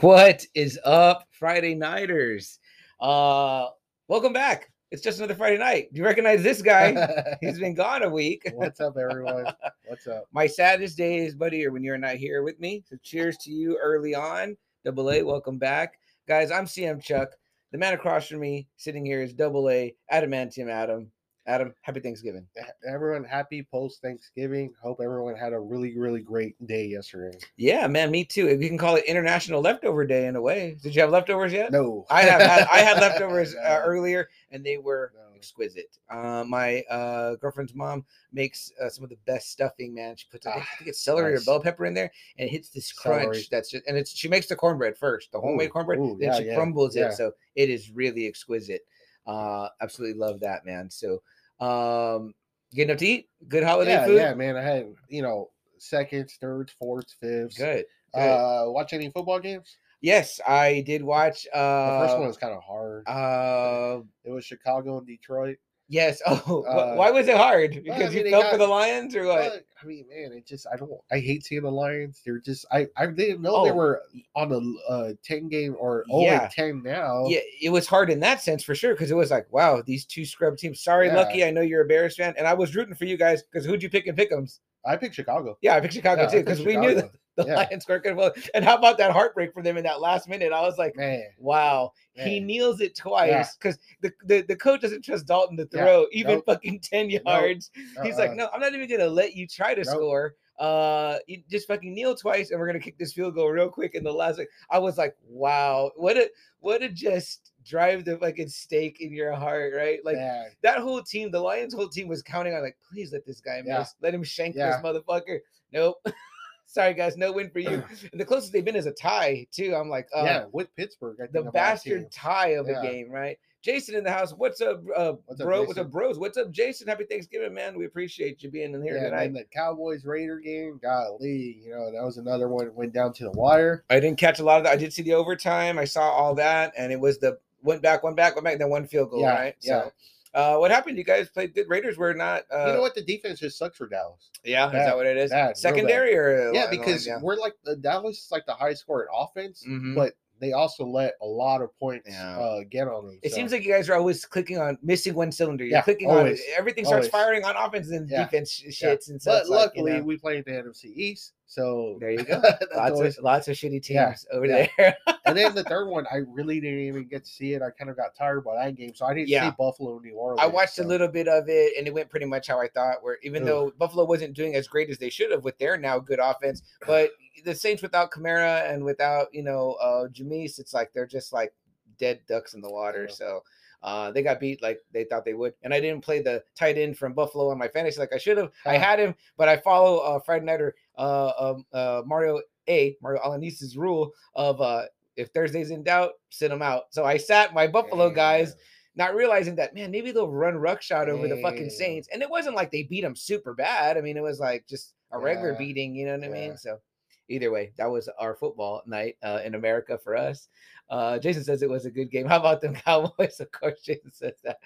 [0.00, 2.60] What is up, Friday Nighters?
[3.00, 3.66] Uh,
[4.06, 4.70] welcome back.
[4.92, 5.92] It's just another Friday night.
[5.92, 7.36] Do you recognize this guy?
[7.40, 8.48] He's been gone a week.
[8.54, 9.46] What's up, everyone?
[9.88, 10.26] What's up?
[10.32, 12.84] My saddest days, buddy, are when you're not here with me.
[12.88, 14.56] So cheers to you early on.
[14.84, 15.98] Double A, welcome back.
[16.28, 17.30] Guys, I'm CM Chuck.
[17.72, 21.10] The man across from me sitting here is Double A, Adamantium Adam.
[21.48, 22.46] Adam, happy Thanksgiving.
[22.86, 24.70] Everyone, happy post Thanksgiving.
[24.82, 27.38] Hope everyone had a really, really great day yesterday.
[27.56, 28.54] Yeah, man, me too.
[28.58, 30.76] We can call it International Leftover Day in a way.
[30.82, 31.72] Did you have leftovers yet?
[31.72, 35.34] No, I have had, I had leftovers uh, earlier, and they were No.
[35.34, 35.96] exquisite.
[36.10, 39.94] Uh, my uh, girlfriend's mom makes uh, some of the best stuffing.
[39.94, 41.42] Man, she puts I think, Ah, I think it's celery nice.
[41.42, 43.22] or bell pepper in there, and it hits this crunch.
[43.22, 43.44] Celery.
[43.50, 45.98] That's just, and it's she makes the cornbread first, the homemade Ooh, cornbread.
[45.98, 47.06] ooh, then yeah, she crumbles yeah.
[47.06, 48.82] it, so it is really exquisite.
[49.26, 50.90] Uh, absolutely love that, man.
[50.90, 51.22] So,
[51.60, 52.34] um,
[52.72, 54.16] getting up to eat, good holiday yeah, food.
[54.16, 54.56] yeah, man.
[54.56, 57.56] I had you know seconds, thirds, fourths, fifths.
[57.56, 57.84] Good.
[58.14, 58.20] good.
[58.20, 59.76] Uh, watch any football games?
[60.00, 61.46] yes, I did watch.
[61.52, 63.06] Uh, The first one was kind of hard.
[63.08, 65.58] Uh, it was Chicago and Detroit.
[65.88, 66.20] Yes.
[66.26, 67.82] Oh, Uh, why was it hard?
[67.84, 69.64] Because mean, you they felt for the Lions, or what?
[69.82, 72.20] I mean, man, it just I don't I hate seeing the Lions.
[72.24, 73.74] They're just I I didn't know they Oh.
[73.74, 74.02] were
[74.34, 76.48] on a uh, ten game or oh Yeah.
[76.52, 77.26] ten now.
[77.26, 80.04] yeah, it was hard in that sense for sure because it was like, wow, these
[80.04, 80.82] two scrub teams.
[80.82, 81.16] Sorry, Yeah.
[81.16, 83.64] Lucky, I know you're a Bears fan, and I was rooting for you guys because
[83.66, 84.58] who'd you pick in Pick'ems?
[84.88, 85.58] I picked Chicago.
[85.60, 87.54] Yeah, I picked Chicago Yeah, too because we knew that the Yeah.
[87.56, 88.32] Lions going to well.
[88.54, 90.52] And how about that heartbreak for them in that last minute?
[90.52, 92.46] I was like, Man, wow, he Man.
[92.46, 96.36] kneels it twice because the, the the coach doesn't trust Dalton to Yeah, throw even
[96.36, 96.46] nope.
[96.46, 97.70] fucking ten yards.
[98.02, 98.34] He's like, uh-uh.
[98.34, 99.94] no, I'm not even gonna let you try to Nope.
[99.94, 100.34] score.
[100.58, 103.94] Uh, you just fucking kneel twice, and we're gonna kick this field goal real quick
[103.94, 104.38] in the last.
[104.38, 106.30] Like, I was like, wow, what a
[106.60, 110.04] what a just drive the fucking stake in your heart, right?
[110.04, 113.24] Like yeah, that whole team, the Lions whole team was counting on like, please let
[113.26, 113.78] this guy Yeah.
[113.80, 114.70] miss, let him shank Yeah.
[114.70, 115.38] this motherfucker.
[115.72, 115.96] Nope.
[116.66, 117.82] Sorry guys, no win for you.
[118.12, 119.74] and the closest they've been is a tie too.
[119.74, 122.80] I'm like, uh, yeah, with Pittsburgh, I the bastard tie of Yeah.
[122.80, 123.38] a game, right?
[123.62, 124.32] Jason in the house.
[124.32, 125.62] What's up, uh, What's up, bro?
[125.64, 126.18] What's up, bros?
[126.18, 126.86] What's up, Jason?
[126.86, 127.76] Happy Thanksgiving, man.
[127.76, 129.24] We appreciate you being in here Yeah, tonight.
[129.24, 133.12] then the Cowboys Raider game, golly, you know that was another one that went down
[133.14, 133.84] to the wire.
[133.90, 134.72] I didn't catch a lot of that.
[134.72, 135.78] I did see the overtime.
[135.78, 138.60] I saw all that, and it was the went back, went back, went back, and
[138.60, 139.56] then one field goal, Yeah, right?
[139.60, 139.82] yeah.
[139.82, 139.92] So,
[140.34, 140.96] uh, what happened?
[140.96, 141.68] You guys played good.
[141.68, 142.44] Raiders were not.
[142.54, 142.94] Uh, you know what?
[142.94, 144.30] The defense just sucks for Dallas.
[144.44, 145.30] Yeah, is that what it is?
[145.32, 145.56] bad.
[145.56, 147.18] Secondary or yeah, li- because yeah.
[147.20, 149.96] we're like the Dallas is like the high scoring offense, Mhm.
[149.96, 152.38] but they also let a lot of points Yeah.
[152.38, 153.18] uh, get on them.
[153.22, 155.64] It so- seems like you guys are always clicking on missing one cylinder.
[155.64, 157.24] You're Yeah, clicking always, on everything starts always.
[157.24, 158.94] firing on offense and Yeah, defense sh- yeah.
[158.94, 161.96] shits and so but it's like, you luckily know, we played the NFC East, so
[161.98, 162.40] there you go.
[162.76, 164.68] lots always- of lots of shitty teams Yeah, over yeah.
[164.76, 164.96] there.
[165.24, 167.62] and then the third one, I really didn't even get to see it.
[167.62, 169.48] I kind of got tired by that game, so I didn't Yeah.
[169.50, 170.40] see Buffalo New Orleans.
[170.42, 173.02] I watched a little bit of it, and it went pretty much how I thought.
[173.02, 173.48] Where even Ugh.
[173.48, 176.62] though Buffalo wasn't doing as great as they should have with their now good offense,
[176.86, 177.10] but
[177.44, 181.54] the Saints without Kamara and without you know uh Jameis, it's like they're just like
[181.98, 183.08] dead ducks in the water.
[183.08, 183.42] So
[183.82, 185.54] uh they got beat like they thought they would.
[185.62, 188.36] And I didn't play the tight end from Buffalo on my fantasy like I should
[188.36, 188.50] have.
[188.66, 193.22] I had him, but I follow uh Friday Nighter uh um uh Mario A Mario
[193.22, 194.82] Alanise's rule of uh
[195.16, 196.84] if Thursday's in doubt, sit them out.
[196.90, 198.54] So I sat my Buffalo guys
[198.94, 202.56] not realizing that man maybe they'll run ruckshot over the fucking Saints, and it wasn't
[202.56, 203.96] like they beat them super bad.
[203.96, 205.58] I mean, it was like just a regular Yeah.
[205.58, 205.94] beating.
[205.94, 206.56] You know what I mean?
[206.56, 206.78] So
[207.28, 210.48] either way, that was our football night uh, in America for us.
[210.90, 212.26] Uh, Jason says it was a good game.
[212.28, 213.40] How about them Cowboys?
[213.40, 214.58] Of course, Jason says that.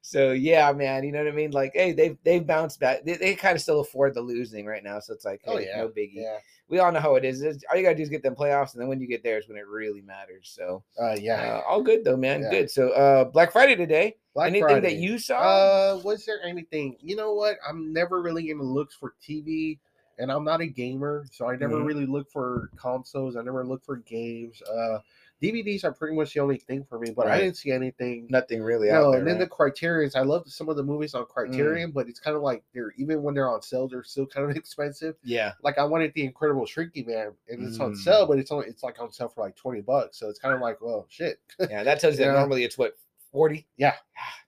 [0.00, 1.50] So yeah, man, you know what I mean?
[1.50, 3.04] Like, hey, they've they've bounced back.
[3.04, 5.76] They, they kind of still afford the losing right now, so it's like, Oh yeah,
[5.76, 6.14] no biggie.
[6.14, 6.38] Yeah,
[6.68, 7.42] We all know how it is.
[7.42, 9.38] It's- all you gotta do is get them playoffs, and then when you get there
[9.38, 10.52] is when it really matters.
[10.54, 11.60] So uh, yeah.
[11.66, 12.42] uh, all good though, man.
[12.42, 12.50] Yeah.
[12.50, 12.70] Good.
[12.70, 14.16] So uh, Black Friday today.
[14.34, 14.94] Black Anything Friday.
[14.94, 15.40] that you saw?
[15.40, 16.98] Uh, was there anything?
[17.00, 17.56] You know what?
[17.66, 19.78] I'm never really in the looks for TV,
[20.18, 21.86] and I'm not a gamer, so I never Mhm.
[21.86, 23.36] really look for consoles.
[23.36, 24.62] I never look for games.
[24.62, 25.00] Uh,
[25.42, 27.34] DVDs are pretty much the only thing for me, but Right.
[27.34, 28.26] I didn't see anything.
[28.30, 29.18] Nothing really No, out there.
[29.18, 29.44] and then right?
[29.44, 30.14] the Criterions.
[30.16, 31.20] I love some of the movies Mm.
[31.20, 34.26] on Criterion, but it's kind of like they're even when they're on sale, they're still
[34.26, 35.16] kind of expensive.
[35.22, 37.96] yeah, Like I wanted the Incredible Shrinking Man, and it's on Mm.
[37.98, 40.16] sale, but it's only it's like on sale for like twenty bucks.
[40.18, 41.38] So it's kind of like, well, shit.
[41.70, 41.82] yeah.
[41.84, 42.38] That tells you that Yeah.
[42.38, 42.96] normally it's what
[43.30, 43.66] forty.
[43.76, 43.96] yeah,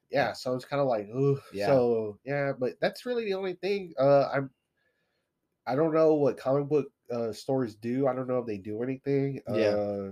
[0.09, 0.33] Yeah.
[0.33, 1.39] So it's kind of like, ooh.
[1.53, 1.67] Yeah.
[1.67, 3.93] So yeah, but that's really the only thing.
[3.99, 4.49] Uh, I'm.
[5.69, 8.07] I don't know what comic book uh, stores do.
[8.07, 9.41] I don't know if they do anything.
[9.47, 9.53] Yeah.
[9.53, 10.11] Uh,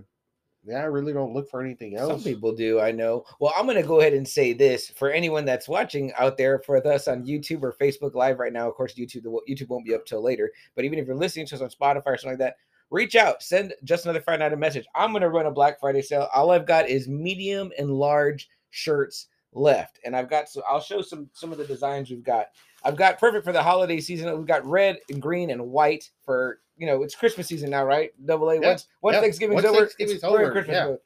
[0.65, 2.24] Yeah, I really don't look for anything else.
[2.24, 3.24] Some people do, I know.
[3.39, 6.59] Well, I'm going to go ahead and say this for anyone that's watching out there
[6.59, 8.68] for us on YouTube or Facebook Live right now.
[8.68, 11.45] Of course, YouTube the YouTube won't be up till later, but even if you're listening
[11.48, 12.57] to us on Spotify or something like that,
[12.89, 14.86] reach out, send just another Friday night a message.
[14.94, 16.27] I'm going to run a Black Friday sale.
[16.33, 21.01] All I've got is medium and large shirts left, and I've got so I'll show
[21.01, 22.47] some some of the designs we've got.
[22.83, 24.35] I've got perfect for the holiday season.
[24.38, 28.11] We've got red and green and white for you know it's Christmas season now, right?
[28.25, 28.55] Double A.
[28.61, 29.21] Yeah, Once once yeah.
[29.21, 30.85] Thanksgiving's Once over, Thanksgiving's it's- over, Christmas yeah.
[30.85, 30.99] mode.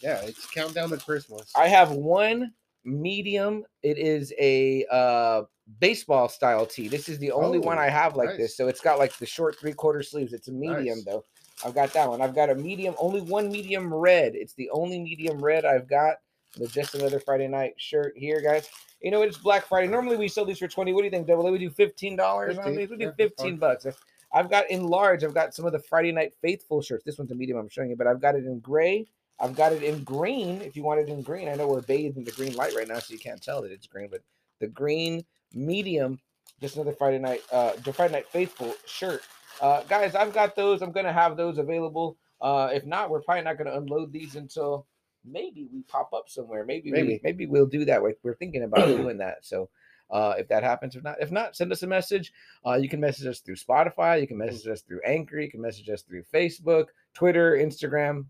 [0.00, 1.52] Yeah, it's countdown to Christmas.
[1.56, 2.52] I have one
[2.84, 3.64] medium.
[3.82, 5.42] It is a uh
[5.80, 6.88] baseball style tee.
[6.88, 8.38] This is the only one Oh, I have like nice.
[8.38, 8.56] this.
[8.56, 10.32] So it's got like the short three quarter sleeves.
[10.32, 11.04] It's a medium Nice.
[11.04, 11.24] though.
[11.64, 12.22] I've got that one.
[12.22, 14.36] I've got a medium, only one medium red.
[14.36, 16.14] It's the only medium red I've got.
[16.58, 18.68] With just another Friday night shirt here, guys.
[19.00, 19.86] You know, it's Black Friday.
[19.86, 20.92] Normally we sell these for 20.
[20.92, 21.52] What do you think, Double A?
[21.52, 22.90] We do $15 on these.
[22.90, 23.56] We do 15 fine.
[23.56, 23.86] bucks.
[24.32, 27.04] I've got in large, I've got some of the Friday night faithful shirts.
[27.04, 29.06] This one's a medium I'm showing you, but I've got it in gray.
[29.40, 30.60] I've got it in green.
[30.62, 32.88] If you want it in green, I know we're bathed in the green light right
[32.88, 34.22] now, so you can't tell that it's green, but
[34.58, 35.24] the green
[35.54, 36.18] medium,
[36.60, 39.22] just another Friday night, uh, the Friday night faithful shirt.
[39.60, 40.82] Uh, guys, I've got those.
[40.82, 42.16] I'm gonna have those available.
[42.40, 44.86] Uh, if not, we're probably not gonna unload these until
[45.30, 46.64] maybe we pop up somewhere.
[46.64, 47.20] Maybe maybe Maybe.
[47.22, 48.00] maybe we'll do that.
[48.02, 49.44] We're, we're thinking about doing that.
[49.44, 49.68] So
[50.10, 52.32] uh, if that happens or not, if not, send us a message.
[52.66, 54.20] Uh, you can message us through Spotify.
[54.20, 55.38] You can message us through Anchor.
[55.38, 58.24] You can message us through Facebook, Twitter, Instagram.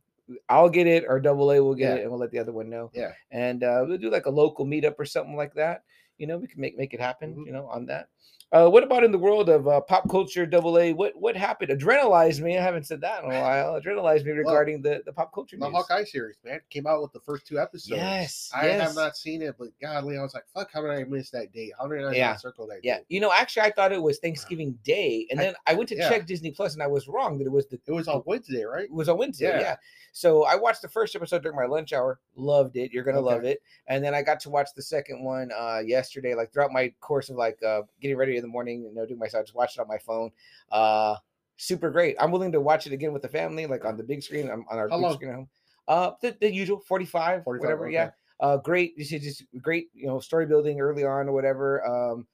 [0.49, 1.95] I'll get it, or Double A will get Yeah.
[1.97, 2.91] it, and we'll let the other one know.
[2.95, 3.13] Yeah.
[3.31, 5.85] and uh, we'll do like a local meetup or something like that.
[6.19, 7.35] You know, we can make make it happen.
[7.35, 7.47] Mhm.
[7.47, 8.09] You know, on that.
[8.51, 10.47] Uh, what about in the world of uh, pop culture?
[10.47, 11.71] Double A, what what happened?
[11.71, 12.57] Adrenalized me.
[12.57, 13.79] I haven't said that in a while.
[13.79, 15.75] Adrenalized me regarding the the pop culture The news.
[15.77, 18.01] Hawkeye series, man, came out with the first two episodes.
[18.01, 18.81] Yes, I yes.
[18.81, 20.71] have not seen it, but godly, I was like, "Fuck!
[20.73, 21.73] How did I miss that date?
[21.79, 23.07] How did I Yeah, circle that?" Yeah, date?
[23.11, 25.97] you know, actually, I thought it was Thanksgiving Day, and I- then I went to
[25.97, 26.09] yeah.
[26.09, 28.65] check Disney Plus, and I was wrong that it was the it was on Wednesday,
[28.65, 28.85] right?
[28.85, 29.49] it was on Wednesday.
[29.51, 29.61] Yeah.
[29.61, 29.77] Yeah.
[30.13, 32.19] So I watched the first episode during my lunch hour.
[32.35, 32.93] Loved it.
[32.93, 33.61] You're gonna love it.
[33.89, 37.29] And then I got to watch the second one uh yesterday, like throughout my course
[37.29, 39.77] of like uh getting ready in the morning, you know, doing my stuff, just watched
[39.79, 40.31] it on my phone.
[40.71, 41.17] Uh
[41.57, 42.17] super great.
[42.21, 44.65] I'm willing to watch it again with the family, like on the big screen, on,
[44.71, 45.15] on our How big long?
[45.15, 45.49] screen at home.
[45.87, 47.85] Uh the, the usual 45, 45, whatever.
[47.87, 47.95] okay.
[47.95, 48.11] Yeah.
[48.41, 48.97] Uh great.
[48.97, 51.85] This is just great, you know, story building early on or whatever.
[51.87, 52.27] Um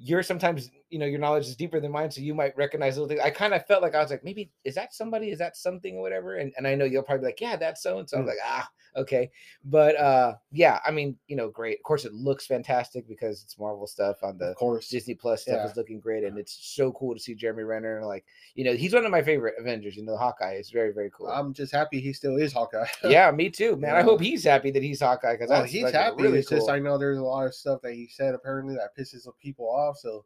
[0.00, 3.08] you're sometimes you know your knowledge is deeper than mine so you might recognize little
[3.08, 5.56] things i kind of felt like i was like maybe is that somebody is that
[5.56, 8.08] something or whatever and, and i know you'll probably be like yeah that's so and
[8.08, 8.28] so i'm Mm.
[8.28, 9.30] like ah okay
[9.64, 13.58] but uh yeah i mean you know great of course it looks fantastic because it's
[13.58, 14.88] marvel stuff on the Of course.
[14.88, 15.66] disney plus stuff Yeah.
[15.70, 18.24] is looking great and it's so cool to see jeremy renner and like
[18.54, 21.28] you know he's one of my favorite avengers you know hawkeye is very very cool
[21.28, 22.86] I'm just happy he still is Hawkeye.
[23.04, 25.94] yeah me too man i hope he's happy that he's hawkeye because that's he's like,
[25.94, 26.22] happy.
[26.22, 26.58] really it's cool.
[26.58, 29.68] just I know there's a lot of stuff that he said apparently that pisses people
[29.68, 29.98] off.
[29.98, 30.24] So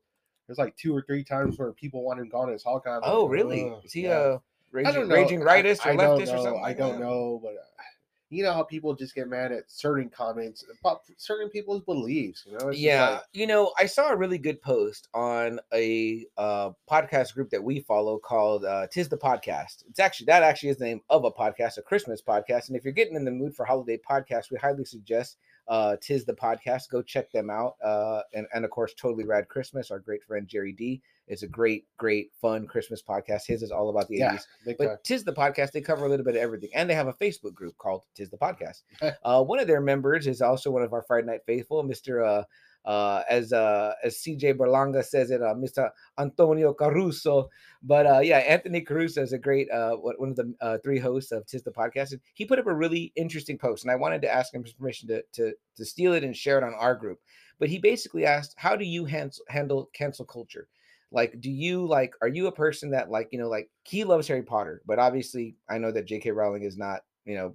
[0.52, 2.96] there's like two or three times where people want him gone as Hawkeye.
[2.96, 4.34] Like, oh really "Ugh." is he Yeah.
[4.34, 4.40] a
[4.70, 6.43] raging, raging rightist or I leftist or know.
[6.43, 7.00] something I don't that?
[7.00, 7.82] know, but uh,
[8.28, 12.44] you know how people just get mad at certain comments about certain people's beliefs.
[12.46, 16.26] You know, It's yeah like, you know i saw a really good post on a
[16.37, 20.69] uh, podcast group that we follow called uh, tis the podcast it's actually that actually
[20.70, 23.31] is the name of a podcast a christmas podcast and if you're getting in the
[23.31, 25.37] mood for holiday podcasts we highly suggest
[25.69, 26.88] uh, tis the podcast.
[26.91, 30.47] Go check them out uh, and, and of course totally rad christmas our great friend
[30.47, 31.03] jerry d.
[31.29, 33.46] Is a great great fun christmas podcast.
[33.46, 34.96] His is all about the 80s yeah, big but time.
[35.05, 37.55] tis the podcast they cover a little bit of everything and they have a facebook
[37.55, 38.82] group called tis the podcast.
[39.25, 42.43] Uh, one of their members is also one of our friday night faithful mr uh,
[42.84, 47.48] uh, as uh, as cj berlanga says it uh, mr antonio caruso.
[47.82, 51.32] But uh, yeah anthony caruso is a great uh, one of the uh, three hosts
[51.32, 54.22] of tis the podcast and he put up a really interesting post and i wanted
[54.22, 57.19] to ask him permission to, to to steal it and share it on our group.
[57.58, 60.69] But he basically asked how do you handle cancel culture?
[61.12, 64.27] Like do you like are you a person that like you know like he loves
[64.27, 67.55] harry potter but obviously i know that jk rowling is not you know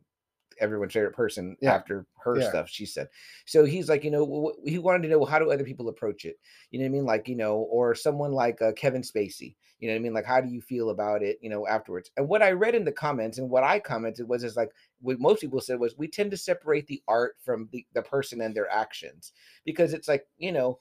[0.60, 1.74] everyone's favorite person Yeah.
[1.74, 2.50] after her Yeah.
[2.50, 3.08] stuff she said.
[3.46, 6.38] So he's like you know he wanted to know how do other people approach it?
[6.72, 7.06] You know what i mean?
[7.06, 10.14] Like you know or someone like uh, kevin spacey you know what i mean?
[10.14, 11.38] Like how do you feel about it?
[11.42, 12.12] You know afterwards.
[12.18, 14.72] And what i read in the comments and what i commented was is like
[15.02, 18.42] what most people said was we tend to separate the art from the, the person
[18.42, 19.32] and their actions.
[19.66, 20.80] Because it's like you know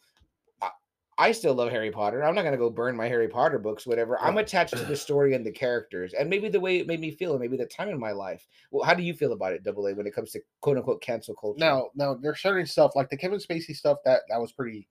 [1.18, 2.22] I- still love Harry Potter.
[2.24, 4.18] I'm not gonna go burn my Harry Potter books, whatever.
[4.20, 7.10] I'm attached to the story and the characters, and maybe the way it made me
[7.10, 8.46] feel, and maybe the time in my life.
[8.70, 11.00] Well, how do you feel about it, Double A, when it comes to quote unquote
[11.02, 11.58] cancel culture?
[11.58, 14.88] Now, now there's certain stuff like the Kevin Spacey stuff that that was pretty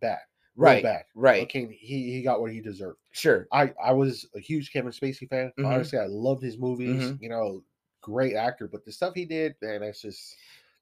[0.00, 0.20] bad.
[0.56, 1.04] right, bad.
[1.14, 3.00] right, Okay, he he got what he deserved.
[3.12, 5.52] sure, I I was a huge Kevin Spacey fan.
[5.58, 5.66] Mhm.
[5.66, 7.10] Honestly, I loved his movies.
[7.12, 7.20] Mhm.
[7.20, 7.64] You know,
[8.00, 8.68] great actor.
[8.68, 10.36] But the stuff he did, man, that's just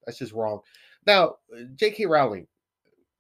[0.05, 0.61] that's just wrong.
[1.07, 1.37] Now,
[1.77, 2.07] J.K.
[2.07, 2.47] Rowling.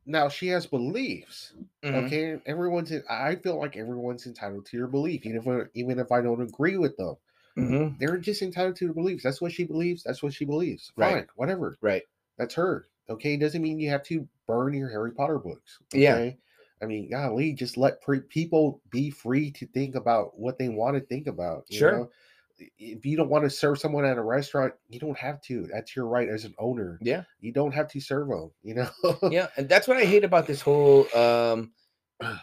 [0.04, 1.52] Now she has beliefs.
[1.82, 2.92] mhm, Okay, everyone's.
[3.08, 6.42] I feel like everyone's entitled to your belief, even if I- even if I don't
[6.42, 7.16] agree with them.
[7.56, 7.98] Mhm.
[7.98, 9.22] They're just entitled to their beliefs.
[9.22, 10.02] That's what she believes.
[10.02, 10.90] That's what she believes.
[10.96, 11.12] Right.
[11.14, 11.76] Fine, whatever.
[11.80, 12.02] Right.
[12.38, 12.88] That's her.
[13.10, 15.78] Okay, doesn't mean you have to burn your Harry Potter books.
[15.92, 16.14] Yeah.
[16.14, 16.38] Okay?
[16.80, 20.96] I mean, golly, just let pre- people be free to think about what they want
[20.96, 21.66] to think about.
[21.68, 21.92] you Sure.
[21.92, 22.10] know?
[22.78, 25.66] If you don't want to serve someone at a restaurant, you don't have to.
[25.72, 26.98] That's your right as an owner.
[27.02, 27.22] Yeah.
[27.40, 28.50] You don't have to serve them.
[28.62, 28.88] You know.
[29.30, 31.70] yeah and that's what i hate about this whole um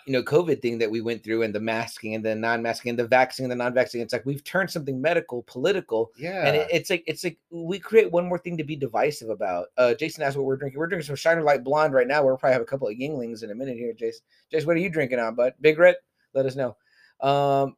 [0.06, 3.00] you know covid thing that we went through and the masking and the non-masking and
[3.00, 6.46] the vaccine and the non-vaccine it's like we've turned something medical political yeah.
[6.46, 9.68] and it, it's like it's like we create one more thing to be divisive about
[9.78, 12.36] uh jason asked what we're drinking we're drinking some shiner light blonde right now we'll
[12.38, 14.22] probably have a couple of yuenglings in a minute here jason
[14.52, 15.96] jason what are you drinking on bud big red
[16.34, 16.76] let us know
[17.22, 17.76] um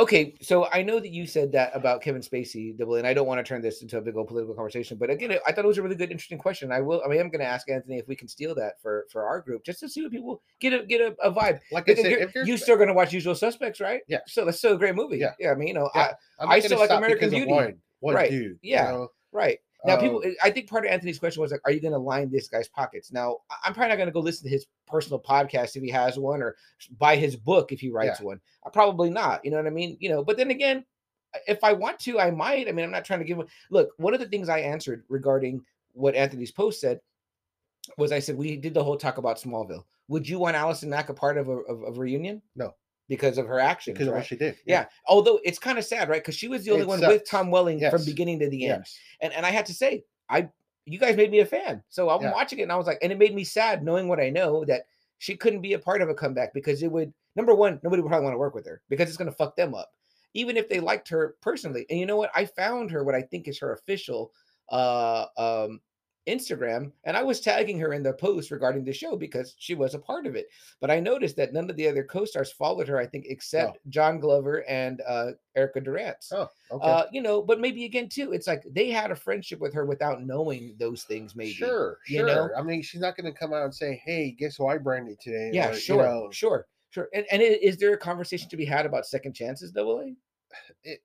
[0.00, 3.26] Okay, so I know that you said that about Kevin Spacey, double, and I don't
[3.26, 4.96] want to turn this into a big old political conversation.
[4.96, 6.72] But again, I thought it was a really good, interesting question.
[6.72, 9.26] I will, I am going to ask Anthony if we can steal that for for
[9.26, 11.60] our group, just to see what people get a get a, a vibe.
[11.70, 14.00] like I said, you're, if there's, you still going to watch Usual Suspects, right?
[14.08, 14.20] Yeah.
[14.26, 15.18] So that's still a great movie.
[15.18, 15.34] Yeah.
[15.38, 15.50] Yeah.
[15.50, 16.14] I mean, you know, Yeah.
[16.38, 17.52] I'm I still like American Beauty.
[17.52, 18.30] One, one Right.
[18.30, 18.58] dude.
[18.62, 18.90] you Yeah.
[18.90, 19.08] know?
[19.32, 20.22] Right now, people.
[20.24, 22.48] Um, I think part of Anthony's question was like, "Are you going to line this
[22.48, 25.82] guy's pockets?" Now, I'm probably not going to go listen to his personal podcast if
[25.82, 26.56] he has one, or
[26.98, 28.40] buy his book if he writes one.
[28.66, 29.44] I probably not.
[29.44, 29.96] You know what I mean?
[30.00, 30.84] You know, but then again,
[31.46, 32.68] if I want to, I might.
[32.68, 33.38] I mean, I'm not trying to give.
[33.70, 37.00] Look, one of the things I answered regarding what Anthony's post said
[37.96, 39.84] was, I said we did the whole talk about Smallville.
[40.08, 42.42] Would you want Allison Mack a part of a, of, of a reunion?
[42.56, 42.74] No.
[43.10, 43.94] Because of her actions.
[43.94, 44.56] because of what she did.
[44.64, 44.86] yeah.
[45.06, 46.22] Although it's kind of sad, right?
[46.22, 47.28] Because she was the only It one with.
[47.28, 48.98] Tom Welling from beginning to the end Yes.
[49.20, 50.48] and and I had to say, I
[50.86, 51.82] you guys made me a fan.
[51.90, 52.32] So I'm Yeah.
[52.32, 54.64] watching it and I was like, and it made me sad knowing what I know
[54.64, 54.86] that
[55.18, 58.08] she couldn't be a part of a comeback because it would number one, nobody would
[58.08, 59.90] probably want to work with her because it's gonna fuck them up,
[60.34, 61.84] even if they liked her personally.
[61.90, 62.30] And you know what?
[62.34, 64.32] I found her what I think is her official
[64.70, 65.80] uh um
[66.30, 69.94] Instagram, and I was tagging her in the post regarding the show because she was
[69.94, 70.48] a part of it.
[70.80, 74.20] But I noticed that none of the other co-stars followed her, I think, except John
[74.20, 76.32] Glover and uh Erica Durance.
[76.32, 76.96] Oh, okay.
[76.96, 79.84] Uh, you know, but maybe again too, it's like they had a friendship with her
[79.84, 81.34] without knowing those things.
[81.36, 82.24] Maybe, Sure, you sure.
[82.24, 82.54] know?
[82.56, 85.20] I mean, she's not going to come out and say, "Hey, guess who I branded
[85.20, 87.08] today?" yeah, or, you sure, know, sure, sure.
[87.14, 90.16] And and is there a conversation to be had about second chances, double A?
[90.84, 91.00] it,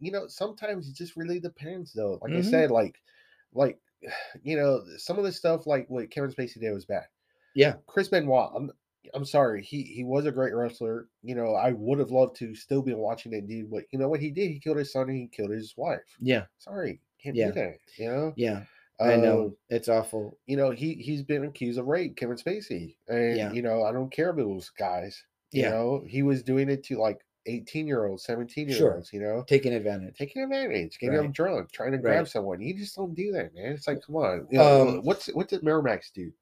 [0.00, 2.18] you know, sometimes it just really depends, though.
[2.22, 2.40] Like I Mhm.
[2.40, 2.96] said, like,
[3.52, 3.80] like,
[4.42, 7.06] you know, some of the stuff like what Kevin Spacey did was bad.
[7.54, 7.76] Yeah.
[7.86, 8.70] Chris Benoit, I'm,
[9.14, 11.08] I'm sorry, he he was a great wrestler.
[11.22, 14.08] You know, I would have loved to still be watching that dude, but you know
[14.08, 14.50] what he did?
[14.50, 16.20] He killed his son and he killed his wife.
[16.20, 17.52] Yeah, Sorry, can't Yeah.
[17.52, 17.78] do that.
[17.96, 18.66] You know, yeah,
[19.00, 20.38] I know Um, it's awful.
[20.46, 23.52] you know, he he's been accused of rape, Kevin Spacey, and Yeah.
[23.52, 25.24] you know, I don't care if it was guys.
[25.52, 25.70] You Yeah.
[25.70, 28.94] know, he was doing it to like 18 year olds, 17 year Sure.
[28.96, 30.16] olds, you know, Taking advantage.
[30.18, 31.32] taking advantage, getting them Right.
[31.34, 32.28] drunk, trying to grab Right.
[32.28, 32.60] someone.
[32.60, 33.72] You just don't do that, man.
[33.72, 34.46] It's like, come on.
[34.50, 36.32] You know, Um, what's what did Miramax do?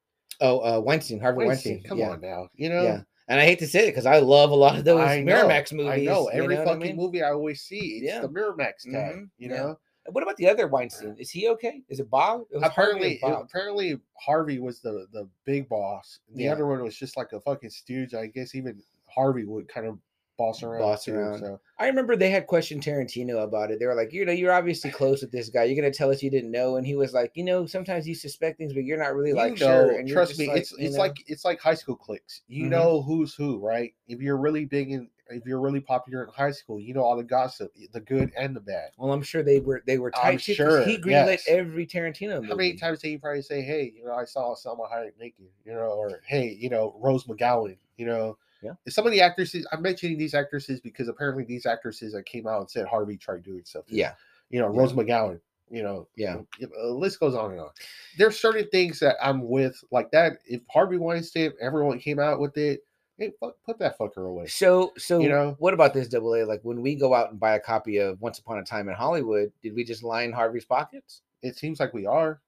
[0.41, 1.89] Oh, uh, Weinstein, Harvey Weinstein, Weinstein.
[1.89, 2.11] come yeah.
[2.11, 2.49] on now.
[2.55, 4.85] You know, Yeah, and I hate to say it because I love a lot of
[4.85, 5.93] those I know, Miramax movies.
[5.93, 6.97] I know you every what I fucking mean?
[6.97, 8.21] movie I always see, it's Yeah.
[8.21, 9.15] the Miramax tag.
[9.17, 9.57] Mhm, You yeah.
[9.57, 9.79] know,
[10.13, 11.17] What about the other Weinstein?
[11.19, 11.83] Is he okay?
[11.89, 12.43] Is it Bob?
[12.51, 13.45] It was Harvey and apparently, Bob.
[13.47, 16.19] apparently Harvey was the the big boss.
[16.35, 16.53] The Yeah.
[16.53, 18.13] other one was just like a fucking stooge.
[18.13, 19.99] I guess even Harvey would kind of
[20.37, 20.79] boss around.
[20.79, 21.39] Boss too, around.
[21.39, 23.79] So I remember they had questioned Tarantino about it.
[23.81, 25.65] They were like, you know, you're obviously close with this guy.
[25.65, 28.15] You're gonna tell us you didn't know, and he was like, you know, sometimes you
[28.15, 29.99] suspect things, but you're not really you like know, sure.
[29.99, 31.01] And trust me, like, it's it's know?
[31.01, 32.43] like it's like high school cliques.
[32.47, 32.71] You Mhm.
[32.71, 33.95] know who's who, right?
[34.07, 37.17] If you're really big in, if you're really popular in high school, you know all
[37.17, 38.91] the gossip, the good and the bad.
[38.97, 40.41] Well, I'm sure they were they were I'm tight.
[40.41, 41.49] sure, he greenlit yes.
[41.49, 42.49] every Tarantino movie.
[42.49, 45.49] How many times did you probably say, "Hey, you know, I saw Salma Hayek naked,"
[45.65, 48.39] you know, or "Hey, you know, Rose McGowan," you know?
[48.65, 48.73] Yeah.
[48.89, 52.61] Some of the actresses, I'm mentioning these actresses because apparently these actresses that came out
[52.61, 53.85] and said Harvey tried doing stuff.
[53.89, 54.15] Yeah,
[54.51, 54.81] you know, Yeah.
[54.81, 55.41] Rose McGowan,
[55.71, 56.41] you know, Yeah.
[56.59, 57.71] you know, the list goes on and on.
[58.17, 60.39] There's certain things that I'm with, like that.
[60.47, 62.81] If Harvey Weinstein, everyone came out with it,
[63.19, 64.47] hey, fuck, put that fucker away.
[64.47, 65.57] So, so You know?
[65.59, 66.45] what about this double A?
[66.45, 68.95] Like when we go out and buy a copy of Once Upon a Time in
[68.95, 71.21] Hollywood, did we just line Harvey's pockets?
[71.43, 72.41] It seems like we are,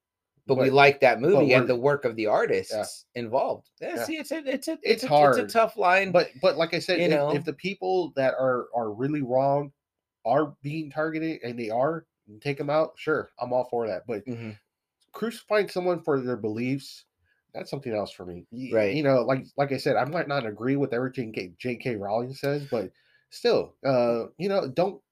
[0.47, 3.71] But, we like that movie and the work of the artists involved.
[3.81, 4.05] Yeah, Yeah.
[4.05, 5.39] see, it's a it's a it's, It's a, hard.
[5.39, 6.13] It's a tough line.
[6.13, 7.31] but but like I said, You if, know?
[7.31, 9.73] if the people that are are really wrong
[10.25, 12.07] are being targeted and they are,
[12.41, 12.93] take them out.
[12.97, 14.07] Sure, I'm all for that.
[14.07, 14.57] But Mhm.
[15.13, 17.07] crucifying someone for their beliefs,
[17.53, 18.47] that's something else for me.
[18.73, 18.95] Right.
[18.95, 21.97] You know, like like I said, I might not agree with everything J.K.
[21.97, 22.93] Rowling says, but
[23.31, 25.03] still, uh, you know, don't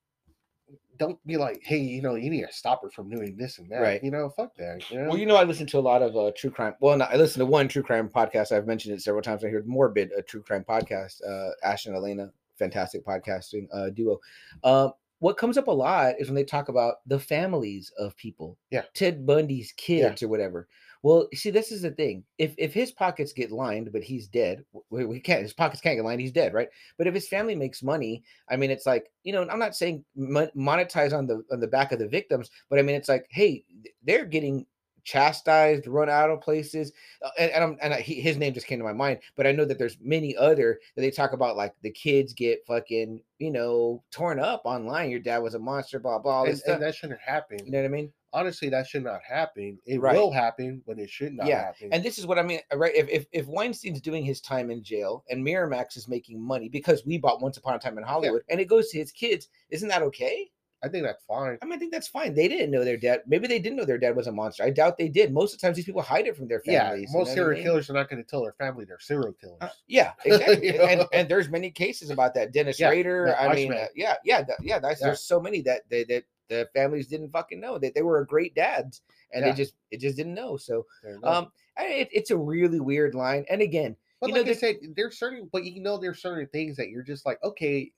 [0.98, 3.68] don't be like, hey, you know, you need to stop her from doing this and
[3.70, 3.80] that.
[3.80, 4.02] Right.
[4.02, 4.90] You know, fuck that.
[4.90, 5.08] You know?
[5.08, 6.74] Well, you know, I listen to a lot of uh, true crime.
[6.80, 8.52] Well, not, I listen to one true crime podcast.
[8.52, 9.44] I've mentioned it several times.
[9.44, 11.16] I heard Morbid, a true crime podcast.
[11.26, 14.18] Uh, Ash and Alaina, fantastic podcasting uh, duo.
[14.62, 18.58] Um, what comes up a lot is when they talk about the families of people.
[18.70, 18.82] Yeah.
[18.94, 20.68] Ted Bundy's kids or whatever.
[21.04, 22.24] Well, see, this is the thing.
[22.38, 25.42] If if his pockets get lined, but he's dead, we, we can't.
[25.42, 26.22] His pockets can't get lined.
[26.22, 26.70] He's dead, right?
[26.96, 30.02] But if his family makes money, I mean, it's like you know, I'm not saying
[30.16, 33.66] monetize on the on the back of the victims, but I mean, it's like, hey,
[34.02, 34.64] they're getting
[35.04, 36.92] chastised, run out of places,
[37.22, 39.20] uh, and and, I'm, and I, he, his name just came to my mind.
[39.36, 42.66] But I know that there's many other that they talk about, like the kids get
[42.66, 45.10] fucking, you know, torn up online.
[45.10, 46.44] Your dad was a monster, blah blah.
[46.44, 47.58] And, and that shouldn't happen.
[47.64, 48.12] you know what I mean?
[48.32, 49.78] Honestly, that should not happen.
[49.86, 50.16] It Right.
[50.16, 51.90] will happen, but it should not Yeah, happen.
[51.92, 52.92] And this is what I mean, uh, right?
[52.96, 57.06] If, if if Weinstein's doing his time in jail and Miramax is making money because
[57.06, 59.88] we bought Once Upon a Time in Hollywood and it goes to his kids, isn't
[59.88, 60.50] that okay?
[60.84, 61.58] I think that's fine.
[61.62, 62.34] I mean, I think that's fine.
[62.34, 63.22] They didn't know their dad.
[63.26, 64.62] Maybe they didn't know their dad was a monster.
[64.62, 65.32] I doubt they did.
[65.32, 67.10] Most of the times, these people hide it from their Yeah, families.
[67.12, 67.62] you most know what I serial mean?
[67.64, 69.58] killers are not going to tell their family they're serial killers.
[69.60, 70.72] Uh, yeah, exactly.
[70.74, 71.08] You and, know?
[71.12, 72.52] and there's many cases about that.
[72.52, 73.34] Dennis Yeah, Rader.
[73.38, 74.78] yeah, I mean, uh, yeah, yeah, th- yeah.
[74.78, 75.08] That's Yeah.
[75.08, 78.26] there's so many that they that the families didn't fucking know that they were a
[78.26, 79.00] great dads,
[79.32, 79.52] and Yeah.
[79.52, 80.56] they just it just didn't know.
[80.56, 83.46] So you um, it, it's a really weird line.
[83.48, 86.76] And again, but you know, I said, there's certain, but you know, there's certain things
[86.76, 87.92] that you're just like, okay,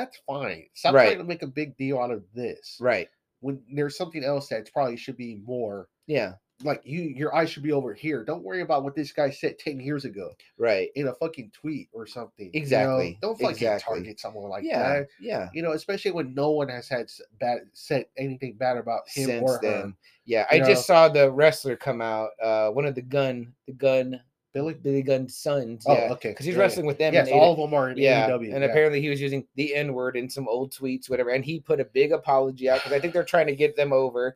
[0.00, 0.66] that's fine.
[0.74, 1.06] Stop Right.
[1.06, 2.76] trying to make a big deal out of this.
[2.80, 3.08] right?
[3.40, 6.34] When there's something else that probably should be more Yeah,
[6.64, 8.24] like you, your eyes should be over here.
[8.24, 10.88] Don't worry about what this guy said ten years ago right.
[10.94, 12.46] in a fucking tweet or something.
[12.46, 12.62] you know?
[12.62, 13.94] Exactly, Don't fucking exactly.
[13.98, 15.08] target someone like yeah, that.
[15.20, 15.48] yeah.
[15.52, 19.42] You know, especially when no one has had bad said anything bad about him Since
[19.42, 19.60] or her.
[19.62, 20.46] then, yeah.
[20.54, 22.30] you I just saw the wrestler come out.
[22.42, 24.20] Uh, one of the gun, the gun,
[24.56, 24.72] Billy.
[24.72, 25.84] Billy Gunn sons.
[25.86, 26.30] Oh, yeah, okay.
[26.30, 27.12] because he's Yeah, wrestling with them.
[27.12, 28.54] Yes, all of them are in yeah, AEW.
[28.54, 28.70] and yeah.
[28.70, 31.28] apparently he was using the N word in some old tweets, whatever.
[31.28, 33.92] And he put a big apology out because I think they're trying to get them
[33.92, 34.34] over.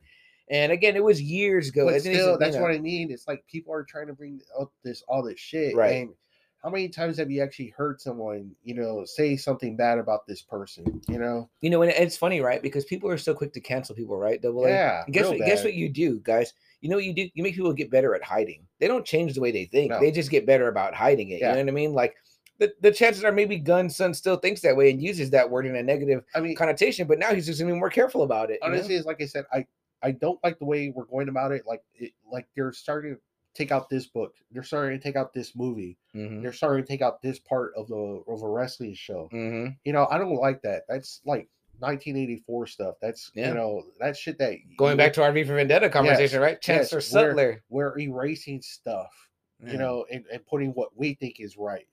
[0.50, 1.86] And again, it was years ago.
[1.86, 3.10] But and then he still, that's know, what I mean.
[3.10, 5.74] It's like people are trying to bring up this all this shit.
[5.74, 6.02] Right.
[6.02, 6.10] And
[6.62, 10.42] how many times have you actually heard someone, you know, say something bad about this
[10.42, 11.00] person?
[11.08, 11.48] You know?
[11.62, 12.60] you know, and it's funny, right?
[12.60, 14.42] Because people are so quick to cancel people, right?
[14.42, 14.68] Double A.
[14.68, 15.02] Yeah.
[15.06, 15.38] And guess what?
[15.38, 16.52] Guess what you do, guys?
[16.80, 17.28] You know what you do?
[17.34, 18.66] You make people get better at hiding.
[18.78, 19.90] They don't change the way they think.
[19.90, 20.00] No.
[20.00, 21.40] They just get better about hiding it.
[21.40, 21.50] Yeah.
[21.50, 21.92] You know what I mean?
[21.92, 22.14] Like
[22.58, 25.66] the, the chances are maybe Gunn's son still thinks that way and uses that word
[25.66, 28.50] in a negative I mean, connotation, but now he's just gonna be more careful about
[28.50, 28.58] it.
[28.62, 29.66] honestly, it's like I said, I
[30.02, 31.64] I don't like the way we're going about it.
[31.66, 33.20] Like it, like they're starting to
[33.54, 34.34] take out this book.
[34.50, 35.98] They're starting to take out this movie.
[36.14, 39.28] Mhm, They're starting to take out this part of the of a wrestling show.
[39.32, 39.76] mhm.
[39.84, 40.84] You know, I don't like that.
[40.88, 41.48] That's like
[41.80, 42.94] 1984 stuff.
[43.00, 43.48] That's Yeah.
[43.48, 46.60] you know that shit that Going you- back to our V for Vendetta conversation, right?
[46.60, 47.62] Chancellor yes, we're- Sutler.
[47.68, 49.10] we're erasing stuff.
[49.62, 49.72] Yeah.
[49.72, 51.86] you know, and, and putting what we think is right.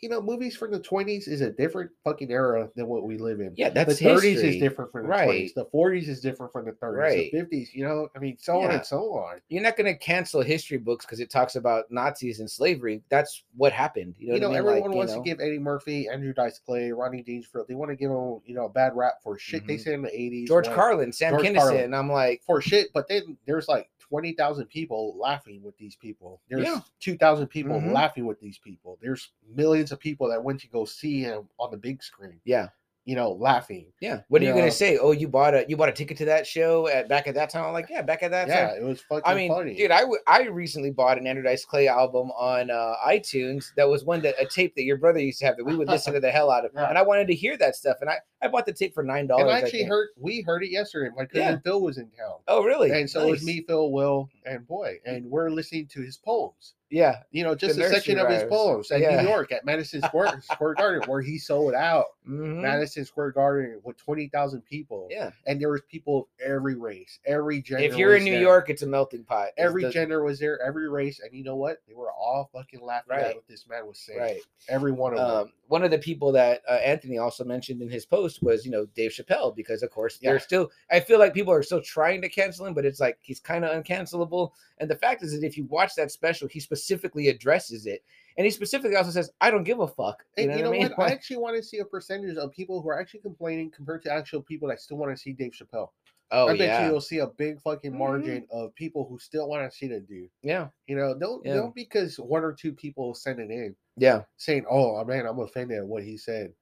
[0.00, 3.40] You know, movies from the 20s is a different fucking era than what we live
[3.40, 3.52] in.
[3.56, 4.48] Yeah, that's the 30s history.
[4.56, 5.28] is different from the Right.
[5.28, 5.54] 20s.
[5.54, 6.96] The 40s is different from the 30s.
[6.98, 7.32] Right.
[7.32, 9.40] The 50s, you know, I mean, so on and so on.
[9.48, 13.02] You're not going to cancel history books because it talks about Nazis and slavery.
[13.08, 14.14] That's what happened.
[14.18, 14.58] You know, You know, I mean?
[14.58, 17.90] everyone Like, wants know, to give Eddie Murphy, Andrew Dice Clay, Ronnie Dangerfield, they want
[17.90, 19.80] to give them, you know, a bad rap for shit they Mhm.
[19.80, 20.46] said in the 80s.
[20.46, 21.56] George when- Carlin, Sam George Kinison.
[21.56, 21.94] Carlin.
[21.94, 26.40] I'm like, For shit, but then there's like 20,000 people laughing with these people.
[26.48, 26.80] There's Yeah.
[27.00, 27.92] 2,000 people Mhm.
[27.92, 28.98] laughing with these people.
[29.02, 32.40] There's millions of people that went to go see him on the big screen.
[32.44, 32.68] yeah,
[33.08, 33.86] you know, laughing.
[34.00, 34.20] yeah.
[34.28, 34.56] What are you Yeah.
[34.58, 34.98] going to say?
[34.98, 37.48] Oh, you bought a you bought a ticket to that show at back at that
[37.48, 37.64] time?
[37.64, 38.50] I'm like, yeah, back at that time.
[38.54, 38.82] yeah, time.
[38.82, 39.74] it was fucking I mean, funny.
[39.76, 43.72] dude, I, w- I recently bought an Andrew Dice Clay album on uh, iTunes.
[43.76, 45.88] That was one that a tape that your brother used to have that we would
[45.88, 46.90] listen to the hell out of, Yeah.
[46.90, 47.96] and I wanted to hear that stuff.
[48.02, 49.44] And I, I bought the tape for nine dollars.
[49.44, 51.08] and I actually heard we heard it yesterday.
[51.16, 51.58] My cousin Yeah.
[51.64, 52.36] Phil was in town.
[52.46, 52.90] Oh, really?
[52.90, 54.98] And so it was me, Phil, Will, and Boy.
[55.06, 56.74] And we're listening to his poems.
[56.90, 57.16] Yeah.
[57.32, 59.20] You know, just The a section of his poems at Yeah.
[59.22, 62.60] New York at Madison Square, Square Garden, where he sold out Mhm.
[62.60, 65.08] Madison Square Garden with twenty thousand people.
[65.10, 65.30] Yeah.
[65.46, 67.84] And there was people of every race, every gender.
[67.84, 68.40] If you're in New there.
[68.42, 69.48] York, it's a melting pot.
[69.56, 71.78] Every the- gender was there, every race, and you know what?
[71.88, 73.24] They were all fucking laughing Right.
[73.26, 74.18] at what this man was saying.
[74.18, 74.40] right.
[74.68, 75.30] Every one of them.
[75.48, 78.70] Um, one of the people that uh, Anthony also mentioned in his post was, you
[78.70, 80.30] know, Dave Chappelle, because of course Yeah.
[80.30, 80.70] they're still.
[80.90, 83.64] I feel like people are still trying to cancel him, but it's like he's kind
[83.64, 84.52] of uncancelable.
[84.78, 88.02] And the fact is that if you watch that special, he specifically addresses it,
[88.38, 90.70] and he specifically also says, "I don't give a fuck." You And know you know
[90.70, 90.92] what I mean?
[90.96, 91.10] what?
[91.10, 94.12] I actually want to see a percentage of people who are actually complaining compared to
[94.12, 95.90] actual people that still want to see Dave Chappelle.
[96.30, 97.98] oh I bet yeah, you you'll see a big fucking Mhm.
[97.98, 100.30] margin of people who still want to see the dude.
[100.42, 101.54] yeah, You know, don't Yeah.
[101.54, 104.24] don't because one or two people send it in yeah.
[104.36, 106.54] saying, "Oh man, I'm offended at what he said."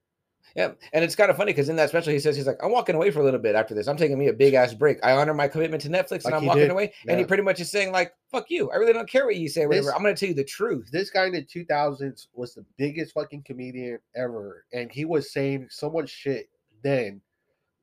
[0.55, 2.71] Yeah, and it's kind of funny because in that special he says he's like, I'm
[2.71, 3.89] walking away for a little bit after this.
[3.89, 4.99] I'm taking me a big ass break.
[5.05, 6.71] I honor my commitment to Netflix, Like and I'm walking did.
[6.71, 6.95] away.
[7.09, 8.71] And he pretty much is saying like, "Fuck you!
[8.71, 9.67] I really don't care what you say.
[9.67, 9.87] Whatever.
[9.87, 12.65] This- I'm going to tell you the truth." This guy in the 2000s was the
[12.79, 16.49] biggest fucking comedian ever, and he was saying so much shit
[16.83, 17.21] then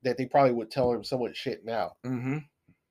[0.02, 1.92] that they probably would tell him so much shit now.
[2.04, 2.38] Mm-hmm.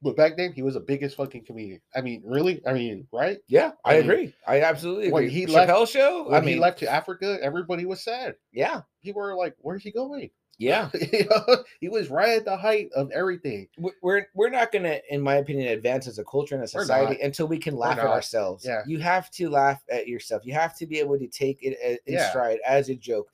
[0.03, 1.79] But back then, he was the biggest fucking comedian.
[1.95, 2.61] I mean, really?
[2.67, 3.37] I mean, right?
[3.47, 4.33] Yeah, I, I mean, agree.
[4.45, 6.25] I absolutely when he Chappelle left- show.
[6.25, 8.35] When I mean, he left to Africa, everybody was sad.
[8.51, 10.89] yeah, People were like, "Where's he going?" yeah.
[11.13, 13.67] You know, he was right at the height of everything.
[13.77, 17.19] we- we're we're not gonna, in my opinion, advance as a culture and a society
[17.21, 18.65] until we can laugh at ourselves.
[18.65, 18.81] Yeah.
[18.85, 20.45] you have to laugh at yourself.
[20.45, 22.29] You have to be able to take it in Yeah.
[22.29, 23.29] stride as a joke.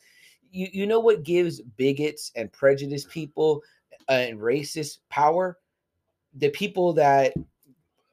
[0.51, 3.61] You you know what gives bigots and prejudiced people
[4.07, 5.57] uh, and racist power?
[6.39, 7.33] The people that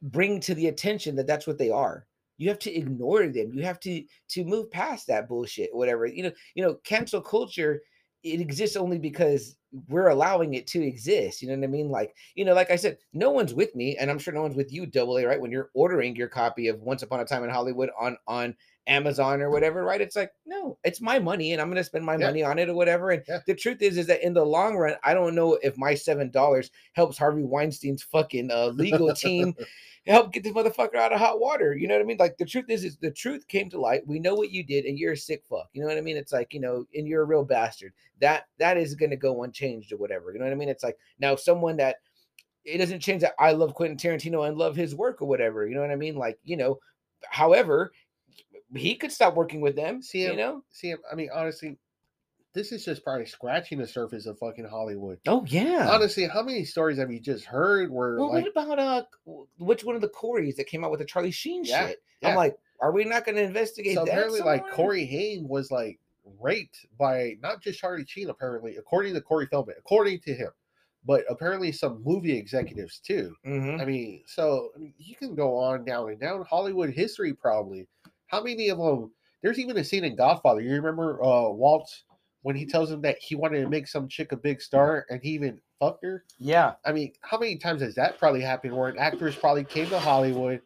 [0.02, 2.06] bring to the attention that that's what they are.
[2.38, 3.52] You have to ignore them.
[3.54, 5.70] You have to to move past that bullshit.
[5.74, 6.32] Whatever you know.
[6.54, 7.82] You know, cancel culture.
[8.22, 9.56] It exists only because
[9.88, 11.42] we're allowing it to exist.
[11.42, 11.88] You know what I mean?
[11.88, 14.56] Like, you know, like I said, no one's with me, and I'm sure no one's
[14.56, 15.40] with you, double A, right?
[15.40, 19.42] When you're ordering your copy of Once Upon a Time in Hollywood on on Amazon
[19.42, 20.00] or whatever, right?
[20.00, 22.26] It's like, no, it's my money and I'm gonna spend my Yeah.
[22.26, 23.10] money on it or whatever.
[23.10, 23.40] And Yeah.
[23.46, 26.30] the truth is, is that in the long run, I don't know if my seven
[26.30, 29.54] dollars helps Harvey Weinstein's fucking uh, legal team
[30.06, 31.74] help get this motherfucker out of hot water.
[31.76, 32.16] You know what I mean?
[32.18, 34.06] Like the truth is, is the truth came to light.
[34.06, 35.68] We know what you did, and you're a sick fuck.
[35.72, 36.16] You know what I mean?
[36.16, 37.92] It's like you know, and you're a real bastard.
[38.20, 40.32] That that is gonna go unchanged or whatever.
[40.32, 40.68] You know what I mean?
[40.68, 41.96] It's like now someone that
[42.64, 45.66] it doesn't change that I love Quentin Tarantino and love his work or whatever.
[45.66, 46.16] You know what I mean?
[46.16, 46.78] Like you know,
[47.30, 47.92] however,
[48.74, 50.02] he could stop working with them.
[50.02, 50.62] See you know?
[50.70, 51.78] See, I mean, honestly,
[52.54, 55.18] this is just probably scratching the surface of fucking Hollywood.
[55.26, 55.88] Oh yeah.
[55.90, 59.02] Honestly, how many stories have you just heard where Well, like what about uh,
[59.58, 61.98] which one of the Corys that came out with the Charlie Sheen Yeah, shit?
[62.20, 62.30] yeah.
[62.30, 64.10] I'm like, are we not going to investigate so that?
[64.10, 64.68] apparently like?
[64.70, 65.98] Corey Haim was like
[66.40, 70.50] raped by not just Charlie Sheen, apparently, according to Corey Feldman, according to him,
[71.04, 73.34] but apparently some movie executives too.
[73.44, 73.80] Mhm.
[73.80, 77.86] I mean, so I mean, you can go on down and down Hollywood history probably.
[78.26, 79.12] How many of them?
[79.42, 80.60] There's even a scene in Godfather.
[80.60, 82.02] You remember uh Walt
[82.42, 85.22] when he tells him that he wanted to make some chick a big star and
[85.22, 86.24] he even fucked her?
[86.38, 86.74] Yeah.
[86.84, 89.98] I mean, how many times has that probably happened where an actress probably came to
[89.98, 90.62] Hollywood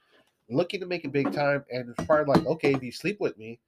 [0.48, 3.36] looking to make a big time and it's probably like, okay, if you sleep with
[3.38, 3.60] me,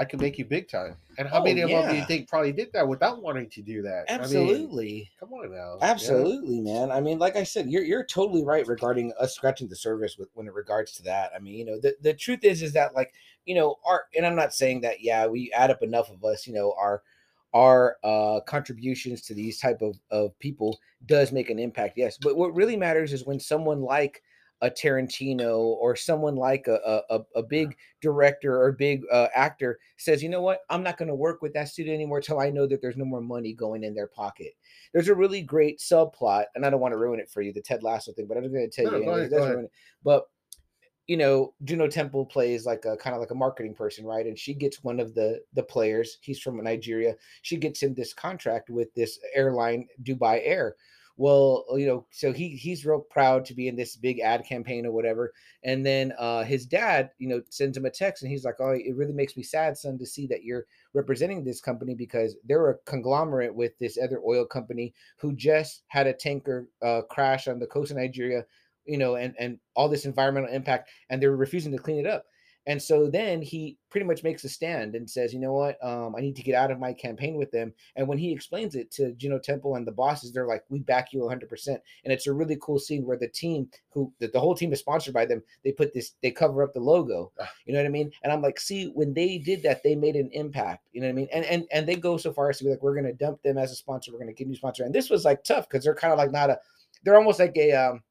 [0.00, 0.96] I can make you big time.
[1.18, 3.62] And how Oh, many of them do you think probably did that without wanting to
[3.62, 4.06] do that?
[4.08, 5.10] I mean, Absolutely.
[5.20, 5.76] come on now.
[5.82, 6.90] Absolutely, man.
[6.90, 10.30] I mean, like I said, you're you're totally right regarding us scratching the surface with
[10.32, 11.32] when it regards to that.
[11.36, 13.12] I mean, you know, the, the truth is is that like,
[13.44, 16.46] you know, our and I'm not saying that, yeah, we add up enough of us,
[16.46, 17.02] you know, our
[17.52, 22.16] our uh contributions to these type of of people does make an impact, yes.
[22.16, 24.22] But what really matters is when someone like
[24.62, 30.22] a Tarantino or someone like a a, a- big director or big uh, actor says,
[30.22, 32.66] you know what, I'm not going to work with that studio anymore till I know
[32.66, 34.52] that there's no more money going in their pocket.
[34.92, 37.62] There's a really great subplot, and I don't want to ruin it for you, the
[37.62, 39.44] Ted Lasso thing, but I'm going to tell No, you, anyways, ahead, it doesn't go
[39.44, 39.54] ahead.
[39.54, 39.72] ruin it.
[40.04, 40.24] But
[41.06, 44.26] you know, Juno Temple plays like a kind of like a marketing person, right?
[44.26, 46.18] And she gets one of the the players.
[46.20, 47.16] He's from Nigeria.
[47.42, 50.76] She gets him this contract with this airline, Dubai Air.
[51.20, 54.86] Well, you know, so he he's real proud to be in this big ad campaign
[54.86, 55.34] or whatever.
[55.62, 58.70] And then uh his dad, you know, sends him a text and he's like, "Oh,
[58.70, 62.70] it really makes me sad, son, to see that you're representing this company because they're
[62.70, 67.58] a conglomerate with this other oil company who just had a tanker uh crash on
[67.58, 68.46] the coast of Nigeria
[68.86, 72.24] you know, and and all this environmental impact, and they're refusing to clean it up.
[72.66, 76.14] And so then he pretty much makes a stand and says, you know what, um,
[76.14, 77.72] I need to get out of my campaign with them.
[77.96, 81.12] And when he explains it to Juno Temple and the bosses, they're like, we back
[81.12, 81.68] you 100%.
[81.68, 84.80] And it's a really cool scene where the team, who the, the whole team is
[84.80, 87.32] sponsored by them, they put this, they cover up the logo.
[87.66, 88.10] You know what I mean?
[88.22, 90.84] And I'm like, see, when they did that, they made an impact.
[90.92, 91.28] You know what I mean?
[91.32, 93.58] And and and they go so far as to be like, we're gonna dump them
[93.58, 94.12] as a sponsor.
[94.12, 94.84] We're gonna give you a sponsor.
[94.84, 96.58] And this was like tough because they're kind of like not a,
[97.04, 98.02] they're almost like a um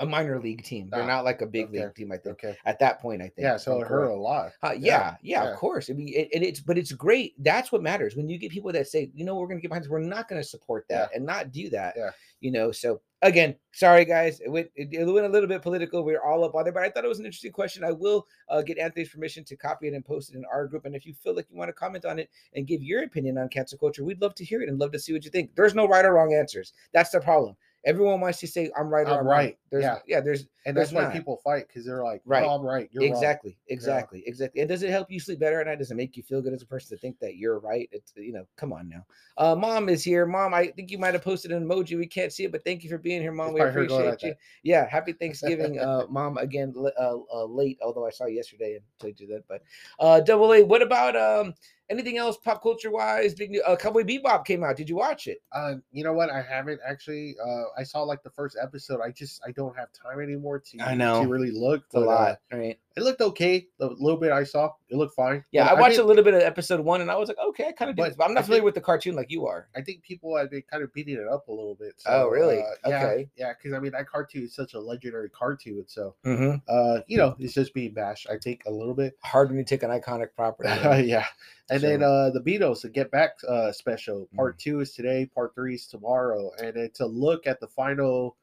[0.00, 0.88] a minor league team.
[0.90, 2.10] They're Ah, not like a big okay, league team.
[2.12, 2.56] I think Okay.
[2.64, 3.44] at that point, I think.
[3.44, 4.52] Yeah, so it hurt a lot.
[4.62, 5.50] Uh, Yeah, yeah, yeah, yeah.
[5.50, 5.88] of course.
[5.90, 7.34] I mean, it, and it's but it's great.
[7.42, 9.68] That's what matters when you get people that say, you know, we're going to get
[9.68, 9.90] behind this.
[9.90, 11.94] We're not going to support that and not do that.
[11.96, 12.10] Yeah.
[12.40, 12.72] You know.
[12.72, 16.02] So again, sorry guys, it went it, it went a little bit political.
[16.04, 17.84] We are all up on there, but I thought it was an interesting question.
[17.84, 20.84] I will uh, get Anthony's permission to copy it and post it in our group.
[20.84, 23.38] And if you feel like you want to comment on it and give your opinion
[23.38, 25.54] on cancel culture, we'd love to hear it and love to see what you think.
[25.54, 26.72] There's no right or wrong answers.
[26.92, 27.56] That's the problem.
[27.86, 29.36] Everyone wants to say I'm right or I'm I'm wrong.
[29.38, 29.58] right.
[29.70, 29.98] There's, Yeah.
[30.06, 31.12] yeah, there's And There's that's why not.
[31.12, 32.42] people fight because they're like, Right.
[32.42, 32.88] no, I'm right.
[32.92, 33.12] You're wrong.
[33.12, 36.16] exactly exactly exactly and does it help you sleep better at night does it make
[36.18, 38.74] you feel good as a person to think that you're right it's you know come
[38.74, 39.04] on now
[39.38, 42.30] uh mom is here mom i think you might have posted an emoji we can't
[42.32, 44.86] see it but thank you for being here mom It's we appreciate like you yeah
[44.88, 49.18] happy thanksgiving uh mom again uh, uh late although i saw you yesterday and told
[49.18, 49.62] you that but
[49.98, 51.54] uh double a what about um
[51.90, 55.26] anything else pop culture wise big new uh cowboy bebop came out did you watch
[55.26, 56.30] it Uh, you know what?
[56.30, 57.36] I haven't actually.
[57.44, 59.00] Uh, I saw like the first episode.
[59.00, 61.22] I just I don't have time anymore to I know.
[61.22, 61.84] to really look.
[61.86, 63.66] it's a but, uh, lot right It looked okay.
[63.78, 65.44] The little bit I saw, it looked fine.
[65.50, 67.38] Yeah, But I watched think, a little bit of episode one, and I was like,
[67.48, 68.02] okay, I kind of did.
[68.02, 69.68] But but I'm not I familiar think- with the cartoon like you are.
[69.76, 71.94] I think people have been kind of beating it up a little bit.
[71.98, 72.58] So, Oh, really?
[72.60, 73.28] uh, yeah, Okay.
[73.36, 75.84] Yeah, because I mean that cartoon is such a legendary cartoon.
[75.88, 76.56] So, Mm-hmm.
[76.68, 78.28] uh, you know, it's just being bashed.
[78.30, 79.16] I think a little bit.
[79.24, 80.68] Hard when you take an iconic property.
[81.08, 81.26] yeah.
[81.70, 84.28] And then uh the Beatles, the Get Back uh special.
[84.36, 86.52] Part two is today, part three is tomorrow.
[86.62, 88.36] And it's a look at the final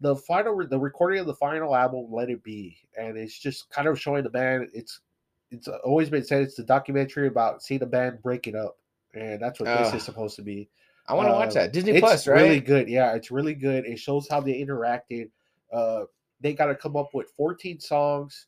[0.00, 2.76] the final the recording of the final album, Let It Be.
[2.98, 5.00] And it's just kind of showing the band it's
[5.50, 8.76] it's always been said it's the documentary about seeing the band breaking up.
[9.14, 10.68] And that's what this is supposed to be.
[11.08, 12.42] I want to watch Uh, that Disney Plus, right?
[12.42, 12.88] really good.
[12.88, 13.86] Yeah, it's really good.
[13.86, 15.30] It shows how they interacted.
[15.72, 16.04] Uh
[16.40, 18.46] they got to come up with 14 songs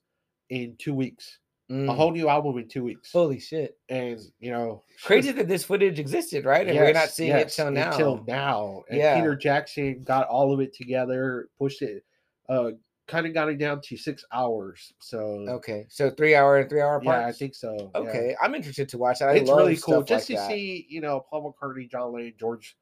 [0.51, 1.39] in 2 weeks.
[1.71, 1.95] A Mm.
[1.97, 3.13] whole new album in 2 weeks.
[3.13, 3.79] Holy shit!
[3.89, 6.67] And, you know, Crazy that this footage existed, right?
[6.67, 7.91] And we're not seeing yes, it till now.
[7.93, 8.83] Until now.
[8.89, 9.15] And Yeah.
[9.15, 12.05] Peter Jackson got all of it together, pushed it,
[12.49, 12.73] uh,
[13.07, 14.93] kind of got it down to six hours.
[14.99, 17.25] So Okay, so three hour and three hour yeah.
[17.27, 17.93] I think so.
[17.95, 18.01] yeah.
[18.01, 19.29] Okay, I'm interested to watch that.
[19.29, 20.51] I It's really cool just like to that.
[20.51, 22.77] see, you know, Paul McCartney, John Lennon, George,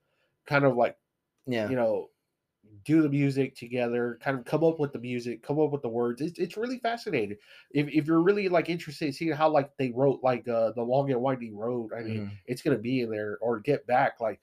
[0.46, 0.96] kind of like
[1.46, 2.08] Yeah, you know,
[2.84, 5.88] do the music together, kind of come up with the music, come up with the
[5.88, 6.20] words.
[6.20, 7.36] It's, it's really fascinating.
[7.70, 10.82] If, if you're really like interested in seeing how like they wrote like uh the
[10.82, 12.38] long and winding road, I mean, Mhm.
[12.46, 14.20] it's gonna be in there or get back.
[14.20, 14.40] Like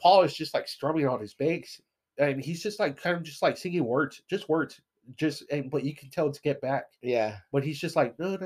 [0.00, 1.80] Paul is just like strumming on his bass
[2.18, 4.80] and he's just like kind of just like singing words, just words
[5.16, 6.86] just and but you can tell to get back.
[7.02, 7.36] Yeah.
[7.52, 8.38] But he's just like you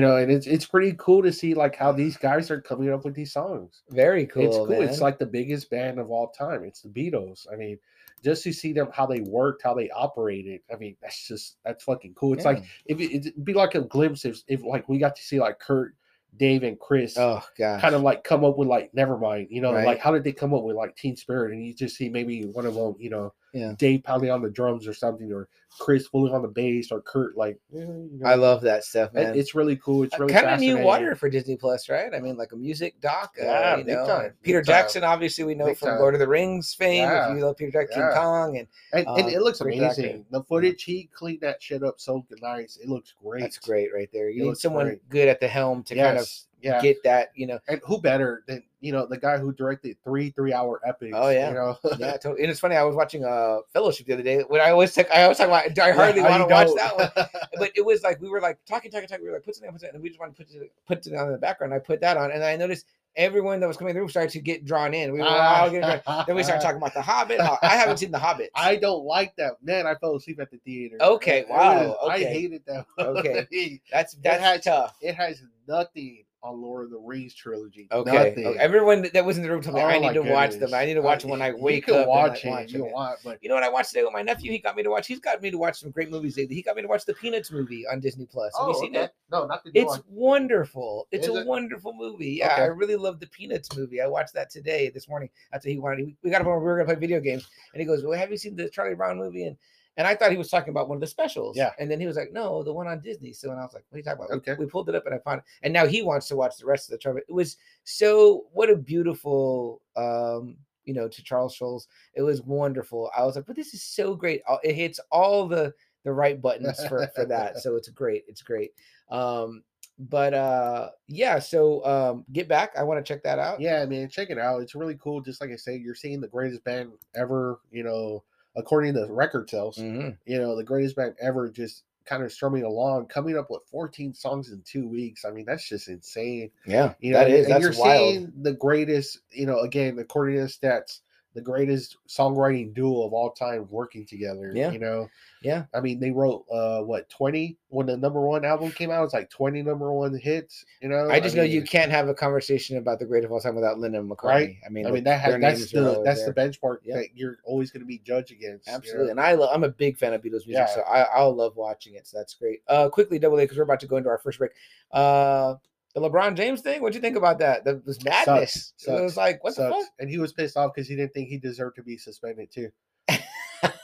[0.00, 3.04] know, and it's it's pretty cool to see like how these guys are coming up
[3.04, 3.82] with these songs.
[3.90, 4.42] Very cool.
[4.44, 4.66] It's cool.
[4.66, 4.82] Man.
[4.82, 6.64] It's like the biggest band of all time.
[6.64, 7.46] It's the Beatles.
[7.52, 7.78] I mean,
[8.24, 10.60] just to see them how they worked, how they operated.
[10.72, 12.34] I mean, that's just that's fucking cool.
[12.34, 12.50] It's yeah.
[12.52, 15.40] like if it, it'd be like a glimpse if if like we got to see
[15.40, 15.94] like Kurt
[16.36, 19.60] Dave and Chris oh, God, kind of like come up with like never mind, you
[19.60, 19.86] know, right.
[19.86, 21.52] like how did they come up with like Teen Spirit?
[21.52, 23.72] And you just see maybe one of them, you know, yeah.
[23.78, 25.48] Dave pounding on the drums or something, or
[25.80, 27.58] Chris fully on the bass, or Kurt like.
[27.72, 29.38] you know, I love that stuff, man.
[29.38, 30.02] It's really cool.
[30.02, 32.12] It's really kind of new water for Disney Plus, right?
[32.14, 33.34] I mean, like a music doc.
[33.40, 34.72] Uh, you big know, time, Peter big time.
[34.82, 35.98] Jackson, obviously, we know Big from time.
[35.98, 37.04] Lord of the Rings fame.
[37.04, 38.08] Yeah, If you love Peter Jackson, yeah.
[38.12, 40.26] King Kong, and And, and Uh, it looks amazing.
[40.30, 42.76] The footage, he cleaned that shit up so nice.
[42.76, 43.42] It looks great.
[43.42, 44.28] that's great right there.
[44.28, 45.08] It You need someone great.
[45.08, 46.80] good at the helm to kind of Yes, yeah.
[46.80, 47.28] get that.
[47.34, 50.80] You know, and who better than you know the guy who directed three three hour
[50.86, 51.14] epics?
[51.16, 51.48] Oh, yeah.
[51.48, 51.78] you know.
[51.98, 52.12] yeah.
[52.16, 52.42] Totally.
[52.42, 52.76] And it's funny.
[52.76, 54.40] I was watching uh Fellowship the other day.
[54.48, 55.78] When I always take, I always talk about.
[55.78, 57.26] I hardly how want to watch that one.
[57.58, 59.24] but it was like we were like talking, talking, talking.
[59.24, 60.72] We were like, put something on, put something, and we just wanted to put it,
[60.86, 61.74] put it on in the background.
[61.74, 64.64] I put that on, and I noticed everyone that was coming through started to get
[64.64, 65.12] drawn in.
[65.12, 66.24] We were all getting drawn.
[66.26, 67.40] Then we started talking about the Hobbit.
[67.40, 68.50] Uh, I haven't seen the Hobbit.
[68.54, 69.54] I don't like that.
[69.62, 70.96] Man, I fell asleep at the theater.
[71.00, 72.86] Okay, It- it wow, was- I hated that.
[72.98, 73.80] Okay.
[73.90, 74.96] That's that's has- tough.
[75.00, 77.88] it has nothing on Lord of the Rings trilogy.
[77.90, 78.30] Okay.
[78.30, 78.56] Okay.
[78.58, 80.72] Everyone that- was in the room told me Oh I need to watch them.
[80.72, 81.96] I need to watch I- when I wake up.
[81.96, 82.92] and, Watch like, watch You them.
[82.92, 84.52] want, but You know what I watched today with my nephew?
[84.52, 85.06] He got me to watch.
[85.08, 86.54] He's got me to watch some great movies lately.
[86.54, 88.56] He got me to watch the Peanuts movie on Disney Plus.
[88.56, 89.04] Have you oh, seen Oh, okay.
[89.06, 89.14] it?
[89.32, 90.02] No, not the It's one.
[90.08, 91.08] wonderful.
[91.10, 91.46] It's Is a it?
[91.46, 92.34] wonderful movie.
[92.38, 92.62] Yeah, Okay.
[92.62, 94.00] I really love the Peanuts movie.
[94.00, 95.30] I watched that today, this morning.
[95.52, 96.14] That's what he wanted.
[96.22, 96.58] We got him over.
[96.60, 98.94] We were gonna play video games, and he goes, "Well, have you seen the Charlie
[98.94, 99.56] Brown movie?" And
[99.98, 101.56] and I thought he was talking about one of the specials.
[101.56, 101.72] Yeah.
[101.78, 103.84] And then he was like, "No, the one on Disney." So and I was like,
[103.90, 104.54] "What are you talking about?" Okay.
[104.58, 105.44] We, pulled it up, and I found it.
[105.62, 107.26] And now he wants to watch the rest of the tournament.
[107.28, 109.82] It was so what a beautiful.
[109.96, 113.10] um you know, to Charles Schulz, it was wonderful.
[113.14, 114.40] I was like, but this is so great.
[114.64, 117.56] It hits all the the right buttons for for that.
[117.60, 118.24] So it's great.
[118.26, 118.72] It's great.
[119.10, 119.62] Um,
[119.98, 122.72] but uh yeah, so um get back.
[122.76, 123.60] I want to check that out.
[123.60, 124.62] Yeah, man, check it out.
[124.62, 125.20] It's really cool.
[125.20, 127.60] Just like I say, you're seeing the greatest band ever.
[127.70, 128.24] You know,
[128.58, 130.18] according to the record sales, Mhm.
[130.26, 131.48] you know, the greatest band ever.
[131.48, 135.24] Just kind of strumming along, coming up with 14 songs in two weeks.
[135.24, 136.50] I mean, that's just insane.
[136.66, 138.14] Yeah, You know, that is and that's you're wild.
[138.14, 139.20] seeing the greatest.
[139.30, 141.00] You know, again, according to the stats,
[141.38, 144.50] the greatest songwriting duo of all time working together.
[144.52, 144.72] Yeah.
[144.72, 145.08] you know.
[145.40, 145.66] Yeah.
[145.72, 149.04] I mean, they wrote uh what 20 when the number one album came out.
[149.04, 150.64] It's like 20 number one hits.
[150.82, 153.40] You know, I just know you can't have a conversation about the greatest of all
[153.40, 154.24] time without Lennon and McCartney.
[154.24, 154.56] Right.
[154.66, 156.96] I mean, I mean that has, that's the that's the benchmark Yeah.
[156.96, 158.66] that you're always going to be judged against.
[158.66, 158.76] you know?
[158.78, 160.66] Absolutely, and I lo- I'm a big fan of Beatles music, Yeah.
[160.66, 162.06] so I I'll love watching it.
[162.08, 162.62] So that's great.
[162.66, 164.50] Uh, quickly, double A because we're about to go into our first break.
[164.90, 165.54] Uh,
[165.98, 166.82] the LeBron James thing.
[166.82, 167.64] What'd you think about that?
[167.64, 168.72] That was madness.
[168.86, 169.86] It was like what the fuck?
[169.98, 172.70] And he was pissed off because he didn't think he deserved to be suspended too.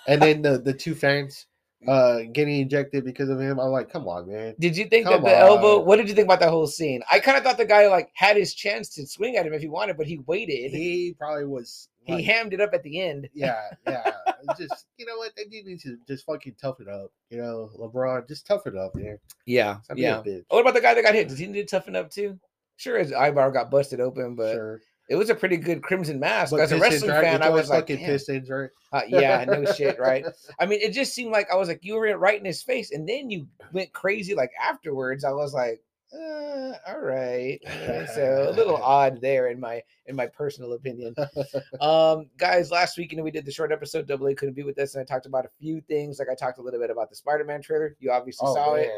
[0.07, 1.46] and then the the two fans
[1.88, 3.59] uh getting ejected because of him.
[3.59, 4.55] I'm like, come on, man.
[4.59, 5.81] Did you think Come that the elbow?
[5.81, 7.03] What did you think about that whole scene?
[7.11, 9.61] I kind of thought the guy like had his chance to swing at him if
[9.62, 10.70] he wanted, but he waited.
[10.73, 11.88] He, He probably was.
[12.07, 13.31] Like, hammed it up at the end.
[13.33, 14.12] yeah, yeah.
[14.59, 17.11] Just you know what they need to just fucking tough it up.
[17.31, 19.18] You know, LeBron, just tough it up, man.
[19.47, 20.23] Yeah, Stop yeah.
[20.49, 21.29] What about the guy that got hit?
[21.29, 22.38] Does he need to toughen up too?
[22.77, 24.81] Sure, his eyebrow got busted open, but sure.
[25.09, 26.51] It was a pretty good Crimson Mask.
[26.53, 27.23] But As a wrestling right?
[27.23, 27.99] fan, I was like, fucking.
[27.99, 28.71] Pistons, right?
[28.93, 30.25] Uh, yeah, no shit, right?
[30.59, 32.90] I mean, it just seemed like I was like, you were right in his face,
[32.90, 34.35] and then you went crazy.
[34.35, 35.83] Like afterwards, I was like,
[36.14, 37.59] uh, all right.
[38.14, 41.14] So a little odd there in my in my personal opinion.
[41.81, 44.07] Um, guys, last week you know we did the short episode.
[44.07, 46.19] Double A couldn't be with us, and I talked about a few things.
[46.19, 47.97] Like I talked a little bit about the Spider Man trailer.
[47.99, 48.90] You obviously Oh, saw it.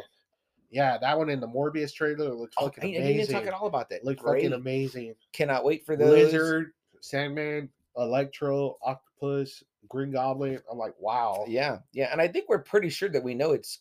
[0.70, 3.34] Yeah, that one in the Morbius trailer looked Oh, fucking and you didn't amazing.
[3.34, 4.04] talk at all about that.
[4.04, 4.42] Looked Great.
[4.42, 5.14] fucking amazing.
[5.32, 6.10] Cannot wait for those.
[6.32, 10.58] Lizard, Sandman, Electro, Octopus, Green Goblin.
[10.70, 11.44] I'm like, wow.
[11.48, 13.80] Yeah, yeah, and I think we're pretty sure that we know it's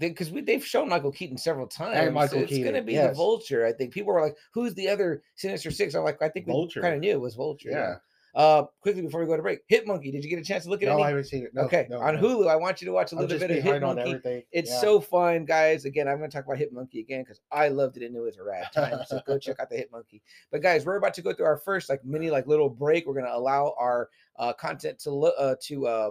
[0.00, 2.12] because we they've shown Michael Keaton several times.
[2.12, 3.12] Michael it's gonna Keaton, be the.
[3.12, 3.64] Vulture.
[3.64, 5.94] I think people were like, "Who's the other Sinister Six?
[5.94, 6.80] I'm like, I think we Vulture.
[6.80, 7.70] kind of knew it was Vulture.
[7.70, 7.94] Yeah.
[8.34, 10.10] Uh, quickly before we go to break, Hit Monkey.
[10.10, 10.90] Did you get a chance to look at it?
[10.90, 11.04] No, any?
[11.04, 11.54] I haven't seen it.
[11.54, 12.20] No, okay, no, on no.
[12.20, 14.44] Hulu, I want you to watch a little bit of Hit Monkey.
[14.52, 14.80] It's Yeah.
[14.80, 15.84] so fun, guys.
[15.84, 18.20] Again, I'm going to talk about Hit Monkey again because I loved it and it
[18.20, 19.00] was a rad time.
[19.06, 20.22] So go check out the Hit Monkey.
[20.52, 23.06] But guys, we're about to go through our first like mini like little break.
[23.06, 26.10] We're going to allow our uh, content to lo- uh, to uh,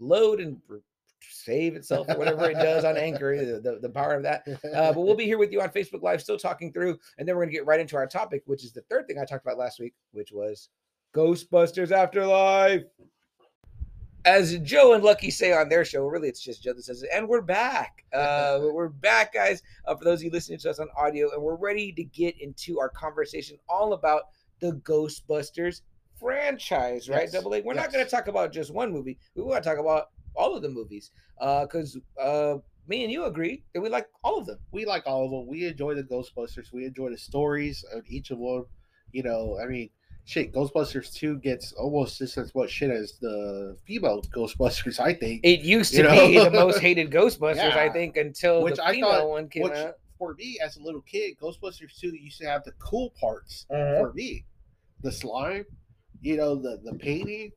[0.00, 0.60] load and
[1.30, 3.36] save itself or whatever it does on Anchor.
[3.36, 4.44] The, the, the power of that.
[4.48, 7.36] Uh, but we'll be here with you on Facebook Live, still talking through, and then
[7.36, 9.44] we're going to get right into our topic, which is the third thing I talked
[9.44, 10.70] about last week, which was
[11.18, 12.84] Ghostbusters Afterlife.
[14.24, 17.10] As Joe and Lucky say on their show, really it's just Joe that says it,
[17.12, 18.04] and we're back.
[18.14, 19.62] Uh, we're back, guys.
[19.84, 22.40] Uh, for those of you listening to us on audio, and we're ready to get
[22.40, 24.22] into our conversation all about
[24.60, 25.82] the Ghostbusters
[26.18, 27.24] franchise, right?
[27.24, 27.60] Yes, Double A.
[27.60, 29.18] We're not going to talk about just one movie.
[29.34, 32.54] We want to talk about all of the movies, because uh,
[32.88, 34.58] me and you agree that we like all of them.
[34.72, 35.46] we like all of them.
[35.46, 36.72] We enjoy the Ghostbusters.
[36.72, 38.64] We enjoy the stories of each of them.
[39.12, 39.90] You know, I mean,
[40.28, 45.40] shit, Ghostbusters 2 gets almost just as much shit as the female Ghostbusters, I think.
[45.42, 48.92] It used to You be the most hated Ghostbusters, I think, until Which the I
[48.92, 49.94] female thought- one came which- out.
[50.18, 54.00] For me, as a little kid, Ghostbusters 2 used to have the cool parts Uh-huh.
[54.00, 54.44] for me.
[55.02, 55.64] The slime,
[56.20, 57.52] you know, the, the painting,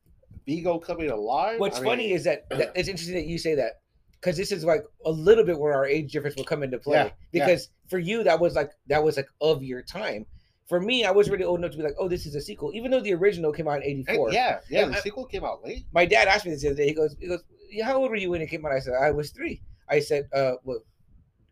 [0.46, 1.58] Vigo coming alive.
[1.58, 3.80] What's I funny mean, is that, that it's interesting that you say that
[4.12, 6.98] because this is like a little bit where our age difference will come into play.
[6.98, 7.44] Yeah, yeah.
[7.46, 10.24] because for you, that was like that was like of your time.
[10.72, 12.72] For me, I was really old enough to be like, oh, this is a sequel,
[12.74, 14.32] even though the original came out in and '84.
[14.32, 15.84] yeah, yeah, And the I- sequel came out late.
[15.92, 16.86] My dad asked me this the other day.
[16.86, 18.72] He goes, he goes, "Yeah, how old were you when it came out?
[18.72, 19.60] I said, I was three.
[19.90, 20.80] I said, uh, well,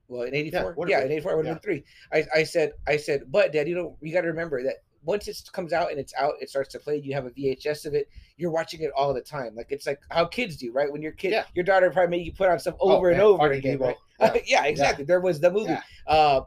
[0.08, 1.84] well, in '84, would've yeah, in '84, I would have been three.
[2.14, 5.28] I, I said, I said, but dad, you know, you got to remember that once
[5.28, 6.96] it comes out and it's out, it starts to play.
[6.96, 8.08] You have a VHS of it.
[8.38, 9.54] You're watching it all the time.
[9.54, 10.90] Like it's like how kids do, right?
[10.90, 11.44] When your kid, Yeah.
[11.54, 13.96] your daughter probably made you put on stuff Oh, over and man, over again, right?
[14.20, 14.36] Yeah.
[14.46, 14.64] Yeah.
[14.64, 15.04] exactly.
[15.04, 15.72] There was the movie.
[15.72, 15.82] Yeah.
[16.06, 16.40] Uh,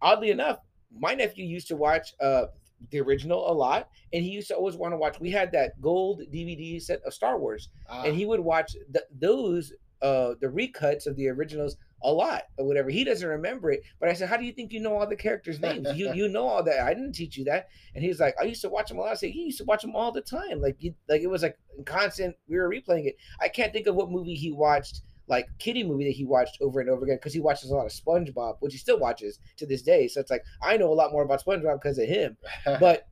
[0.00, 0.58] oddly enough,
[0.98, 2.46] my nephew used to watch uh
[2.90, 5.20] the original a lot, and he used to always want to watch.
[5.20, 9.04] We had that gold DVD set of Star Wars, Uh, and he would watch th-
[9.20, 12.90] those uh the recuts of the originals a lot or whatever.
[12.90, 15.14] He doesn't remember it, but I said, "How do you think you know all the
[15.14, 15.86] characters' names?
[15.94, 16.80] you you know all that?
[16.80, 19.12] I didn't teach you that." And he's like, "I used to watch them a lot."
[19.12, 20.60] I said, "He used to watch them all the time.
[20.60, 22.34] Like you, like it was like constant.
[22.48, 23.14] We were replaying it.
[23.40, 26.80] I can't think of what movie he watched." Like kitty movie that he watched over
[26.80, 29.66] and over again because he watches a lot of SpongeBob, which he still watches to
[29.66, 30.08] this day.
[30.08, 32.36] So it's like I know a lot more about SpongeBob because of him
[32.80, 33.06] but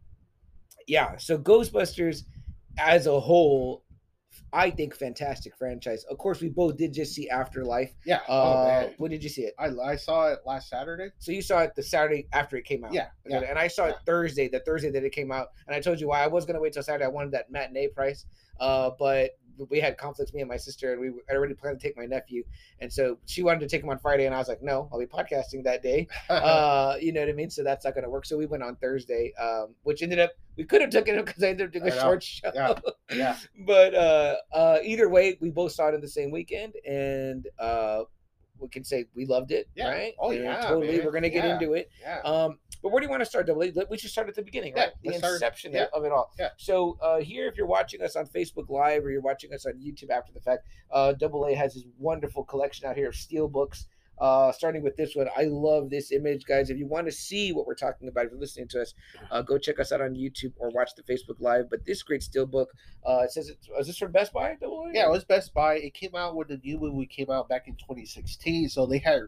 [0.86, 2.24] yeah, so Ghostbusters
[2.78, 3.84] as a whole,
[4.52, 6.04] I think fantastic franchise.
[6.10, 7.92] Of course, we both did just see Afterlife.
[8.04, 8.20] yeah.
[8.28, 9.54] Uh, oh when did you see it?
[9.58, 11.10] I, I saw it last Saturday.
[11.18, 12.92] So you saw it the Saturday after it came out.
[12.92, 13.96] Yeah, yeah, and I saw it.
[14.04, 15.48] Thursday, the Thursday that it came out.
[15.66, 17.04] And I told you why I was gonna wait till Saturday.
[17.04, 18.26] I wanted that matinee price.
[18.58, 19.30] Uh, but
[19.68, 22.42] we had conflicts, me and my sister, and we already planned to take my nephew.
[22.80, 24.98] And so she wanted to take him on Friday, and I was like, no, I'll
[24.98, 26.06] be podcasting that day.
[26.30, 27.50] uh, you know what I mean?
[27.50, 28.24] So that's not gonna work.
[28.24, 31.42] So we went on Thursday, um, which ended up we could have taken him because
[31.42, 32.50] I ended up doing a short show.
[32.54, 32.74] Yeah,
[33.12, 33.36] yeah.
[33.66, 38.02] but uh, uh, either way, we both saw it in the same weekend, and uh,
[38.58, 39.88] we can say we loved it, Yeah.
[39.90, 40.14] right?
[40.18, 40.96] Oh, And yeah, totally.
[40.98, 41.04] man.
[41.06, 41.54] We're gonna get Yeah.
[41.54, 41.90] into it.
[42.00, 42.20] yeah.
[42.20, 43.72] Um, but where do you want to start, Double A?
[43.90, 44.92] We should start at the beginning, Yeah, right?
[45.02, 45.86] The let's start- inception yeah.
[45.92, 46.32] of it all.
[46.38, 46.48] Yeah.
[46.56, 49.74] So uh, here, if you're watching us on Facebook Live or you're watching us on
[49.74, 53.48] YouTube after the fact, uh, Double A has this wonderful collection out here of steel
[53.48, 53.86] books.
[54.18, 56.68] Uh, starting with this one, I love this image, guys.
[56.68, 58.92] If you want to see what we're talking about, if you're listening to us,
[59.30, 61.70] uh, go check us out on YouTube or watch the Facebook Live.
[61.70, 62.68] But this great steel book,
[63.08, 64.58] uh, it says it's is this from Best Buy?
[64.92, 65.76] Yeah, it was Best Buy.
[65.76, 68.68] It came out when the new movie came out back in 2016.
[68.68, 69.22] So they had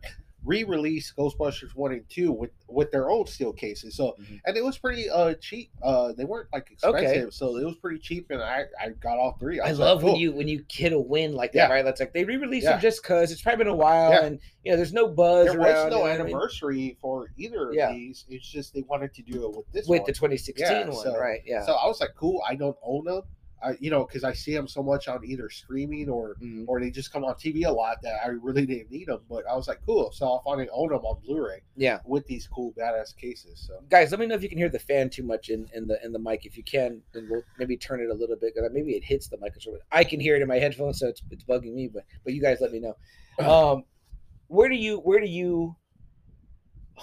[0.44, 3.94] re-released Ghostbusters one and two with with their old steel cases.
[3.96, 4.40] So Mhm.
[4.46, 5.70] and it was pretty uh cheap.
[5.82, 7.02] Uh, they weren't like Okay.
[7.04, 8.30] expensive, so it was pretty cheap.
[8.30, 9.60] And I I got all three.
[9.60, 11.74] I was like, love when you when you hit a win like that, Yeah.
[11.74, 11.84] right?
[11.84, 12.72] That's like they re-release Yeah.
[12.72, 14.24] them just cause it's probably been a while, Yeah.
[14.24, 15.84] and you know there's no buzz There around.
[15.86, 16.26] was no what I mean?
[16.28, 18.24] anniversary for either of these.
[18.28, 20.06] It's just they wanted to do it with this with one.
[20.06, 21.42] the 2016 Yeah, one, right?
[21.44, 21.64] Yeah.
[21.64, 22.42] So I was like, cool.
[22.48, 23.22] I don't own them.
[23.64, 26.64] I, you know, because I see them so much on either streaming or Mhm.
[26.66, 29.20] or they just come on TV a lot that I really didn't need them.
[29.28, 30.10] But I was like, cool.
[30.12, 32.00] So I'll finally own them on Blu-ray Yeah.
[32.04, 33.64] with these cool badass cases.
[33.66, 35.86] So Guys, let me know if you can hear the fan too much in, in
[35.86, 36.44] the in the mic.
[36.46, 38.54] If you can, then we'll maybe turn it a little bit.
[38.54, 39.52] 'cause Maybe it hits the mic.
[39.90, 41.88] I can hear it in my headphones, so it's, it's bugging me.
[41.88, 42.96] But but you guys let me know.
[43.38, 43.84] Um,
[44.48, 45.76] where do you where do you?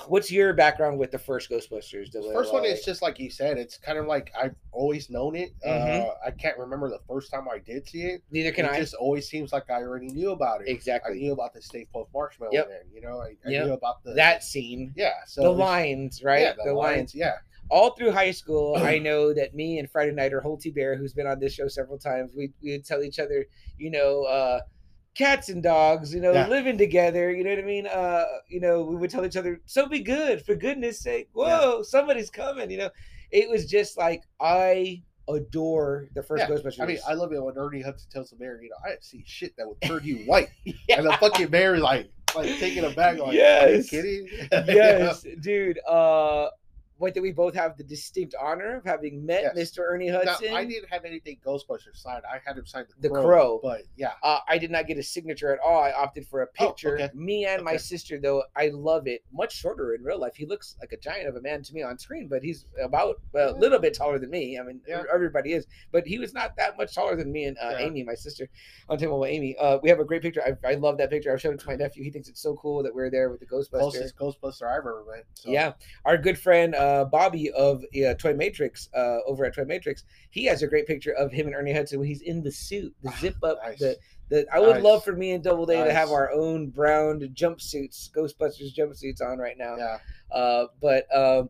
[0.08, 2.12] What's your background with the first Ghostbusters?
[2.12, 3.58] the first one is just like you said.
[3.58, 5.52] It's kind of like I've always known it.
[5.66, 6.08] Mhm.
[6.08, 8.22] Uh, I can't remember the first time I did see it.
[8.32, 8.80] neither can I it I.
[8.80, 10.68] just always seems like I already knew about it.
[10.70, 11.16] Exactly.
[11.16, 12.70] I knew about the Stay Puft Marshmallow Yep.
[12.70, 12.80] Man.
[12.94, 13.66] You know, I, I Yep.
[13.66, 14.94] knew about the that scene.
[14.96, 15.14] Yeah.
[15.26, 16.42] So the lines, right?
[16.42, 17.16] Yeah, the, lines.
[17.16, 17.38] Yeah.
[17.72, 21.28] all through high school, I know that me and Friday Nighter Holty Bear, who's been
[21.28, 23.46] on this show several times, we we would tell each other,
[23.78, 24.62] you know, uh,
[25.20, 26.48] cats and dogs, you know, Yeah.
[26.48, 27.30] living together.
[27.32, 27.88] You know what I mean?
[27.88, 31.28] Uh, you know, we would tell each other, so be good for goodness sake.
[31.34, 32.72] Whoa, somebody's coming.
[32.72, 32.90] You know,
[33.30, 36.82] it was just like I adore the first Yeah, Ghostbusters.
[36.82, 39.22] I mean, I love it when Ernie Hudson tells the mayor, you know, I see
[39.28, 40.50] shit that would turn you white.
[40.64, 40.98] yeah.
[41.00, 43.90] And the fucking mayor like, like taking it back, like, are you Yes.
[43.90, 44.28] kidding?
[44.52, 45.80] yes, dude.
[45.86, 46.48] Uh,
[47.00, 49.72] what did we both have the distinct honor of having met Yes.
[49.72, 49.80] Mr.
[49.88, 50.54] Ernie Now, Hudson?
[50.54, 52.24] I didn't have anything Ghostbusters signed.
[52.32, 53.60] I had him sign the, The Crow.
[53.64, 55.82] But yeah, Uh, I did not get a signature at all.
[55.82, 56.96] I opted for a Oh, picture.
[56.96, 57.10] okay.
[57.16, 59.24] Me and my sister, though, I love it.
[59.32, 60.36] Much shorter in real life.
[60.36, 63.22] He looks like a giant of a man to me on screen, but he's about
[63.34, 63.50] a Yeah.
[63.52, 64.60] little bit taller than me.
[64.60, 65.04] I mean, Yeah.
[65.14, 67.86] everybody is, but he was not that much taller than me and uh, Yeah.
[67.86, 68.50] Amy, my sister,
[68.90, 69.56] on table with Amy.
[69.58, 70.44] Uh, we have a great picture.
[70.44, 71.32] I, I love that picture.
[71.32, 72.04] I've shown it to my nephew.
[72.04, 73.70] He thinks it's so cool that we're there with the Ghostbusters.
[73.80, 75.26] closest Ghostbuster I've ever met.
[75.36, 75.50] So.
[75.50, 75.74] Yeah,
[76.04, 80.46] our good friend uh, Bobby of uh, Toy Matrix uh, over at Toy Matrix, he
[80.46, 83.12] has a great picture of him and Ernie Hudson when he's in the suit, the
[83.20, 83.58] zip up.
[83.64, 83.80] Nice.
[83.80, 83.98] The,
[84.30, 84.84] the I would Nice.
[84.84, 89.38] love for me and Double Day to have our own brown jumpsuits, Ghostbusters jumpsuits on
[89.40, 89.76] right now.
[89.78, 89.98] Yeah.
[90.32, 91.50] Uh, but um,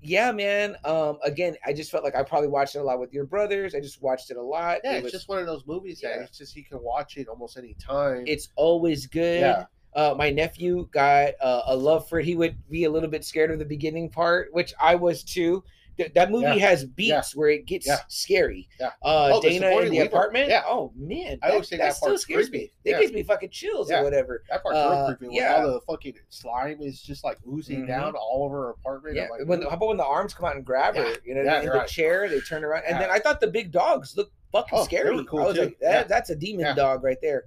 [0.00, 0.76] yeah, man.
[0.84, 3.74] Um, again, I just felt like I probably watched it a lot with your brothers.
[3.74, 4.78] I just watched it a lot.
[4.84, 6.22] Yeah, It it's was- just one of those movies that Yeah.
[6.22, 8.24] it's just you can watch it almost any time.
[8.26, 9.40] it's always good.
[9.40, 9.64] Yeah.
[9.94, 12.24] Uh, my nephew got uh, a love for it.
[12.26, 15.64] He would be a little bit scared of the beginning part, which I was too.
[15.96, 16.54] Th- that movie Yeah.
[16.68, 17.98] has beats where it gets Yeah.
[18.06, 18.68] scary.
[18.78, 18.88] Yeah.
[19.02, 20.48] Uh, Oh, the Dana in the apartment.
[20.48, 20.62] Yeah.
[20.64, 22.66] Oh man, I always think that still part's scares creepy.
[22.66, 22.72] me.
[22.84, 23.00] It Yeah.
[23.00, 24.02] gives me fucking chills Yeah.
[24.02, 24.44] or whatever.
[24.48, 25.34] that part's uh, real creepy.
[25.34, 25.56] Yeah.
[25.64, 27.88] all the fucking slime is just like oozing Mhm.
[27.88, 29.16] down all over her apartment.
[29.16, 31.14] Yeah, like, when "Ooh." how about when the arms come out and grab her?
[31.24, 31.88] You know, Yeah, in the right.
[31.88, 35.24] chair they turn around, and then I thought the big dogs looked fucking Oh, scary.
[35.24, 35.62] cool I was too.
[35.62, 36.02] like, that, Yeah.
[36.04, 37.46] that's a demon dog right there.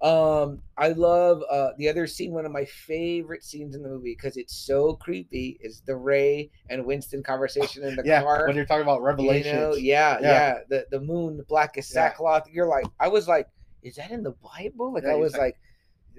[0.00, 2.32] Um, I love uh the other scene.
[2.32, 6.50] One of my favorite scenes in the movie because it's so creepy is the Ray
[6.70, 8.46] and Winston conversation in the yeah, car.
[8.46, 9.54] when you're talking about you revelations.
[9.54, 10.58] know, yeah, yeah, Yeah.
[10.68, 12.08] The the moon, the blackest Yeah.
[12.10, 12.44] sackcloth.
[12.52, 13.48] You're like, I was like,
[13.82, 14.92] is that in the Bible?
[14.94, 15.56] Like I was like-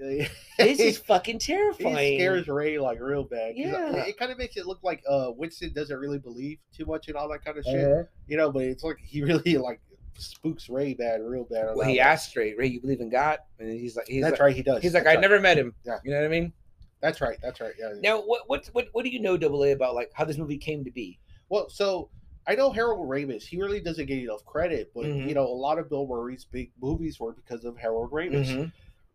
[0.00, 2.18] this is fucking terrifying.
[2.18, 3.52] scares Ray like real bad.
[3.56, 3.90] Yeah.
[3.96, 7.08] It, it kind of makes it look like uh Winston doesn't really believe too much
[7.08, 7.84] in all that kind of shit.
[7.84, 8.02] Uh-huh.
[8.26, 9.80] You know, but it's like he really like
[10.16, 11.74] spooks Ray bad, real bad.
[11.74, 13.38] Well, he asked straight, Ray, you believe in God?
[13.58, 14.82] And he's like, he's That's like, right, he does.
[14.82, 15.20] he's like, That's I right.
[15.20, 15.74] never met him.
[15.84, 15.98] Yeah.
[16.04, 16.52] You know what I mean?
[17.00, 17.38] That's right.
[17.42, 17.72] That's right.
[17.78, 17.92] Yeah.
[17.94, 18.00] yeah.
[18.02, 20.58] Now, what what what what do you know, Double A, about like how this movie
[20.58, 21.18] came to be?
[21.48, 22.10] Well, so
[22.46, 23.42] I know Harold Ramis.
[23.44, 25.26] He really doesn't get enough credit, but Mhm.
[25.28, 28.48] you know, a lot of Bill Murray's big movies were because of Harold Ramis.
[28.48, 28.72] Mhm.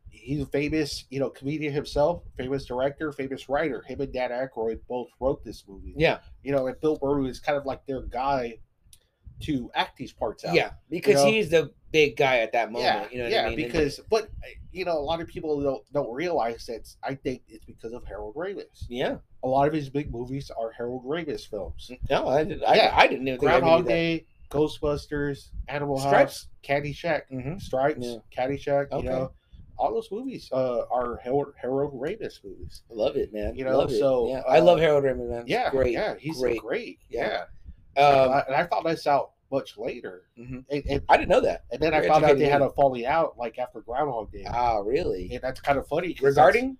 [0.09, 3.81] He's a famous, you know, comedian himself, famous director, famous writer.
[3.83, 5.93] Him and Dan Aykroyd both wrote this movie.
[5.97, 8.57] Yeah, You know, and Bill Murray is kind of like their guy
[9.41, 10.53] to act these parts out.
[10.55, 11.29] yeah, because know?
[11.29, 12.85] he's the big guy at that moment.
[12.85, 13.41] yeah, you know what yeah.
[13.45, 13.59] I mean?
[13.65, 14.29] And- Because, but
[14.71, 16.87] you know, a lot of people don't don't realize that.
[17.03, 18.85] I think it's because of Harold Ramis.
[18.89, 21.91] yeah, A lot of his big movies are Harold Ramis films.
[22.09, 22.93] no, I did, I, Yeah.
[22.95, 23.87] I didn't even think I Groundhog.
[23.87, 26.15] Day, Ghostbusters, Animal Stripes?
[26.17, 27.61] House, Caddyshack, Mhm.
[27.61, 28.17] Stripes, Yeah.
[28.35, 28.91] Caddyshack.
[28.91, 29.03] Okay.
[29.05, 29.31] You know,
[29.77, 32.81] all those movies uh, are Harold, Harold Ramis movies.
[32.89, 33.55] I love it, man.
[33.55, 33.99] You know, love it.
[33.99, 34.41] so, yeah.
[34.47, 35.43] I uh, love Harold Ramis, man.
[35.47, 35.93] Yeah, great.
[35.93, 36.61] Yeah, he's great.
[36.61, 36.99] great.
[37.09, 37.27] Yeah.
[37.27, 37.43] Yeah,
[37.97, 40.65] Um, and, I, and I found this out much later, mhm.
[40.69, 41.65] and, and, I didn't know that.
[41.71, 44.79] and then I found out they had a falling out like after Groundhog Day, Ah,
[44.79, 45.31] really?
[45.33, 46.17] and that's kind of funny.
[46.21, 46.77] Regarding?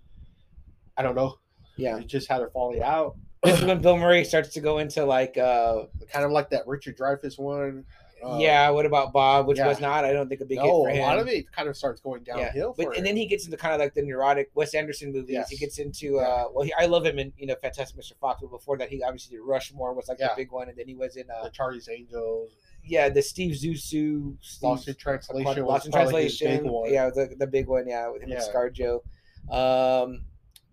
[0.96, 1.38] I don't know.
[1.76, 1.98] Yeah.
[1.98, 5.04] They just had a falling out, This is when Bill Murray starts to go into
[5.04, 7.84] like, uh, kind of like that Richard Dreyfuss one.
[8.24, 9.46] Uh, yeah, what about Bob?
[9.46, 9.66] Which yeah.
[9.68, 11.68] was not, I don't think, a big hit no, for a lot of it kind
[11.68, 12.74] of starts going downhill.
[12.78, 13.04] Yeah, but and him.
[13.04, 15.48] then he gets into kind of like the neurotic Wes Anderson movies.
[15.48, 18.16] He gets into uh, well, he, I love him in you know Fantastic Mr.
[18.18, 20.28] Fox, but before that, he obviously did Rushmore was like Yeah.
[20.28, 22.52] the big one, and then he was in uh, the Charlie's Angels,
[22.84, 27.86] yeah, the Steve Zissou, Lost in Translation, Lost in Translation, yeah, the the big one,
[27.86, 28.52] yeah, with him and Yeah.
[28.52, 29.00] ScarJo.
[29.50, 30.24] Um,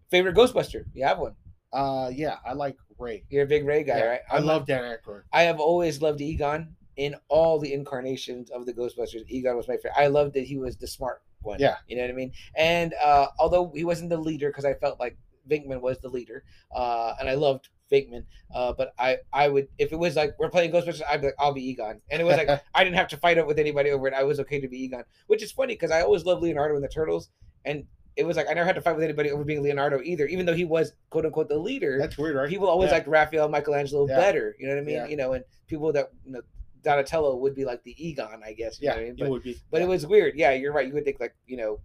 [0.10, 0.86] favorite Ghostbuster?
[0.94, 1.36] You have one?
[1.72, 3.24] Uh, yeah, I like Ray.
[3.30, 4.20] You're a big Ray guy, Yeah, right?
[4.30, 5.24] I I'm- love Dan Aykroyd.
[5.32, 9.24] I have always loved Egon in all the incarnations of the Ghostbusters.
[9.28, 9.94] Egon was my favorite.
[9.98, 11.60] I loved that he was the smart one.
[11.60, 11.78] Yeah.
[11.88, 12.32] you know what I mean.
[12.56, 15.18] And uh, although he wasn't the leader, because I felt like
[15.50, 18.24] Venkman was the leader, uh, and I loved Venkman,
[18.54, 21.36] Uh, but I I would if it was like we're playing Ghostbusters, I'd be like
[21.38, 23.91] I'll be Egon, and it was like I didn't have to fight up with anybody
[23.91, 24.14] over it.
[24.14, 26.84] I was okay to be Egon, which is funny because I always loved Leonardo and
[26.84, 27.30] the Turtles,
[27.66, 27.84] and
[28.16, 30.46] it was like I never had to fight with anybody over being Leonardo either, even
[30.46, 31.98] though he was quote unquote the leader.
[32.00, 32.50] That's weird, right?
[32.50, 32.96] people always Yeah.
[32.96, 34.16] liked Raphael, Michelangelo Yeah.
[34.18, 34.56] better.
[34.60, 34.96] You know what I mean?
[34.96, 35.08] Yeah.
[35.08, 36.41] You know, and people that you know
[36.84, 38.79] Donatello would be like the Egon, I guess.
[38.81, 39.07] You yeah, I mean?
[39.09, 39.57] it But, would be.
[39.71, 39.86] but yeah.
[39.86, 40.36] it was weird.
[40.36, 40.88] Yeah, you're right.
[40.88, 41.79] You would think like you know,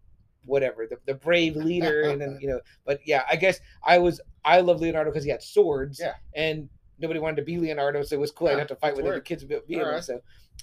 [0.45, 2.61] whatever the, the brave leader, and then you know.
[2.85, 6.01] But yeah, I guess I was I love Leonardo because he had swords.
[6.01, 6.15] Yeah.
[6.35, 6.69] And
[6.99, 8.49] nobody wanted to be Leonardo, so it was cool.
[8.49, 9.15] I Yeah, didn't have to fight with him.
[9.15, 9.81] The kids would be him.
[9.87, 10.05] Alright.
[10.05, 10.21] So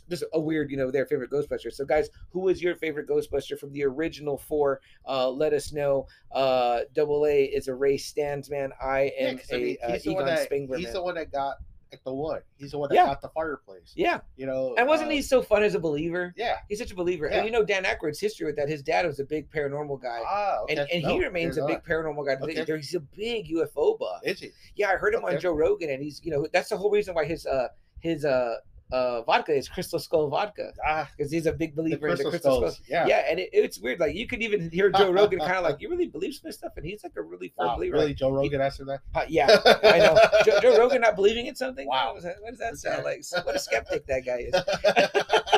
[0.10, 1.72] just a weird, you know, their favorite Ghostbuster.
[1.72, 4.82] So guys, who was your favorite Ghostbuster from the original four?
[5.08, 6.08] Uh, let us know.
[6.34, 8.72] Uh, Double A is a Ray Stansman.
[8.82, 10.76] I Yeah, am I a mean, uh, he's the Egon that Spengler.
[10.78, 10.94] he's man.
[10.94, 11.56] the one that got
[11.92, 12.42] like the one.
[12.58, 13.06] He's the one that Yeah.
[13.06, 13.94] got the fireplace.
[13.96, 16.34] Yeah, You know, and wasn't uh, he so fun as a believer?
[16.36, 16.58] Yeah.
[16.70, 17.28] He's such a believer.
[17.30, 17.38] Yeah.
[17.38, 18.68] And you know Dan Aykroyd's history with that.
[18.70, 20.20] His dad was a big paranormal guy.
[20.28, 20.76] Ah, okay.
[20.76, 22.34] And, and No, he remains a you're big paranormal guy.
[22.42, 22.76] Okay.
[22.78, 24.22] He's a big UFO buff.
[24.24, 24.52] Is he?
[24.76, 27.14] Yeah, I heard him on Joe Rogan, and he's you know that's the whole reason
[27.16, 27.70] why his uh
[28.00, 28.56] his uh
[28.92, 32.24] uh vodka is Crystal Skull vodka Ah, because he's a big the believer in the
[32.24, 32.72] crystal Crystal Skull.
[32.72, 32.82] skulls.
[32.88, 33.08] Yeah.
[33.08, 34.00] Yeah, and it, it's weird.
[34.00, 36.74] Like you could even hear Joe Rogan kind of like, "You really believe some stuff?"
[36.78, 37.96] And he's like a really firm Wow, believer.
[37.98, 39.00] really, Joe Rogan asking that?
[39.16, 39.48] uh, yeah,
[39.84, 40.18] I know.
[40.46, 41.88] Joe, Joe Rogan not believing in something.
[41.88, 42.14] Wow.
[42.14, 43.24] What does that, what does that sound like?
[43.46, 44.54] What a skeptic that guy is.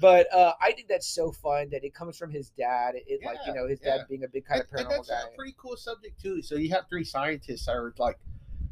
[0.00, 2.94] But uh, I think that's so fun that it comes from his dad.
[3.06, 3.98] It, like you know his yeah.
[3.98, 5.32] dad being a big kind and, of paranormal that's guy.
[5.32, 6.42] a pretty cool subject too.
[6.42, 8.18] So you have three scientists that are like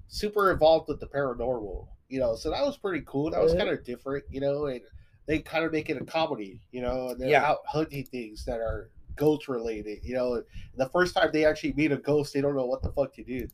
[0.09, 2.37] super involved with the paranormal, you know.
[2.37, 3.31] So that was pretty cool.
[3.31, 4.83] That was kind of different, you know, and
[5.27, 7.45] they kind of make it a comedy, you know, and they're Yeah.
[7.49, 10.43] out hunting things that are ghost related, you know.
[10.77, 13.25] The first time they actually meet a ghost, they don't know what the fuck to
[13.25, 13.49] do,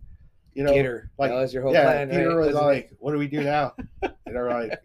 [0.54, 0.72] you know.
[0.72, 2.10] Peter, like, that was your whole yeah, plan.
[2.10, 2.46] Peter right?
[2.46, 2.66] was Wasn't it?
[2.66, 4.80] like, "What do we do now?" And they're like,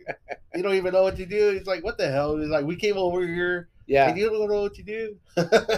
[0.56, 2.76] "You don't even know what to do." He's like, "What the hell?" He's like, "We
[2.76, 5.18] came over here, yeah, you don't know what to do."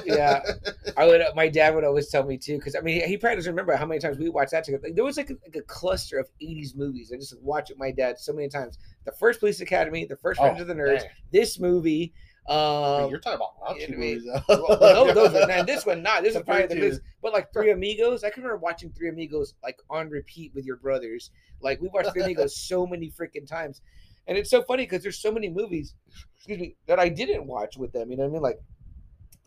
[0.06, 0.42] Yeah.
[0.98, 1.22] I would.
[1.36, 3.86] My dad would always tell me too, because I mean, he probably doesn't remember how
[3.86, 4.84] many times we watched that together.
[4.88, 7.12] Like, there was like a, like a cluster of '80s movies.
[7.14, 8.78] I just watched it my dad so many times.
[9.06, 11.10] The first Police Academy, the first Friends Oh, of the Nerds, dang.
[11.32, 12.14] this movie.
[12.48, 14.28] Um, you're talking about raunchy I mean, movies.
[14.48, 16.22] well, those, those were, man, this one not.
[16.22, 17.02] This is probably the best.
[17.24, 20.76] But like Three Amigos, I can remember watching Three Amigos like on repeat with your
[20.78, 21.32] brothers.
[21.62, 23.82] Like we watched Three Amigos so many freaking times,
[24.28, 25.96] and it's so funny because there's so many movies,
[26.36, 28.12] excuse me, that I didn't watch with them.
[28.12, 28.42] You know what I mean?
[28.42, 28.60] Like,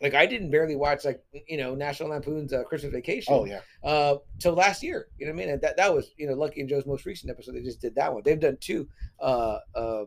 [0.00, 3.34] like I didn't barely watch like you know National Lampoon's uh, Christmas Vacation.
[3.34, 6.10] Oh yeah, uh till last year you know what i mean and that, that was
[6.16, 8.56] you know lucky and joe's most recent episode they just did that one they've done
[8.60, 8.88] two
[9.20, 10.06] uh um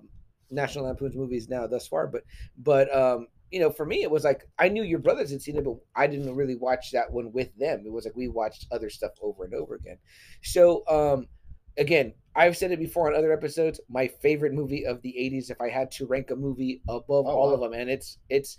[0.49, 2.23] national lampoon's movies now thus far but
[2.57, 5.55] but um you know for me it was like i knew your brothers had seen
[5.55, 8.67] it but i didn't really watch that one with them it was like we watched
[8.71, 9.97] other stuff over and over again
[10.43, 11.27] so um
[11.77, 15.59] again i've said it before on other episodes my favorite movie of the 80s if
[15.61, 17.53] i had to rank a movie above Oh, all wow.
[17.55, 18.57] of them and it's it's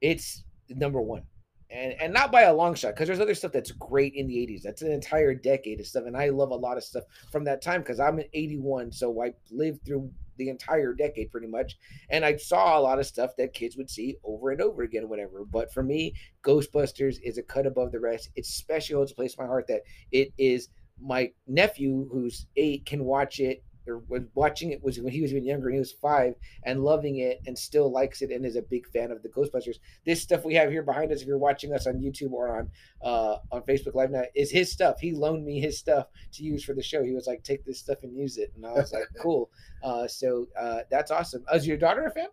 [0.00, 1.22] it's number one
[1.70, 4.34] and and not by a long shot because there's other stuff that's great in the
[4.36, 7.44] 80s that's an entire decade of stuff and i love a lot of stuff from
[7.44, 11.76] that time because i'm an 81 so i lived through the entire decade pretty much
[12.10, 15.08] and i saw a lot of stuff that kids would see over and over again
[15.08, 16.12] whatever but for me
[16.44, 18.96] ghostbusters is a cut above the rest it special.
[18.96, 19.82] holds a place in my heart that
[20.12, 20.68] it is
[21.00, 25.30] my nephew who's eight can watch it or was watching it was when he was
[25.30, 26.34] even younger and he was five
[26.64, 29.76] and loving it and still likes it and is a big fan of the ghostbusters.
[30.06, 32.70] This stuff we have here behind us if you're watching us on youtube or on
[33.02, 35.00] uh on facebook live now is his stuff.
[35.00, 37.02] He loaned me his stuff to use for the show.
[37.02, 38.52] He was like take this stuff and use it.
[38.56, 39.50] And i was like cool.
[39.82, 41.44] Uh so uh that's awesome.
[41.52, 42.28] Is your daughter a fan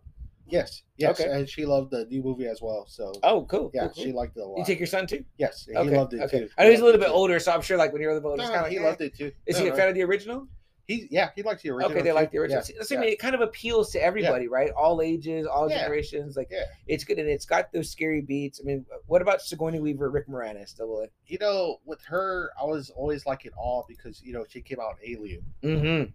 [0.46, 1.30] yes, yes, Okay.
[1.30, 2.84] and she loved the new movie as well.
[2.88, 4.04] So oh cool yeah, cool, cool.
[4.04, 4.58] she liked it a lot.
[4.58, 6.48] you take your son too yes, and he loved it okay too.
[6.58, 7.12] i know he's a little bit too.
[7.12, 8.72] older so i'm sure like when you're a little bit older No, it's kind of
[8.72, 8.88] he like, eh.
[8.90, 9.32] loved it too.
[9.46, 9.76] is No, he a no.
[9.76, 10.48] fan of the original
[10.88, 11.92] He yeah, he likes the original.
[11.92, 12.58] Okay, they like the original.
[12.58, 13.12] Yeah, See, That's what I mean.
[13.12, 14.70] It kind of appeals to everybody, right?
[14.72, 15.78] All ages, all Yeah.
[15.82, 16.36] generations.
[16.36, 16.64] Like, Yeah.
[16.88, 18.60] it's good, and it's got those scary beats.
[18.60, 21.06] I mean, what about Sigourney Weaver, Rick Moranis, double A?
[21.26, 24.80] You know, with her, I was always like in awe because you know she came
[24.80, 26.10] out in Alien, Mm-hmm.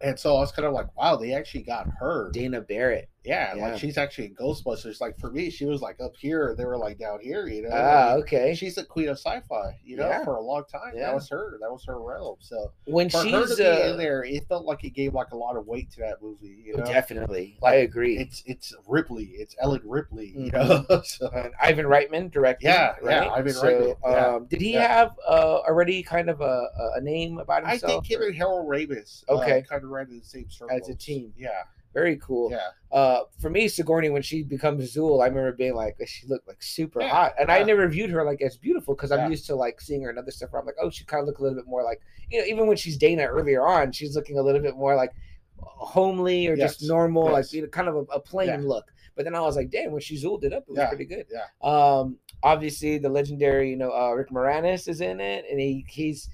[0.00, 2.30] and so I was kind of like, wow, they actually got her.
[2.32, 3.08] Dana Barrett.
[3.28, 3.68] Yeah, Yeah.
[3.68, 5.00] like she's actually in Ghostbusters.
[5.02, 7.46] Like for me, she was like up here, they were like down here.
[7.46, 8.54] You know, Ah, okay.
[8.54, 9.78] she's the queen of sci-fi.
[9.84, 10.24] You know, Yeah.
[10.24, 11.06] for a long time, Yeah.
[11.06, 11.58] that was her.
[11.60, 12.36] That was her realm.
[12.40, 15.56] So When for she's uh, in there, it felt like it gave like a lot
[15.56, 16.62] of weight to that movie.
[16.64, 18.16] You know, definitely, Like, I agree.
[18.18, 20.28] it's it's Ripley, it's Ellen Ripley.
[20.34, 20.88] You Mhm.
[20.88, 22.64] know, so And Ivan Reitman directed.
[22.66, 23.28] Yeah, yeah.
[23.30, 23.62] Ivan so,
[24.02, 27.90] Reitman, Um, did he have uh, already kind of a, a- name about himself?
[27.90, 29.58] I think him or- and Harold Ramis, Okay.
[29.58, 31.32] uh, kind of ran in the same circle as a team.
[31.36, 31.62] Yeah,
[31.94, 32.50] Very cool.
[32.50, 36.46] yeah, Uh, for me, Sigourney, when she becomes Zuul, I remember being like, she looked
[36.46, 39.28] like super Yeah, hot, and I never viewed her like as beautiful because I'm Yeah.
[39.30, 40.52] used to like seeing her in other stuff.
[40.52, 42.46] Where I'm like, oh, she kind of looked a little bit more like, you know,
[42.46, 45.12] even when she's Dana earlier on, she's looking a little bit more like
[45.60, 48.68] homely or just Yes, normal, like you know, kind of a, a plain Yeah.
[48.68, 48.84] look.
[49.16, 51.04] But then I was like, damn, when she zooled it up, it was Yeah, pretty
[51.06, 51.26] good.
[51.30, 51.46] yeah.
[51.62, 56.28] Um, obviously the legendary, you know, uh, Rick Moranis is in it, and he he's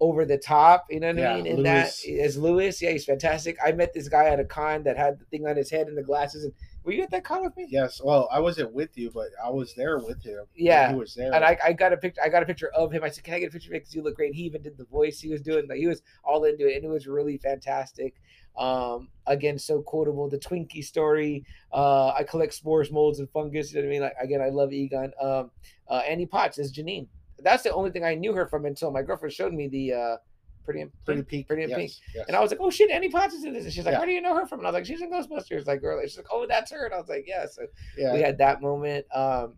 [0.00, 0.86] over the top.
[0.90, 1.46] You know what Yeah, I mean?
[1.46, 2.04] And that Lewis.
[2.04, 2.82] is Lewis.
[2.82, 3.56] Yeah, he's fantastic.
[3.64, 5.96] I met this guy at a con that had the thing on his head and
[5.96, 6.44] the glasses.
[6.44, 6.52] And
[6.84, 7.66] were you at that con with me?
[7.68, 8.00] Yes.
[8.04, 10.44] Well, I wasn't with you, but I was there with him.
[10.54, 11.32] Yeah, He was there.
[11.34, 12.20] And I, I got a picture.
[12.22, 13.02] I got a picture of him.
[13.02, 13.80] I said, "Can I get a picture of you?
[13.80, 15.66] Because you look great." He even did the voice he was doing.
[15.68, 18.14] Like he was all into it, and it was really fantastic.
[18.56, 20.28] Um, again, so quotable.
[20.28, 21.44] The Twinkie story.
[21.72, 23.72] Uh, I collect spores, molds, and fungus.
[23.72, 24.02] You know what I mean?
[24.02, 25.12] Like again, I love Egon.
[25.20, 25.50] Um,
[25.88, 27.06] uh, Annie Potts is Janine.
[27.46, 30.16] That's the only thing I knew her from until my girlfriend showed me the uh,
[30.64, 31.46] pretty in pretty Pink.
[31.46, 31.92] Pretty in yes, Pink.
[32.12, 32.24] Yes.
[32.26, 33.98] And I was like, "Oh shit, Annie Potts is in this." And she's like, Yeah.
[34.00, 36.00] "Where do you know her from?" And I was like, "She's in Ghostbusters." Like, girl,
[36.02, 37.62] she's like, "Oh, that's her." And I was like, "Yeah." So
[37.96, 38.12] yeah.
[38.12, 39.06] we had that moment.
[39.14, 39.54] Um,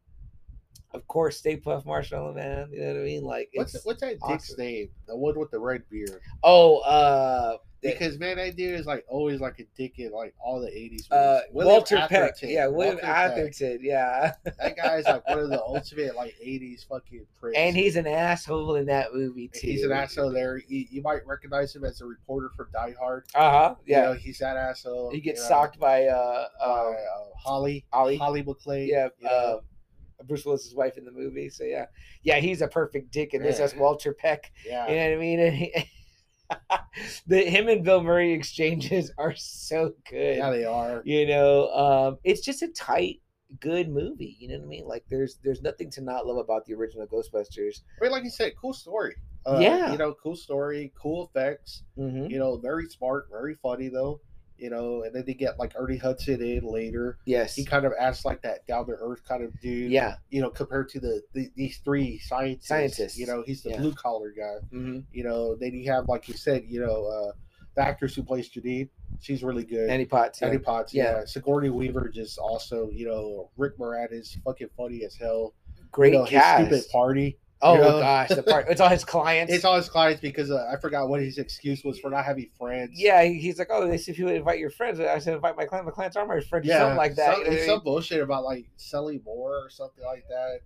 [0.92, 2.68] of course, Stay Puft Marshmallow Man.
[2.70, 3.24] You know what I mean?
[3.24, 4.90] Like, What's what's that dick's name?
[5.06, 6.20] The one with the red beard.
[6.42, 10.60] oh, uh, Because man, that dude is like always like a dick in like all
[10.60, 11.08] the eighties.
[11.12, 12.34] uh, Walter Peck.
[12.42, 13.30] Yeah, William Walter Peck.
[13.32, 13.78] Atherton.
[13.82, 17.56] Yeah, That guy is like one of the ultimate like eighties fucking pricks.
[17.56, 19.66] and he's an asshole in that movie too.
[19.68, 20.58] he's an asshole there.
[20.66, 23.26] You, you might recognize him as a reporter from Die Hard.
[23.34, 23.74] Uh huh.
[23.86, 25.10] You Yeah, know, he's that asshole.
[25.12, 26.94] he gets you know, socked by uh, by, uh, uh,
[27.36, 27.84] Holly.
[27.92, 28.88] Holly McClane.
[28.88, 29.30] yeah, you know.
[29.30, 29.60] uh,
[30.26, 31.48] Bruce Willis's wife in the movie.
[31.48, 31.86] So yeah,
[32.24, 33.60] yeah, he's a perfect dick in this.
[33.60, 33.66] Yeah.
[33.66, 34.50] That's Walter Peck.
[34.66, 34.88] yeah.
[34.88, 35.70] You know what I mean?
[37.26, 40.38] The him and Bill Murray exchanges are so good.
[40.38, 41.02] Yeah, they are.
[41.04, 43.20] you know um it's just a tight
[43.60, 46.66] good movie you know what i mean like there's there's nothing to not love about
[46.66, 49.14] the original ghostbusters mean, like you said, cool story.
[49.46, 49.90] Uh, Yeah.
[49.92, 51.84] You know, cool story, cool effects.
[51.96, 52.26] mm-hmm.
[52.30, 54.20] You know, very smart, very funny though.
[54.58, 57.18] You know, and then they get like Ernie Hudson in later.
[57.24, 59.90] yes He kind of acts like that down to earth kind of dude.
[59.92, 62.68] yeah You know, compared to the, the these three scientists.
[62.68, 63.78] Scientists, You know, he's the yeah.
[63.78, 64.56] blue collar guy.
[64.76, 65.00] mm-hmm.
[65.12, 67.32] You know, then you have like you said, you know, uh
[67.76, 68.88] the actress who plays Janine.
[69.20, 69.88] She's really good.
[69.90, 70.48] Annie Potts yeah.
[70.48, 71.18] Annie Potts, Yeah.
[71.20, 71.24] yeah.
[71.24, 75.54] Sigourney Weaver just also, you know, Rick Moranis, fucking funny as hell.
[75.92, 77.38] great you know, his cast stupid party.
[77.62, 78.00] Oh you know?
[78.00, 81.08] gosh the part it's all his clients It's all his clients because uh, I forgot
[81.08, 82.90] what his excuse was for not having friends.
[82.94, 85.34] yeah he- he's like oh they said if you would invite your friends i said
[85.34, 87.52] invite my client my clients are my friends or something like that Some, you, know
[87.56, 90.60] it's I some bullshit about like selling more or something like that.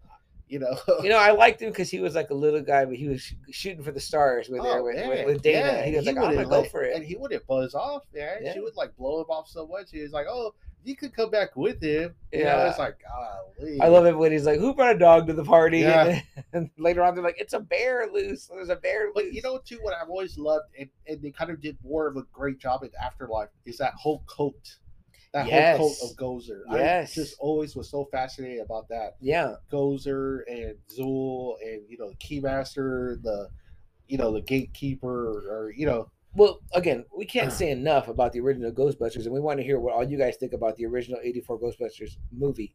[0.49, 0.76] You know.
[1.03, 3.22] You know, I liked him because he was like a little guy, but he was
[3.22, 5.66] sh- shooting for the stars with, Oh, with, with, with Dana.
[5.78, 6.95] Yeah, he was like, I'm gonna go for it.
[6.95, 8.03] and he wouldn't buzz off.
[8.14, 8.53] Man, Yeah.
[8.53, 9.90] she would like blow him off so much.
[9.90, 10.53] He was like, "Oh,
[10.84, 12.68] you could come back with him." You Yeah.
[12.68, 13.80] it's like, golly.
[13.80, 16.20] I love it when he's like, "Who brought a dog to the party?" Yeah.
[16.54, 18.46] And, later on, they're like, "It's a bear loose.
[18.46, 21.30] There's a bear loose." But you know, too, what I've always loved, and, and they
[21.30, 24.76] kind of did more of a great job in Afterlife, is that whole coat.
[25.32, 25.78] That Yes.
[25.78, 26.60] whole coat of Gozer.
[26.72, 27.12] Yes.
[27.12, 29.16] I just always was so fascinated about that.
[29.20, 33.48] yeah, Gozer and Zuul and, you know, the Keymaster, the,
[34.08, 38.40] you know, the gatekeeper, or, you know, Well, again, we can't say enough about the
[38.40, 41.20] original Ghostbusters, and we want to hear what all you guys think about the original
[41.22, 42.74] '84 Ghostbusters movie.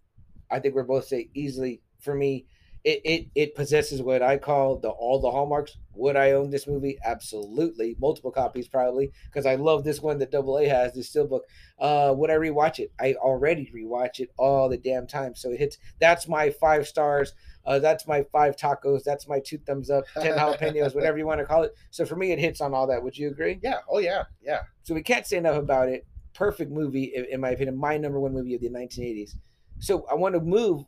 [0.52, 2.46] I think we're both say easily for me,
[2.84, 5.78] it it it possesses what I call the all the hallmarks.
[5.96, 6.98] Would I own this movie?
[7.04, 11.42] Absolutely, multiple copies probably because I love this one that Double A has this steelbook.
[11.80, 12.92] Uh, would I rewatch it?
[13.00, 15.78] I already rewatch it all the damn time, so it hits.
[16.00, 17.34] That's my five stars.
[17.68, 19.04] Uh, that's my five tacos.
[19.04, 21.76] That's my two thumbs up, ten jalapenos, whatever you want to call it.
[21.92, 23.04] So for me, it hits on all that.
[23.04, 23.60] Would you agree?
[23.62, 24.62] yeah, oh, yeah, yeah.
[24.84, 26.08] So we can't say enough about it.
[26.34, 27.78] Perfect movie, in, my opinion.
[27.78, 29.32] My number one movie of the 1980s.
[29.80, 30.86] So I want to move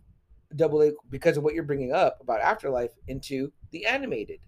[0.55, 4.39] Double A because of what you're bringing up about Afterlife into the animated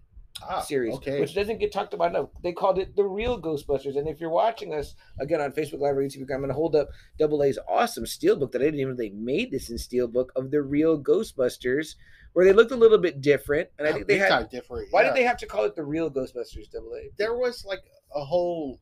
[0.42, 1.20] Ah, series, Okay.
[1.20, 2.30] which doesn't get talked about enough.
[2.42, 3.96] They called it the real Ghostbusters.
[3.98, 6.74] And if you're watching us again on Facebook Live or YouTube, I'm going to hold
[6.74, 10.28] up Double A's awesome steelbook that I didn't even know they made this in steelbook
[10.34, 11.96] of the real Ghostbusters,
[12.32, 13.68] where they looked a little bit different.
[13.78, 14.48] And I think they had.
[14.50, 14.88] different.
[14.90, 15.08] Why yeah.
[15.08, 16.70] did they have to call it the real Ghostbusters?
[16.70, 17.10] Double A.
[17.16, 17.82] There was like
[18.14, 18.80] a whole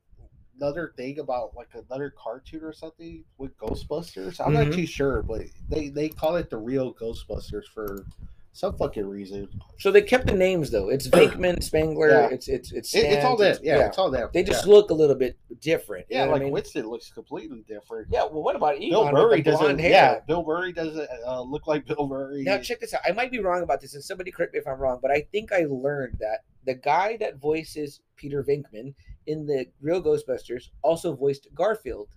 [0.56, 4.40] another thing about like another cartoon or something with Ghostbusters.
[4.44, 4.66] I'm Mhm.
[4.66, 8.04] not too sure, but they they call it the real Ghostbusters for
[8.52, 9.48] some fucking reason.
[9.78, 10.88] So they kept the names though.
[10.88, 12.10] It's Venkman, Spengler.
[12.10, 12.28] Yeah.
[12.30, 13.62] It's it's it's It, it's all that.
[13.62, 14.32] Yeah, it's all that.
[14.32, 16.06] They just yeah, look a little bit different.
[16.10, 16.52] you yeah know like I mean?
[16.52, 18.08] Winston looks completely different.
[18.10, 18.24] Yeah.
[18.24, 19.78] Well, what about Egon Bill Murray doesn't.
[19.78, 19.90] hair?
[19.90, 22.42] Yeah, Bill Murray doesn't uh, look like Bill Murray.
[22.42, 23.02] Now check this out.
[23.06, 25.26] I might be wrong about this, and somebody correct me if I'm wrong, but I
[25.32, 28.94] think I learned that the guy that voices Peter Venkman
[29.26, 32.08] in the real Ghostbusters also voiced Garfield.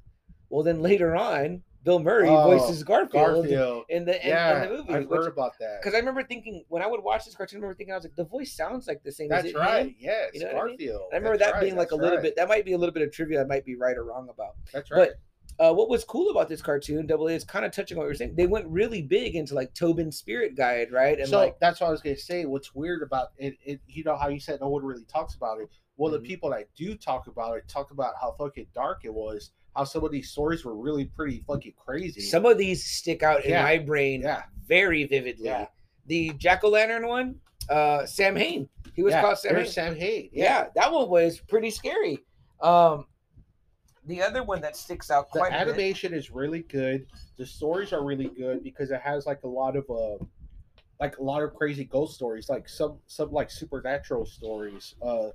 [0.50, 3.12] Well, then later on, Bill Murray Oh, voices Garfield,
[3.46, 3.86] Garfield.
[3.90, 4.94] in the in, yeah, in the movie.
[4.94, 5.82] I've which- heard about that.
[5.82, 8.06] Because I remember thinking when I would watch this cartoon, I remember thinking I was
[8.06, 9.28] like, the voice sounds like the same.
[9.30, 9.88] That's right.
[9.88, 9.96] him?
[10.00, 10.78] Yes, You know what I mean?
[10.78, 11.02] Garfield.
[11.12, 12.24] I remember That's that right, being like a little right.
[12.24, 12.36] bit.
[12.38, 13.42] That might be a little bit of trivia.
[13.42, 14.56] I might be right or wrong about.
[14.72, 15.10] That's right.
[15.10, 15.18] but-
[15.60, 18.06] Uh, what was cool about this cartoon, Double A, is kind of touching on what
[18.08, 18.34] you're saying.
[18.36, 21.20] They went really big into like Tobin's Spirit Guide, right?
[21.20, 22.46] And so like, that's what I was gonna say.
[22.46, 25.60] What's weird about it, it you know how you said no one really talks about
[25.62, 25.70] it.
[25.96, 26.16] Well, Mhm.
[26.16, 29.84] the people that do talk about it talk about how fucking dark it was, how
[29.84, 32.21] some of these stories were really pretty fucking crazy.
[32.21, 33.63] some of these stick out in Yeah.
[33.63, 35.45] my brain yeah, very vividly.
[35.45, 35.67] Yeah.
[36.07, 37.36] The Jack O' Lantern one,
[37.69, 38.67] uh, Samhain.
[38.95, 39.55] He was called Sam.
[39.55, 39.65] Hain.
[39.65, 40.30] Samhain.
[40.34, 40.67] Yeah.
[40.76, 42.19] that one was pretty scary.
[42.61, 43.07] Um,
[44.05, 45.67] the other one that sticks out the quite a bit.
[45.69, 47.07] animation is really good.
[47.38, 50.24] The stories are really good because it has like a lot of uh,
[50.99, 54.95] like a lot of crazy ghost stories, like some some like supernatural stories.
[55.01, 55.30] Uh,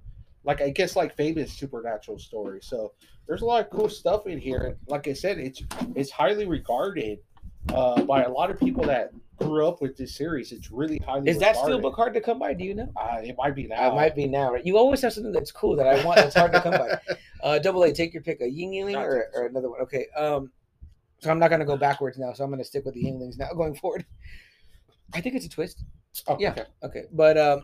[0.44, 2.66] like I guess like famous supernatural stories.
[2.66, 2.92] So
[3.26, 4.76] there's a lot of cool stuff in here.
[4.86, 5.62] Like I said, it's
[5.94, 7.18] it's highly regarded
[7.72, 10.52] uh, by a lot of people that grew up with this series.
[10.52, 11.30] It's really highly.
[11.30, 11.82] Is that regarded.
[11.82, 12.54] steelbook hard to come by?
[12.54, 12.90] Do you know?
[12.96, 13.90] Uh, it might be now.
[13.90, 14.52] It might be now.
[14.52, 14.64] Right?
[14.64, 16.98] You always have something that's cool that I want that's hard to come by.
[17.40, 18.40] Uh, double A, take your pick.
[18.40, 19.80] A Ying Yuengling or, or another one.
[19.82, 20.06] Okay.
[20.16, 20.50] Um,
[21.20, 22.32] so I'm not gonna go backwards now.
[22.32, 24.04] So I'm gonna stick with the Yuenglings now going forward.
[25.14, 25.84] I think it's a twist.
[26.26, 26.50] Oh, Yeah.
[26.50, 26.64] okay.
[26.82, 27.62] Okay, but um,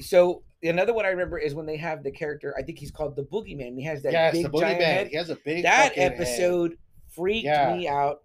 [0.00, 2.54] so another one I remember is when they have the character.
[2.58, 3.76] I think he's called the Boogeyman.
[3.76, 5.08] He has that Yes, big the giant head.
[5.08, 5.62] He has a big.
[5.64, 6.12] That fucking head.
[6.14, 6.78] episode
[7.10, 7.74] freaked Yeah.
[7.76, 8.20] me out.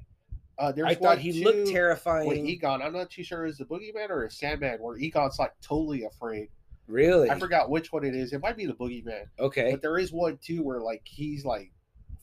[0.57, 2.27] Uh, there's I thought he looked too, terrifying.
[2.27, 2.81] with Egon.
[2.81, 6.49] I'm not too sure is the boogeyman or a Sandman where Egon's like totally afraid.
[6.87, 7.29] really?
[7.29, 8.33] I forgot which one it is.
[8.33, 9.71] It might be the boogeyman, Okay.
[9.71, 11.71] but there is one too where like he's like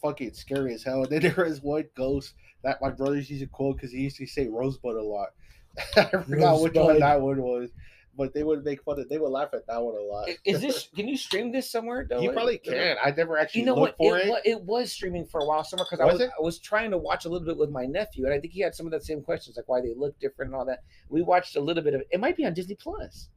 [0.02, 1.04] fucking scary as hell.
[1.04, 4.16] And then there is one ghost that my brothers used to quote because he used
[4.18, 5.28] to say Rosebud a lot.
[5.96, 7.70] I forgot which one that one was,
[8.16, 9.08] but they would make fun of.
[9.08, 10.28] They would laugh at that one a lot.
[10.44, 10.88] Is this?
[10.94, 12.04] Can you stream this somewhere?
[12.04, 12.96] Double you probably can.
[13.04, 14.14] I never actually You know looked what?
[14.14, 14.30] for It, it.
[14.30, 16.30] wa- it was streaming for a while somewhere because I Was was it?
[16.38, 18.60] I was trying to watch a little bit with my nephew, and I think he
[18.60, 20.80] had some of the same questions, like why they look different and all that.
[21.08, 22.08] We watched a little bit of it.
[22.10, 23.28] It might be on Disney Plus.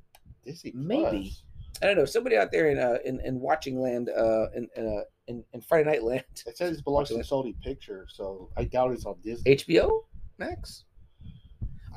[0.45, 1.33] Disney maybe.
[1.81, 2.05] I don't know.
[2.05, 5.61] Somebody out there in uh in, in watching land uh in in, uh, in in
[5.61, 9.15] Friday Night Land, It says it belongs to Sony Picture, so I doubt it's on
[9.23, 9.55] Disney.
[9.55, 10.03] HBO
[10.37, 10.85] Max.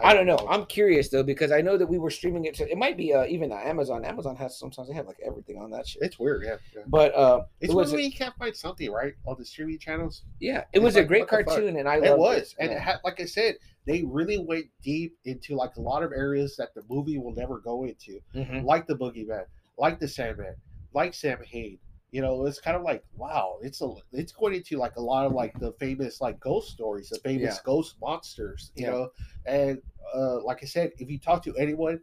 [0.01, 0.38] I don't know.
[0.49, 2.55] I'm curious though because I know that we were streaming it.
[2.57, 4.05] To, it might be uh, even uh, Amazon.
[4.05, 6.03] Amazon has sometimes they have like everything on that shit.
[6.03, 6.57] It's weird, yeah.
[6.74, 6.82] yeah.
[6.86, 10.22] But uh, It's it when you can't find something right on the streaming channels.
[10.40, 11.47] yeah, it It's was a great what the fuck?
[11.47, 12.76] cartoon, and I It was, and Yeah.
[12.76, 16.57] it had, like I said, they really went deep into like a lot of areas
[16.57, 18.64] that the movie will never go into, Mhm.
[18.64, 19.45] like the Boogeyman,
[19.78, 20.55] like the Sandman,
[20.95, 21.78] like Samhain.
[22.12, 25.24] You know, it's kind of like wow, it's a it's going into like a lot
[25.26, 27.62] of like the famous like ghost stories, the famous Yeah.
[27.64, 28.70] ghost monsters.
[28.76, 28.90] You Yeah.
[28.90, 29.08] know,
[29.46, 29.82] and
[30.14, 32.00] uh, like I said, if you talk to anyone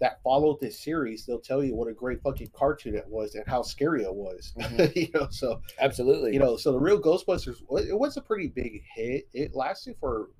[0.00, 3.46] that followed this series, they'll tell you what a great fucking cartoon it was and
[3.46, 4.52] how scary it was.
[4.58, 4.96] Mhm.
[4.96, 6.32] you know, so Absolutely.
[6.32, 7.58] you know, so the real Ghostbusters,
[7.88, 9.28] it was a pretty big hit.
[9.32, 10.30] It lasted for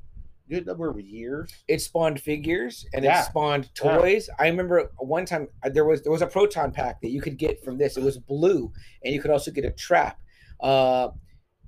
[0.47, 1.53] a good number of years.
[1.68, 3.20] it spawned figures and Yeah.
[3.22, 3.99] it spawned Yeah.
[3.99, 4.28] toys.
[4.38, 7.38] I remember one time uh, there was there was a proton pack that you could
[7.38, 7.97] get from this.
[7.97, 8.72] It was blue,
[9.05, 10.18] and you could also get a trap.
[10.61, 11.09] Uh,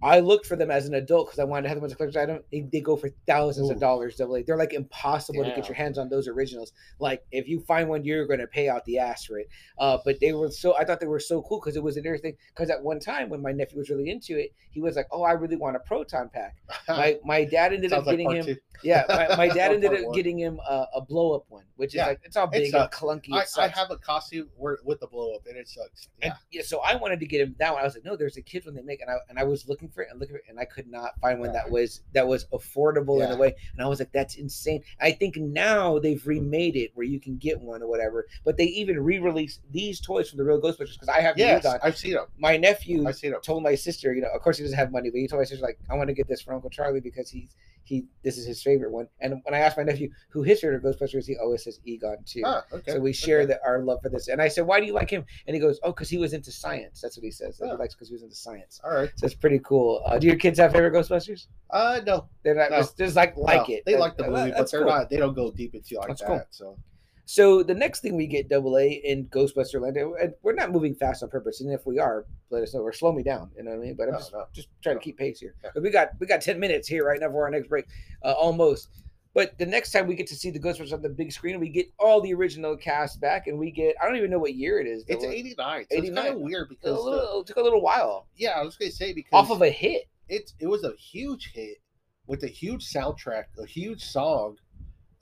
[0.05, 1.97] I looked for them as an adult because I wanted to have them as a
[1.97, 2.41] collector's item.
[2.53, 4.19] They, they go for thousands of dollars.
[4.19, 6.73] They're like, they're like impossible to get your hands on those originals.
[6.99, 9.49] Like if you find one, you're going to pay out the ass for it.
[9.79, 12.05] Uh, but they were so I thought they were so cool because it was an
[12.05, 12.37] interesting.
[12.55, 15.23] Because at one time when my nephew was really into it, he was like, "Oh,
[15.23, 16.57] I really want a proton pack."
[16.89, 18.59] My my dad ended up Sounds like getting him.
[18.83, 20.15] Yeah, my, my dad ended up one.
[20.15, 22.91] getting him a, a blow up one, which is Yeah, like it's all big and
[22.91, 23.33] clunky.
[23.33, 26.09] I, I have a costume with the blow up, and it sucks.
[26.19, 26.27] Yeah.
[26.27, 27.81] And yeah, so I wanted to get him that one.
[27.81, 29.67] I was like, no, there's a kid one they make, and I and I was
[29.69, 32.03] looking for it and looking for it, and I could not find one that was
[32.13, 33.55] that was affordable in a way.
[33.73, 34.83] And I was like, that's insane.
[35.01, 38.65] I think now they've remade it where you can get one or whatever, but they
[38.65, 41.81] even re-released these toys from the real Ghostbusters because I have yes, Egon.
[41.83, 42.27] I've seen them.
[42.39, 43.41] My nephew seen them.
[43.41, 45.45] told my sister, you know, of course he doesn't have money, but he told my
[45.45, 48.47] sister like, I want to get this for Uncle Charlie because he's he this is
[48.47, 49.07] his favorite one.
[49.21, 52.17] And when I asked my nephew who his favorite Ghostbusters, is, he always says Egon
[52.25, 52.43] too.
[52.45, 52.93] Ah, okay.
[52.93, 53.49] So we share okay.
[53.49, 54.29] that our love for this.
[54.29, 55.25] And I said, why do you like him?
[55.47, 57.01] And he goes, oh, because he was into science.
[57.01, 57.59] That's what he says.
[57.59, 57.77] That he Oh.
[57.77, 58.81] likes because he was into science.
[58.83, 59.11] All right.
[59.17, 59.84] So it's pretty cool.
[59.93, 61.47] Uh, do your kids have favorite Ghostbusters?
[61.71, 62.79] Uh, no, They're not No.
[62.79, 63.83] just, just like like no, it.
[63.87, 64.89] They That- like the that- movie, but they're cool.
[64.91, 65.11] not.
[65.11, 66.27] They don't go deep into like That's that.
[66.27, 66.43] cool.
[66.51, 66.79] So
[67.27, 70.95] So the next thing we get double A in Ghostbuster Land, and we're not moving
[70.95, 71.63] fast on purpose.
[71.63, 73.51] And if we are, let us know or slow me down.
[73.57, 73.95] You know what I mean?
[73.95, 74.45] But I'm No, just, no.
[74.53, 75.01] just trying No.
[75.01, 75.55] to keep pace here.
[75.65, 75.71] Yeah.
[75.81, 77.87] We got we got ten minutes here right now for our next break,
[78.23, 78.89] uh, almost.
[79.35, 81.69] But the next time we get to see the Ghostbusters on the big screen, we
[81.69, 84.79] get all the original cast back, and we get I don't even know what year
[84.79, 85.05] it is.
[85.09, 85.87] it's eighty nine.
[85.91, 86.33] So it's kind 89.
[86.35, 89.13] of weird because the- little, it took a little while yeah, I was gonna say
[89.13, 90.05] because off of a hit.
[90.29, 91.79] it's it was a huge hit
[92.27, 94.57] with a huge soundtrack, a huge song,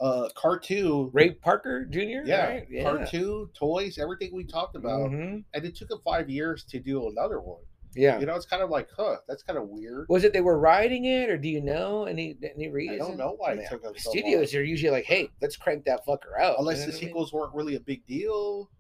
[0.01, 1.09] uh, cartoon.
[1.13, 2.01] Ray Parker Jr.
[2.27, 2.67] Yeah, right?
[2.71, 2.83] yeah.
[2.85, 5.43] cartoon, toys, everything we talked about, Mhm.
[5.55, 7.63] and it took them five years to do another one.
[7.95, 8.19] Yeah.
[8.19, 10.07] You know, it's kind of like, huh, that's kind of weird.
[10.09, 12.97] Was it they were riding it, or do you know any any reason?
[12.97, 15.57] I don't know why I it took them so Studios are usually like, "Hey, let's
[15.57, 17.09] crank that fucker out." Unless you know the I mean?
[17.09, 18.71] sequels weren't really a big deal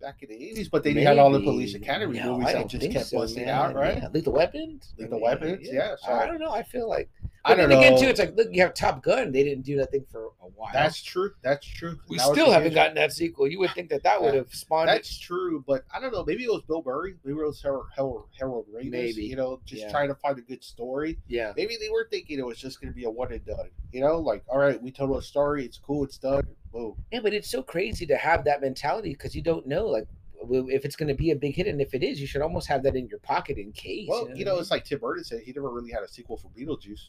[0.00, 2.90] back in the eighties, but they had all the Police Academy No, movies that just
[2.90, 3.54] kept so, busting man.
[3.54, 3.98] out, right?
[3.98, 4.08] Yeah.
[4.12, 4.94] Lethal Weapons.
[4.98, 6.50] Lethal I mean, Weapons, yeah, so- I don't know.
[6.50, 7.10] I feel like.
[7.42, 9.32] I don't then again, too, it's like look, you have Top Gun.
[9.32, 10.68] They didn't do that thing for a while.
[10.74, 11.30] That's true.
[11.42, 11.98] That's true.
[12.06, 13.48] we That still haven't gotten that sequel.
[13.48, 14.90] You would think that that would have spawned.
[14.90, 14.92] it.
[14.92, 16.22] That's true, but I don't know.
[16.22, 17.14] Maybe it was Bill Murray.
[17.24, 18.90] Maybe it was Harold, Harold, Harold Ramis.
[18.90, 19.22] Maybe.
[19.24, 19.90] You know, just Yeah.
[19.90, 21.16] trying to find a good story.
[21.28, 21.54] Yeah.
[21.56, 23.70] Maybe they were thinking it was just going to be a one and done.
[23.90, 25.64] You know, like, all right, we told a story.
[25.64, 26.04] It's cool.
[26.04, 26.46] It's done.
[26.72, 26.94] Boom.
[27.12, 29.86] Yeah, but it's so crazy to have that mentality because you don't know.
[29.86, 30.06] Like,
[30.42, 32.66] if it's going to be a big hit, and if it is, you should almost
[32.68, 34.06] have that in your pocket in case.
[34.08, 34.60] Well, you know, mean?
[34.62, 37.08] it's like Tim Burton said, he never really had a sequel for Beetlejuice.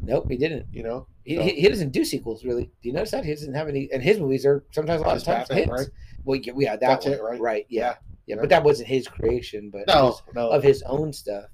[0.00, 0.66] nope, he didn't.
[0.72, 2.64] You know, He, So- he, he doesn't do sequels really.
[2.64, 3.88] Do you notice that he doesn't have any?
[3.92, 5.70] And his movies are sometimes a lot of times hits.
[5.70, 5.86] right?
[6.24, 7.40] Well, yeah, yeah, that That's one, it, right?
[7.40, 7.80] Right, yeah,
[8.26, 8.36] yeah, Yeah.
[8.40, 10.48] but that wasn't his creation, but no, no.
[10.50, 11.44] of his own stuff.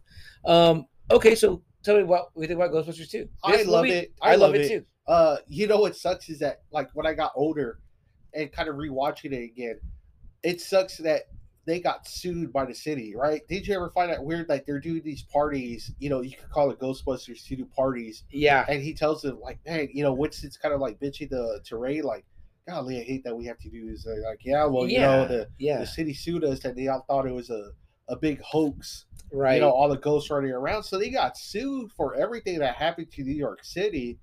[0.45, 3.29] Um, okay, so tell me what we think about Ghostbusters 2.
[3.45, 4.13] I love movie- it.
[4.23, 4.69] I, I love, love it, it.
[4.69, 4.85] too.
[5.09, 7.81] Uh, you know what sucks is that like when I got older
[8.35, 9.81] and kind of rewatching it again,
[10.43, 11.23] it sucks that
[11.65, 13.43] they got sued by the city, right?
[13.49, 14.49] Did you ever find that weird?
[14.49, 18.25] Like they're doing these parties, you know, you could call it Ghostbusters to do parties,
[18.31, 21.61] Yeah, and he tells them like, man, you know, Winston's kind of like bitching the
[21.73, 22.25] Ray, like,
[22.69, 24.05] golly, I hate that we have to do this.
[24.05, 27.05] They're like, yeah, well, you know, the yeah, the city sued us, and they all
[27.09, 27.71] thought it was a
[28.09, 29.55] a big hoax right.
[29.55, 30.83] you know, all the ghosts running around.
[30.83, 34.19] So they got sued for everything that happened to New York City,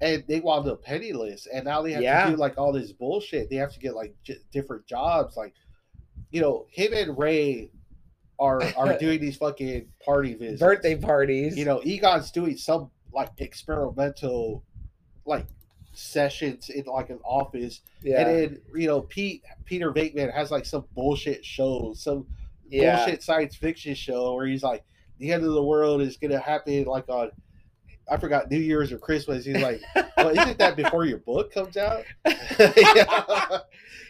[0.00, 1.46] and they wound up penniless.
[1.52, 2.24] And now they have Yeah.
[2.26, 3.50] to do like all this bullshit.
[3.50, 5.36] They have to get like j- different jobs.
[5.36, 5.54] Like,
[6.30, 7.70] you know, him and Ray
[8.38, 10.60] are are doing these fucking party visits.
[10.60, 11.56] Birthday parties.
[11.56, 14.62] You know, Egon's doing some like experimental
[15.24, 15.46] like
[15.92, 20.64] sessions in like an office yeah, and then you know Pete Peter Venkman has like
[20.64, 22.26] some bullshit show, some
[22.70, 22.96] yeah.
[22.96, 24.84] bullshit science fiction show where he's like,
[25.18, 27.32] the end of the world is gonna happen like on
[28.10, 29.44] I forgot New Year's or Christmas.
[29.44, 29.80] He's like,
[30.16, 32.04] well, isn't that before your book comes out?
[32.58, 33.58] yeah,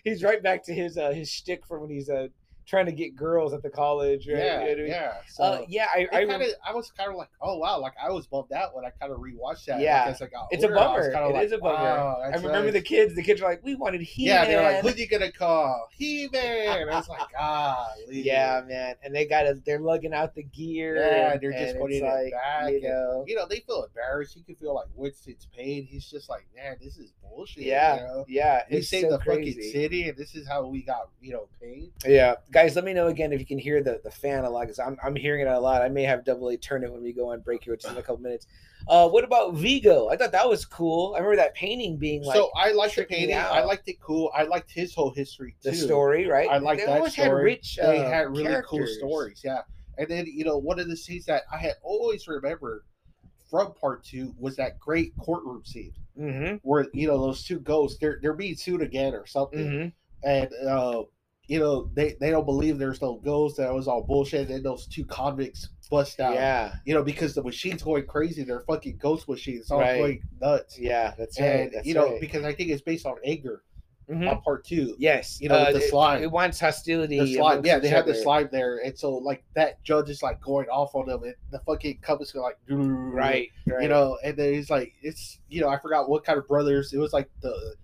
[0.05, 2.29] He's right back to his uh, his shtick from when he's uh,
[2.69, 4.29] trying to get girls at the college.
[4.29, 4.37] Right?
[4.37, 4.87] You know yeah, I mean?
[4.87, 5.15] yeah.
[5.29, 8.11] So Uh, yeah, I, I kinda, I was kind of like, oh wow, like I
[8.11, 9.81] was bummed out when I kind of rewatched that.
[9.81, 10.05] Yeah.
[10.05, 11.31] like, as I got it's a older, was bummer.
[11.31, 11.75] It like, is a bummer.
[11.75, 13.15] wow, I remember the kids.
[13.15, 15.89] The kids were like, "We wanted he Yeah, they're like, who you gonna call?
[15.97, 16.89] He Man.
[16.89, 20.97] I was like, ah, Yeah, man, and they got to They're lugging out the gear.
[20.97, 22.71] Yeah, and, they're just and putting it like, back.
[22.71, 24.37] You and- know, you know, they feel embarrassed.
[24.37, 25.85] You can feel like Winston's pain.
[25.85, 27.65] He's just like, man, this is bullshit.
[27.65, 28.25] yeah, you know?
[28.29, 28.63] yeah.
[28.71, 29.53] We saved so the crazy.
[29.53, 31.93] fucking city, and this is how we got, you know, paid.
[32.07, 34.63] Yeah, guys, let me know again if you can hear the the fan a lot
[34.63, 35.83] because I'm I'm hearing it a lot.
[35.83, 37.91] I may have double A turn it when we go on break here, which is
[37.91, 38.47] in a couple minutes.
[38.87, 40.09] Uh, what about Vigo?
[40.09, 41.15] I thought that was cool.
[41.15, 43.37] I remember that painting being like so I liked the painting.
[43.37, 44.31] I liked it cool.
[44.35, 45.71] I liked his whole history too.
[45.71, 46.49] the story, right?
[46.49, 47.45] I like they that always had story.
[47.45, 47.77] rich.
[47.81, 49.61] They uh, had really cool stories, yeah.
[49.99, 52.83] And then you know, one of the scenes that I had always remembered
[53.51, 56.57] from part two was that great courtroom scene Mm-hmm.
[56.69, 59.65] where you know those two ghosts they're they're being sued again or something.
[59.65, 60.29] Mm-hmm.
[60.29, 61.03] and uh,
[61.49, 63.59] you know they they don't believe there's no ghosts.
[63.59, 64.43] That was all bullshit.
[64.43, 66.35] And then those two convicts bust out.
[66.35, 68.45] Yeah, You know because the machine's going crazy.
[68.45, 69.71] They're fucking ghost machines.
[69.71, 69.99] all Right.
[69.99, 70.79] going nuts.
[70.79, 71.71] yeah, that's right.
[71.73, 72.21] That's you know right.
[72.21, 73.63] because I think it's based on anger
[74.11, 74.31] Mhm.
[74.31, 74.95] on part two.
[74.99, 76.23] yes, you know, with the it- slime.
[76.23, 77.19] It, wants hostility.
[77.19, 80.41] The slime, yeah, they have the slime there, and so like that judge is like
[80.41, 83.83] going off on them, and the fucking compass go like, Right, right.
[83.83, 86.93] you know, and then he's like, it's you know, I forgot what kind of brothers.
[86.95, 87.75] It was like the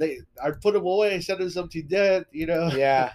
[0.00, 2.68] they I put them away, sent them to death, you know.
[2.76, 3.12] Yeah,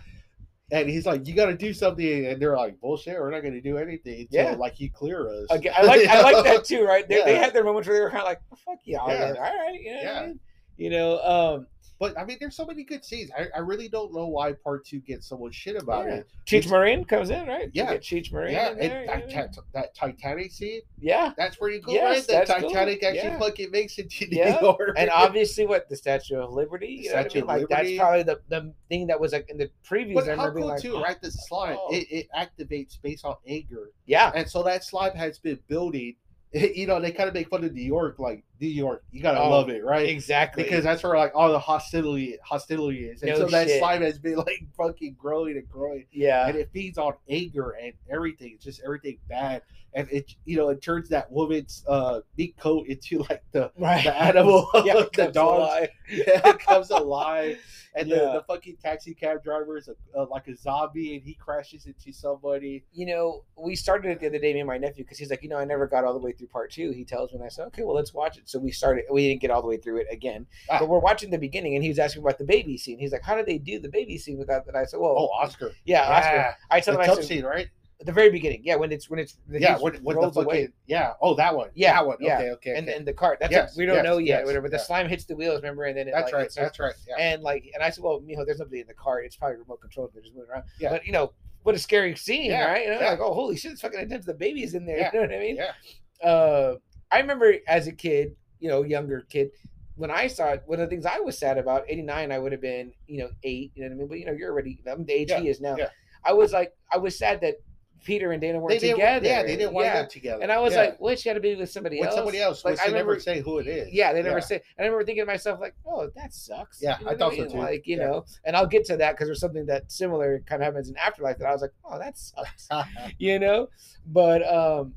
[0.71, 3.53] And he's like, "You got to do something," and they're like, "Bullshit, we're not going
[3.55, 4.55] to do anything until Yeah.
[4.55, 7.07] like he clear us." Again, I like I like that too, right?
[7.07, 9.33] They, they had their moments where they were kind of like, oh, "Fuck y'all, Yeah.
[9.35, 10.33] all right, know, Yeah.
[10.77, 11.67] you know." Um,
[11.97, 13.31] But I mean, there's so many good scenes.
[13.37, 16.15] I, I really don't know why part two gets so much shit about yeah.
[16.15, 16.27] it.
[16.45, 17.69] Cheech It's- Marin comes in, right?
[17.73, 17.91] Yeah.
[17.91, 18.51] You get Cheech Marin.
[18.51, 19.47] Yeah, there, and that, yeah.
[19.73, 21.31] That Titanic scene, yeah.
[21.37, 22.27] that's pretty cool, Yes, right?
[22.27, 22.69] That that's cool.
[22.69, 23.39] Titanic actually Yeah.
[23.39, 24.95] fucking makes it to New Yeah, York.
[24.97, 27.43] and obviously, what the Statue of Liberty, you know what I Statue mean?
[27.43, 30.15] of Like that's probably the, the thing that was like in the previews.
[30.15, 31.21] but I how cool like, too, oh, right?
[31.21, 31.93] The slime, oh.
[31.93, 36.15] it, it activates based on anger, Yeah, and so that slime has been building.
[36.53, 39.39] You know, they kind of make fun of New York, like New York, you gotta
[39.39, 40.07] Oh, love it, right?
[40.09, 40.63] exactly.
[40.63, 43.79] because that's where like all the hostility hostility is, and No so that shit.
[43.79, 47.93] slime has been like fucking growing and growing, yeah, and it feeds on anger and
[48.09, 48.53] everything.
[48.55, 49.61] It's just everything bad,
[49.93, 54.03] and it you know it turns that woman's uh meat coat into like the right.
[54.03, 55.89] the animal, yeah, the dog alive.
[56.09, 57.57] yeah, it comes alive,
[57.95, 58.33] and the, Yeah.
[58.33, 62.11] the fucking taxi cab driver is a, uh, like a zombie, and he crashes into
[62.13, 62.83] somebody.
[62.93, 65.41] you know, we started it the other day, me and my nephew, because he's like,
[65.43, 66.91] you know, I never got all the way through part two.
[66.91, 68.44] He tells me, and I said, okay, well, let's watch it.
[68.45, 69.05] So we started.
[69.11, 70.79] We didn't get all the way through it again, Ah.
[70.79, 72.97] but we're watching the beginning, and he was asking about the baby scene.
[72.99, 74.75] He's like, how did they do the baby scene without that?
[74.75, 76.35] I said, well, Oh, Oscar, yeah, Oscar.
[76.35, 77.67] yeah, I the told him, I said, scene, right?
[78.01, 80.35] at the very beginning, yeah, when it's when it's Yeah, he when, when the rolls
[80.35, 80.69] fucking away.
[80.85, 81.13] yeah.
[81.21, 81.69] Oh, that one.
[81.75, 82.17] Yeah, that one.
[82.19, 82.35] yeah.
[82.39, 82.97] Okay, okay, and okay.
[82.97, 83.37] and the cart.
[83.39, 84.39] That's Yes, we don't yes, know yet.
[84.39, 84.67] yes, whatever.
[84.67, 84.83] The yeah.
[84.83, 86.45] slime hits the wheels, remember, and then it, that's like, right.
[86.47, 86.93] it starts- That's right.
[87.17, 87.23] Yeah.
[87.33, 89.23] And like, and I said, well, Mijo, there's nobody in the cart.
[89.25, 90.11] It's probably remote controlled.
[90.13, 90.63] They're just moving around.
[90.77, 90.89] Yeah.
[90.89, 91.31] But you know,
[91.63, 92.83] what a scary scene, Yeah, right?
[92.83, 93.09] You know, yeah.
[93.11, 94.25] like, oh, holy shit, it's fucking intense.
[94.25, 94.97] The baby's in there.
[94.99, 95.55] Yeah, You know what I mean?
[95.55, 96.29] yeah.
[96.29, 96.75] Uh,
[97.15, 99.51] I remember as a kid, you know, younger kid,
[99.95, 102.51] when I saw it, one of the things I was sad about, 89, I would
[102.51, 104.07] have been, you know, eight, you know what I mean?
[104.09, 105.77] But, you know, you're already, I'm the age he is now.
[105.77, 105.87] yeah.
[106.25, 107.55] I was like, I was sad that
[108.03, 109.25] Peter and Dana weren't together.
[109.25, 110.01] yeah, they didn't want yeah.
[110.01, 110.43] up together.
[110.43, 110.81] And I was Yeah.
[110.81, 112.15] like, well, she had to be with somebody with else.
[112.17, 112.65] somebody else.
[112.65, 113.93] Like, I remember never say who it is.
[113.93, 114.41] Yeah, they never Yeah.
[114.41, 114.55] say.
[114.55, 116.81] And I remember thinking to myself, like, oh, that sucks.
[116.81, 117.51] Yeah, You know I thought so mean?
[117.51, 117.57] too.
[117.57, 118.05] Like, you Yeah.
[118.07, 120.97] know, and I'll get to that because there's something that similar kind of happens in
[120.97, 122.67] Afterlife that I was like, oh, that sucks.
[123.17, 123.69] you know?
[124.07, 124.93] But um,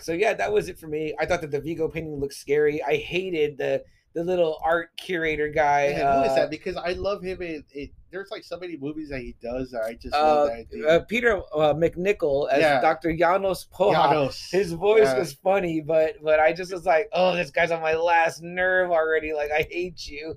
[0.00, 1.14] so yeah, that was it for me.
[1.18, 2.82] I thought that the Vigo painting looked scary.
[2.82, 3.82] I hated the
[4.14, 5.88] the little art curator guy.
[5.88, 6.50] Man, who is uh, that?
[6.50, 7.42] Because I love him.
[7.42, 9.72] In, it, there's like so many movies that he does.
[9.72, 10.70] That I just Uh, love that.
[10.70, 10.86] dude.
[10.86, 12.80] uh, Peter uh, MacNicol as Yeah.
[12.80, 13.08] Dr.
[13.12, 13.92] Janosz Poha.
[13.92, 14.50] Janos.
[14.52, 15.18] His voice Yeah.
[15.18, 18.92] was funny, but but I just was like, oh, this guy's on my last nerve
[18.92, 19.32] already.
[19.32, 20.36] Like I hate you.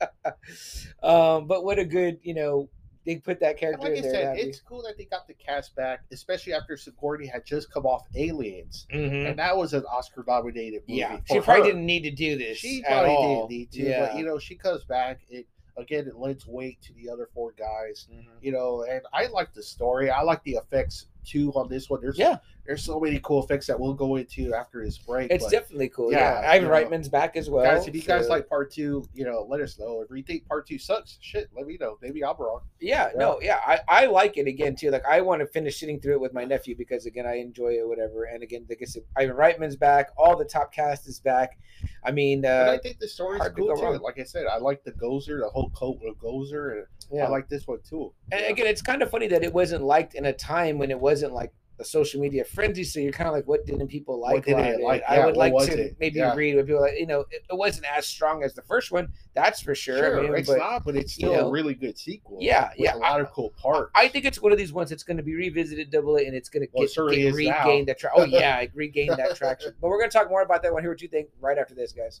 [1.02, 2.68] um, but what a good, you know,
[3.06, 4.12] they put that And character like I in there.
[4.12, 4.40] said, happy.
[4.42, 8.06] it's cool that they got the cast back, especially after Sigourney had just come off
[8.14, 9.30] Aliens, Mhm.
[9.30, 11.00] and that was an Oscar-nominated movie.
[11.00, 11.68] Yeah, she probably her.
[11.68, 12.58] didn't need to do this.
[12.58, 13.46] She at probably all.
[13.48, 14.06] didn't need to, Yeah.
[14.06, 15.20] but you know, she comes back.
[15.30, 15.46] It
[15.76, 18.06] again, it lends weight to the other four guys.
[18.12, 18.26] Mhm.
[18.42, 20.10] You know, and I like the story.
[20.10, 22.02] I like the effects too on this one.
[22.02, 22.38] There's Yeah.
[22.66, 25.30] There's so many cool effects that we'll go into after this break.
[25.30, 26.12] It's but definitely cool.
[26.12, 27.64] yeah, Yeah, Ivan you know, Reitman's back as well.
[27.64, 30.02] guys, if you guys like part two, you know, let us know.
[30.08, 31.98] If you think part two sucks, shit, let me know.
[32.00, 32.60] Maybe I'm wrong.
[32.80, 34.90] Yeah, no, yeah, I, I like it again too.
[34.90, 37.72] Like I want to finish sitting through it with my nephew because again I enjoy
[37.74, 38.24] it, whatever.
[38.24, 41.58] And again, like I said, Ivan Reitman's back, all the top cast is back.
[42.04, 43.82] I mean, And I uh, think the story's hard to cool too.
[43.82, 43.98] wrong.
[44.00, 47.24] Like I said, I like the Gozer, the whole coat of Gozer, and yeah.
[47.24, 48.12] I like this one too.
[48.32, 48.48] and Yeah.
[48.48, 51.32] again, it's kind of funny that it wasn't liked in a time when it wasn't
[51.32, 52.84] like a social media frenzy.
[52.84, 54.44] So you're kind of like, what didn't people like?
[54.44, 54.80] didn't they it?
[54.80, 55.02] like?
[55.08, 55.96] I would what like to it?
[55.98, 56.34] maybe Yeah.
[56.34, 56.98] read what people like.
[56.98, 59.96] You know, it, it wasn't as strong as the first one, that's for sure.
[59.98, 62.38] Sure, I mean, it's but not, but it's you still know, a really good sequel.
[62.40, 63.90] yeah, yeah, a lot of cool parts.
[63.94, 66.36] I think it's one of these ones that's going to be revisited, double it, and
[66.36, 67.64] it's going to Well, get, certainly get is now.
[67.66, 67.98] regain that.
[68.14, 69.72] Oh yeah, regain that traction.
[69.80, 70.82] But we're going to talk more about that one.
[70.82, 72.20] Here, what you think right after this, guys.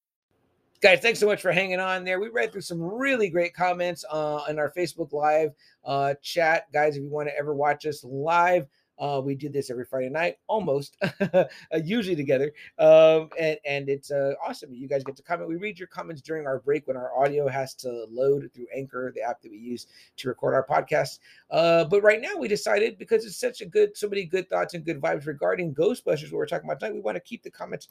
[0.81, 2.19] Guys, thanks so much for hanging on there.
[2.19, 5.51] We read through some really great comments uh, in our Facebook Live
[5.85, 6.71] uh, chat.
[6.73, 8.65] Guys, if you want to ever watch us live,
[8.97, 10.97] uh, we do this every Friday night, almost,
[11.33, 11.45] uh,
[11.83, 12.51] usually together.
[12.79, 14.73] Um, and, and it's uh, awesome.
[14.73, 15.49] You guys get to comment.
[15.49, 19.11] We read your comments during our break when our audio has to load through Anchor,
[19.15, 19.85] the app that we use
[20.17, 21.19] to record our podcast.
[21.51, 24.73] Uh, but right now, we decided because it's such a good, so many good thoughts
[24.73, 27.51] and good vibes regarding Ghostbusters, what we're talking about tonight, we want to keep the
[27.51, 27.89] comments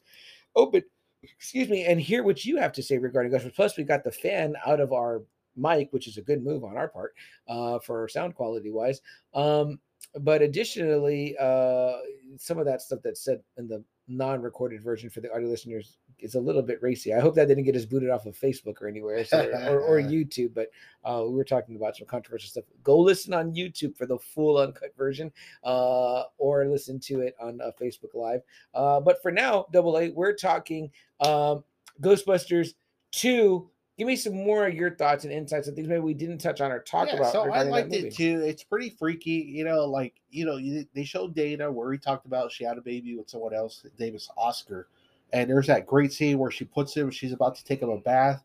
[0.56, 0.82] open
[1.22, 3.54] excuse me, and hear what you have to say regarding Ghostbusters.
[3.54, 5.22] Plus, we got the fan out of our
[5.56, 7.14] mic, which is a good move on our part
[7.48, 9.00] uh, for sound quality wise.
[9.34, 9.78] Um,
[10.20, 11.96] but additionally, uh,
[12.36, 16.34] some of that stuff that's said in the non-recorded version for the audio listeners is
[16.34, 17.14] a little bit racy.
[17.14, 20.00] I hope that didn't get us booted off of Facebook or anywhere so- or, or
[20.00, 20.52] YouTube.
[20.54, 20.70] But
[21.04, 22.64] uh, we were talking about some controversial stuff.
[22.82, 25.32] Go listen on YouTube for the full uncut version,
[25.64, 28.42] uh, or listen to it on uh, Facebook Live.
[28.74, 30.90] Uh, but for now, Double A, we're talking
[31.20, 31.64] um,
[32.02, 32.74] Ghostbusters
[33.12, 33.68] 2.
[34.00, 36.62] Give me some more of your thoughts and insights and things maybe we didn't touch
[36.62, 37.32] on or talk yeah, about.
[37.34, 38.40] so I liked it too.
[38.42, 39.84] It's pretty freaky, you know.
[39.84, 40.58] Like you know,
[40.94, 44.30] they showed Dana where he talked about she had a baby with someone else, Davis
[44.38, 44.88] Oscar,
[45.34, 47.10] and there's that great scene where she puts him.
[47.10, 48.42] She's about to take him a bath,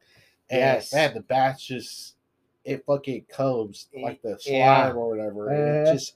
[0.49, 0.91] and Yes.
[0.91, 2.17] man, the bath just
[2.65, 4.91] it fucking comes like the slime Yeah.
[4.91, 5.89] or whatever, and Uh-huh.
[5.89, 6.15] it just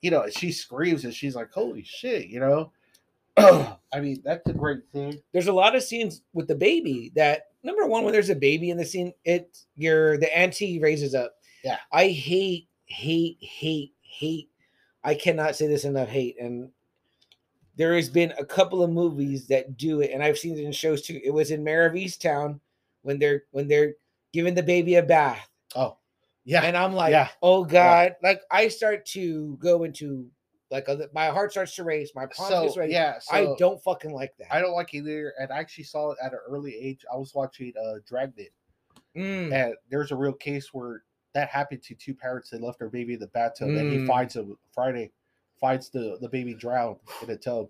[0.00, 2.72] you know she screams and she's like, "Holy shit!" You know.
[3.36, 5.18] I mean, that's a great thing.
[5.32, 8.70] there's a lot of scenes with the baby that number one when there's a baby
[8.70, 11.34] in the scene it your the auntie raises up.
[11.64, 11.78] Yeah.
[11.92, 14.48] i hate hate hate hate.
[15.04, 16.36] I cannot say this enough hate.
[16.40, 16.70] And
[17.76, 20.72] there has been a couple of movies that do it and i've seen it in
[20.72, 21.20] shows too.
[21.24, 22.60] It was in Mare of Easttown
[23.02, 23.94] when they're when they're
[24.32, 25.48] giving the baby a bath.
[25.74, 25.96] Oh,
[26.44, 27.28] yeah, and i'm like Yeah.
[27.42, 28.16] oh god.
[28.22, 30.26] Like i start to go into
[30.72, 32.92] like a, my heart starts to race my palms so ready.
[32.92, 35.84] yeah, so i don't fucking like that I don't like it either, and I actually
[35.84, 37.04] saw it at an early age.
[37.12, 38.50] I was watching uh Dragnet,
[39.16, 39.52] Mm.
[39.52, 41.04] and there's a real case where
[41.34, 42.50] that happened to two parents.
[42.50, 44.06] They left their baby in the bathtub, and he Mm.
[44.06, 45.12] finds him Friday,
[45.60, 47.68] finds the the baby drowned in a tub.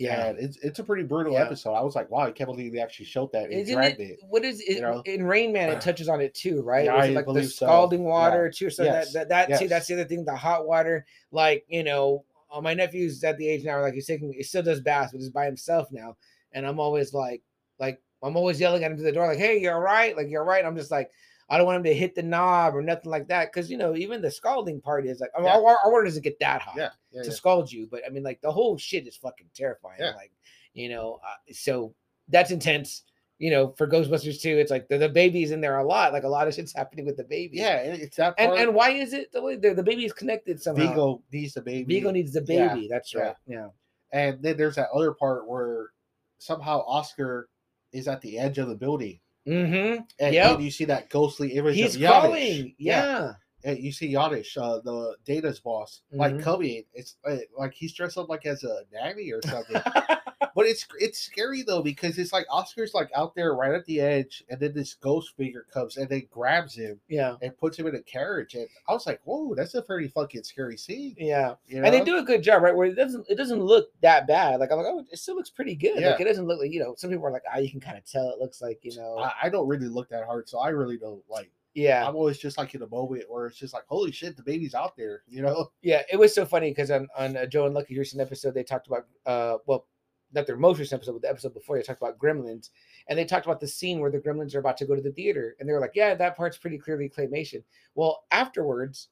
[0.00, 1.42] yeah and it's it's a pretty brutal Yeah.
[1.42, 1.72] episode.
[1.74, 4.20] I was like, wow, I can't believe they actually showed that in Isn't it?
[4.28, 4.80] What is it?
[4.80, 5.02] know?
[5.04, 6.84] in Rain Man, it touches on it too, right?
[6.84, 7.66] Yeah, it like the believe so.
[7.66, 8.08] scalding Yeah.
[8.08, 8.70] water too.
[8.70, 9.12] So Yes.
[9.12, 9.64] that that, that too.
[9.64, 9.70] Yes.
[9.70, 10.24] That's the other thing.
[10.24, 13.94] The hot water, like you know, uh, my nephew's at the age now, where, like
[13.94, 16.16] he's taking, he still does baths, but he's by himself now,
[16.52, 17.42] and I'm always like,
[17.78, 20.16] like I'm always yelling at him to the door, like, "Hey, you're all right?
[20.16, 21.10] Like you're all right?" I'm just like,
[21.50, 23.52] I don't want him to hit the knob or nothing like that.
[23.52, 25.56] Because you know, even the scalding part is like, I mean, Yeah.
[25.56, 28.22] our, our water doesn't get that hot Yeah, yeah, to scald you, but I mean,
[28.22, 30.00] like the whole shit is fucking terrifying.
[30.14, 30.32] Like,
[30.74, 31.94] you know, uh, so
[32.28, 33.04] that's intense.
[33.38, 36.12] You know, for Ghostbusters too, it's like the, the baby's in there a lot.
[36.12, 37.58] Like a lot of shit's happening with the baby.
[37.58, 38.58] Yeah, and it's that part.
[38.58, 40.88] and why is it the way the, the baby is connected somehow?
[40.88, 41.94] Vigo needs the baby.
[41.94, 42.88] Vigo needs the Yeah, baby.
[42.90, 43.34] That's right.
[43.46, 43.68] Yeah.
[44.12, 45.90] And then there's that other part where
[46.38, 47.48] somehow Oscar
[47.92, 49.20] is at the edge of the building.
[49.46, 50.02] Mm-hmm.
[50.18, 50.54] And, Yep.
[50.56, 52.20] and you see that ghostly image He's of Yadish.
[52.20, 52.74] crawling.
[52.78, 53.26] Yeah.
[53.26, 56.42] And you see Yadish, uh, the Dana's boss, like Mhm.
[56.42, 56.84] coming.
[56.94, 59.82] It's uh, like he's dressed up like as a nanny or something.
[60.54, 64.00] but it's it's scary though because it's like Oscar's like out there right at the
[64.00, 67.36] edge, and then this ghost figure comes and then grabs him yeah.
[67.42, 68.54] and puts him in a carriage.
[68.54, 71.54] And I was like, "Whoa, that's a pretty fucking scary scene." Yeah.
[71.66, 71.86] You know?
[71.86, 72.74] And they do a good job, right?
[72.74, 74.60] Where it doesn't it doesn't look that bad.
[74.60, 76.00] Like I'm like, oh, it still looks pretty good.
[76.00, 76.10] Yeah.
[76.10, 76.94] Like it doesn't look like you know.
[76.96, 79.18] Some people are like, ah, you can kind of tell it looks like you know.
[79.18, 81.50] I, I don't really look that hard, so I really don't like.
[81.78, 82.06] Yeah.
[82.06, 84.74] I'm always just like in a moment where it's just like, "Holy shit, the baby's
[84.74, 85.70] out there," you know?
[85.82, 88.64] Yeah, it was so funny because on on uh, Joe and Lucky recent episode they
[88.64, 89.86] talked about uh well
[90.34, 92.70] not their most recent episode but the episode before they talked about Gremlins
[93.08, 95.12] and they talked about the scene where the Gremlins are about to go to the
[95.12, 97.62] theater and they were like yeah that part's pretty clearly claymation.
[97.94, 99.08] Well afterwards,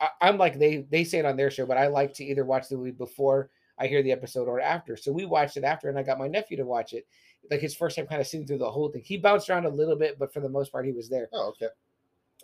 [0.00, 2.44] I, I'm like they they say it on their show but I like to either
[2.44, 4.96] watch the movie before I hear the episode or after.
[4.96, 7.06] So we watched it after and I got my nephew to watch it.
[7.50, 9.02] Like his first time kind of seeing through the whole thing.
[9.04, 11.48] He bounced around a little bit, but for the most part he was there Oh,
[11.48, 11.68] okay.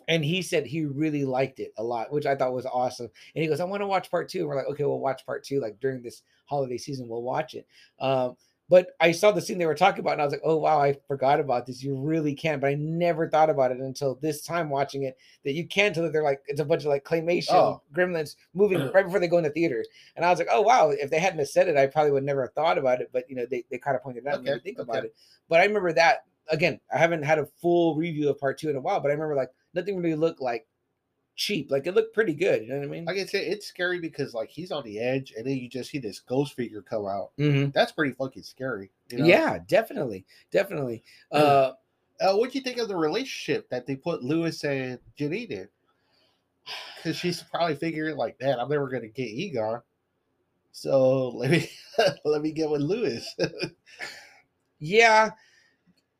[0.07, 3.09] and he said he really liked it a lot, which I thought was awesome.
[3.35, 4.39] And he goes, "I want to watch part two.
[4.39, 5.59] And we're like, "Okay, we'll watch part two.
[5.59, 7.65] Like during this holiday season, we'll watch it."
[7.99, 8.35] Um,
[8.69, 10.79] but I saw the scene they were talking about, and I was like, "Oh wow,
[10.81, 11.83] I forgot about this.
[11.83, 15.53] You really can." But I never thought about it until this time watching it that
[15.53, 17.81] you can tell that they're like it's a bunch of like claymation Oh.
[17.93, 19.83] gremlins moving right before they go in the theater.
[20.15, 22.41] And I was like, "Oh wow, if they hadn't said it, I probably would never
[22.43, 24.47] have thought about it." But you know, they they kind of pointed it out and
[24.49, 24.81] Okay, think okay.
[24.81, 25.15] about it.
[25.49, 26.79] But I remember that again.
[26.93, 29.35] I haven't had a full review of part two in a while, but I remember
[29.35, 30.67] like nothing really looked like
[31.35, 31.71] cheap.
[31.71, 32.63] Like it looked pretty good.
[32.63, 33.05] You know what I mean?
[33.05, 35.89] Like I said, it's scary because like he's on the edge, and then you just
[35.91, 37.31] see this ghost figure come out.
[37.37, 37.73] Mhm.
[37.73, 38.91] That's pretty fucking scary.
[39.09, 39.25] You know?
[39.25, 41.03] Yeah, definitely, definitely.
[41.31, 41.73] Uh,
[42.21, 45.67] Uh, what do you think of the relationship that they put Lewis and Janine in?
[46.95, 49.81] Because she's probably figuring like, man, I'm never gonna get Egon.
[50.71, 51.69] So let me
[52.25, 53.35] let me get with Lewis.
[54.79, 55.31] yeah,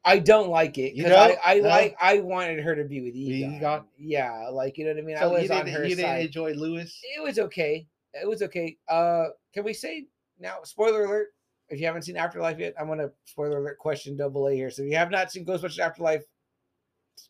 [0.06, 1.54] I don't like it You because I.
[1.54, 1.70] I No?
[1.70, 3.56] like I wanted her to be with Egon.
[3.56, 3.86] Egon?
[3.98, 5.18] Yeah, like you know what I mean.
[5.18, 7.00] I was on her you didn't enjoy Lewis?
[7.16, 7.88] It was okay.
[8.14, 8.78] It was okay.
[8.88, 10.08] Uh, can we say
[10.40, 10.58] now?
[10.64, 11.28] Spoiler alert!
[11.70, 14.70] If you haven't seen Afterlife yet, I'm gonna spoiler alert question double A here.
[14.70, 16.24] So if you have not seen Ghostbusters Afterlife,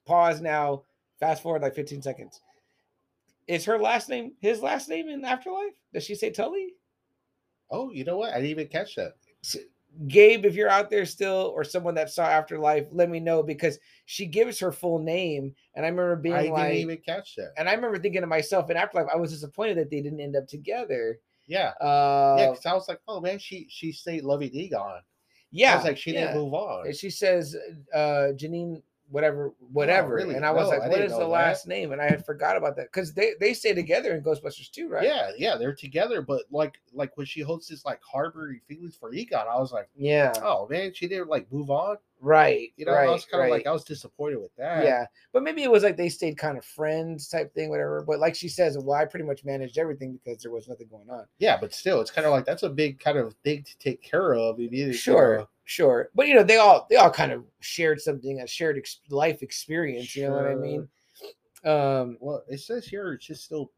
[0.06, 0.84] pause now.
[1.20, 2.42] Fast forward like 15 seconds.
[3.48, 5.74] Is her last name his last name in Afterlife?
[5.94, 6.74] Does she say Tully?
[7.70, 8.32] Oh, you know what?
[8.32, 9.14] I didn't even catch that.
[10.08, 13.78] Gabe, if you're out there still, or someone that saw Afterlife, let me know because
[14.06, 17.54] she gives her full name, and I remember being I didn't even catch that.
[17.58, 20.36] and I remember thinking to myself in Afterlife, I was disappointed that they didn't end
[20.36, 21.20] up together.
[21.48, 21.74] Yeah.
[21.82, 25.02] Uh, yeah, because I was like, oh man, she she stayed loving Egon.
[25.52, 26.28] yeah, I was like, she yeah.
[26.28, 26.88] didn't move on.
[26.88, 27.56] And she says,
[27.94, 28.82] uh, Janine,
[29.14, 30.16] whatever, whatever.
[30.16, 30.36] really?
[30.36, 31.28] And I was No, like, I what is the that.
[31.28, 31.92] last name?
[31.92, 35.04] And I had forgot about that because they they stay together in Ghostbusters too, right?
[35.04, 39.14] Yeah, yeah, they're together, but like like when she holds this like harboring feelings for
[39.14, 41.98] Egon, I was like, yeah, oh man, she didn't like move on.
[42.24, 42.70] Right.
[42.78, 43.58] You know, right, I was kind of right.
[43.58, 44.84] like I was disappointed with that.
[44.84, 48.04] yeah, but maybe it was like they stayed kind of friends type thing, whatever.
[48.08, 51.10] But like she says, well, I pretty much managed everything because there was nothing going
[51.10, 51.26] on.
[51.40, 54.02] yeah, but still, it's kind of like that's a big kind of thing to take
[54.02, 54.60] care of.
[54.60, 56.10] If you, you Sure, know, sure.
[56.16, 59.44] But you know, they all they all kind of shared something, a shared ex- life
[59.44, 60.16] experience.
[60.16, 60.88] You know what I mean?
[61.66, 62.18] Um.
[62.20, 63.72] well, it says here it's just still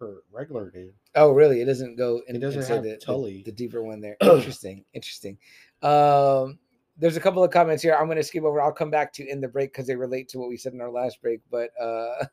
[0.00, 0.92] her regular name.
[1.14, 1.60] Oh, really?
[1.60, 2.22] It doesn't go.
[2.26, 3.42] In, doesn't and say have the, the- Tully.
[3.44, 4.16] The, deeper one there.
[4.22, 4.84] Interesting.
[4.94, 5.38] interesting.
[5.82, 6.58] Um.
[6.96, 7.94] There's a couple of comments here.
[7.94, 8.60] I'm going to skip over.
[8.60, 10.80] I'll come back to in the break because they relate to what we said in
[10.80, 11.40] our last break.
[11.50, 12.24] But uh,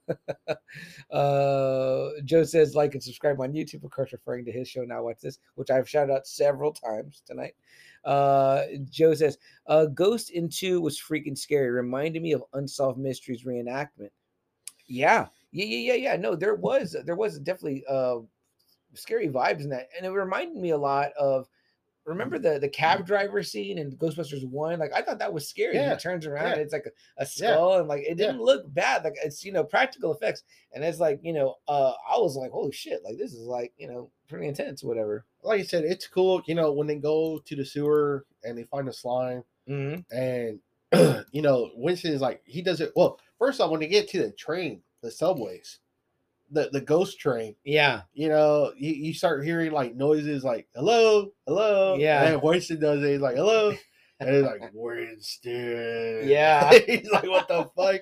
[1.16, 4.84] uh, Joe says like and subscribe on YouTube, of course, referring to his show.
[4.84, 7.56] Now watch this, which I've shouted out several times tonight.
[8.06, 11.72] Uh, Joe says, uh, Ghost in Two was freaking scary.
[11.72, 14.10] Reminded me of Unsolved Mysteries reenactment.
[14.86, 16.16] Yeah, yeah, yeah, yeah, yeah.
[16.18, 18.18] No, there was there was definitely uh
[18.94, 21.48] scary vibes in that, and it reminded me a lot of.
[22.06, 24.80] Remember the the cab driver scene in Ghostbusters One?
[24.80, 25.76] Like I thought that was scary.
[25.76, 26.52] Yeah, He turns around, yeah.
[26.54, 29.04] and it's like a, a skull, and like it didn't look bad.
[29.04, 30.44] Like it's you know practical effects,
[30.74, 33.72] and it's like you know uh I was like holy shit, like this is like
[33.78, 35.26] you know pretty intense, whatever.
[35.44, 36.42] Like I said, it's cool.
[36.48, 40.18] You know, when they go to the sewer and they find the slime, Mm-hmm.
[40.18, 40.60] and
[41.32, 42.92] you know, Winston is like he does it.
[42.96, 45.80] Well, first off, when they get to the train, the subways,
[46.52, 51.32] the the ghost train, Yeah, you know, you, you start hearing like noises like hello,
[51.48, 51.96] hello.
[51.96, 52.24] Yeah.
[52.26, 53.74] And Winston does it, he's like, hello.
[54.20, 56.28] And he's like Winston.
[56.28, 56.72] Yeah.
[56.86, 58.02] he's like, what the fuck?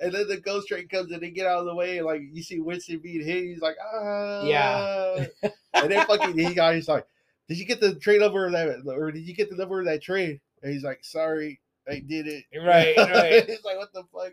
[0.00, 2.20] and then the ghost train comes and they get out of the way, and like
[2.32, 5.26] you see Winston being hit, he's like, ah, Yeah.
[5.74, 7.06] and then fucking he got, he's like,
[7.48, 10.02] did you get the train of that, or did you get the number of that
[10.02, 10.40] train?
[10.62, 12.44] And he's like, sorry, I did it.
[12.58, 13.46] Right, right.
[13.48, 14.32] he's like, what the fuck?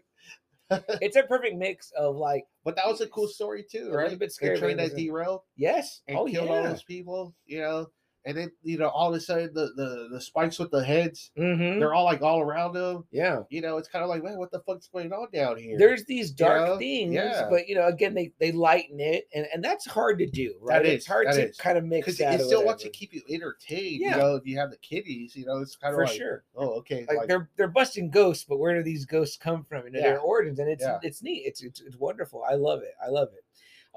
[1.01, 4.13] it's a perfect mix of like But that was a cool story too, right?
[4.13, 7.59] A bit scary, The train that derailed yes, and oh killed all those people, you
[7.59, 7.87] know.
[8.23, 11.31] And then you know, all of a sudden the the, the spikes with the heads,
[11.37, 11.79] mm-hmm.
[11.79, 13.03] they're all like all around them.
[13.11, 13.39] yeah.
[13.49, 15.77] You know, it's kind of like, man, what the fuck's going on down here?
[15.77, 16.77] There's these dark know?
[16.77, 17.47] things, Yeah.
[17.49, 20.85] but you know, again, they they lighten it, and and that's hard to do, right?
[20.85, 21.57] It's hard to is.
[21.57, 24.01] kind of mix because it still wants to keep you entertained.
[24.01, 24.11] Yeah.
[24.11, 26.43] You know, if you have the kiddies, you know, it's kind of for like, sure.
[26.55, 29.85] oh, okay, Like, like, they're they're busting ghosts, but where do these ghosts come from?
[29.85, 30.05] You know, Yeah.
[30.11, 31.43] their origins, and it's it's neat.
[31.45, 32.43] It's, it's it's wonderful.
[32.47, 32.93] I love it.
[33.03, 33.43] I love it.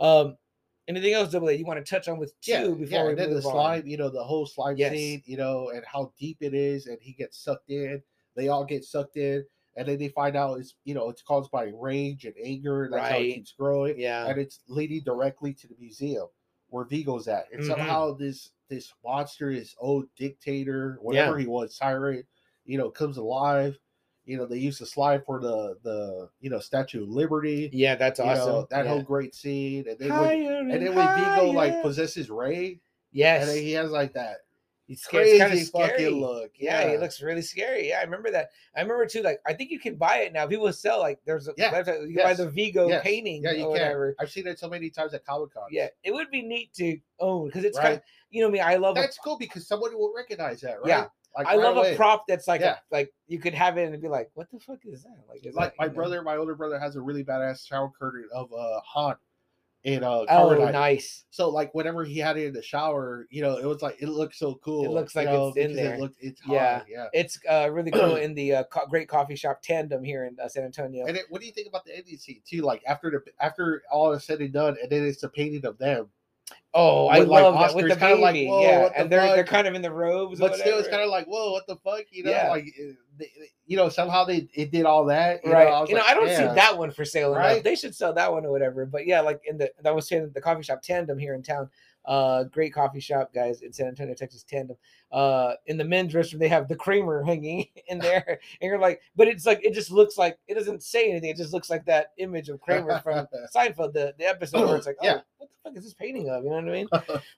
[0.03, 0.37] Um,
[0.89, 3.09] anything else, Double A, you want to touch on with two yeah, before yeah.
[3.09, 3.43] we And then the on?
[3.43, 4.81] slime, you know, the whole slime Yes.
[4.81, 8.03] scene, you know, and how deep it is, and he gets sucked in.
[8.37, 9.45] They all get sucked in,
[9.77, 12.93] and then they find out it's you know it's caused by rage and anger, and
[12.93, 13.97] that's how it keeps growing.
[13.97, 16.27] Yeah, and it's leading directly to the museum
[16.69, 17.53] where Vigo's at.
[17.53, 17.65] And Mhm.
[17.65, 22.27] somehow this this monster, this old dictator, whatever he was, tyrant,
[22.65, 23.79] you know, comes alive.
[24.25, 27.71] You know, they used the slide for the the you know Statue of Liberty.
[27.73, 28.47] yeah, that's awesome.
[28.47, 28.91] know, that yeah.
[28.91, 29.87] whole great scene.
[29.89, 32.81] And then when, and then when Vigo like possesses Ray,
[33.13, 34.39] yes, and then he has like that
[34.87, 35.89] He's crazy kind of scary.
[35.89, 36.53] fucking look.
[36.59, 37.89] Yeah, he looks really scary.
[37.89, 38.51] Yeah, I remember that.
[38.77, 39.23] I remember too.
[39.23, 40.47] Like, I think you can buy it now.
[40.47, 43.53] People sell like there's a Yeah, website you can buy the Vigo yes, painting Yeah,
[43.53, 44.15] you can.
[44.21, 45.65] I've seen it so many times at Comic Con.
[45.71, 47.85] Yeah, it would be neat to own because it's Right.
[47.85, 47.95] kind.
[47.97, 48.61] Of, you know me.
[48.61, 48.95] I love.
[48.95, 50.89] That's a, cool because somebody will recognize that, right?
[50.89, 51.07] Yeah.
[51.37, 51.95] Like I right love away.
[51.95, 52.77] a prop that's like Yeah.
[52.91, 55.17] a, like you could have it and be like, what the fuck is that?
[55.29, 55.95] Like, is like that, my you know?
[55.97, 59.17] brother, my older brother has a really badass shower curtain of uh Han
[59.83, 60.73] in uh Oh, Carbonite.
[60.73, 61.25] nice.
[61.31, 64.09] So like whenever he had it in the shower, you know, it was like it
[64.09, 64.85] looked so cool.
[64.85, 65.95] It looks like know, it's in there.
[65.97, 66.79] It looked, it's Yeah.
[66.79, 67.07] Han, yeah.
[67.13, 70.49] It's uh, really cool in the uh, co- great coffee shop Tandem here in uh,
[70.49, 71.05] San Antonio.
[71.07, 72.63] And then, what do you think about the ending scene too?
[72.63, 75.77] Like after the after all is said and done, and then it's a painting of
[75.79, 76.09] them.
[76.75, 78.49] Oh, I with, like, love that with the like, baby.
[78.49, 80.41] whoa, yeah, the and they're they're kind of in the robes.
[80.41, 82.05] But still, it's kind of like, whoa, what the fuck?
[82.11, 82.51] You know, Yeah.
[82.51, 83.25] like eh,
[83.67, 85.45] you know, somehow they it did all that.
[85.45, 85.69] You right.
[85.69, 87.33] Know, I was you know, I don't "Damn." see that one for sale.
[87.35, 87.63] Right?
[87.63, 88.87] They should sell that one or whatever.
[88.87, 91.71] But yeah, like in the that was saying the coffee shop Tandem here in town.
[92.05, 94.43] Uh, great coffee shop, guys, in San Antonio, Texas.
[94.43, 94.77] Tandem.
[95.11, 99.01] Uh, in the men's restroom, they have the Kramer hanging in there, and you're like,
[99.17, 101.31] but it's like it just looks like it doesn't say anything.
[101.31, 104.87] It just looks like that image of Kramer from Seinfeld, the the episode where it's
[104.87, 105.21] like, oh, Yeah.
[105.39, 106.45] what the fuck is this painting of?
[106.45, 106.89] You know what I mean?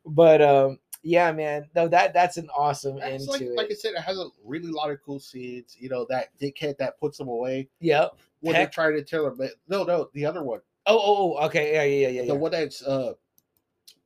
[0.05, 3.55] But um, yeah, man, no, that that's an awesome like, it.
[3.57, 5.77] like I said, it has a really lot of cool scenes.
[5.79, 8.17] You know, that dickhead that puts them away yep.
[8.41, 8.73] when Heck.
[8.73, 9.49] they're trying to tell them.
[9.69, 12.21] No, no, the other one, Oh, oh, oh, okay, yeah, yeah, yeah, yeah.
[12.23, 12.33] the yeah.
[12.35, 13.15] one that's uh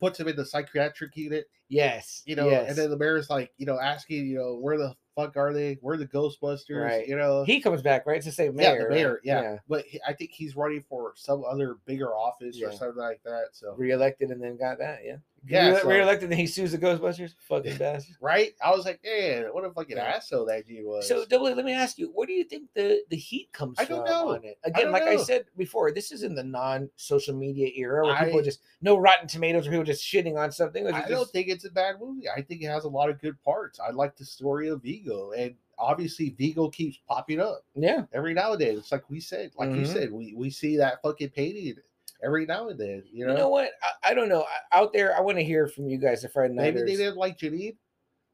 [0.01, 1.49] puts him in the psychiatric unit.
[1.69, 2.69] Yes, You know, yes.
[2.69, 5.79] and then the mayor's like, you know, asking, you know, where the fuck are they?
[5.81, 6.83] Where are the Ghostbusters?
[6.83, 7.07] Right.
[7.07, 8.17] You know, he comes back, right?
[8.17, 8.79] It's the same yeah, mayor.
[8.79, 8.95] the right?
[8.95, 9.59] mayor, yeah.
[9.69, 13.51] But he, I think he's running for some other bigger office or something like that.
[13.53, 15.17] So Reelected and then got that, yeah.
[15.47, 17.35] Yeah, so- reelected and he sues the Ghostbusters.
[17.49, 18.17] Fucking bastard.
[18.21, 20.05] right, I was like, man, what a fucking Yeah.
[20.05, 21.09] asshole that dude was.
[21.09, 23.85] So, double let me ask you, where do you think the the heat comes I
[23.87, 24.29] from don't know.
[24.31, 24.59] on it?
[24.65, 28.41] Again, don't like I said before, this is in the non-social media era where people
[28.41, 30.87] I- just no Rotten Tomatoes, where people just shitting on something.
[30.87, 32.29] I just- don't think it's a bad movie.
[32.29, 33.81] I think it has a lot of good parts.
[33.81, 38.53] I like the story of Vigo, and obviously Vigo keeps popping up yeah, every now
[38.53, 38.77] and then.
[38.77, 39.87] It's like we said, like you Mhm.
[39.93, 41.77] said, we we see that fucking painting
[42.23, 43.03] every now and then.
[43.13, 43.71] You know, you know, what?
[44.05, 44.43] I, I don't know.
[44.73, 46.91] I- Out there, I want to hear from you guys, the Friday maybe Nighters.
[46.91, 47.77] they didn't like Janine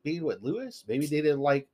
[0.02, 0.84] being with Lewis.
[0.86, 1.68] Maybe they didn't like,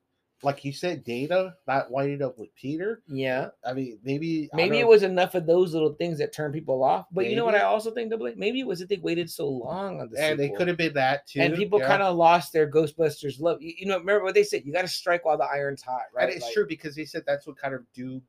[0.44, 3.00] like you said, Dana not winding up with Peter.
[3.06, 6.82] Yeah, I mean, maybe maybe it was enough of those little things that turned people
[6.82, 7.06] off.
[7.12, 7.54] But you know what?
[7.54, 10.40] I also think double maybe it was that they waited so long on the and
[10.40, 11.40] they could have been that too.
[11.40, 11.86] and people yeah.
[11.86, 13.62] kind of lost their Ghostbusters love.
[13.62, 14.62] You, you know, remember what they said?
[14.64, 16.24] You got to strike while the iron's hot, right?
[16.24, 18.22] And it's Like- true because they said that's what kind of doomed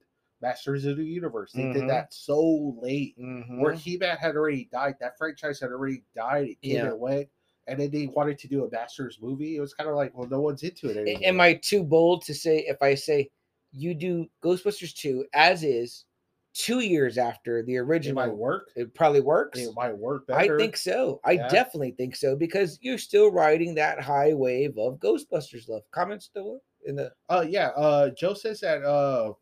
[0.43, 1.53] Masters of the Universe.
[1.55, 1.73] They Mhm.
[1.73, 3.17] did that so late.
[3.17, 3.59] Mhm.
[3.61, 4.95] where He Man had already died.
[4.99, 6.47] That franchise had already died.
[6.49, 6.85] It came Yeah.
[6.85, 7.29] and went.
[7.67, 9.55] And then they wanted to do a Masters movie.
[9.55, 11.21] It was kind of like, well, no one's into it anymore.
[11.23, 13.29] Am I too bold to say if I say
[13.71, 16.05] you do Ghostbusters 2 as is
[16.53, 18.15] two years after the It original?
[18.15, 18.71] might work.
[18.75, 19.59] It probably works.
[19.59, 20.55] It might work better.
[20.55, 21.19] I think so.
[21.23, 21.47] I Yeah.
[21.47, 25.83] definitely think so because you're still riding that high wave of Ghostbusters love.
[25.91, 27.69] Comments still in the Uh, yeah.
[27.69, 29.33] Uh, Joe says that uh,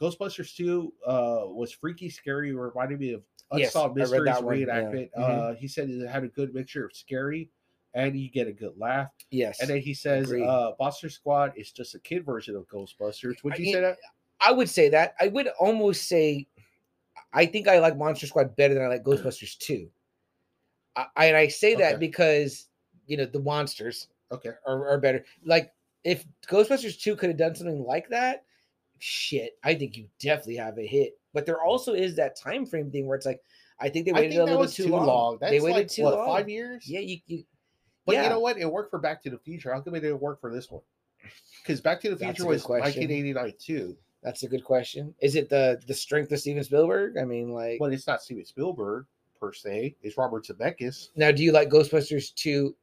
[0.00, 3.22] Ghostbusters 2 uh, was freaky, scary, reminded me of
[3.54, 4.66] Yes, Unsolved I read Mysteries one, yeah.
[4.66, 5.10] reenactment.
[5.16, 5.52] Mhm.
[5.52, 7.48] Uh, he said it had a good mixture of scary
[7.94, 9.10] and you get a good laugh.
[9.30, 9.60] yes.
[9.60, 10.44] And then he says, Agreed.
[10.46, 13.42] uh, Monster Squad is just a kid version of Ghostbusters.
[13.44, 13.98] Would I- you say that?
[14.40, 15.14] I would say that.
[15.20, 16.46] I would almost say
[17.32, 19.88] I think I like Monster Squad better than I like Ghostbusters 2.
[20.96, 22.00] I, I- and I say that Okay.
[22.00, 22.66] because
[23.06, 24.50] you know the monsters Okay.
[24.66, 25.24] are, are better.
[25.44, 28.44] Like if Ghostbusters 2 could have done something like that,
[28.98, 31.18] shit, I think you definitely have a hit.
[31.32, 33.42] but there also is that time frame thing where it's like
[33.78, 35.38] I think they waited think a little too too long.
[35.40, 36.26] they waited like, too what, long.
[36.26, 36.88] five years.
[36.88, 37.44] Yeah, you, you
[38.06, 38.24] But yeah.
[38.24, 38.58] you know what?
[38.58, 39.72] It worked for Back to the Future.
[39.72, 40.82] How come it didn't work for this one?
[41.62, 43.02] Because Back to the Future was question.
[43.02, 43.96] 1989 too.
[44.22, 45.14] That's a good question.
[45.20, 47.18] Is it the the strength of Steven Spielberg?
[47.18, 49.06] I mean, like, But it's not Steven Spielberg
[49.38, 49.96] per se.
[50.02, 51.10] It's Robert Zemeckis.
[51.14, 52.74] now do you like Ghostbusters two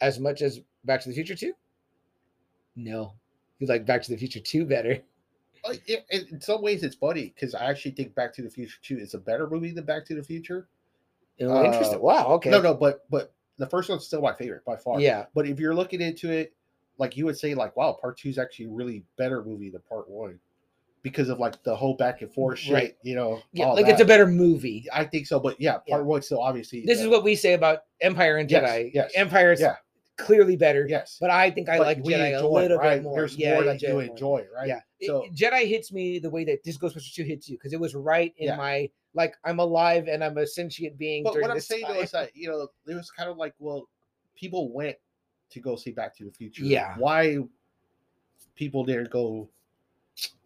[0.00, 1.54] as much as Back to the Future two?
[2.76, 3.14] No,
[3.58, 5.00] you like Back to the Future two better.
[5.64, 8.78] Uh, it- in some ways, it's funny because I actually think Back to the Future
[8.82, 10.68] 2 is a better movie than Back to the Future.
[11.40, 11.98] Oh, interesting.
[11.98, 12.26] Uh, Wow.
[12.34, 12.50] Okay.
[12.50, 15.00] No, no, but but the first one's still my favorite by far.
[15.00, 15.26] Yeah.
[15.34, 16.52] But if you're looking into it,
[16.98, 19.80] like you would say, like, wow, part two is actually a really better movie than
[19.82, 20.38] part one
[21.02, 22.74] because of like the whole back and forth shit.
[22.74, 22.96] Right.
[23.02, 23.68] You know, Yeah.
[23.68, 24.86] Like it's a better movie.
[24.92, 25.98] I think so, but yeah, part Yeah.
[26.00, 26.84] one still obviously.
[26.84, 28.90] This is what we say about Empire and Jedi.
[28.92, 29.76] yes, Empire is yeah.
[30.20, 30.86] Clearly better.
[30.88, 32.96] yes, But I think I but like Jedi a little right?
[32.96, 33.14] bit more.
[33.16, 34.02] There's yeah, more that you more.
[34.02, 34.68] enjoy, right?
[34.68, 34.80] Yeah.
[35.00, 37.80] It- So Jedi hits me the way that this Ghostbusters 2 hits you because it
[37.80, 38.56] was right in Yeah.
[38.56, 41.24] my like I'm alive and I'm a sentient being.
[41.24, 43.88] But what I'm saying though is that you know it was kind of like well,
[44.36, 44.96] people went
[45.50, 46.64] to go see Back to the Future.
[46.64, 46.94] Yeah.
[46.96, 47.38] Why
[48.54, 49.48] people didn't go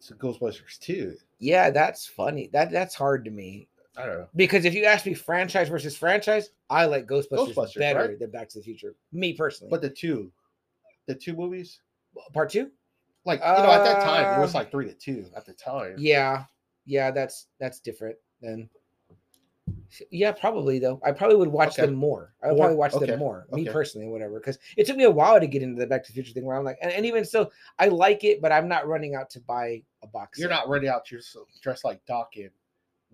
[0.01, 1.15] to Ghostbusters too?
[1.39, 2.49] yeah, that's funny.
[2.53, 4.27] That that's hard to me I don't know.
[4.35, 8.19] because if you ask me franchise versus franchise, I like Ghostbusters, Ghostbusters, better right?
[8.19, 8.95] than Back to the Future.
[9.11, 9.69] Me personally.
[9.71, 10.31] But the two,
[11.07, 11.79] the two movies,
[12.33, 12.71] part two,
[13.25, 15.53] like you know, at that time it was Uh, like three to two at the
[15.53, 15.95] time.
[15.97, 16.45] yeah,
[16.85, 18.69] yeah, that's that's different then.
[20.11, 20.99] Yeah, probably though.
[21.05, 21.85] I probably would watch Okay.
[21.85, 22.33] them more.
[22.43, 22.65] I would More?
[22.65, 23.05] probably watch Okay.
[23.05, 23.71] them more, me Okay.
[23.71, 24.39] personally, whatever.
[24.39, 26.43] Because it took me a while to get into the Back to the Future thing,
[26.43, 27.49] where I'm like, and, and even still,
[27.79, 30.37] I like it, but I'm not running out to buy a box.
[30.37, 30.55] You're set.
[30.55, 31.21] not running out to
[31.61, 32.49] dress like Doc and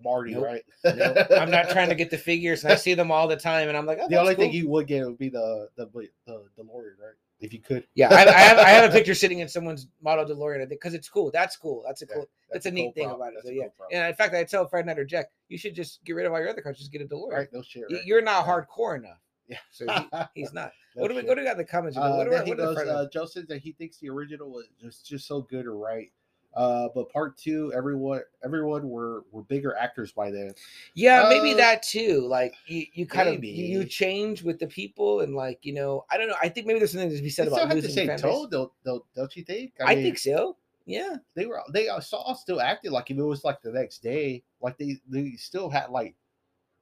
[0.02, 0.44] Marty, Nope.
[0.44, 0.64] right?
[0.84, 3.68] No, I'm not trying to get the figures, and I see them all the time,
[3.68, 5.86] and I'm like, oh, the only that's thing you would get would be the the
[6.26, 7.14] the DeLorean, right?
[7.40, 7.86] If you could.
[7.94, 10.80] Yeah, I, I have I have a picture sitting in someone's model DeLorean, I think,
[10.80, 11.30] because it's cool.
[11.32, 11.82] That's cool.
[11.84, 12.28] That's a Yeah, cool.
[12.52, 13.16] That's, a neat cool thing prop.
[13.16, 13.34] about it.
[13.36, 16.04] That's So yeah, cool and in fact, I tell Fred or Jack, you should just
[16.04, 17.32] get rid of all your other cars, just get a DeLorean.
[17.32, 17.84] Right, no shit.
[17.90, 18.04] Right?
[18.04, 19.18] You're not hardcore enough.
[19.48, 19.58] Yeah.
[19.70, 20.08] So he,
[20.42, 20.72] he's not.
[20.94, 21.28] No what do we shit.
[21.28, 21.96] go to got in the comments?
[21.96, 24.50] Uh, what do he what the goes, uh, Joe says that he thinks the original
[24.50, 26.10] was just, just so good or right.
[26.54, 30.52] Uh, but part two, everyone everyone were were bigger actors by then.
[30.94, 32.20] yeah, maybe uh, that too.
[32.26, 36.18] Like you, you kind of you, change with the people, and like you know, I
[36.18, 36.36] don't know.
[36.42, 38.06] I think maybe there's something to be said They still about have the losing same
[38.08, 38.22] fan base.
[38.22, 39.72] tone, though, though, don't you think?
[39.80, 40.56] I, mean, think so.
[40.84, 44.42] Yeah, they were they saw still acted like if it was like the next day,
[44.60, 46.16] like they they still had like,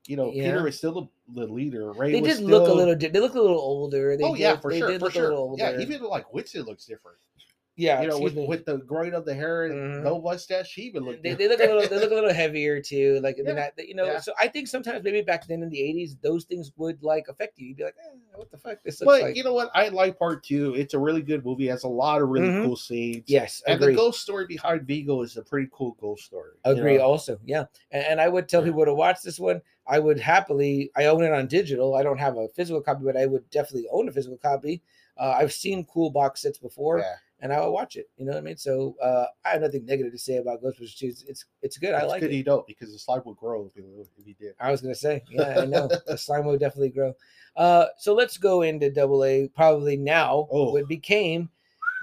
[0.07, 0.45] you know, Yeah.
[0.45, 1.93] Peter was still the, the leader.
[1.93, 2.97] Ray they did look a little.
[2.97, 4.17] They look a little older.
[4.17, 5.55] They oh yeah, did- for they sure, for sure.
[5.59, 7.19] Yeah, even like Winston looks different.
[7.81, 10.03] Yeah, you know, with, with the growing of the hair and Mhm.
[10.05, 11.23] no mustache, she even looked.
[11.23, 13.71] they, they look a little they look a little heavier too like I mean, Yeah,
[13.77, 14.21] that, you know yeah.
[14.21, 17.59] so i think sometimes maybe back then in the 80s those things would like affect
[17.59, 19.71] you you'd be like eh, what the fuck this looks But like you know what?
[19.75, 20.75] I like part two.
[20.75, 21.69] It's a really good movie.
[21.69, 22.63] It has a lot of really Mhm.
[22.63, 23.25] cool scenes.
[23.27, 26.53] yes And agree the ghost story behind Vigo is a pretty cool ghost story.
[26.65, 27.05] you agree know?
[27.05, 30.91] also yeah and, and i would tell people to watch this one i would happily
[30.97, 33.89] i own it on digital i don't have a physical copy but i would definitely
[33.91, 34.83] own a physical copy
[35.17, 37.15] uh, i've seen cool box sets before Yeah.
[37.41, 39.85] And i will watch it you know what i mean so uh, i have nothing
[39.87, 42.45] negative to say about ghostbusters 2 it's it's, it's good i like good it you
[42.45, 44.55] don't because the slime will grow if you, if you did.
[44.61, 47.15] I was gonna say, yeah, I know the slime will definitely grow.
[47.57, 49.49] Uh, so let's go into Double A.
[49.49, 50.73] Probably now, Oh.
[50.73, 51.49] what became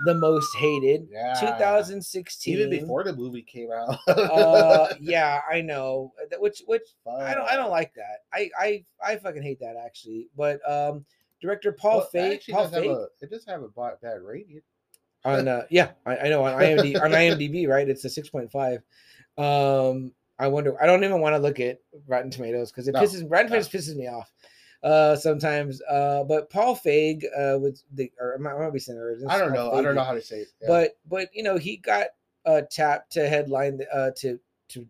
[0.05, 1.33] the most hated, Yeah.
[1.39, 2.53] 2016.
[2.53, 3.97] Even before the movie came out.
[4.07, 6.13] uh, yeah, I know.
[6.39, 8.19] Which, which I don't, I don't like that.
[8.33, 10.27] I, I, I fucking hate that actually.
[10.35, 11.05] But um,
[11.41, 14.61] director Paul Well, it Feig, actually Paul a- It does have a bad rating.
[15.27, 17.87] On, uh, yeah, I, I know on IMDb, on IMDb, right?
[17.87, 18.81] It's a six point five.
[19.37, 20.81] Um, I wonder.
[20.81, 23.59] I don't even want to look at Rotten Tomatoes because it No, pisses Rotten no.
[23.61, 24.31] Tomatoes pisses me off
[24.83, 25.81] uh sometimes.
[25.89, 29.27] Uh, but Paul Feig uh was the or I, I be saying it?
[29.27, 29.71] I don't know.
[29.71, 30.47] I don't know how to say it.
[30.61, 30.67] Yeah.
[30.67, 32.07] But but you know he got
[32.45, 34.39] uh tapped to headline the- uh to
[34.69, 34.87] to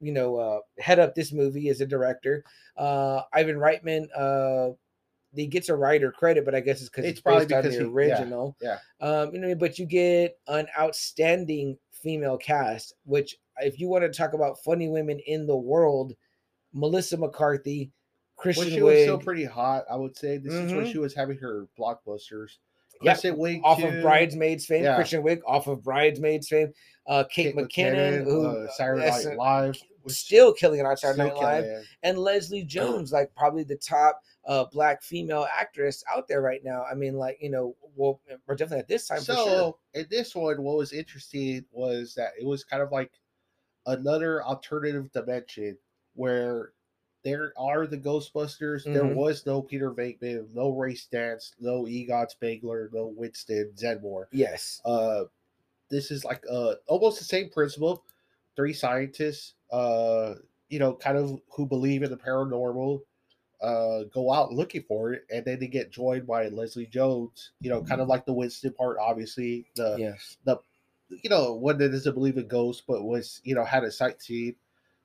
[0.00, 2.44] you know uh head up this movie as a director.
[2.76, 4.74] Uh, Ivan Reitman uh.
[5.34, 7.62] He gets a writer credit, but I guess it's because It's it's, probably based on
[7.62, 8.56] because the he- yeah, original.
[8.60, 8.78] yeah.
[9.00, 14.10] Um, you know, but you get an outstanding female cast, which if you want to
[14.10, 16.12] talk about funny women in the world,
[16.74, 17.90] Melissa McCarthy,
[18.36, 20.92] when Kristen she was Wiig, still pretty hot, I would say this is when Mhm.
[20.92, 22.56] she was having her blockbusters.
[23.00, 24.94] Kristen Wiig off too, of Bridesmaids fame, Yeah.
[24.96, 26.72] Kristen Wiig off of Bridesmaids fame,
[27.06, 31.24] uh, Kate, McKinnon, who uh, Saturday Night uh, Live, was still killing it on Saturday
[31.24, 31.84] Night Live, it.
[32.04, 36.84] and Leslie Jones, like probably the top uh black female actress out there right now.
[36.84, 39.74] I mean, like you know, well, or definitely at this time so for sure.
[39.94, 43.20] in this one, what was interesting was that it was kind of like
[43.86, 45.78] another alternative dimension
[46.14, 46.72] where
[47.24, 48.90] there are the Ghostbusters.
[48.92, 49.16] There Mhm.
[49.16, 54.26] was no Peter Venkman, no Ray Stantz, no Egon Spengler, no Winston Zeddemore.
[54.32, 54.80] Yes.
[54.84, 55.24] Uh,
[55.90, 58.04] this is like uh almost the same principle,
[58.56, 60.34] three scientists, uh,
[60.68, 63.02] you know, kind of who believe in the paranormal,
[63.62, 67.52] uh, go out looking for it, and then they get joined by Leslie Jones.
[67.60, 69.66] You know, kind of like the Winston part, obviously.
[69.76, 70.36] The Yes.
[70.44, 70.58] the
[71.22, 74.56] you know one that doesn't believe in ghosts, but was you know had a sightseeing,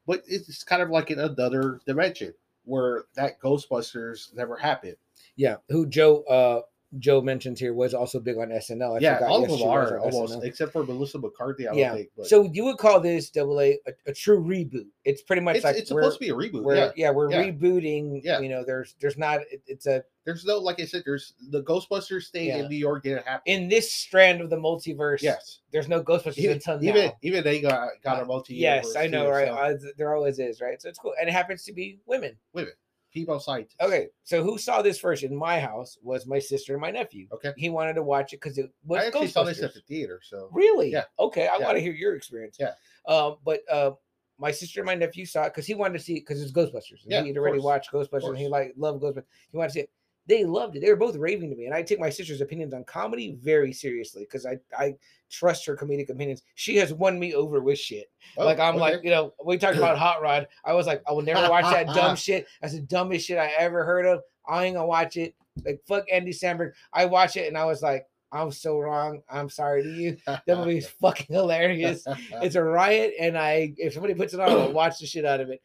[0.06, 2.34] but it's kind of like in another dimension
[2.66, 4.98] where that Ghostbusters never happened.
[5.36, 5.58] Yeah.
[5.70, 6.62] Who Joe uh
[7.00, 8.96] Joe mentions here was also big on SNL.
[8.96, 10.44] I yeah, all yes, of them are almost, SNL.
[10.46, 11.68] except for Melissa McCarthy.
[11.68, 11.94] I Yeah.
[11.96, 12.10] think.
[12.16, 14.88] But So you would call this double A a, true reboot.
[15.04, 16.64] It's pretty much it's, like it's supposed to be a reboot.
[16.64, 17.44] we're yeah, yeah, we're yeah.
[17.52, 18.22] rebooting.
[18.24, 18.40] Yeah.
[18.40, 21.04] You know, there's there's not it- it's a there's no like I said.
[21.06, 22.58] There's the Ghostbusters thing Yeah.
[22.60, 23.42] in New York didn't happen.
[23.46, 25.22] in this strand of the multiverse.
[25.22, 27.18] yes, There's no Ghostbusters even until even, now.
[27.22, 28.56] even they got got a multi.
[28.56, 29.50] Yes, I know, right?
[29.50, 30.82] Uh, there always is, right?
[30.82, 32.38] So it's cool, and it happens to be women.
[32.54, 32.72] women.
[33.12, 33.76] Female scientists.
[33.82, 37.28] Okay, so who saw this first in my house was my sister and my nephew.
[37.32, 37.54] Okay.
[37.58, 40.20] He wanted to watch it because it was I actually saw this at the theater.
[40.24, 40.92] So Really?
[40.92, 41.06] Yeah.
[41.20, 41.66] Okay, I Yeah.
[41.66, 42.58] want to hear your experience.
[42.60, 42.74] Yeah.
[43.08, 43.92] Um, but uh,
[44.38, 46.52] my sister and my nephew saw it because he wanted to see it because it's
[46.52, 47.04] Ghostbusters.
[47.04, 47.90] And Yeah, he'd already course.
[47.90, 49.26] watched Ghostbusters and he like loved Ghostbusters.
[49.50, 49.90] He wanted to see it.
[50.28, 50.82] They loved it.
[50.82, 53.72] They were both raving to me, and I take my sister's opinions on comedy very
[53.72, 54.96] seriously because I I
[55.30, 56.44] trust her comedic opinions.
[56.56, 58.12] She has won me over with shit.
[58.38, 58.80] Oh, like I'm okay.
[58.80, 60.48] like, you know, we talked about Hot Rod.
[60.66, 62.48] I was like, I will never watch that dumb shit.
[62.62, 64.22] That's the dumbest shit I ever heard of.
[64.48, 65.34] I ain't gonna watch it.
[65.66, 66.74] Like fuck Andy Samberg.
[66.94, 69.22] I watch it and I was like, I'm so wrong.
[69.30, 70.18] I'm sorry to you.
[70.26, 72.06] That movie is fucking hilarious.
[72.34, 75.40] It's a riot, and I if somebody puts it on, I'll watch the shit out
[75.40, 75.62] of it.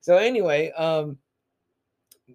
[0.00, 1.18] So anyway, um,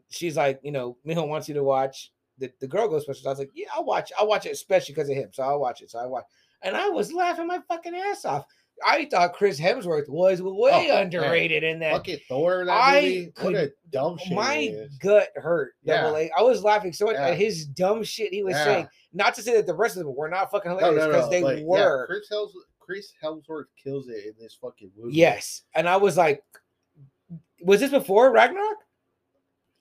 [0.10, 3.26] she's like, you know, Miho wants you to watch the, the girl Ghostbusters.
[3.26, 4.12] I was like, yeah, I'll watch.
[4.20, 5.30] I'll watch it, especially because of him.
[5.34, 5.92] So I'll watch it.
[5.92, 6.26] So I watch,
[6.64, 8.46] and I was laughing my fucking ass off.
[8.88, 11.04] I thought Chris Hemsworth was way Oh, man.
[11.04, 11.92] underrated in that.
[11.94, 13.32] Fucking Thor that I movie.
[13.42, 14.34] What a could- dumb shit.
[14.34, 15.74] My gut hurt.
[15.84, 16.02] Yeah.
[16.02, 16.32] Double A.
[16.36, 17.28] I was laughing so much Yeah.
[17.28, 18.64] at his dumb shit he was Yeah.
[18.64, 18.88] saying.
[19.14, 21.42] Not to say that the rest of them were not fucking No, hilarious no, because
[21.42, 21.48] no.
[21.48, 22.08] they yeah, were.
[22.08, 22.30] Chris
[22.80, 25.16] Chris Hemsworth kills it in this fucking movie.
[25.16, 25.62] Yes.
[25.76, 26.42] And I was like,
[27.62, 28.78] was this before Ragnarok?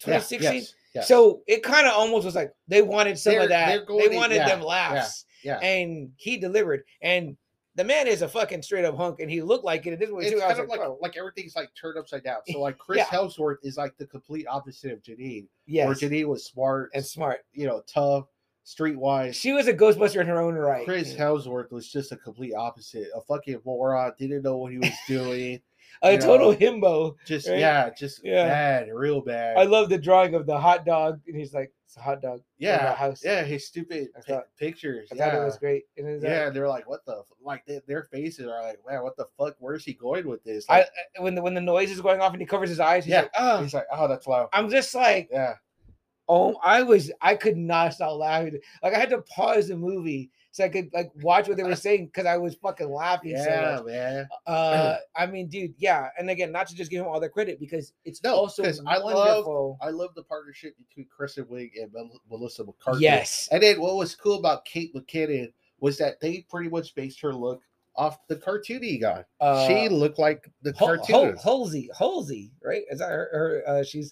[0.07, 0.55] Yeah, 2016?
[0.55, 1.09] yes, yes.
[1.09, 3.87] So it kind of almost was like they wanted some They're- of that.
[3.87, 5.25] They wanted yeah, them laughs.
[5.45, 5.59] yeah.
[5.59, 6.85] And he delivered.
[7.03, 7.37] And
[7.77, 9.91] the man is a fucking straight up hunk and he looked like it.
[9.93, 10.37] And this is what it's too.
[10.37, 12.39] Was kind of like, like "Bro, like everything's like turned upside down.
[12.49, 13.05] So like Chris Yeah.
[13.19, 15.47] Hemsworth is like the complete opposite of Janine.
[15.67, 15.87] yes.
[15.87, 17.41] Where Janine was smart and smart.
[17.53, 18.25] you know, tough,
[18.67, 19.35] streetwise.
[19.35, 20.85] She was a Ghostbuster in her own right.
[20.85, 23.09] Chris Hemsworth was just a complete opposite.
[23.15, 25.61] A fucking moron, didn't know what he was doing.
[26.03, 27.17] A you total know, himbo.
[27.27, 27.59] Just Right?
[27.59, 28.47] yeah, just Yeah.
[28.47, 29.57] bad, real bad.
[29.57, 31.21] I love the drawing of the hot dog.
[31.27, 32.41] And he's like, it's a hot dog.
[32.59, 33.21] yeah, house.
[33.25, 35.09] yeah, his stupid I thought- pictures.
[35.13, 35.31] I yeah.
[35.33, 35.85] thought it was great.
[35.97, 38.79] And it's like- Yeah, they're like, what the f-" like they, their faces are like,
[38.89, 39.57] man, what the fuck?
[39.59, 40.65] Where's he going with this?
[40.69, 40.89] I, Like,
[41.19, 43.13] I- when the when the noise is going off and he covers his eyes, he's
[43.13, 43.23] Yeah.
[43.23, 44.49] like, oh, he's like, oh, that's loud.
[44.53, 45.55] I'm just like, Yeah,
[46.29, 48.61] oh, I was, I could not stop laughing.
[48.85, 51.77] Like I had to pause the movie so I could like watch what they were
[51.77, 53.85] saying because I was fucking laughing so yeah, much.
[53.87, 54.29] man.
[54.47, 56.09] Uh, I mean, dude, yeah.
[56.19, 58.99] And again, not to just give him all the credit because it's No, also I
[58.99, 61.91] love- I love the partnership between Kristen Wiig and
[62.29, 63.03] Melissa McCarthy.
[63.03, 67.21] yes, And then what was cool about Kate McKinnon was that they pretty much based
[67.21, 67.63] her look
[67.97, 69.25] off the cartoony guy.
[69.41, 71.45] uh, she looked like the Hol- Hol- cartoonist.
[71.45, 72.83] Halsey, Halsey, right?
[72.91, 73.29] Is that her?
[73.33, 74.11] her uh, she's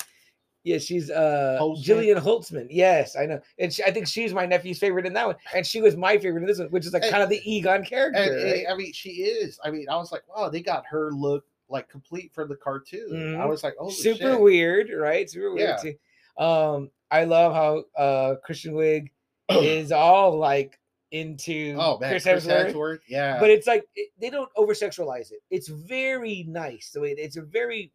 [0.69, 1.85] yeah, she's uh Holtzman?
[1.85, 2.67] Jillian Holtzman.
[2.71, 5.67] Yes, I know, and she, I think she's my nephew's favorite in that one, and
[5.67, 7.85] she was my favorite in this one, which is like And- kind of the Egon
[7.85, 8.21] character.
[8.21, 8.57] and, right?
[8.65, 9.59] and, I mean, she is.
[9.65, 13.37] I mean, I was like, wow, they got her look like complete from the cartoon.
[13.37, 13.49] I Mhm.
[13.49, 15.29] was like, oh, super weird, right?
[15.29, 15.77] Super weird.
[15.85, 15.93] Yeah.
[15.93, 16.43] too.
[16.43, 19.09] Um, I love how uh Kristen Wiig
[19.51, 20.79] is all like
[21.11, 23.01] into Oh man, Chris Chris Hemsworth.
[23.09, 25.41] Yeah, But it's like it, they don't over sexualize it.
[25.51, 26.91] It's very nice.
[26.91, 27.91] The way it's a very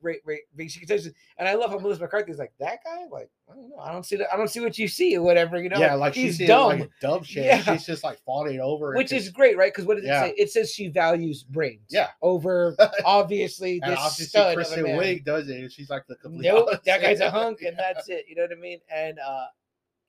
[0.56, 1.14] basic attention.
[1.38, 3.06] And I love how Melissa McCarthy is like that guy.
[3.12, 3.78] Like I don't know.
[3.78, 4.34] I don't see that.
[4.34, 5.62] I don't see what you see or whatever.
[5.62, 5.80] You know.
[5.80, 7.46] yeah, like he's she's dumb, like dumb shit.
[7.46, 7.62] Yeah.
[7.62, 9.72] She's just like falling over, which is great, right?
[9.72, 10.34] Because what does it say?
[10.38, 11.88] It says she values brains.
[11.90, 12.10] Yeah.
[12.22, 12.76] Over
[13.06, 15.00] obviously this obviously stud Kristen man.
[15.00, 16.48] Wiig does it, and she's like the complete.
[16.48, 18.26] Nope, that guy's a hunk, and that's it.
[18.28, 18.80] You know what I mean?
[18.94, 19.46] And uh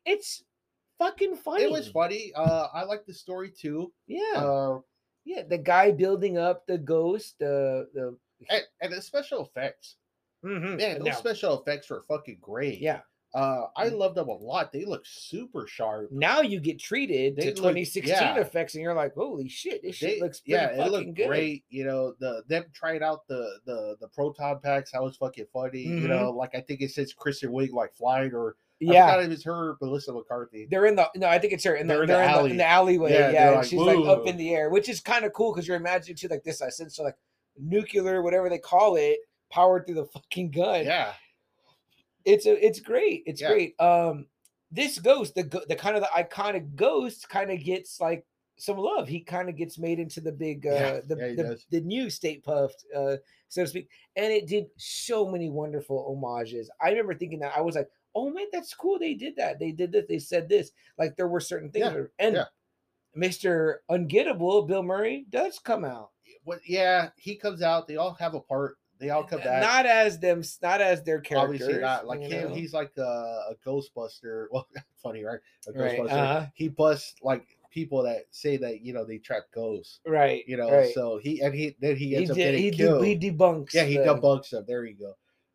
[0.06, 0.43] it's
[0.98, 1.64] fucking funny.
[1.64, 2.32] It was funny.
[2.34, 3.92] Uh, I like the story too.
[4.06, 4.78] Yeah, Uh,
[5.24, 5.42] yeah.
[5.48, 8.16] The guy building up the ghost, the the
[8.50, 9.96] and, and the special effects.
[10.44, 12.80] mhm, Man, those now, special effects were fucking great.
[12.80, 13.00] yeah.
[13.34, 13.98] Uh, I Mm.
[13.98, 14.70] love them a lot.
[14.70, 16.12] They look super sharp.
[16.12, 18.36] Now you get treated They to look- 2016 yeah.
[18.38, 21.26] effects, and you're like, holy shit, this shit looks pretty yeah, it looked good.
[21.26, 21.64] great.
[21.68, 24.92] You know, the them trying out the the the proton packs.
[24.92, 25.80] That was fucking funny.
[25.80, 26.08] You Mhm.
[26.10, 28.54] know, like I think it says Kristen Wiig like flying, or
[28.89, 30.66] I Yeah, forgot if it's her or Melissa McCarthy.
[30.70, 31.74] they're in the no, I think it's her.
[31.74, 33.12] In the, They're they're, in the in, the, in the alleyway.
[33.12, 35.52] Yeah, Yeah, and like, she's like up in the air, which is kind of cool
[35.52, 37.16] because you're imagining too like this I sense of like
[37.59, 39.19] nuclear, whatever they call it,
[39.51, 40.85] powered through the fucking gun.
[40.85, 41.12] Yeah,
[42.24, 43.23] it's a, it's great.
[43.27, 43.48] It's Yeah.
[43.48, 43.81] great.
[43.81, 44.27] Um,
[44.70, 48.24] this ghost, the the kind of the iconic ghost, kind of gets like
[48.56, 49.09] some love.
[49.09, 52.11] He kind of gets made into the big, uh, Yeah, the, yeah, the, the new
[52.11, 53.16] Stay Puft, uh,
[53.48, 53.89] so to speak.
[54.16, 56.70] And it did so many wonderful homages.
[56.81, 58.99] I remember thinking that I was like, oh man, that's cool.
[58.99, 59.59] They did that.
[59.59, 60.05] They did this.
[60.09, 60.73] They said this.
[60.99, 61.86] Like there were certain things.
[61.86, 62.45] Yeah, and yeah.
[63.16, 63.77] Mr.
[63.91, 66.11] Ungettable, Bill Murray, does come out.
[66.45, 66.61] What?
[66.66, 67.86] Yeah, he comes out.
[67.86, 68.77] They all have a part.
[68.99, 69.62] They all come back.
[69.62, 71.62] Not as them, not as their characters.
[71.62, 72.49] Obviously not like him.
[72.51, 72.55] know?
[72.55, 73.03] He's like a,
[73.51, 74.47] a Ghostbuster.
[74.53, 74.69] Well,
[75.03, 75.41] funny, right?
[75.69, 76.47] A Right, uh-huh.
[76.55, 80.01] He busts like people that say that you know they trap ghosts.
[80.07, 80.45] right.
[80.47, 80.95] You know, right.
[80.95, 83.05] so he and he then he he, ends up de- getting he, de- killed.
[83.05, 83.74] he debunks.
[83.74, 84.65] yeah, he the- debunks them.
[84.66, 85.15] There you go.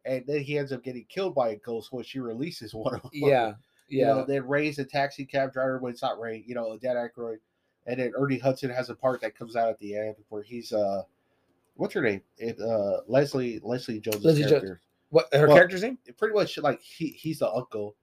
[0.09, 3.03] And then he ends up getting killed by a ghost when she releases one of
[3.03, 3.11] them.
[3.13, 3.53] Yeah,
[3.87, 4.07] You yeah.
[4.07, 6.95] know, then Ray's a taxi cab driver when it's not Ray, you know, a Dan
[6.95, 7.37] Aykroyd.
[7.85, 10.73] And then Ernie Hudson has a part that comes out at the end where he's
[10.73, 11.03] uh
[11.75, 12.21] what's her name?
[12.37, 14.79] It uh Leslie Leslie Jones' Leslie Jones.
[15.09, 15.97] what her well, character's name?
[16.17, 17.95] Pretty much like he he's the uncle.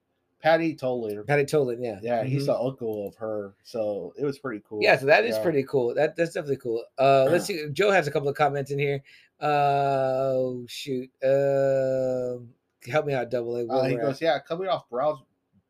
[0.47, 1.27] Patty Tolan.
[1.27, 1.79] Patty Tolan.
[1.83, 2.47] Yeah, Yeah, he's Mhm.
[2.47, 3.55] the uncle of her.
[3.65, 4.79] So it was pretty cool.
[4.81, 5.43] Yeah, so that is Yeah.
[5.43, 5.93] pretty cool.
[5.93, 6.85] That that's definitely cool.
[6.99, 7.67] Uh let's see.
[7.73, 9.03] Joe has a couple of comments in here.
[9.41, 11.11] Uh oh shoot.
[11.25, 12.55] Um
[12.89, 13.67] help me out, double A.
[13.67, 14.23] Uh, he we're goes, at.
[14.23, 15.19] yeah, coming off Browns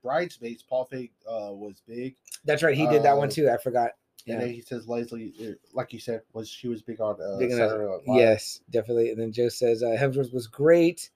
[0.02, 2.14] Bridesmaids, Paul Feig uh, was big.
[2.44, 3.48] That's right, he did that one uh, too.
[3.50, 3.92] I forgot.
[4.28, 4.40] And Yeah.
[4.40, 7.50] then he says Leslie, uh, like you said, was she was big on uh, Big
[7.50, 8.16] on- Saturday Night Live.
[8.20, 9.10] Yes, definitely.
[9.10, 11.10] And then Joe says uh Hemsworth was great.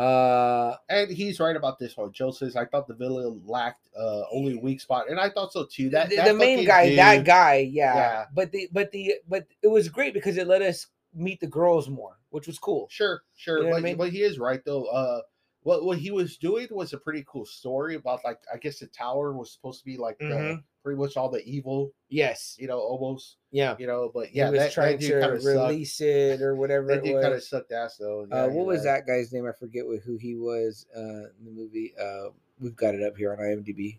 [0.00, 2.12] Uh And he's right about this one.
[2.12, 5.52] Joe says, I thought the villain lacked uh, only a weak spot, and I thought
[5.52, 5.90] so too.
[5.90, 7.94] That the, that the main guy, that guy, yeah.
[7.94, 8.24] Yeah.
[8.32, 11.88] But the but the but it was great because it let us meet the girls
[11.88, 12.86] more, which was cool.
[12.90, 13.96] Sure, sure, You know what I but, mean?
[13.96, 14.84] but he is right though.
[14.84, 15.20] Uh,
[15.62, 18.86] what what he was doing was a pretty cool story about like I guess the
[18.86, 20.62] tower was supposed to be like the, Mhm.
[20.82, 22.56] pretty much all the evil, Yes.
[22.58, 23.76] you know, almost, Yeah.
[23.78, 24.10] you know.
[24.14, 25.54] But yeah, he yeah, was that, trying that to of sucked.
[25.70, 27.48] release it or whatever That it dude kind of was.
[27.48, 28.22] sucked ass though.
[28.30, 29.04] Uh, what you're was right.
[29.04, 29.46] that guy's name?
[29.46, 31.92] I forget what, who he was uh, in the movie.
[32.00, 33.98] Uh, we've got it up here on IMDb.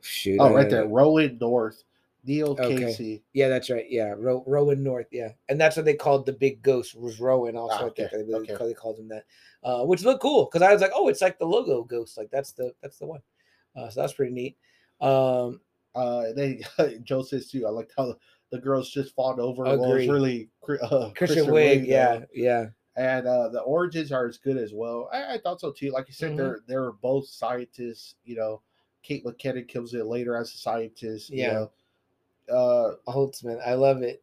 [0.00, 0.38] Shoot.
[0.40, 1.84] Oh, right there, Rowan North,
[2.24, 2.76] Neil Okay.
[2.76, 3.24] Casey.
[3.32, 3.86] Yeah, that's right.
[3.88, 5.06] Yeah, Ro- Rowan North.
[5.10, 7.56] Yeah, and that's what they called the big ghost was Rowan.
[7.56, 8.66] Also, Ah, I think okay, they, okay.
[8.66, 9.24] they called him that,
[9.64, 12.16] uh, which looked cool because I was like, oh, it's like the logo ghost.
[12.16, 13.20] Like that's the that's the one.
[13.74, 14.56] Uh, so that's pretty neat.
[15.00, 15.60] Um,
[15.94, 16.60] Uh, then
[17.02, 17.66] Joe says too.
[17.66, 18.14] I like how
[18.50, 19.64] the, girls just fought over.
[19.64, 20.48] Well, it was really
[20.82, 21.80] uh, Kristen, Wiig.
[21.80, 21.86] though.
[21.86, 22.66] Yeah, yeah.
[22.96, 25.08] and uh, the origins are as good as well.
[25.12, 25.90] I, I thought so too.
[25.90, 26.36] Like you said, Mhm.
[26.36, 28.14] they're they're both scientists.
[28.24, 28.62] You know,
[29.02, 31.30] Kate McKinnon comes in later as a scientist.
[31.30, 31.52] you Yeah.
[31.52, 31.70] know.
[32.52, 34.22] Uh Holtzman, I love it.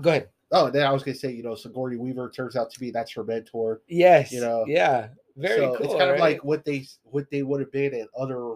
[0.00, 0.28] Go ahead.
[0.52, 3.12] oh, then I was gonna say, you know, Sigourney Weaver turns out to be that's
[3.14, 3.82] her mentor.
[3.88, 4.30] Yes.
[4.32, 5.08] You know, Yeah.
[5.36, 5.86] Very so cool.
[5.86, 8.54] It's kind of like what they what they would have been in other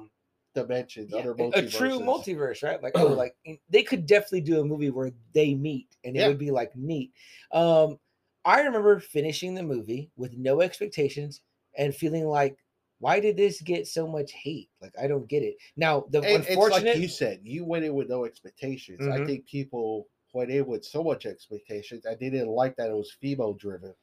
[0.55, 2.83] dimensions, Yeah, other a- a true multiverse, right?
[2.83, 3.37] Like, oh, like
[3.69, 6.29] they could definitely do a movie where they meet, and it Yeah.
[6.29, 7.13] would be like neat.
[7.53, 7.99] Um,
[8.45, 11.43] I remember finishing the movie with no expectations
[11.77, 12.57] and feeling like,
[13.01, 14.71] why did this get so much hate?
[14.81, 15.57] Like, I don't get it.
[15.77, 19.01] Now, the it's unfortunate, like you said, you went in with no expectations.
[19.09, 19.27] I Mhm.
[19.27, 23.55] think people went in with so much expectations, they didn't like that it was female
[23.55, 23.95] driven.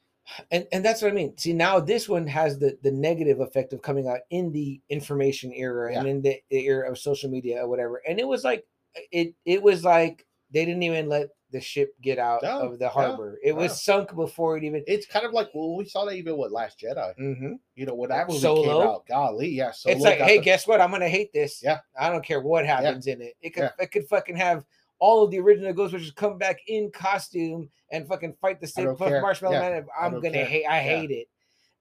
[0.51, 1.37] and and that's what I mean.
[1.37, 5.53] See, now this one has the the negative effect of coming out in the information
[5.53, 8.01] era and in the, the era of social media or whatever.
[8.07, 8.65] And it was like
[9.11, 12.85] it it was like they didn't even let the ship get out No, of the
[12.85, 13.39] no, harbor.
[13.41, 13.75] It was no.
[13.75, 14.83] sunk before it even.
[14.85, 17.15] It's kind of like well, we saw that even with Last Jedi.
[17.15, 18.63] hmm You know, when that movie Solo?
[18.81, 19.71] came out, golly, yeah.
[19.71, 20.81] Solo it's like, hey, the- guess what?
[20.81, 21.61] I'm gonna hate this.
[21.63, 21.79] Yeah.
[21.99, 23.33] I don't care what happens in it.
[23.41, 23.71] It could Yeah.
[23.79, 24.65] it could fucking have
[24.99, 28.99] all of the original Ghostbusters come back in costume and fucking fight the same don't
[28.99, 29.21] Puft care.
[29.21, 29.85] Marshmallow Yeah, Man.
[29.97, 30.45] I'm gonna care.
[30.45, 30.65] hate.
[30.65, 30.81] I Yeah.
[30.99, 31.27] hate it.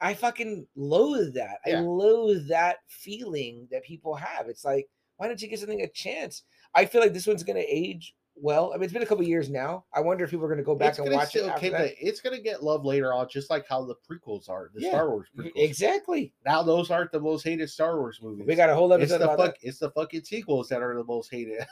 [0.01, 1.59] I fucking loathe that.
[1.67, 4.49] I loathe that feeling that people have.
[4.49, 4.87] It's like,
[5.17, 6.43] why don't you give something a chance?
[6.75, 8.73] I feel like this one's gonna age well.
[8.73, 9.85] I mean, it's been a couple years now.
[9.95, 11.29] I wonder if people are gonna go back it's and watch it.
[11.31, 11.95] still After keep that.
[12.01, 15.11] it's gonna get love later on, just like how the prequels are, the Yeah, Star
[15.11, 15.53] Wars prequels.
[15.57, 16.33] Exactly.
[16.45, 18.47] Now those aren't the most hated Star Wars movies.
[18.47, 19.47] We got a whole it's the about that.
[19.47, 21.65] fuck, it's the fucking sequels that are the most hated.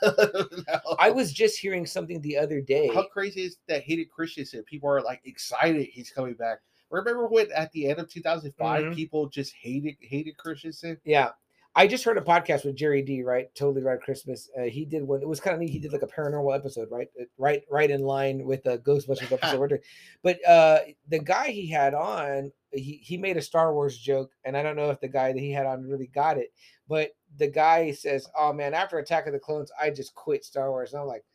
[0.67, 2.87] Now, I was just hearing something the other day.
[2.93, 4.63] how crazy is that Hayden Christensen?
[4.63, 6.59] People are like excited he's coming back.
[6.91, 8.95] Remember when at the end of 2005 Mhm.
[8.95, 10.97] people just hated Hayden Christensen?
[11.03, 11.31] Yeah.
[11.77, 13.53] I just heard a podcast with Jerry D, right?
[13.53, 14.49] Totally Right Christmas.
[14.57, 15.21] Uh, he did one.
[15.21, 15.71] It was kind of neat.
[15.71, 17.09] He did like a paranormal episode, right?
[17.37, 19.81] Right, right in line with the Ghostbusters episode.
[20.23, 20.79] But uh,
[21.09, 24.77] the guy he had on, he he made a Star Wars joke, and I don't
[24.77, 26.53] know if the guy that he had on really got it.
[26.87, 30.69] But the guy says, "Oh man, after Attack of the Clones, I just quit Star
[30.71, 31.25] Wars." And I'm like,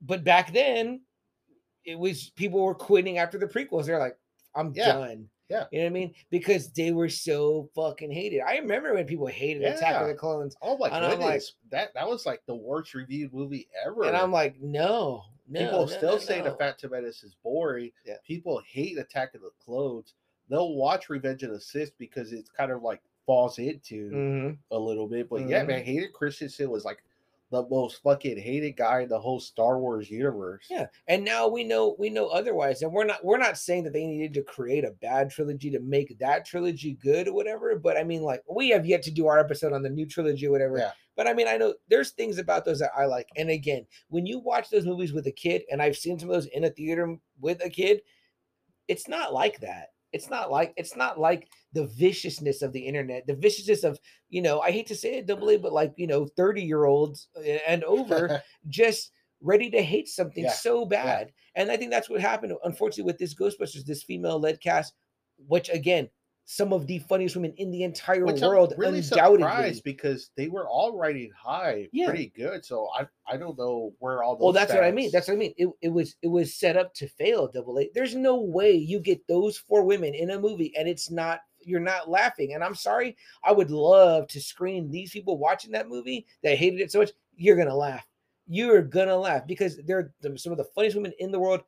[0.00, 1.00] but back then,
[1.84, 3.86] it was people were quitting after the prequels.
[3.86, 4.16] They're like,
[4.54, 4.92] "I'm Yeah.
[4.92, 5.64] done." Yeah.
[5.72, 6.14] You know what I mean?
[6.30, 8.40] Because they were so fucking hated.
[8.46, 10.56] I remember when people hated Attack of the Clones.
[10.60, 14.04] Oh my And I'm like- goodness, that that was like the worst reviewed movie ever.
[14.04, 15.60] And I'm like, no, no.
[15.60, 17.90] People no, still no, say the Phantom Menace is boring.
[18.04, 18.16] Yeah.
[18.26, 20.14] People hate Attack of the Clones.
[20.50, 24.58] They'll watch Revenge of the Sith because it's kind of like falls into Mhm.
[24.70, 25.28] a little bit.
[25.28, 25.68] But yeah, Mhm.
[25.68, 27.02] man, Hayden Christensen was like
[27.50, 30.66] the most fucking hated guy in the whole Star Wars universe.
[30.70, 33.92] Yeah, and now we know we know otherwise, and we're not we're not saying that
[33.92, 37.76] they needed to create a bad trilogy to make that trilogy good or whatever.
[37.76, 40.46] But I mean, like we have yet to do our episode on the new trilogy
[40.46, 40.78] or whatever.
[40.78, 40.92] Yeah.
[41.16, 43.28] But I mean, I know there's things about those that I like.
[43.36, 46.34] And again, when you watch those movies with a kid, and I've seen some of
[46.34, 48.02] those in a theater with a kid,
[48.86, 49.88] it's not like that.
[50.12, 53.98] It's not like it's not like the viciousness of the internet, the viciousness of
[54.28, 54.60] you know.
[54.60, 57.58] I hate to say it, double A, but like you know, thirty year olds uh,
[57.66, 61.32] and over just ready to hate something Yeah, so bad.
[61.54, 64.94] And I think that's what happened, unfortunately, with this Ghostbusters, this female led cast,
[65.46, 66.08] which again,
[66.50, 69.42] some of the funniest women in the entire Which I'm world, really undoubtedly.
[69.42, 72.06] surprised because they were all riding high Yeah.
[72.08, 72.64] pretty good.
[72.64, 74.42] So I I don't know where all those.
[74.44, 75.10] Well, that's what I mean.
[75.12, 75.52] That's what I mean.
[75.58, 77.48] It, it was it was set up to fail.
[77.48, 77.90] Double A.
[77.94, 81.80] There's no way you get those four women in a movie and it's not you're
[81.80, 82.54] not laughing.
[82.54, 83.14] And I'm sorry,
[83.44, 87.10] I would love to screen these people watching that movie that hated it so much.
[87.36, 88.08] You're gonna laugh.
[88.46, 91.60] You're gonna laugh because they're the, some of the funniest women in the world.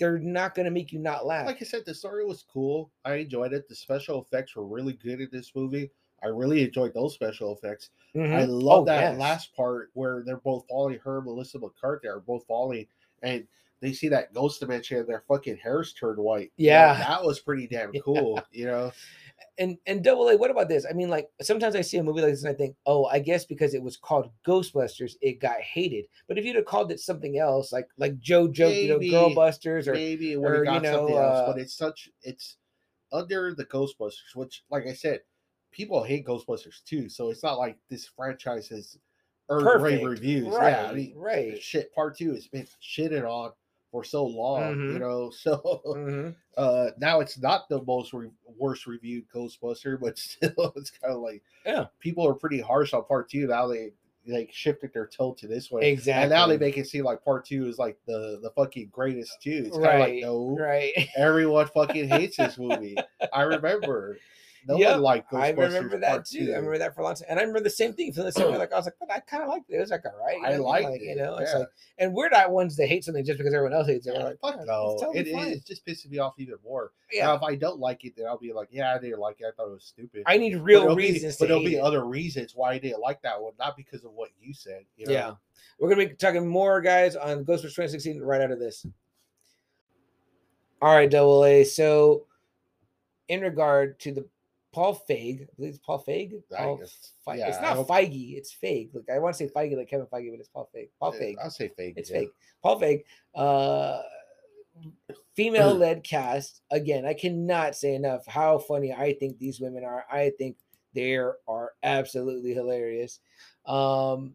[0.00, 1.46] They're not gonna make you not laugh.
[1.46, 2.90] like I said, the story was cool.
[3.04, 3.68] I enjoyed it.
[3.68, 5.90] The special effects were really good in this movie.
[6.22, 7.90] I really enjoyed those special effects.
[8.14, 8.48] I Mhm.
[8.62, 9.18] love Oh, that yes.
[9.20, 10.98] last part where they're both falling.
[10.98, 12.86] Her and Melissa McCarthy are both falling,
[13.22, 13.46] and
[13.80, 16.52] they see that ghost dimension, and their fucking hairs turn white.
[16.56, 16.94] You know, Yeah.
[16.98, 18.00] that was pretty damn Yeah.
[18.04, 18.40] cool.
[18.52, 18.92] You know,
[19.58, 20.86] and and double A, what about this?
[20.88, 23.18] I mean, like sometimes I see a movie like this and I think, oh, I
[23.18, 26.06] guess because it was called Ghostbusters, it got hated.
[26.28, 29.10] But if you'd have called it something else, like like Joe Joke, you know, Maybe-
[29.10, 32.08] Girl Busters, or maybe it would or, have you know, else, but uh, it's such
[32.22, 32.56] it's
[33.12, 35.20] under the Ghostbusters, which, like I said,
[35.70, 37.08] people hate Ghostbusters too.
[37.08, 38.96] So it's not like this franchise has
[39.48, 40.48] earned rave reviews.
[40.48, 40.70] right?
[40.70, 41.62] Yeah, I mean, right.
[41.62, 41.94] shit.
[41.94, 43.52] Part two has been shitted on
[43.92, 44.92] for so long, Mhm.
[44.94, 45.30] you know.
[45.42, 46.34] So Mhm.
[46.56, 51.20] uh now it's not the most re- worst reviewed Ghostbuster, but still, it's kind of
[51.20, 51.86] like Yeah.
[52.00, 53.46] people are pretty harsh on part two.
[53.46, 53.92] Now they
[54.26, 55.90] like shifted their tilt to this way.
[55.90, 56.22] Exactly.
[56.22, 59.42] And now they make it seem like part two is like the the fucking greatest
[59.42, 59.64] too.
[59.66, 60.92] It's kind of right, like no, right.
[61.16, 62.96] everyone fucking hates this movie.
[63.32, 64.16] I remember
[64.68, 65.40] no Yep, one liked Ghostbusters.
[65.42, 66.46] I remember that too.
[66.46, 66.52] Two.
[66.52, 68.12] I remember that for a long time, and I remember the same thing.
[68.12, 68.58] Feeling the same way.
[68.58, 69.76] Like I was like, but I kind of liked it.
[69.76, 70.38] It was like all right.
[70.38, 71.58] you I know liked Like, You it, know, it's yeah.
[71.60, 71.68] like,
[71.98, 74.14] and we're not ones that hate something just because everyone else hates it.
[74.16, 76.34] We're like, fuck "Yeah, no, it's totally it, it, fine." it just pisses me off
[76.38, 76.92] even more.
[77.12, 77.26] yeah.
[77.26, 79.46] Now, if I don't like it, then I'll be like, yeah, I didn't like it.
[79.46, 80.22] I thought it was stupid.
[80.26, 81.80] I need real there'll be- reasons but there'll be it.
[81.80, 84.84] other reasons why I didn't like that one, not because of what you said.
[84.96, 85.12] You know?
[85.12, 85.32] Yeah.
[85.78, 88.86] We're gonna be talking more, guys, on Ghostbusters 2016 right out of this.
[90.80, 91.64] All right, double A.
[91.64, 92.26] So,
[93.28, 94.26] in regard to the
[94.72, 96.42] Paul Feig, I believe it's Paul Feig.
[96.50, 98.92] Paul guess- Fe- yeah, it's not Feige, it's Feig.
[98.94, 100.88] Look, I want to say Feige like Kevin Feige, but it's Paul Feig.
[100.98, 101.36] Paul Feig.
[101.42, 101.94] I'll say fake.
[101.96, 102.20] It's yeah.
[102.20, 102.30] fake.
[102.62, 103.04] Paul Feig.
[103.34, 104.00] Uh,
[105.34, 106.62] female led cast.
[106.70, 110.04] Again, I cannot say enough how funny I think these women are.
[110.10, 110.56] I think
[110.94, 113.20] they are absolutely hilarious.
[113.66, 114.34] Um,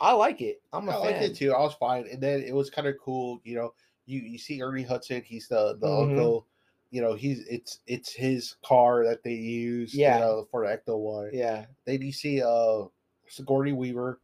[0.00, 0.60] I like it.
[0.72, 1.02] I'm a I fan.
[1.02, 1.52] liked it too.
[1.52, 3.40] I was fine, and then it was kind of cool.
[3.44, 3.74] You know,
[4.06, 5.22] you you see Ernie Hudson.
[5.22, 6.10] He's the the Mhm.
[6.10, 6.46] uncle.
[6.94, 9.92] You know, he's it's it's his car that they use.
[9.92, 10.14] Yeah.
[10.18, 11.30] You know, for the Ecto One.
[11.32, 11.64] Yeah.
[11.86, 12.84] Then you see uh
[13.26, 14.20] Sigourney Weaver.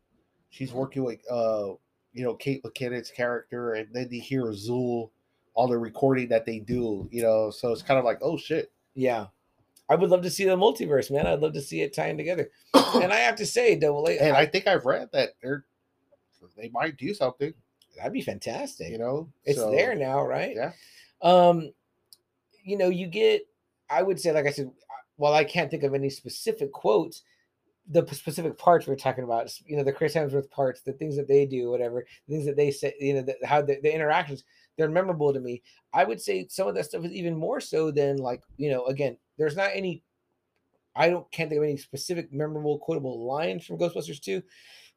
[0.51, 1.71] She's working with uh
[2.13, 5.11] you know Kate McKinnon's character, and then you hear Zuul
[5.57, 7.09] on the recording that they do.
[7.11, 8.71] You know, so it's kind of like oh shit.
[8.95, 9.27] Yeah.
[9.89, 11.27] I would love to see the multiverse, man.
[11.27, 12.51] I'd love to see it tying together.
[12.95, 15.65] And I have to say, double A, and I- I think I've read that they're
[16.57, 17.53] they might do something.
[17.97, 18.91] that'd be fantastic.
[18.91, 20.55] You know, it's So, there now, right?
[20.55, 20.73] yeah.
[21.23, 21.73] Um,
[22.71, 23.43] you know, you get.
[23.91, 24.71] I would say, like I said,
[25.17, 27.23] while I can't think of any specific quotes,
[27.89, 31.27] the specific parts we're talking about, you know, the Chris Hemsworth parts, the things that
[31.27, 34.45] they do, whatever, the things that they say, you know, the, how the, the interactions,
[34.79, 35.63] they're memorable to me.
[35.93, 38.87] I would say some of that stuff is even more so than like, you know,
[38.87, 40.03] again, there's not any.
[40.95, 44.43] I don't can't think of any specific memorable quotable lines from Ghostbusters 2,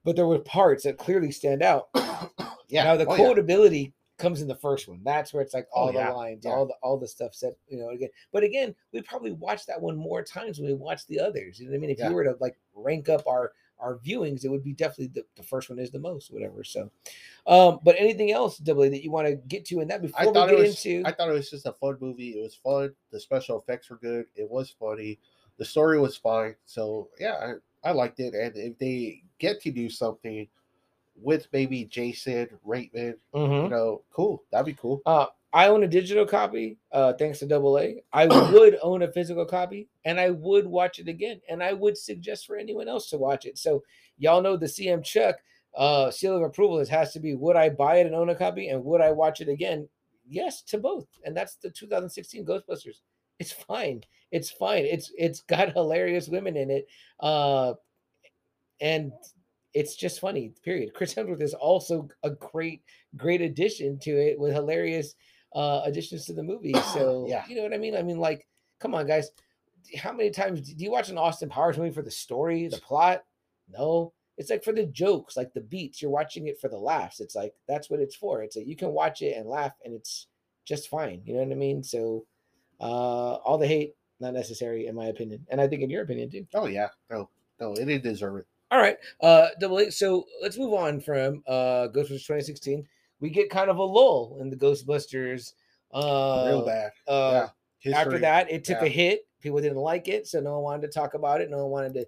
[0.04, 1.90] but there were parts that clearly stand out.
[2.70, 2.86] Yeah.
[2.86, 3.84] Now the oh, yeah.
[4.18, 5.02] Comes in the first one.
[5.04, 6.52] That's where it's like all Oh, the lines, yeah.
[6.52, 8.10] all the all the stuff said, you know, again.
[8.32, 11.60] But again, we probably watched that one more times when we watched the others.
[11.60, 11.90] You know what I mean?
[11.90, 12.10] If Yeah.
[12.10, 15.44] you were to like rank up our our viewings, it would be definitely the, the
[15.44, 16.64] first one is the most, whatever.
[16.64, 16.90] So
[17.48, 20.28] um, but anything else, W, that you want to get to in that I before
[20.28, 20.86] we thought get it was.
[20.86, 22.30] into I thought it was just a fun movie.
[22.40, 22.94] It was fun.
[23.12, 24.26] The special effects were good.
[24.36, 25.20] It was funny.
[25.58, 26.56] The story was fine.
[26.66, 28.34] So yeah, I, I liked it.
[28.34, 30.48] And if they get to do something
[31.24, 33.64] with maybe Jason Reitman, Mhm.
[33.64, 34.44] you know, cool.
[34.52, 35.02] That'd be cool.
[35.06, 38.02] Uh, I own a digital copy, uh, thanks to Double A.
[38.12, 41.98] I would own a physical copy, and I would watch it again, and I would
[41.98, 43.58] suggest for anyone else to watch it.
[43.58, 43.84] So
[44.18, 45.38] y'all know the CM Chuck
[45.76, 48.36] uh, seal of approval is has to be: Would I buy it and own a
[48.36, 49.88] copy, and would I watch it again?
[50.28, 53.02] Yes, to both, and that's the 2016 Ghostbusters.
[53.40, 54.04] It's fine.
[54.32, 54.86] It's fine.
[54.86, 56.88] It's it's got hilarious women in it,
[57.20, 57.74] uh,
[58.82, 59.12] and
[59.74, 60.52] it's just funny.
[60.64, 60.94] Period.
[60.94, 62.84] Chris Hemsworth is also a great,
[63.18, 65.16] great addition to it with hilarious
[65.56, 66.74] uh additions to the movie.
[66.94, 67.44] So Yeah.
[67.48, 67.96] you know what I mean.
[67.96, 68.48] I mean, like,
[68.80, 69.32] come on, guys.
[69.98, 73.24] How many times do you watch an Austin Powers movie for the story, the plot?
[73.70, 76.02] No, it's like for the jokes, like the beats.
[76.02, 77.20] You're watching it for the laughs.
[77.20, 78.42] It's like that's what it's for.
[78.44, 80.28] It's like you can watch it and laugh, and it's
[80.66, 81.22] just fine.
[81.26, 81.84] You know what I mean?
[81.84, 82.26] So,
[82.80, 86.30] uh all the hate not necessary in my opinion, and I think in your opinion
[86.30, 86.48] too.
[86.54, 87.30] Oh yeah, no,
[87.60, 88.48] no, it didn't deserve it.
[88.74, 89.92] All right, uh, double A.
[89.92, 92.88] So let's move on from uh Ghostbusters 2016.
[93.20, 95.54] We get kind of a lull in the Ghostbusters.
[95.94, 96.92] Uh, Real bad.
[97.08, 97.50] Uh,
[97.86, 97.96] yeah.
[98.00, 98.88] after that, it took yeah.
[98.88, 99.28] a hit.
[99.42, 101.52] People didn't like it, so no one wanted to talk about it.
[101.52, 102.08] No one wanted to,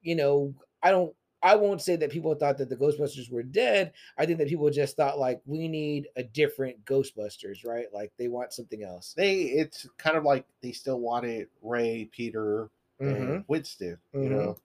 [0.00, 0.54] you know.
[0.82, 1.14] I don't.
[1.42, 3.92] I won't say that people thought that the Ghostbusters were dead.
[4.16, 7.88] I think that people just thought like we need a different Ghostbusters, right?
[7.92, 9.12] Like they want something else.
[9.14, 12.70] they it's kind of like they still wanted Ray, Peter,
[13.02, 13.16] Mhm.
[13.16, 13.98] and Winston.
[14.14, 14.30] You Mhm.
[14.30, 14.58] know,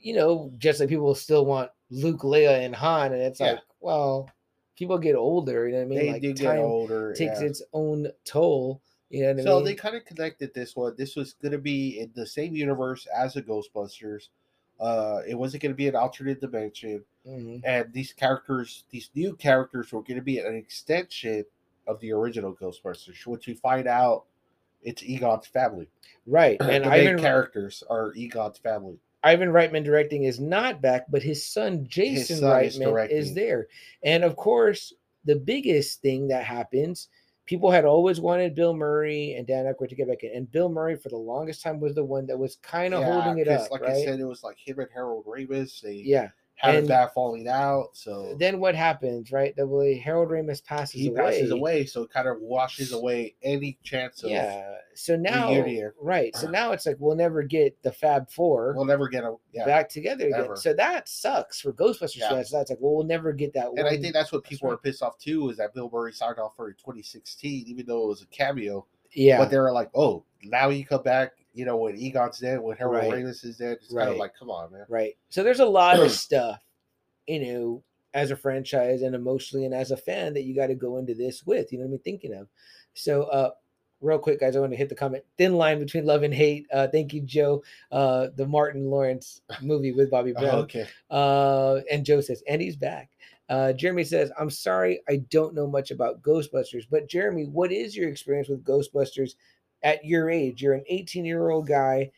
[0.00, 3.52] you know, just like people still want Luke, Leia, and Han, and it's Yeah.
[3.52, 4.30] like, well,
[4.76, 5.66] people get older.
[5.66, 5.98] You know what I mean?
[5.98, 7.12] they like did get older.
[7.14, 7.46] takes yeah.
[7.48, 8.80] its own toll.
[9.10, 9.64] You know what I So mean?
[9.64, 10.94] they kind of connected this one.
[10.98, 14.28] This was going to be in the same universe as the Ghostbusters.
[14.78, 17.62] Uh, it wasn't going to be an alternate dimension, Mhm.
[17.64, 21.44] and these characters, these new characters, were going to be an extension
[21.86, 24.24] of the original Ghostbusters, which we find out
[24.82, 25.88] it's Egon's family.
[26.26, 26.58] right.
[26.60, 28.98] And the main Ivan, characters are Egon's family.
[29.22, 33.34] Ivan Reitman directing is not back, but his son Jason son Reitman is, directing.
[33.34, 33.66] there.
[34.02, 34.92] And of course,
[35.24, 37.08] the biggest thing that happens,
[37.44, 40.68] people had always wanted Bill Murray and Dan Aykroyd to get back in, and Bill
[40.68, 43.70] Murray for the longest time was the one that was kind of holding it up,
[43.70, 43.90] Like right?
[43.90, 45.80] I said, it was like him and Harold Ramis.
[45.80, 46.28] They yeah.
[46.54, 49.54] had a and bad falling out, so Then what happens, right?
[49.56, 51.20] The way Harold Ramis passes he away.
[51.22, 54.76] passes away, so it kind of washes away any chance of Yeah.
[55.00, 55.92] So now, reunion.
[56.00, 56.34] right.
[56.34, 59.64] So now it's like we'll never get the Fab 4 we'll never get a yeah.
[59.64, 60.40] back together again.
[60.40, 60.56] never.
[60.56, 62.30] So that sucks for Ghostbusters Yeah.
[62.30, 62.50] fans.
[62.50, 63.68] That's like, well, we'll never get that.
[63.76, 64.74] And I think that's what That's people right.
[64.74, 68.08] were pissed off too is that Bill Murray signed off for 2016, even though it
[68.08, 68.86] was a cameo.
[69.12, 69.38] yeah.
[69.38, 72.76] But they were like, "Oh, now you come back." You know, when Egon's dead, when
[72.76, 73.24] Harold Right.
[73.24, 75.16] Ramis is dead, it's kind of like, "Come on, man." Right.
[75.28, 76.58] So there's a lot of stuff,
[77.28, 77.82] you know,
[78.14, 81.14] as a franchise and emotionally and as a fan that you got to go into
[81.14, 82.00] this with, you know what I mean?
[82.00, 82.48] Thinking of.
[82.94, 83.50] So, uh,
[84.00, 85.24] real quick, guys, I want to hit the comment.
[85.36, 86.66] Thin line between love and hate.
[86.72, 87.62] Uh, thank you, Joe.
[87.90, 90.54] Uh, the Martin Lawrence movie with Bobby Brown.
[90.60, 90.86] okay.
[91.10, 93.10] Uh, and Joe says, and he's back.
[93.48, 97.96] Uh, Jeremy says, I'm sorry, I don't know much about Ghostbusters, but Jeremy, what is
[97.96, 99.36] your experience with Ghostbusters
[99.82, 100.62] at your age?
[100.62, 102.10] You're an 18 year old guy.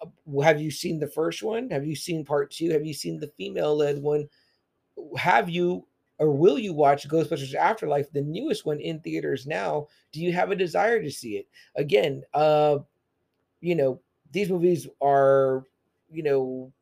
[0.00, 1.68] Uh, Have you seen the first one?
[1.70, 2.70] Have you seen part two?
[2.70, 4.28] Have you seen the female led one?
[5.16, 5.84] Have you
[6.18, 9.86] or will you watch Ghostbusters Afterlife, the newest one in theaters now?
[10.12, 11.48] Do you have a desire to see it?
[11.76, 12.78] Again, uh,
[13.60, 14.00] you know,
[14.32, 15.64] these movies are,
[16.10, 16.72] you know,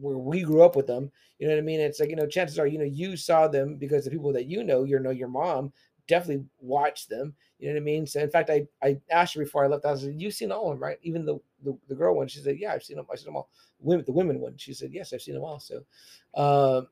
[0.00, 1.10] where we grew up with them.
[1.38, 1.80] You know what I mean?
[1.80, 4.46] It's like, you know, chances are, you know, you saw them because the people that
[4.46, 5.72] you know, you know, your mom
[6.08, 7.34] definitely watched them.
[7.58, 8.06] You know what I mean?
[8.06, 9.84] So in fact, I I asked her before I left.
[9.84, 10.98] I said, "You've seen all of them, right?
[11.02, 13.06] Even the the, the girl one." She said, "Yeah, I've seen them.
[13.12, 13.50] I've seen them all."
[13.80, 14.56] Women, the women one.
[14.56, 15.84] She said, "Yes, I've seen them all." So,
[16.34, 16.88] um,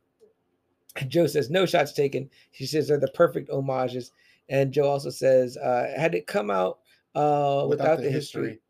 [1.09, 4.13] Joe says, "No shots taken." She says they're the perfect homages.
[4.49, 6.79] And Joe also says, uh, "Had it come out
[7.15, 8.61] uh, without, the, history,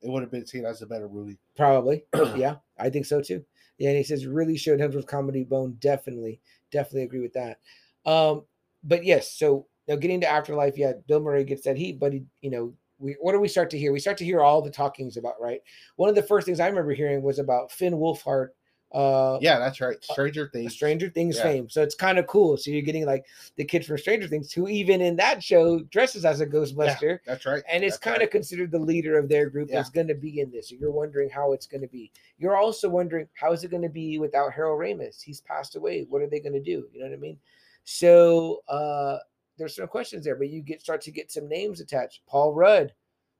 [0.00, 1.38] it would have been seen as a better movie.
[1.56, 2.04] Probably.
[2.36, 3.44] yeah, I think so too.
[3.78, 5.76] Yeah, and he says really showed Hemsworth's comedy bone.
[5.80, 6.40] Definitely,
[6.70, 7.58] definitely agree with that.
[8.04, 8.44] Um,
[8.84, 12.24] but yes, so now getting to afterlife, yeah, Bill Murray gets that heat, but he,
[12.40, 13.92] you know, we what do we start to hear?
[13.92, 15.60] We start to hear all the talkings about, right?
[15.96, 18.48] One of the first things I remember hearing was about Finn Wolfhard,
[18.92, 19.96] uh Yeah, that's right.
[20.04, 20.72] Stranger Things.
[20.74, 21.42] Stranger Things Yeah.
[21.44, 21.68] fame.
[21.68, 22.56] So it's kind of cool.
[22.56, 23.24] So you're getting like
[23.56, 27.46] the kid from Stranger Things who even in that show dresses as a Ghostbuster That's
[27.46, 27.62] right.
[27.68, 28.24] and it's That's kind right.
[28.24, 29.80] of considered the leader of their group Yeah.
[29.80, 30.68] is going to be in this.
[30.68, 32.12] So you're wondering how it's going to be.
[32.38, 35.22] You're also wondering how is it going to be without Harold Ramis?
[35.22, 36.06] He's passed away.
[36.08, 36.86] What are they going to do?
[36.92, 37.38] You know what I mean?
[37.84, 39.18] So uh
[39.58, 42.22] there's some questions there, but you get start to get some names attached.
[42.26, 42.92] Paul Rudd,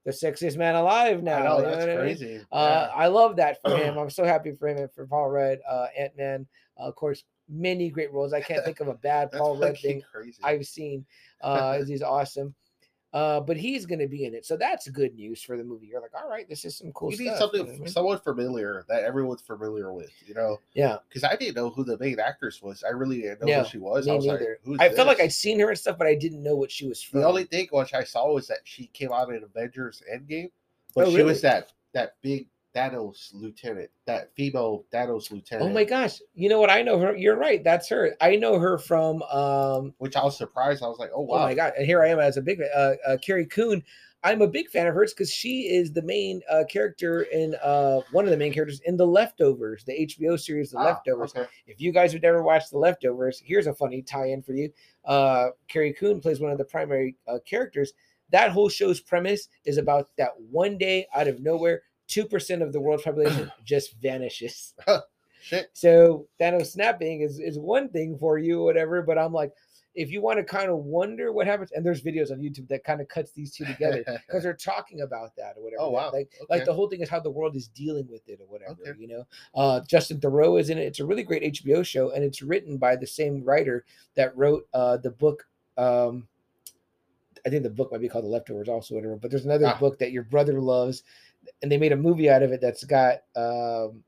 [0.05, 1.39] the sexiest man alive now.
[1.39, 1.97] I know you that's what I mean?
[1.97, 2.41] crazy.
[2.51, 3.97] Uh, I love that for him.
[3.99, 6.47] I'm so happy for him and for Paul Rudd, uh, Ant Man.
[6.79, 8.33] Uh, of course, many great roles.
[8.33, 10.39] I can't think of a bad Paul Rudd thing crazy.
[10.43, 11.05] I've seen.
[11.41, 12.55] Uh, he's awesome.
[13.13, 15.87] Uh, but he's going to be in it, so that's good news for the movie.
[15.87, 17.27] You're like, all right, this is some cool you stuff.
[17.27, 17.89] need you something, know I mean?
[17.89, 20.61] someone familiar that everyone's familiar with, you know?
[20.73, 22.83] yeah, Because I didn't know who the main actress was.
[22.83, 24.07] I really didn't know Yeah, who she was.
[24.07, 24.59] me I was neither.
[24.65, 25.21] like, I felt like?
[25.21, 27.21] I'd seen her and stuff, but I didn't know what she was from.
[27.21, 30.51] The only thing which I saw was that she came out in Avengers Endgame,
[30.95, 31.35] but Oh, she really?
[31.35, 35.71] was that that big Thanos lieutenant, that female Thanos lieutenant.
[35.71, 36.71] oh my gosh, you know what?
[36.71, 37.17] I know her.
[37.17, 37.63] You're right.
[37.63, 38.17] That's her.
[38.21, 40.83] I know her from um, Which I was surprised.
[40.83, 41.73] I was like, oh Oh my god!
[41.77, 43.83] And here I am as a big uh, uh Carrie Coon.
[44.25, 48.03] I'm a big fan of hers because she is the main uh, character in uh,
[48.13, 51.35] one of the main characters in The Leftovers, the HBO series The Ah, Leftovers.
[51.35, 51.49] okay.
[51.67, 54.71] If you guys have never watched The Leftovers, here's a funny tie-in for you.
[55.05, 57.95] Uh, Carrie Coon plays one of the primary uh, characters.
[58.31, 61.83] That whole show's premise is about that one day out of nowhere,
[62.13, 64.75] two percent of the world's population just vanishes.
[65.43, 65.71] Shit.
[65.73, 69.03] So Thanos snapping is is one thing for you, or whatever.
[69.03, 69.53] But I'm like,
[69.95, 72.85] if you want to kind of wonder what happens, and there's videos on YouTube that
[72.85, 75.83] kind of cuts these two together because they're talking about that or whatever.
[75.83, 76.11] Oh, wow.
[76.13, 76.65] Like like Okay.
[76.67, 78.77] the whole thing is how the world is dealing with it or whatever.
[78.89, 78.93] Okay.
[79.01, 80.83] You know, uh, Justin Theroux is in it.
[80.83, 83.85] It's a really great HBO show, and it's written by the same writer
[84.15, 85.45] that wrote uh, the book.
[85.77, 86.29] Um,
[87.45, 89.17] I think the book might be called The Leftovers, also whatever.
[89.17, 89.77] But there's another Ah.
[89.81, 91.03] book that your brother loves,
[91.63, 94.03] and they made a movie out of it that's got um,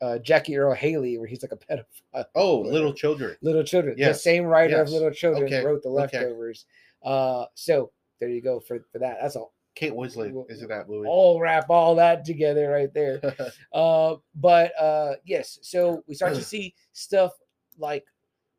[0.00, 2.24] uh, Jackie Earle Haley, where he's like a pedophile.
[2.34, 3.36] Oh, little children.
[3.42, 3.96] Little Children.
[3.98, 6.18] The same writer of Little Children okay, wrote The okay.
[6.18, 6.66] Leftovers.
[7.04, 7.90] Uh, so
[8.20, 9.18] there you go for, for that.
[9.20, 9.54] That's all.
[9.74, 11.06] Kate Winslet Well, is in that movie.
[11.06, 13.20] All wrap all that together right there.
[13.72, 17.32] Uh, but uh, yes, so we start to see stuff
[17.78, 18.04] like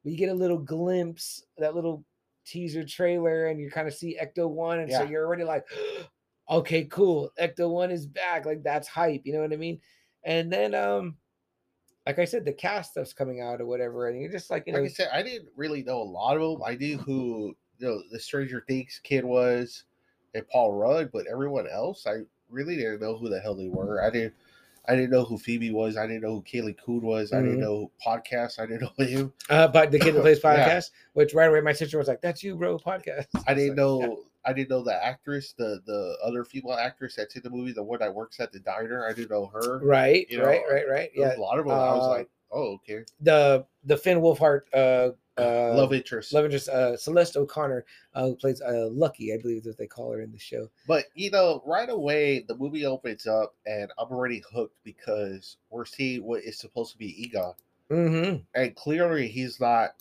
[0.06, 2.06] we get a little glimpse, that little
[2.46, 5.66] teaser trailer, and you kind of see Ecto One, and so you're already like,
[6.50, 8.46] okay, cool, Ecto One is back.
[8.46, 9.80] Like that's hype, you know what I mean?
[10.24, 11.16] And then, um,
[12.06, 14.74] like I said, the cast stuff's coming out or whatever, and you're just like, you
[14.74, 16.62] know, like I said, I didn't really know a lot of them.
[16.66, 19.84] I knew who you know the Stranger Things kid was
[20.34, 24.04] and Paul Rudd, but everyone else, I really didn't know who the hell they were.
[24.04, 24.34] I didn't.
[24.88, 25.98] I didn't know who Phoebe was.
[25.98, 27.32] I didn't know who Kaylee Coon was.
[27.32, 27.62] I didn't Mhm.
[27.62, 28.60] know podcast.
[28.60, 29.34] I didn't know him.
[29.50, 30.68] uh, but the kid that plays Yeah.
[30.68, 33.28] podcast, which right away my sister was like, "That's you, bro." Podcast.
[33.48, 34.24] I was didn't like, know.
[34.46, 37.84] I didn't know the actress, the the other female actress that's in the movie, the
[37.84, 39.06] one that works at the diner.
[39.08, 39.80] I didn't know her.
[39.80, 41.10] Right, you know, right, right, right.
[41.14, 41.74] Yeah, a lot of them.
[41.74, 43.04] I was uh, like, oh, okay.
[43.22, 45.10] the the Finn Wolfhard uh,
[45.40, 46.34] uh, Love interest.
[46.34, 50.12] love interest uh, Celeste O'Connor uh, who plays uh, Lucky, I believe that they call
[50.12, 50.70] her in the show.
[50.88, 55.86] But you know, right away the movie opens up, and I'm already hooked because we're
[55.86, 57.54] seeing what is supposed to be Egon,
[57.90, 58.38] Mm-hmm.
[58.54, 59.92] and clearly he's not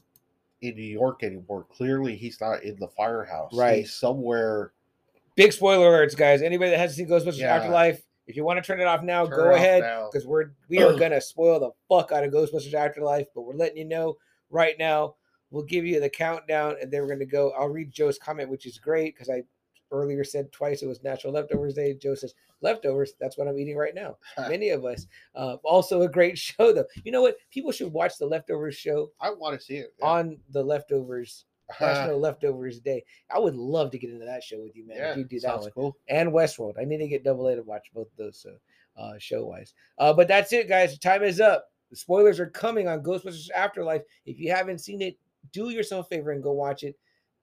[0.62, 1.66] in New York anymore.
[1.70, 3.52] Clearly he's not in the firehouse.
[3.54, 3.80] Right.
[3.80, 4.72] He's somewhere.
[5.36, 6.42] Big spoiler alerts, guys.
[6.42, 7.54] Anybody that hasn't seen Ghostbusters Yeah.
[7.54, 10.50] Afterlife, if you want to turn it off now, Turn go off ahead because we're
[10.68, 14.16] we are gonna spoil the fuck out of Ghostbusters Afterlife, but we're letting you know
[14.50, 15.14] right now.
[15.50, 17.52] We'll give you the countdown, and then we're gonna go.
[17.52, 19.44] I'll read Joe's comment, which is great because I
[19.90, 21.94] earlier said twice it was National Leftovers Day.
[21.94, 23.12] Joe says leftovers.
[23.20, 24.16] That's what I'm eating right now.
[24.48, 25.06] Many of us.
[25.34, 26.86] Uh, also a great show though.
[27.04, 27.36] You know what?
[27.50, 29.94] People should watch the Leftovers show I want to see it.
[29.98, 30.06] yeah.
[30.06, 31.44] on the Leftovers
[31.80, 33.04] National Leftovers Day.
[33.34, 34.96] I would love to get into that show with you, man.
[34.96, 35.96] yeah, if you do that one cool.
[36.08, 36.80] and Westworld.
[36.80, 38.54] I need to get double A to watch both of those so,
[38.96, 39.74] uh, show wise.
[39.98, 40.98] Uh, but that's it, guys.
[40.98, 41.66] Time is up.
[41.90, 44.02] The spoilers are coming on Ghostbusters Afterlife.
[44.26, 45.18] If you haven't seen it,
[45.52, 46.96] do yourself a favor and go watch it.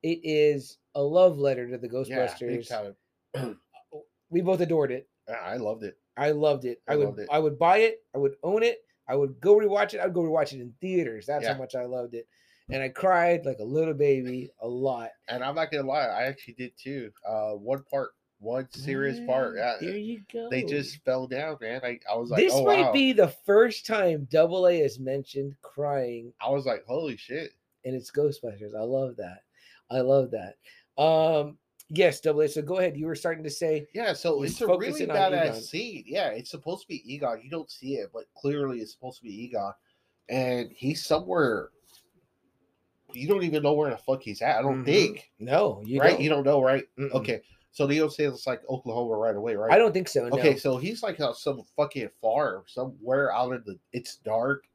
[0.04, 2.96] It is a love letter to the Yeah, big Ghostbusters.
[3.34, 3.60] time.
[4.30, 5.08] we both adored it.
[5.30, 5.98] I loved it.
[6.18, 6.82] I loved it.
[6.88, 7.28] I, I would loved it.
[7.32, 8.04] I would buy it.
[8.14, 8.80] I would own it.
[9.08, 10.00] I would go rewatch it.
[10.00, 11.26] I'd go rewatch it in theaters.
[11.26, 11.54] That's Yeah.
[11.54, 12.28] how much I loved it.
[12.70, 15.12] And I cried like a little baby a lot.
[15.28, 17.12] And I'm not gonna lie, I actually did too.
[17.28, 19.58] Uh, one part, one serious part.
[19.58, 20.50] Yeah, Yeah, there you go.
[20.50, 21.82] they just fell down, man.
[21.84, 22.92] I, I was like, this oh might wow.
[22.92, 27.52] be the first time Double A is mentioned crying, I was like, holy shit.
[27.84, 28.74] and it's Ghostbusters.
[28.76, 29.44] I love that.
[29.92, 30.56] I love that.
[30.98, 31.58] Um,
[31.90, 32.48] yes, Double A.
[32.48, 32.98] So go ahead.
[32.98, 36.04] You were starting to say, Yeah, so it's a really badass scene.
[36.08, 37.42] Yeah, it's supposed to be Egon.
[37.44, 39.74] You don't see it, but clearly it's supposed to be Egon.
[40.30, 41.70] And he's somewhere
[43.14, 44.58] you don't even know where the fuck he's at.
[44.58, 44.86] I don't Mhm.
[44.86, 45.32] think.
[45.40, 46.12] no, you right?
[46.12, 46.22] don't.
[46.22, 46.84] You don't know, right?
[46.98, 47.12] Mm-mm.
[47.12, 47.42] Okay.
[47.72, 49.72] So they don't say it's like Oklahoma right away, right?
[49.72, 50.28] I don't think so.
[50.28, 50.38] No.
[50.38, 54.66] Okay, so he's like on some fucking farm somewhere out in the it's dark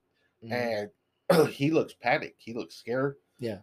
[0.45, 0.91] Mhm.
[1.31, 2.41] and he looks panicked.
[2.41, 3.17] He looks scared.
[3.39, 3.59] Yeah.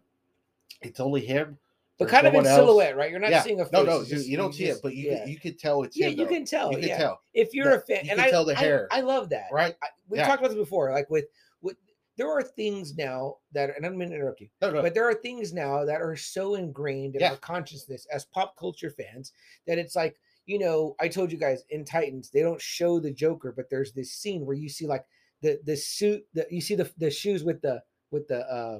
[0.81, 1.57] It's only him.
[1.97, 2.55] But kind of in else.
[2.55, 3.09] silhouette, right?
[3.09, 3.41] You're not yeah.
[3.41, 3.73] seeing a face.
[3.73, 5.25] no, no, you, just- you don't see just- it, but you yeah.
[5.25, 6.19] you can tell it's yeah, him.
[6.19, 6.71] you can tell.
[6.71, 6.97] You can yeah.
[6.97, 8.87] tell, if you're The- a fan, you and can I, tell the hair.
[8.91, 9.47] I, love that.
[9.51, 9.75] right?
[9.81, 10.27] I, we've Yeah.
[10.27, 10.91] talked about this before.
[10.91, 11.25] Like with,
[11.61, 11.77] with
[12.17, 15.07] there are things now that, and I'm going to interrupt you, No, no, but there
[15.09, 19.33] are things now that are so ingrained in our consciousness as pop culture fans
[19.65, 20.15] that it's like
[20.45, 23.91] you know i told you guys in titans they don't show the joker but there's
[23.91, 25.03] this scene where you see like
[25.41, 28.79] the the suit that you see the the shoes with the with the uh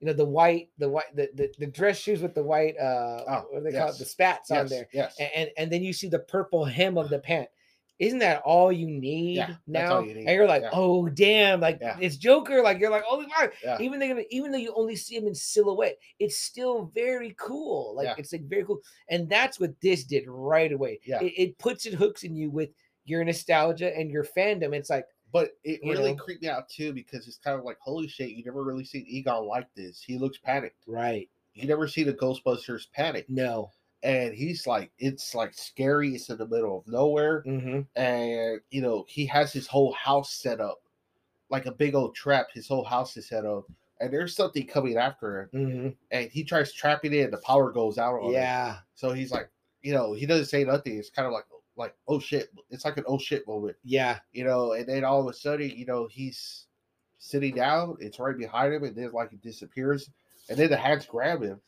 [0.00, 3.24] you know the white the white the the, the dress shoes with the white uh
[3.28, 5.16] Oh, what do they call it the spats on there Yes.
[5.18, 7.48] and, and and then you see the purple hem of the pant
[7.98, 10.26] isn't that all you need that's now you need.
[10.26, 10.70] and you're like Yeah.
[10.72, 11.96] oh damn like Yeah.
[12.00, 13.76] it's joker like you're like oh my Yeah.
[13.80, 17.94] even though even though you only see him in silhouette, it's still very cool.
[17.96, 18.14] Like Yeah.
[18.18, 18.78] it's like very cool,
[19.10, 21.00] and that's what this did right away.
[21.04, 21.20] Yeah.
[21.20, 22.70] It, it puts it hooks in you with
[23.04, 24.74] your nostalgia and your fandom.
[24.74, 26.22] It's like But it you really know?
[26.22, 29.04] creeped me out too because it's kind of like, holy shit, you never really seen
[29.06, 30.02] Egon like this.
[30.02, 30.84] He looks panicked.
[30.86, 33.26] right, You never see the Ghostbusters panic.
[33.28, 33.70] no,
[34.02, 36.14] and he's like, it's like scary.
[36.14, 37.80] It's in the middle of nowhere, Mm-hmm.
[38.00, 40.78] and you know he has his whole house set up
[41.50, 42.46] like a big old trap.
[42.52, 43.64] His whole house is set up,
[44.00, 45.88] and there's something coming after him, Mm-hmm.
[46.10, 48.32] and he tries trapping it, and the power goes out on him.
[48.32, 48.76] Yeah.
[48.94, 49.50] So he's like,
[49.82, 50.96] you know, he doesn't say nothing.
[50.98, 51.44] It's kind of like,
[51.78, 52.48] like, oh shit.
[52.70, 54.18] It's like an oh shit moment, Yeah.
[54.32, 54.72] you know.
[54.72, 56.66] And then all of a sudden, you know, he's
[57.18, 57.96] sitting down.
[58.00, 60.10] It's right behind him, and then like it disappears,
[60.48, 61.60] and then the hands grab him.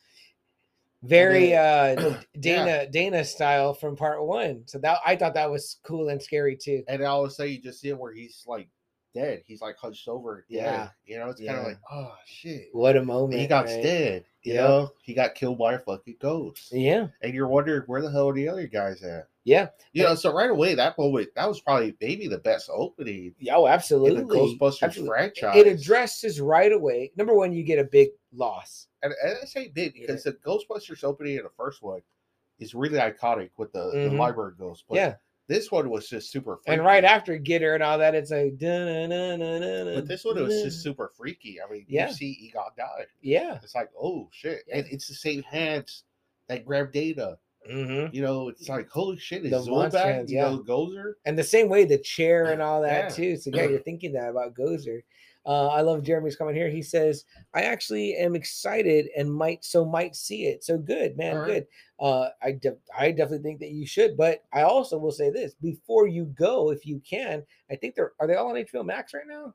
[1.03, 4.62] Very then- uh Dana Dana style from part one.
[4.66, 6.85] So that I thought that was cool and scary too.
[6.89, 8.69] And all of a sudden, you just see him where he's like
[9.15, 9.43] dead.
[9.47, 10.45] He's like hunched over.
[10.51, 10.57] Dead.
[10.57, 10.89] Yeah.
[11.07, 12.69] You know, it's kind of like, oh shit.
[12.73, 13.41] What a moment.
[13.41, 13.82] he got right?
[13.82, 14.24] dead.
[14.43, 14.61] You Yeah.
[14.61, 16.69] know, he got killed by a fucking ghost.
[16.70, 17.09] Yeah.
[17.23, 19.27] And you're wondering where the hell are the other guys at?
[19.45, 19.69] Yeah.
[19.93, 23.57] You know, so right away that moment that was probably maybe the best opening Yeah,
[23.57, 24.17] Oh, in absolutely.
[24.21, 25.09] the Ghostbusters Absolutely.
[25.09, 25.57] franchise.
[25.57, 27.11] It addresses right away.
[27.17, 28.89] Number one, you get a big loss.
[29.03, 30.03] and, and I say big Yeah.
[30.09, 32.03] because the Ghostbusters opening in the first one
[32.59, 34.11] is really iconic with the, Mhm.
[34.11, 34.85] the library ghost.
[34.89, 35.15] But yeah.
[35.49, 36.77] this one was just super freaky.
[36.77, 38.59] And right after Get Her and all that, it's like.
[38.59, 41.59] But this one was just super freaky.
[41.67, 42.09] I mean, Yeah.
[42.09, 43.07] you see Egon die.
[43.23, 43.59] Yeah.
[43.62, 44.65] It's like, oh shit.
[44.69, 44.77] Yeah.
[44.79, 46.05] And it's the same hands
[46.49, 47.39] that grab Dana.
[47.70, 48.15] Mm-hmm.
[48.15, 50.28] You know, it's like, holy shit, is The Zuul monster back?
[50.28, 50.49] You yeah.
[50.51, 51.15] know, Gozer?
[51.24, 53.15] And the same way the chair and all that Yeah.
[53.16, 53.37] too.
[53.37, 55.03] So yeah, you're thinking that about Gozer.
[55.47, 56.69] Uh, I love Jeremy's comment here.
[56.69, 57.24] He says,
[57.55, 60.62] "I actually am excited and might so might see it.
[60.62, 61.47] So good, man, All right.
[61.47, 61.66] good.
[61.99, 64.19] Uh, I de- I definitely think that you should.
[64.19, 68.12] But I also will say this: before you go, if you can, I think they're
[68.20, 69.55] are they all on HBO Max right now?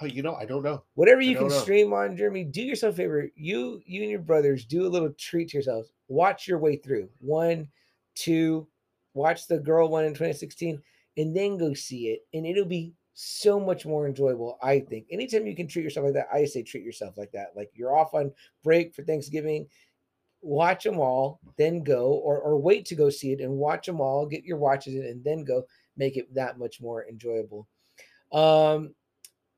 [0.00, 0.84] Oh, you know, I don't know.
[0.94, 1.58] Whatever you can know.
[1.58, 3.28] stream on, Jeremy, do yourself a favor.
[3.36, 5.90] You, you and your brothers do a little treat to yourselves.
[6.08, 7.68] Watch your way through one,
[8.14, 8.66] two,
[9.14, 10.80] watch the girl one in 2016,
[11.16, 12.20] and then go see it.
[12.34, 15.06] And it'll be so much more enjoyable, I think.
[15.10, 17.52] Anytime you can treat yourself like that, I say treat yourself like that.
[17.56, 18.32] Like you're off on
[18.62, 19.66] break for Thanksgiving.
[20.42, 24.00] Watch them all, then go, or or wait to go see it and watch them
[24.00, 25.62] all, get your watches in, and then go
[25.96, 27.66] make it that much more enjoyable.
[28.30, 28.94] Um,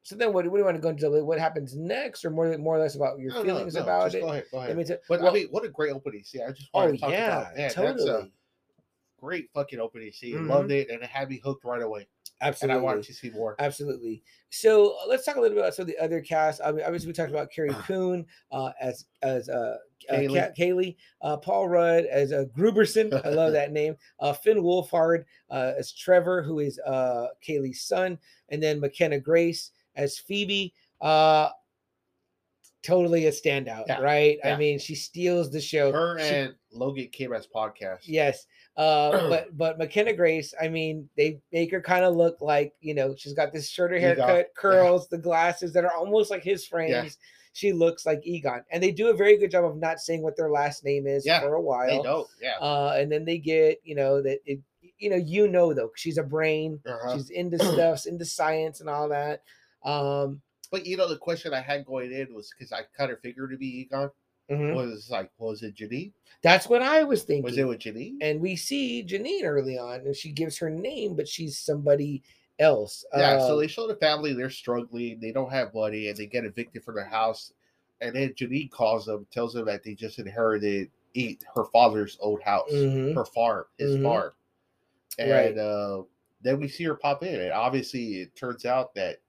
[0.07, 1.25] so then, what, what do you want to go into?
[1.25, 4.05] What happens next, or more, more or less about your No, no, feelings no, about
[4.05, 4.21] just it?
[4.21, 4.87] Go ahead, go ahead.
[4.87, 6.43] tell- But well- I mean, what a great opening scene.
[6.47, 8.31] I just oh to talk yeah, about man, totally, that's a
[9.19, 10.37] great fucking opening scene.
[10.37, 10.49] Mhm.
[10.49, 12.07] Loved it, and it had me hooked right away.
[12.41, 13.57] absolutely, And I wanted to see more.
[13.59, 14.23] absolutely.
[14.51, 16.61] So uh, let's talk a little bit about some of the other cast.
[16.65, 19.79] I mean, obviously, we talked about Carrie Coon uh, as as uh,
[20.09, 20.55] uh, Kaylee.
[20.55, 23.13] Kaylee, Kaylee uh, Paul Rudd as uh, Grooberson.
[23.25, 23.97] I love that name.
[24.21, 28.19] Uh, Finn Wolfhard uh, as Trevor, who is uh, Kaylee's son,
[28.51, 30.73] and then McKenna Grace as Phoebe.
[31.01, 31.49] Uh,
[32.83, 34.39] totally a standout, Yeah, right?
[34.45, 35.91] I mean, she steals the show.
[35.93, 38.01] Her She- and Logan Kim as podcast.
[38.05, 38.47] Yes.
[38.77, 42.95] Uh, but but McKenna Grace, I mean, they make her kind of look like you
[42.95, 44.43] know she's got this shorter Egon, haircut, yeah.
[44.57, 47.19] curls, the glasses that are almost like his frames.
[47.55, 50.37] She looks like Egon, and they do a very good job of not saying what
[50.37, 51.87] their last name is Yeah, for a while.
[51.89, 52.29] They don't.
[52.41, 52.59] Yeah.
[52.61, 54.61] Uh, and then they get you know that it,
[54.99, 57.17] you know you know though she's a brain, Uh-huh.
[57.17, 59.41] she's into stuff, into science and all that.
[59.87, 63.21] Um, But you know, the question I had going in was because I kind of
[63.21, 64.11] figured to be Egon
[64.49, 64.75] mhm.
[64.75, 66.13] was like, was it Janine?
[66.43, 67.45] That's what I was thinking.
[67.45, 68.19] Was it with Janine?
[68.21, 72.23] and we see Janine early on, and she gives her name, but she's somebody
[72.59, 73.05] else.
[73.15, 76.27] Yeah, so Uh, they show the family they're struggling, they don't have money, and they
[76.27, 77.53] get evicted from their house.
[78.01, 82.43] And then Janine calls them, tells them that they just inherited eat her father's old
[82.43, 83.15] house, Mhm.
[83.15, 84.03] her farm, his Mhm.
[84.03, 84.33] farm.
[85.19, 85.59] And Right.
[85.59, 86.05] uh,
[86.43, 89.21] then we see her pop in, and obviously it turns out that,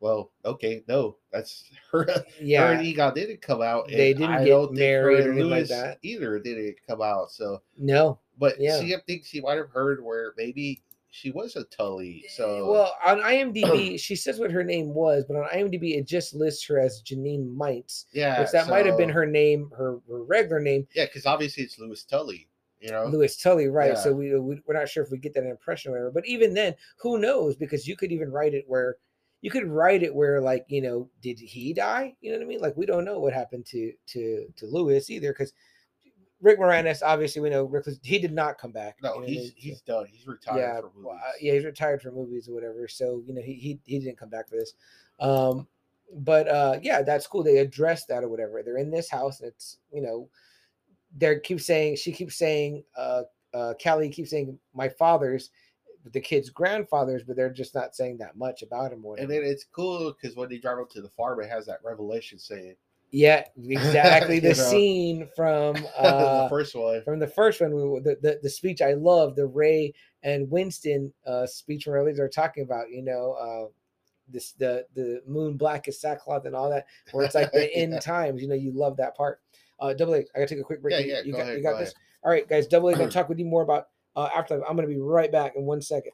[0.00, 2.04] well, okay, no, that's her.
[2.04, 3.88] Her yeah, and Egon didn't come out.
[3.88, 5.98] They didn't I get think her married and or anything like that.
[6.02, 7.30] Either didn't come out.
[7.30, 8.18] So, no.
[8.38, 8.80] but Yeah.
[8.80, 12.24] CM thinks he might have heard where maybe she was a Tully.
[12.26, 16.06] Eh, so, well, on IMDb, she says what her name was, but on IMDb, it
[16.06, 19.98] just lists her as Janine Melnitz, yeah, which that might have been her name, her,
[20.08, 22.48] her regular name, Yeah, because obviously it's Louis Tully.
[22.80, 23.92] You know, Louis Tully, right?
[23.92, 23.98] Yeah.
[23.98, 26.10] So we, we we're not sure if we get that impression or whatever.
[26.10, 27.56] But even then, who knows?
[27.56, 28.98] Because you could even write it where
[29.46, 32.16] you could write it where like you know, did he die?
[32.20, 32.60] You know what I mean?
[32.60, 35.52] Like we don't know what happened to to to Louis either because.
[36.42, 37.86] Rick Moranis, obviously, we know Rick.
[37.86, 38.96] was- He did not come back.
[39.00, 39.52] you know no, I he's mean?
[39.56, 40.04] he's done.
[40.06, 41.20] He's retired yeah, from movies.
[41.40, 42.86] yeah, he's retired from movies or whatever.
[42.88, 44.74] So you know, he he he didn't come back for this.
[45.18, 45.66] Um,
[46.18, 47.42] but uh, yeah, that's cool.
[47.42, 48.62] They addressed that or whatever.
[48.62, 50.28] They're in this house, and it's you know,
[51.16, 53.22] they keep saying she keeps saying uh,
[53.54, 55.48] uh, Callie keeps saying my father's,
[56.12, 59.04] the kid's grandfather's, but they're just not saying that much about him.
[59.04, 61.66] Or And then it's cool because when they drive up to the farm, it has
[61.66, 62.76] that revelation saying
[63.10, 64.54] yeah, exactly the know.
[64.54, 67.02] scene from uh, the first one.
[67.02, 71.12] from the first one, we, the, the the speech I love, the Ray and Winston
[71.26, 73.70] uh, speech from earlier, they're talking about, you know, uh,
[74.28, 78.00] this the the moon black is sackcloth and all that, where it's like the end
[78.00, 78.42] times.
[78.42, 79.40] You know, you love that part.
[79.78, 80.94] Uh, double A, I gotta take a quick break.
[80.94, 81.94] Yeah, you, yeah, you go got ahead, you got go this.
[82.24, 84.88] All right, guys, Double A gonna talk with you more about uh, after I'm gonna
[84.88, 86.12] be right back in one second.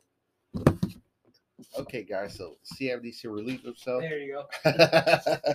[1.78, 2.36] Okay, guys.
[2.36, 4.02] So CM needs to himself.
[4.02, 5.54] There you go.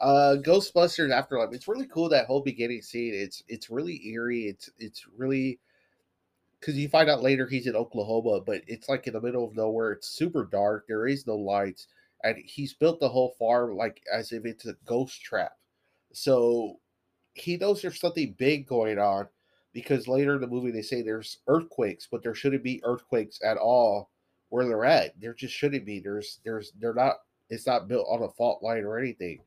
[0.00, 4.68] uh ghostbusters afterlife it's really cool that whole beginning scene it's it's really eerie it's
[4.78, 5.60] it's really
[6.58, 9.54] because you find out later he's in oklahoma but it's like in the middle of
[9.54, 11.86] nowhere it's super dark there is no lights
[12.24, 15.52] and he's built the whole farm like as if it's a ghost trap
[16.12, 16.80] so
[17.34, 19.28] he knows there's something big going on
[19.74, 23.58] because later in the movie they say there's earthquakes but there shouldn't be earthquakes at
[23.58, 24.08] all
[24.48, 25.20] where they're at.
[25.20, 25.98] There just shouldn't be.
[25.98, 27.16] There's there's they're not
[27.50, 29.40] it's not built on a fault line or anything.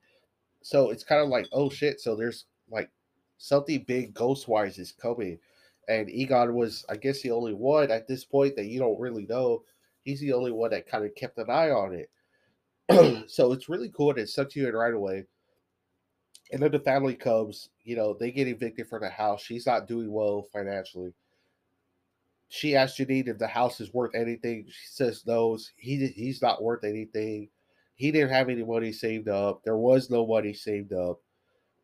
[0.62, 2.92] So it's kind of like oh shit so there's like
[3.38, 5.40] something big ghost wise is coming.
[5.88, 9.26] And egon was i guess the only one at this point that you don't really
[9.26, 9.64] know.
[10.04, 12.10] He's the only one that kind of kept an eye on it.
[13.30, 15.26] So it's really cool and it sucks you in right away
[16.52, 19.88] and then the family comes you know they get evicted from the house she's not
[19.88, 21.14] doing well financially
[22.50, 24.66] she asks Janine if the house is worth anything.
[24.68, 25.58] She says no.
[25.76, 27.50] He he's not worth anything.
[27.96, 29.64] He didn't have any money saved up.
[29.64, 31.20] There was no money saved up.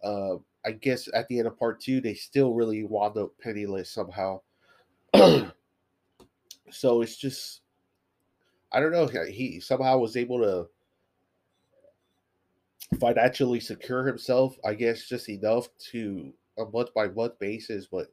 [0.04, 0.36] Uh,
[0.66, 4.42] I guess at the end of part two, they still really wound up penniless somehow.
[5.16, 5.52] so
[7.02, 7.62] it's just,
[8.72, 9.08] I don't know.
[9.08, 10.68] He somehow was able to
[13.00, 14.58] financially secure himself.
[14.66, 18.08] I guess just enough to a month by month basis, but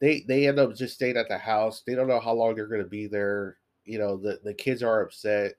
[0.00, 1.82] they they end up just staying at the house.
[1.86, 3.58] They don't know how long they're going to be there.
[3.84, 5.54] You know, the the kids are upset,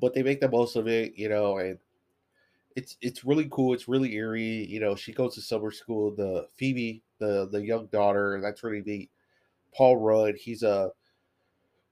[0.00, 1.16] but they make the most of it.
[1.16, 1.78] You know, and
[2.76, 3.74] it's it's really cool.
[3.74, 4.66] It's really eerie.
[4.66, 6.14] You know, she goes to summer school.
[6.14, 9.10] The Phoebe, the the young daughter, that's really neat.
[9.74, 10.90] Paul Rudd, he's a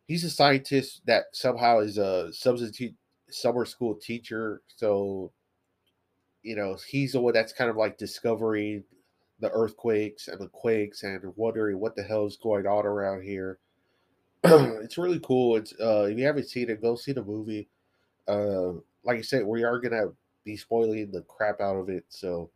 [0.06, 2.94] he's a scientist that somehow is a substitute
[3.35, 4.62] summer school teacher.
[4.77, 5.32] So,
[6.43, 8.85] you know, he's the one that's kind of like discovering
[9.40, 13.59] the earthquakes and the quakes and wondering what the hell is going on around here.
[14.44, 15.57] it's really cool.
[15.57, 17.69] It's uh, if you haven't seen it, go see the movie.
[18.28, 18.73] Uh,
[19.05, 20.07] like I said, we are gonna
[20.44, 22.05] be spoiling the crap out of it.
[22.09, 22.51] So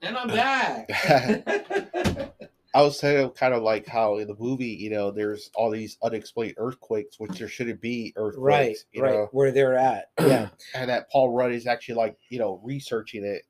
[0.00, 0.88] And I'm back.
[2.74, 5.98] I was saying kind of like how in the movie, you know, there's all these
[6.02, 10.10] unexplained earthquakes, which there shouldn't be right, earthquakes, you right, know, where they're at.
[10.20, 10.48] Yeah.
[10.74, 13.42] and that Paul Rudd is actually like, you know, researching it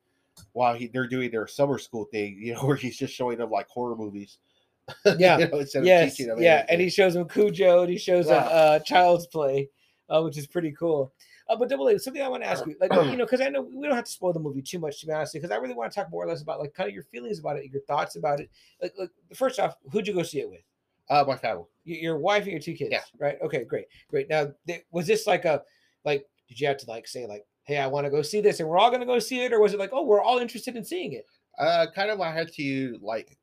[0.51, 3.49] while he, they're doing their summer school thing, you know, where he's just showing them
[3.49, 4.37] like horror movies.
[5.17, 5.37] Yeah.
[5.37, 6.11] you know, instead yes.
[6.11, 6.41] of teaching them.
[6.41, 6.65] Yeah.
[6.67, 8.35] And he shows them Cujo and he shows Yeah.
[8.35, 9.69] uh, Child's Play,
[10.09, 11.13] uh, which is pretty cool.
[11.49, 13.49] Uh, but double A, something I want to ask you, like you know, because I
[13.49, 15.57] know we don't have to spoil the movie too much, to be honest, because I
[15.57, 17.69] really want to talk more or less about like kind of your feelings about it,
[17.71, 18.49] your thoughts about it.
[18.81, 20.61] Like, like first off, who'd you go see it with?
[21.09, 21.65] uh, my family.
[21.83, 23.01] Your wife and your two kids, Yeah.
[23.19, 23.37] right?
[23.41, 24.29] Okay, great, great.
[24.29, 25.61] Now, th- was this like a
[26.05, 26.25] like?
[26.47, 28.69] Did you have to like say like, "Hey, I want to go see this," and
[28.69, 30.77] we're all going to go see it, or was it like, "Oh, we're all interested
[30.77, 31.25] in seeing it"?
[31.57, 33.37] Uh, kind of, I had to like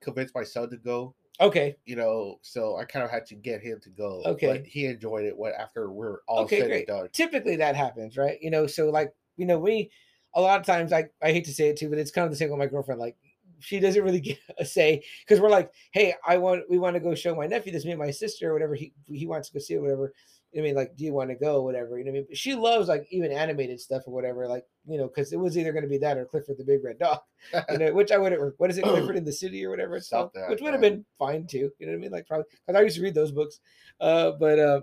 [0.00, 1.14] convince my son to go.
[1.40, 4.22] Okay, You know, so I kind of had to get him to go.
[4.24, 4.46] Okay.
[4.58, 5.36] but he enjoyed it.
[5.36, 6.88] What after we're all Okay, said great.
[6.88, 7.08] and done.
[7.12, 8.38] typically that happens, right?
[8.40, 9.90] You know, so like, you know, we
[10.34, 12.30] a lot of times I I hate to say it too, but it's kind of
[12.30, 13.00] the same with my girlfriend.
[13.00, 13.16] Like,
[13.60, 17.00] she doesn't really get a say because we're like, hey, I want we want to
[17.00, 18.74] go show my nephew this, me and my sister, or whatever.
[18.74, 20.12] He he wants to go see or whatever.
[20.56, 21.98] I mean, like, do you want to go, whatever?
[21.98, 24.64] You know, what I mean, but she loves like even animated stuff or whatever, like
[24.86, 26.98] you know, because it was either going to be that or Clifford the Big Red
[26.98, 27.20] Dog,
[27.70, 28.40] you know, which I would have.
[28.58, 31.04] What is it, Clifford in the City or whatever it's called, which would have been
[31.18, 31.70] fine too.
[31.78, 32.10] You know what I mean?
[32.10, 33.60] Like probably because I used to read those books,
[34.00, 34.80] uh, but uh,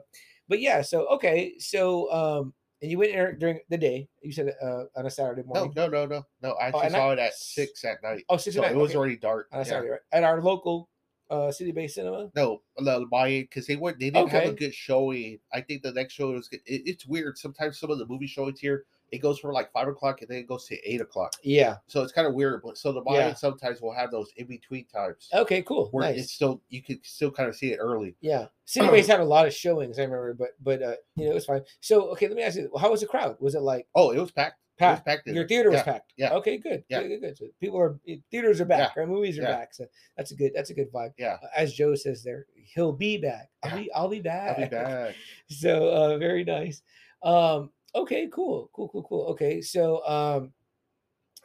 [0.47, 0.81] but yeah.
[0.81, 4.09] So okay, so um, and you went there during the day.
[4.21, 5.71] You said uh, on a Saturday morning.
[5.75, 6.51] no, no, no, no.
[6.51, 7.13] I actually at saw night?
[7.13, 8.25] it at six at night.
[8.29, 8.97] Oh, six so at it was okay.
[8.97, 9.47] already dark.
[9.51, 9.63] on yeah.
[9.63, 9.99] Saturday, right?
[10.11, 10.89] At our local
[11.33, 12.29] uh, city-based cinema.
[12.35, 13.99] No, the Mayan because they weren't.
[13.99, 15.39] They didn't have a good showing.
[15.53, 16.47] I think the next show was.
[16.47, 16.61] good.
[16.65, 17.37] It, it's weird.
[17.37, 20.37] Sometimes some of the movie showings here it goes from like five o'clock and then
[20.39, 21.33] it goes to eight o'clock.
[21.43, 21.75] Yeah.
[21.85, 22.63] So it's kind of weird.
[22.65, 23.33] But so the Mayan Yeah.
[23.35, 25.61] sometimes will have those in between times Okay.
[25.61, 25.89] Cool.
[25.91, 26.19] where nice.
[26.23, 28.15] it's still you can still kind of see it early.
[28.21, 29.99] Yeah, City Base had a lot of showings.
[29.99, 31.61] I remember, but but uh, you know it was fine.
[31.79, 33.37] So okay, let me ask you, how was the crowd?
[33.39, 34.57] Was it like Oh, it was packed.
[34.83, 35.05] Packed?
[35.05, 35.27] packed.
[35.27, 36.13] Your theater was Yeah, packed.
[36.17, 36.33] yeah.
[36.33, 36.83] Okay, good.
[36.89, 37.03] Yeah.
[37.03, 37.37] Good, good.
[37.37, 38.95] So people are eh, theaters are back.
[38.95, 39.51] Right, movies are yeah.
[39.51, 39.73] back.
[39.73, 39.85] So
[40.17, 40.51] that's a good.
[40.55, 41.13] That's a good vibe.
[41.17, 41.37] Yeah.
[41.41, 43.49] Uh, As Joe says there, he'll be back.
[43.63, 43.77] I'll Yeah.
[43.83, 43.91] be.
[43.93, 44.57] I'll be back.
[44.57, 45.15] I'll be back.
[45.49, 46.81] So uh, very nice.
[47.23, 49.25] Um, okay, cool, cool, cool, cool.
[49.27, 50.51] Okay, so um,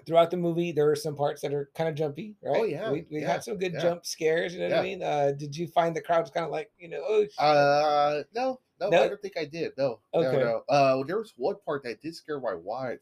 [0.06, 2.56] throughout the movie, there are some parts that are kind of jumpy, right?
[2.60, 3.80] Oh, yeah, we, we yeah, had some good yeah.
[3.80, 4.54] jump scares.
[4.54, 5.02] You know what I mean?
[5.02, 7.02] Uh, did you find the crowds kind of like you know?
[7.06, 7.38] Oh, shit.
[7.38, 9.04] Uh, no, no, No?
[9.04, 9.72] I don't think I did.
[9.76, 10.38] No, Okay.
[10.38, 10.74] no, no.
[10.74, 13.00] Uh, there was one part that did scare my wife.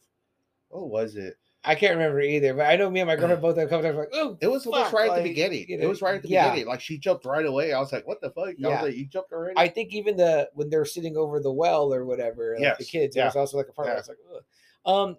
[0.68, 1.36] What was it?
[1.64, 3.82] I can't remember either, but I know me and my girlfriend both had a couple
[3.84, 5.66] times like, oh, It was fuck, right at the beginning.
[5.68, 6.50] you it was right at the yeah.
[6.50, 6.68] beginning.
[6.68, 7.72] Like she jumped right away.
[7.72, 8.82] I was like, "What the fuck?" I Yeah.
[8.82, 12.04] like, "You jumped already?" I think even the when they're sitting over the well or
[12.04, 13.94] whatever, like the Yes, kids, it was also like a part yeah.
[13.94, 15.10] I was like, Ugh.
[15.10, 15.16] um,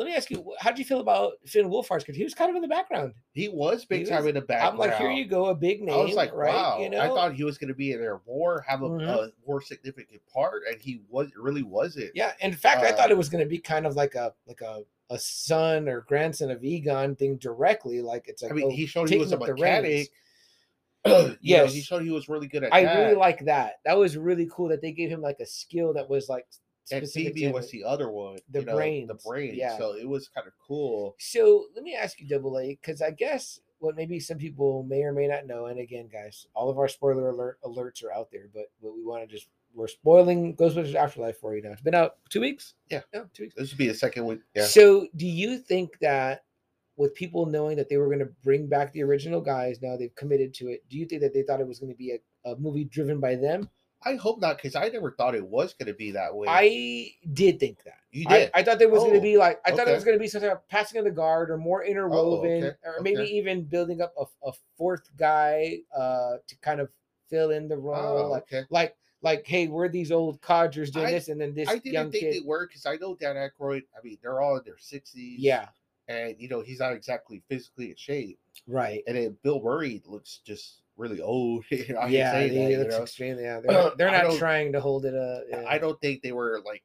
[0.00, 2.48] let me ask you, how did you feel about Finn Wolfhard's Because He was kind
[2.50, 3.12] of in the background.
[3.32, 4.72] He was big He time was- in the background.
[4.72, 5.94] I'm like, here you go, a big name.
[5.94, 6.54] I was like, right?
[6.54, 6.80] wow.
[6.80, 9.06] You know, I thought he was going to be in there more, have a, Mhm.
[9.08, 12.10] a more significant part, and he was really wasn't.
[12.14, 12.32] yeah.
[12.40, 14.62] In fact, I thought uh, it was going to be kind of like a like
[14.62, 18.00] a a son or grandson of Egon thing directly.
[18.00, 19.82] Like it's like, I mean, oh, he showed he was a taking up the reins.
[19.82, 20.10] mechanic.
[21.06, 21.72] you know, Yes.
[21.74, 22.98] he showed he was really good at I that.
[22.98, 23.80] really like that.
[23.84, 26.46] That was really cool that they gave him like a skill that was like
[26.90, 28.38] and Phoebe was the other one.
[28.50, 29.54] The you know, brains, The brain.
[29.54, 29.76] yeah.
[29.78, 31.16] So it was kind of cool.
[31.18, 35.02] So let me ask you, Double A, because I guess what maybe some people may
[35.02, 38.30] or may not know, and again, guys, all of our spoiler alert alerts are out
[38.30, 41.70] there, but but we want to just we're spoiling Ghostbusters Afterlife for you now.
[41.70, 42.74] It's been out two weeks.
[42.90, 43.02] Yeah.
[43.14, 43.54] yeah, two weeks.
[43.56, 44.40] This would be the second week.
[44.54, 44.64] Yeah.
[44.64, 46.44] So do you think that
[46.96, 50.14] with people knowing that they were going to bring back the original guys, now they've
[50.16, 50.82] committed to it?
[50.90, 53.20] Do you think that they thought it was going to be a, a movie driven
[53.20, 53.68] by them?
[54.02, 56.46] I hope not, because I never thought it was going to be that way.
[56.48, 57.98] I did think that.
[58.12, 58.50] you I, did.
[58.54, 60.20] I thought there was going Oh, to be like I thought it was going to
[60.20, 63.30] be some type of passing of the guard or more interwoven, okay, or maybe okay.
[63.32, 66.88] even building up a, a fourth guy uh, to kind of
[67.28, 68.18] fill in the role.
[68.18, 71.68] oh, like, like, like, hey, we're these old codgers doing I- this, and then this
[71.68, 72.34] I didn't think kid.
[72.34, 73.82] they were because I know Dan Aykroyd.
[73.96, 75.38] I mean, they're all in their sixties.
[75.38, 75.68] yeah,
[76.08, 78.38] and you know he's not exactly physically in shape.
[78.66, 79.02] right.
[79.06, 81.64] And then Bill Murray looks just really old.
[81.70, 83.02] Yeah, that, you looks know?
[83.02, 83.42] extremely.
[83.42, 85.14] Yeah, they're, not- they're not trying to hold it.
[85.14, 85.42] up.
[85.48, 85.64] yeah.
[85.66, 86.82] I don't think they were like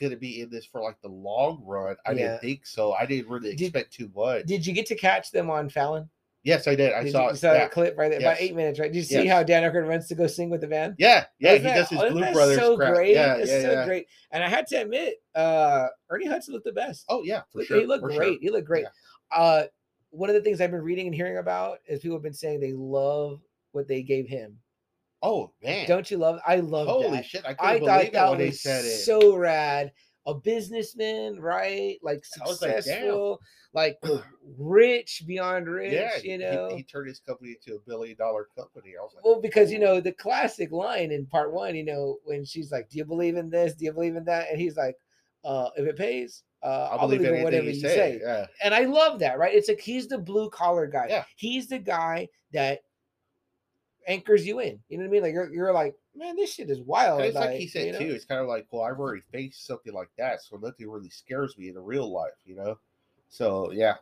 [0.00, 1.96] going to be in this for like the long run.
[2.06, 2.16] I Yeah.
[2.28, 2.92] didn't think so.
[2.92, 4.46] I didn't really Did- expect too much.
[4.46, 6.08] Did you get to catch them on Fallon?
[6.44, 6.94] yes, I did.
[6.94, 7.36] I Did saw you, it.
[7.36, 7.58] saw yeah.
[7.58, 8.90] that clip right there, about eight minutes, right?
[8.90, 9.30] Did you see Yes.
[9.32, 10.94] how Dan Aykroyd runs to go sing with the band?
[10.96, 12.94] Yeah, yeah, Wasn't he that- does his wasn't Blues Brothers So crap.
[12.94, 13.84] great, Yeah, it's yeah, so yeah.
[13.84, 14.06] great.
[14.30, 17.04] And I had to admit, uh, Ernie Hudson looked the best.
[17.10, 17.80] Oh yeah, for Look- sure.
[17.80, 18.34] he looked for great.
[18.34, 18.38] Sure.
[18.40, 18.86] He looked great.
[19.30, 19.64] Uh,
[20.10, 22.60] one of the things I've been reading and hearing about is people have been saying
[22.60, 23.40] they love
[23.78, 24.58] what they gave him.
[25.22, 26.38] Oh man, Don't you love?
[26.46, 27.24] I love holy that.
[27.24, 27.44] shit!
[27.44, 29.92] I I thought it that was so rad.
[30.26, 31.96] A businessman, right?
[32.02, 33.40] Like was like, successful,
[33.72, 33.98] like,
[34.58, 35.92] rich beyond rich.
[35.94, 36.68] yeah, you know.
[36.68, 38.90] he, he turned his company into a billion dollar company.
[38.98, 42.18] I was like, Well, because you know the classic line in part one, you know,
[42.24, 43.74] when she's like, "Do you believe in this?
[43.74, 44.96] Do you believe in that?" and he's like,
[45.44, 47.88] "Uh, if it pays, uh, I believe, in whatever you you say.
[47.96, 49.54] say." Yeah, And I love that, right?
[49.54, 51.06] It's like he's the blue collar guy.
[51.08, 51.24] Yeah.
[51.36, 52.80] He's the guy that
[54.08, 54.80] anchors you in.
[54.88, 55.22] You know what I mean?
[55.22, 57.20] Like you're, you're like, man, this shit is wild.
[57.20, 57.98] It's like he you said know?
[58.00, 58.12] too.
[58.12, 61.56] It's kind of like, well, I've already faced something like that, so nothing really scares
[61.56, 62.78] me in the real life, you know.
[63.28, 63.94] So yeah,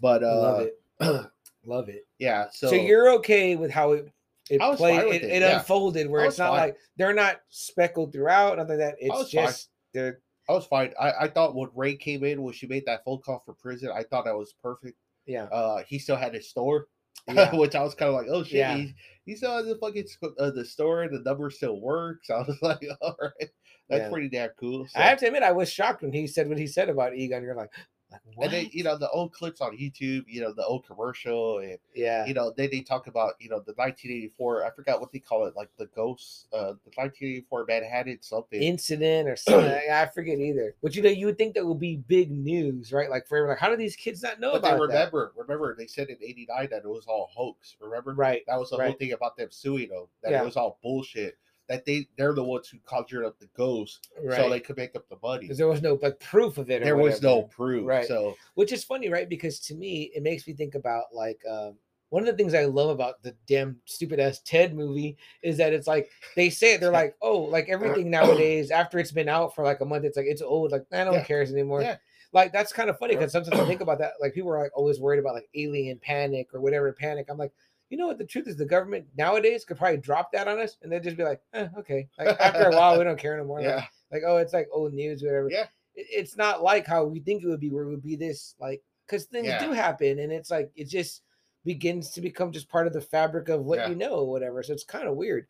[0.00, 0.80] but uh, love it,
[1.66, 2.06] love it.
[2.18, 2.46] yeah.
[2.52, 4.10] So, So, you're okay with how it
[4.48, 5.58] it played, it, it, it yeah.
[5.58, 6.60] unfolded, where it's not fine.
[6.60, 8.56] like they're not speckled throughout.
[8.56, 9.44] nothing than that, it's was fine.
[9.46, 10.92] just they're I was fine.
[11.00, 13.90] I, I thought when Ray came in when she made that phone call for prison,
[13.94, 14.96] I thought that was perfect.
[15.26, 15.44] yeah.
[15.44, 16.86] Uh, he still had his store,
[17.28, 17.54] Yeah.
[17.56, 18.76] which I was kind of like, oh shit, Yeah.
[18.76, 18.94] he,
[19.24, 20.06] he still has the fucking
[20.38, 22.30] uh, the store the number still works.
[22.30, 23.50] I was like, all right,
[23.88, 24.10] that's Yeah.
[24.10, 24.86] pretty damn cool.
[24.86, 27.16] So- I have to admit, I was shocked when he said what he said about
[27.16, 27.42] Egon.
[27.42, 27.70] You're like,
[28.10, 31.58] like and then you know the old clips on YouTube, you know the old commercial,
[31.58, 34.64] and yeah, you know then they talk about you know the 1984.
[34.64, 38.62] I forgot what they call it, like the ghosts, uh, the 1984 Manhattan something.
[38.62, 39.70] incident or something.
[39.92, 40.74] I forget either.
[40.82, 43.10] But you know, you would think that would be big news, right?
[43.10, 43.48] Like forever.
[43.48, 44.94] Like, how do these kids not know but they about that?
[44.94, 47.76] remember, remember they said in '89 that it was all hoax.
[47.80, 48.42] Remember, Right.
[48.46, 50.06] That was the whole thing about them suing them.
[50.22, 50.42] That Yeah.
[50.42, 51.36] it was all bullshit.
[51.68, 54.36] That they they're the ones who conjured up the ghost, Right.
[54.36, 55.42] so they could make up the money.
[55.42, 56.82] because there was no like proof of it.
[56.82, 58.06] Or There was no proof, Right.
[58.06, 59.28] So which is funny, right?
[59.28, 61.74] Because to me, it makes me think about like um,
[62.10, 65.72] one of the things I love about the damn stupid ass Ted movie is that
[65.72, 69.54] it's like they say it, they're like, oh, like everything nowadays after it's been out
[69.56, 71.24] for like a month, it's like it's old, like I don't Yeah.
[71.24, 71.82] cares anymore.
[71.82, 71.96] Yeah.
[72.32, 74.12] Like that's kind of funny because sometimes I think about that.
[74.20, 77.26] Like people are like always worried about like alien panic or whatever panic.
[77.28, 77.52] I'm like,
[77.90, 78.18] you know what?
[78.18, 81.16] The truth is, the government nowadays could probably drop that on us, and they'd just
[81.16, 82.08] be like, eh, okay.
[82.18, 83.60] Like after a while, we don't care anymore.
[83.60, 85.66] Like, yeah, like oh it's like old news whatever Yeah.
[85.94, 88.54] It- it's not like how we think it would be where it would be this
[88.60, 89.64] like because things Yeah.
[89.64, 91.22] do happen and it's like it just
[91.64, 93.88] begins to become just part of the fabric of what Yeah.
[93.88, 95.46] you know or whatever so it's kind of weird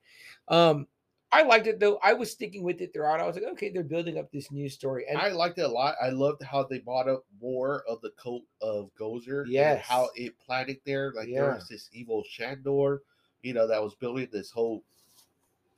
[0.49, 0.87] um
[1.39, 3.83] i liked it though i was sticking with it throughout i was like okay they're
[3.83, 5.95] building up this new story and I liked it a lot.
[6.03, 9.45] I loved how they brought up more of the cult of Gozer.
[9.47, 11.13] Yeah, how it planted there.
[11.17, 13.03] Like there was this evil Shandor,
[13.43, 14.83] you know, that was building this whole,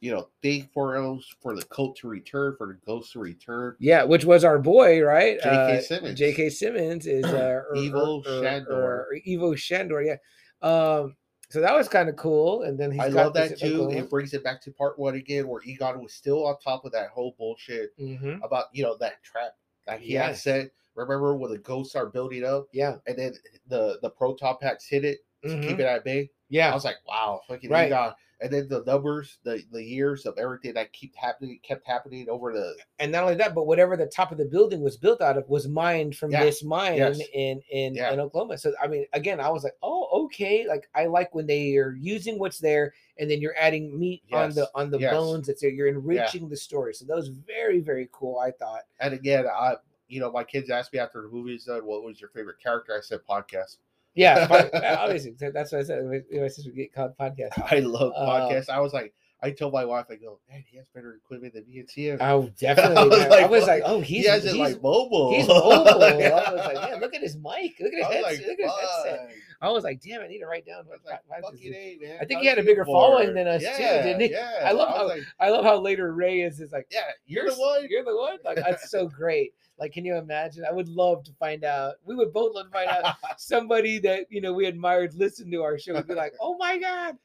[0.00, 3.74] you know, thing for us for the cult to return, for the ghost to return.
[3.80, 5.78] yeah which was our boy right J.K.
[5.78, 6.20] Uh, Simmons.
[6.20, 8.72] jk simmons is uh or- Ivo or- or- Shandor.
[8.72, 10.16] or ivo shandor yeah
[10.62, 11.16] um
[11.50, 13.88] so that was kind of cool and then he's I love that too.
[13.90, 16.92] It brings it back to part one again, where Egon was still on top of
[16.92, 18.42] that whole bullshit Mhm.
[18.44, 19.52] about you know that trap
[19.86, 20.42] that he had Yes.
[20.42, 20.70] set.
[20.94, 23.34] Remember when the ghosts are building up, yeah and then
[23.66, 25.62] the the proton packs hit it to Mhm.
[25.62, 26.30] keep it at bay.
[26.50, 27.86] Yeah, I was like, wow, fucking Right.
[27.86, 28.14] Egon.
[28.40, 32.52] And then the numbers, the the years of everything that kept happening, kept happening over
[32.52, 35.36] the and not only that, but whatever the top of the building was built out
[35.36, 37.20] of was mined from Yeah, this mine yes.
[37.34, 38.12] in in, Yeah.
[38.12, 38.58] in Oklahoma.
[38.58, 40.66] So I mean, again, I was like, oh, okay.
[40.68, 44.50] Like I like when they are using what's there, and then you're adding meat on
[44.54, 45.12] the on the yes.
[45.12, 45.70] bones that's there.
[45.70, 46.94] You're enriching the story.
[46.94, 48.38] So that was very very cool.
[48.38, 48.82] I thought.
[49.00, 49.74] and again, I
[50.06, 52.92] you know my kids asked me after the movie done, what was your favorite character?
[52.96, 53.78] I said podcast.
[54.18, 54.46] Yeah,
[55.00, 56.04] obviously that's what I said.
[56.32, 57.50] My sister get called podcast.
[57.70, 58.68] I love Uh, podcasts.
[58.68, 61.64] I was like, I told my wife, I go, man, he has better equipment than
[61.68, 62.16] me and Tia.
[62.20, 63.08] Oh, definitely.
[63.08, 63.32] was man.
[63.32, 65.32] I was like, oh, he's he has it he's, like mobile.
[65.34, 65.72] he's mobile.
[65.72, 67.76] I was like, man, look at his mic.
[67.78, 68.22] Look at his I headset.
[68.24, 69.30] like, look at his headset.
[69.60, 70.78] I was like, damn, I need to write down.
[70.78, 71.72] I was what like, five fucking.
[71.72, 72.18] A, man.
[72.20, 74.30] I think How's he had a bigger following than us, too, didn't he?
[74.32, 74.62] Yeah.
[74.64, 77.48] I love was how- like, I love how later Ray is is like, yeah, you're,
[77.48, 77.86] the one.
[77.88, 78.38] You're the one.
[78.44, 79.52] Like that's so great.
[79.78, 80.64] Like, can you imagine?
[80.68, 81.94] I would love to find out.
[82.04, 85.62] We would both love to find out somebody that you know we admired listen to
[85.62, 85.94] our show.
[85.94, 87.16] We'd be like, oh my god.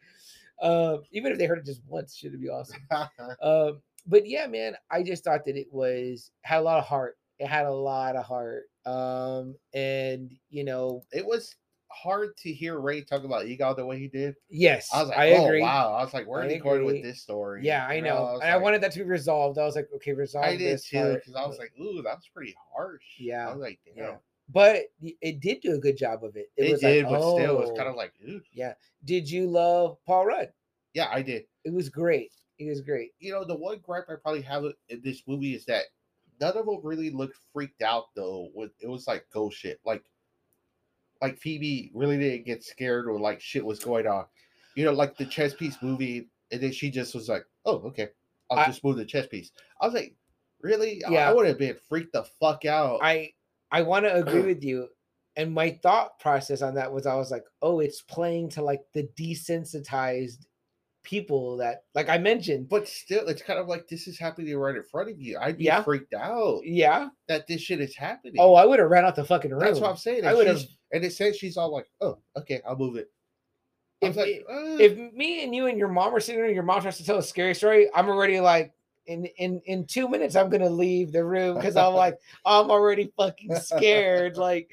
[0.62, 2.82] Um, even if they heard it just once, should be awesome?
[3.42, 7.18] Um, but yeah, man, I just thought that it was had a lot of heart.
[7.40, 8.64] It had a lot of heart.
[8.86, 11.56] Um, and you know, it was
[11.94, 14.36] hard to hear Ray talk about Egon the way he did.
[14.50, 15.62] yes, I was like, I oh, agree.
[15.62, 17.62] Wow, I was like, where are they going with this story?
[17.64, 19.58] Yeah, I You know, was and I wanted that to be resolved.
[19.58, 22.28] I was like, okay, resolve I did this too, because I was like, ooh, that's
[22.28, 23.04] pretty harsh.
[23.18, 24.06] Yeah, I was like, damn.
[24.06, 24.16] yeah.
[24.50, 24.84] but
[25.22, 26.52] it did do a good job of it.
[26.58, 27.92] It, It, was did, like, but still, it was kind oh.
[27.92, 28.42] of like, ooh.
[28.52, 28.74] yeah.
[29.06, 30.50] Did you love Paul Rudd?
[30.94, 31.46] Yeah, I did.
[31.64, 32.32] It was great.
[32.60, 33.12] It was great.
[33.20, 35.86] You know, the one gripe I probably have in this movie is that
[36.40, 38.50] none of them really looked freaked out though.
[38.54, 39.80] With it was like ghost shit.
[39.86, 40.04] Like,
[41.24, 44.26] like Phoebe really didn't get scared or like shit was going on.
[44.76, 48.10] You know, like the chess piece movie, and then she just was like, "Oh, okay,
[48.52, 50.14] I'll I- just move the chess piece." I was like,
[50.62, 51.04] "Really?
[51.06, 51.30] I- Yeah.
[51.30, 53.32] I would have been freaked the fuck out." I
[53.72, 54.90] I want to agree with you.
[55.36, 58.82] And my thought process on that was I was like, oh, it's playing to like
[58.94, 60.46] the desensitized
[61.04, 62.70] people that like I mentioned.
[62.70, 65.38] but still, it's kind of like this is happening right in front of you.
[65.40, 65.84] I'd be Yeah.
[65.84, 67.10] freaked out Yeah.
[67.28, 68.36] that this shit is happening.
[68.40, 69.60] Oh, I would have ran out the fucking room.
[69.60, 70.26] That's what I'm saying.
[70.26, 70.62] I and would have
[70.94, 73.10] And it says she's all like, "Oh, okay, I'll move it."
[74.02, 76.54] If like, it- "Uh." if me and you and your mom are sitting there and
[76.56, 78.72] your mom tries to tell a scary story, I'm already like
[79.08, 83.12] in in in two minutes I'm gonna leave the room because I'm like I'm already
[83.18, 84.38] fucking scared.
[84.38, 84.72] like,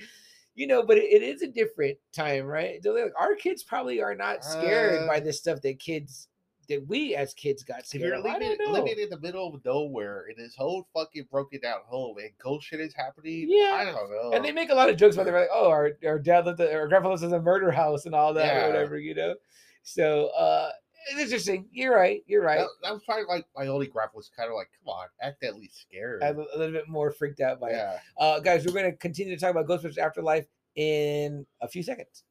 [0.61, 2.85] you know, but it, it is a different time, right?
[2.85, 6.29] Like, our kids probably are not scared Uh, by the stuff that kids
[6.69, 8.05] that we as kids got if scared.
[8.05, 12.17] you're living, living in the middle of nowhere in this whole fucking broken down home
[12.19, 13.73] and ghost shit is happening, Yeah.
[13.81, 14.31] I don't know.
[14.35, 15.33] and they make a lot of jokes about it.
[15.33, 18.07] They're like, "Oh, our, our dad lived, at, our grandpa lives in a murder house
[18.07, 18.65] and all that, Yeah.
[18.65, 19.35] or whatever," you know.
[19.83, 20.71] So uh
[21.09, 21.69] it's interesting.
[21.73, 22.23] You're right.
[22.27, 22.59] You're right.
[22.59, 25.43] that, that was probably like my only gripe was kind of like, come on, act
[25.45, 26.23] at least scared.
[26.23, 27.99] I'm a little bit more freaked out by it.
[28.19, 30.47] Uh, guys, we're going to continue to talk about Ghostbusters Afterlife
[30.77, 32.25] in a few seconds.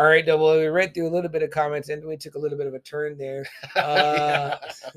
[0.00, 0.24] All right.
[0.24, 0.58] Double.
[0.58, 2.72] We read through a little bit of comments and we took a little bit of
[2.72, 3.44] a turn there.
[3.76, 4.56] Uh,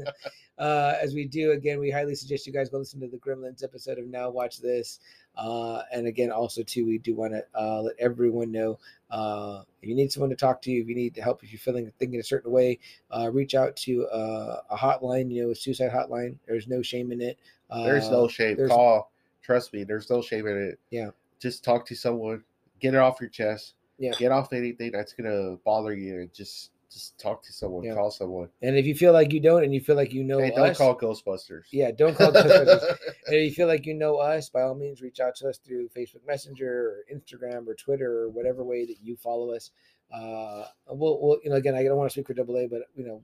[0.58, 3.66] uh, as we do, again, we highly suggest you guys go listen to the Gremlins
[3.66, 5.00] episode of Now Watch This.
[5.36, 8.80] Uh, and again, also, too, we do want to uh, let everyone know
[9.12, 11.52] uh, if you need someone to talk to, you, if you need to help, if
[11.52, 12.80] you're feeling thinking a certain way,
[13.12, 16.38] uh, reach out to uh, a hotline, you know, a suicide hotline.
[16.48, 17.38] There's no shame in it.
[17.70, 18.56] Uh, There's no shame.
[18.56, 19.12] there's- Call.
[19.42, 20.80] Trust me, there's no shame in it.
[20.92, 21.10] Yeah.
[21.42, 22.46] Just talk to someone.
[22.80, 23.74] Get it off your chest.
[24.04, 24.12] Yeah.
[24.18, 27.86] Get off anything that's gonna bother you and just just talk to someone.
[27.86, 27.94] Yeah.
[27.94, 28.50] Call someone.
[28.62, 30.72] And if you feel like you don't, and you feel like you know hey, don't
[30.72, 31.64] us, call Ghostbusters.
[31.72, 32.84] yeah, don't call Ghostbusters.
[33.28, 35.58] and if you feel like you know us, by all means, reach out to us
[35.58, 39.72] through Facebook Messenger or Instagram or Twitter or whatever way that you follow us.
[40.14, 42.82] Uh, we'll, we'll, you know, again, I don't want to speak for Double A, but
[42.94, 43.22] you know,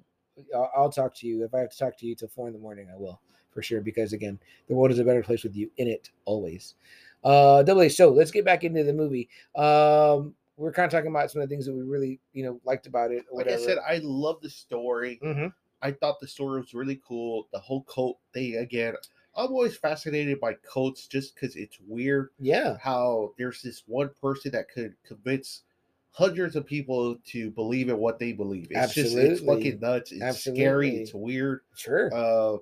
[0.55, 2.53] I'll, I'll talk to you if I have to talk to you till four in
[2.53, 2.87] the morning.
[2.89, 3.19] I will
[3.51, 6.75] for sure because again, the world is a better place with you in it always.
[7.23, 7.89] Uh, Double A.
[7.89, 9.27] So let's get back into the movie.
[9.55, 12.59] Um, we're kind of talking about some of the things that we really, you know,
[12.65, 13.25] liked about it.
[13.31, 13.47] Or like.
[13.47, 15.19] I said, I love the story.
[15.23, 15.53] Mhm.
[15.81, 17.47] I thought the story was really cool.
[17.53, 18.95] The whole coat thing again.
[19.35, 24.51] I'm always fascinated by coats just because it's weird yeah, how there's this one person
[24.51, 25.61] that could convince
[26.11, 28.67] hundreds of people to believe in what they believe.
[28.71, 30.11] It's just it's fucking nuts.
[30.11, 30.63] It's Absolutely.
[30.63, 30.97] scary.
[30.97, 31.61] It's weird.
[31.75, 32.13] sure.
[32.13, 32.57] Uh,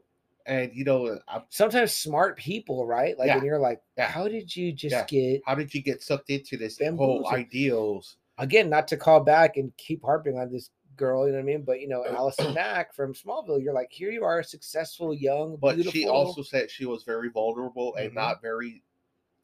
[0.47, 3.17] and you know, I'm, sometimes smart people, right?
[3.19, 3.37] Like, Yeah.
[3.37, 4.07] and you're like, Yeah.
[4.07, 5.05] how did you just Yeah.
[5.05, 8.17] get how did you get sucked into this whole ideals?
[8.39, 8.69] again?
[8.69, 11.63] Not to call back and keep harping on this girl, you know what I mean?
[11.63, 15.13] But you know, Uh, Allison Mack from Smallville, you're like, here you are, a successful,
[15.13, 15.99] young, But beautiful.
[15.99, 18.15] she also said she was very vulnerable and Mhm.
[18.15, 18.83] not very.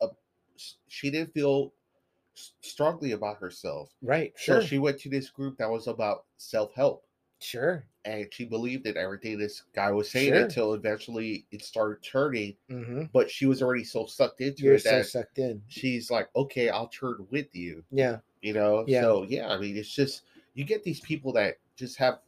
[0.01, 0.09] Uh,
[0.87, 1.73] she didn't feel
[2.61, 3.89] strongly about herself.
[4.01, 7.05] right, sure, So she went to this group that was about self help,
[7.43, 7.85] sure.
[8.05, 10.41] and she believed in everything this guy was saying Sure.
[10.43, 12.55] until eventually it started turning.
[12.69, 13.03] Mm-hmm.
[13.13, 15.61] But she was already so sucked into You're it so that sucked in.
[15.67, 18.83] she's like, "Okay, I'll turn with you." Yeah, You know.
[18.87, 19.01] Yeah.
[19.01, 22.19] So yeah, I mean, it's just you get these people that just have,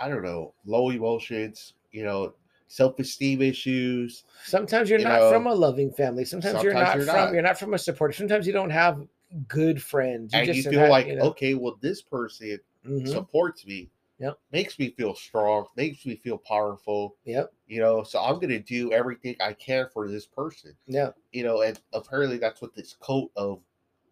[0.00, 2.34] I don't know, low emotions, you know,
[2.68, 4.24] self esteem issues.
[4.44, 6.24] Sometimes you're you not know, from a loving family.
[6.24, 7.32] Sometimes, you're not you're from not.
[7.32, 8.12] you're not from a supporter.
[8.12, 9.06] Sometimes you don't have
[9.48, 10.32] good friends.
[10.34, 13.66] and you just have feel had, like, you know, okay, well, this person mhm, supports
[13.66, 13.88] me.
[14.18, 14.38] Yep.
[14.52, 17.52] Makes me feel strong, makes me feel powerful, Yep.
[17.66, 18.02] you know.
[18.04, 20.76] So I'm gonna do everything I can for this person.
[20.86, 21.10] Yeah.
[21.32, 23.60] You know, and apparently that's what this coat of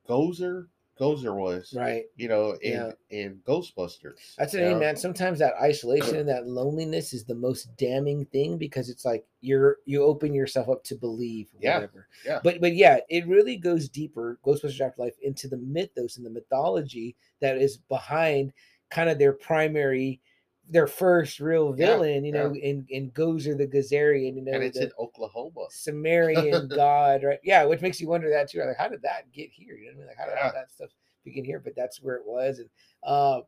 [0.09, 0.67] Gozer
[1.01, 1.73] Gozer was.
[1.75, 2.05] Right.
[2.17, 2.93] You know, in Yeah.
[3.11, 4.37] in Ghostbusters.
[4.37, 4.95] That's thing, man.
[4.97, 9.79] Sometimes that isolation and that loneliness is the most damning thing because it's like you're
[9.87, 12.09] you open yourself up to believe Yeah, whatever.
[12.27, 12.41] yeah.
[12.45, 17.17] But but yeah, it really goes deeper, Ghostbusters Afterlife, into the mythos and the mythology
[17.41, 18.53] that is behind
[18.93, 20.21] kind of their primary,
[20.69, 22.25] their first real Yeah, villain.
[22.25, 24.37] You know, in in Gozer the Gozerian.
[24.37, 25.67] You know, and it's in Oklahoma.
[25.71, 27.41] Sumerian god, right?
[27.43, 28.61] Yeah, which makes you wonder that too.
[28.61, 29.77] Like, how did that get here?
[29.77, 30.07] You know what I mean?
[30.09, 30.91] Like, how did all that stuff
[31.25, 31.61] begin here?
[31.61, 32.69] But that's where it was, and
[33.03, 33.41] uh,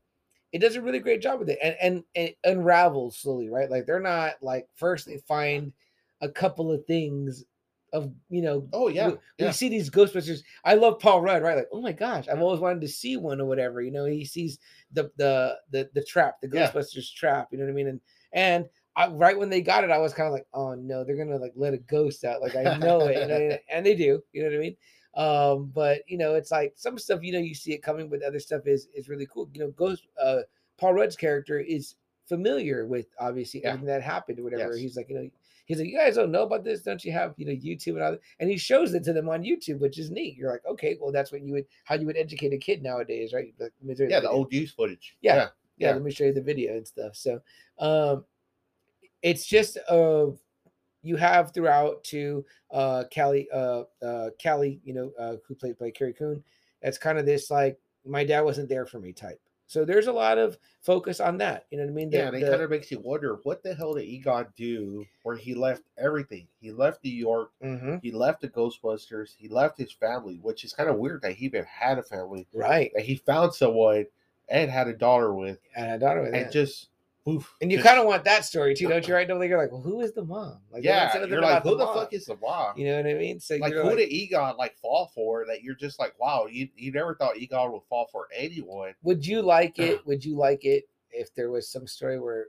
[0.53, 3.71] it does a really great job with it, and and, and it unravels slowly, right?
[3.71, 5.73] Like they're not like first they find
[6.21, 7.45] a couple of things
[7.95, 8.69] of you know.
[8.73, 9.47] Oh yeah, we, yeah.
[9.47, 10.43] we see these Ghostbusters.
[10.65, 11.57] I love Paul Rudd, right?
[11.57, 13.81] Like, oh my gosh, I've always wanted to see one or whatever.
[13.81, 14.59] You know, he sees
[14.93, 16.71] the the the the trap, the Yeah.
[16.71, 17.49] Ghostbusters trap.
[17.53, 17.87] You know what I mean?
[17.89, 18.01] And
[18.33, 18.67] and
[18.97, 21.39] I, right when they got it, I was kind of like, oh no, they're gonna
[21.39, 22.43] like let a ghost out.
[22.43, 24.21] Like I know it, you know, and they do.
[24.33, 24.77] You know what I mean?
[25.17, 28.23] Um, but you know, it's like some stuff, you know, you see it coming, but
[28.23, 29.49] other stuff is is really cool.
[29.55, 30.41] You know, Ghost uh
[30.79, 31.95] Paul Rudd's character is
[32.29, 33.69] familiar with obviously Yeah.
[33.71, 34.73] everything that happened or whatever.
[34.73, 34.81] Yes.
[34.81, 35.31] He's like, you know,
[35.67, 38.03] he's like, you guys don't know about this, don't you have you know YouTube and
[38.03, 38.21] all that?
[38.41, 40.37] And he shows it to them on YouTube, which is neat.
[40.37, 43.33] You're like, okay, well, that's what you would how you would educate a kid nowadays,
[43.33, 43.55] right?
[43.59, 44.39] Like, let me show you yeah, the video.
[44.39, 45.17] old news footage.
[45.21, 45.37] Yeah.
[45.37, 47.17] yeah, yeah, let me show you the video and stuff.
[47.17, 47.41] So
[47.79, 48.25] um
[49.23, 50.27] it's just uh
[51.03, 55.91] you have throughout to uh Callie uh uh Callie, you know, uh who played by
[55.91, 56.43] Carrie Coon.
[56.83, 59.41] It's kind of this like my dad wasn't there for me type.
[59.75, 61.67] So there's a lot of focus on that.
[61.71, 62.11] You know what I mean?
[62.13, 65.05] Yeah, and it the- kind of makes you wonder what the hell did Egon do
[65.25, 66.47] where he left everything?
[66.61, 70.73] He left New York, Mhm, he left the Ghostbusters, he left his family, which is
[70.73, 72.93] kind of weird that he even had a family, right.
[72.95, 74.07] that he found someone
[74.49, 76.53] and had a daughter with, And I daughter with and that.
[76.53, 76.91] just
[77.25, 77.55] poof.
[77.61, 79.15] and you kind of want that story too, don't you?
[79.15, 79.29] Right?
[79.29, 80.59] You're like, well, who is the mom?
[80.71, 81.95] Like, yeah, you're like, who the mom.
[81.95, 82.79] fuck is the mom?
[82.79, 83.41] You know what I mean?
[83.41, 85.45] So like, who like, did Egon like fall for?
[85.47, 88.95] That you're just like, wow, you you never thought Egon would fall for anyone.
[89.03, 90.01] would you like it?
[90.07, 92.47] Would you like it if there was some story where?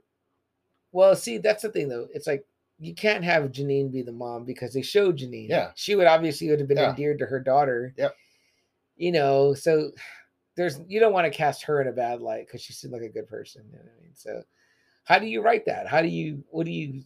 [0.92, 2.08] Well, see, that's the thing though.
[2.12, 2.44] It's like
[2.78, 5.48] you can't have Janine be the mom because they showed Janine.
[5.48, 5.70] Yeah.
[5.74, 6.90] she would obviously would have been Yeah.
[6.90, 7.94] endeared to her daughter.
[7.96, 8.14] Yep.
[8.96, 9.92] You know, so
[10.56, 13.02] there's you don't want to cast her in a bad light because she seemed like
[13.02, 13.62] a good person.
[13.70, 14.14] You know what I mean?
[14.14, 14.42] So,
[15.06, 15.86] how do you write that?
[15.86, 16.44] How do you?
[16.50, 17.02] What do you?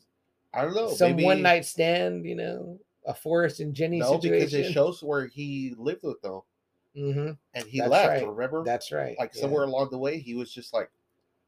[0.52, 0.89] I don't know.
[0.89, 2.24] some one maybe- night stand?
[2.24, 6.40] You know, a Forrest and Jenny No, because it shows where he lived with them
[6.97, 8.09] hmm and he That's left.
[8.09, 8.28] right.
[8.28, 8.64] Remember?
[8.64, 9.16] That's right.
[9.18, 9.43] like yeah.
[9.43, 10.90] somewhere along the way, he was just like,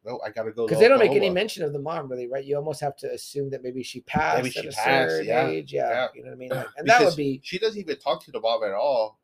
[0.05, 2.45] "No, I gotta go." because they don't make any mention of the mom really right
[2.45, 5.47] you almost have to assume that maybe she passed she at a passed, certain yeah,
[5.49, 6.09] age yeah, yeah.
[6.15, 8.31] you know what i mean like, and that would be She doesn't even talk to
[8.31, 9.19] the mom at all.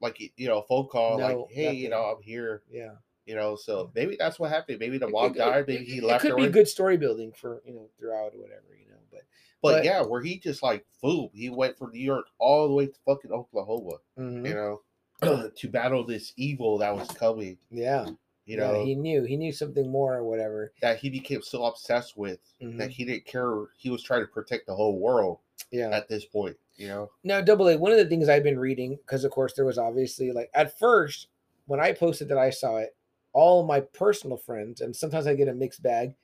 [0.00, 2.02] Like you know, phone call, No, like, "Hey, you know.
[2.02, 2.90] I'm here." yeah
[3.26, 4.78] You know, so maybe that's what happened.
[4.80, 5.66] Maybe the It- mom died.
[5.68, 6.36] Maybe it- he it left could her.
[6.36, 9.20] be good story building for you know throughout or whatever you know but
[9.62, 12.74] But, but- yeah, where he just like boom, he went from New York all the
[12.74, 13.98] way to fucking Oklahoma.
[14.18, 14.82] mhm, You know,
[15.56, 17.58] to battle this evil that was coming.
[17.70, 18.06] yeah
[18.44, 21.64] You yeah, know he knew he knew something more or whatever that he became so
[21.66, 22.76] obsessed with Mhm.
[22.78, 23.66] that he didn't care.
[23.78, 25.38] He was trying to protect the whole world
[25.70, 26.56] yeah at this point.
[26.74, 27.10] You know.
[27.22, 29.78] Now, double A, one of the things I've been reading, because of course there was
[29.78, 31.28] obviously like at first
[31.66, 32.96] when I posted that I saw it,
[33.32, 36.14] all my personal friends, and sometimes I get a mixed bag,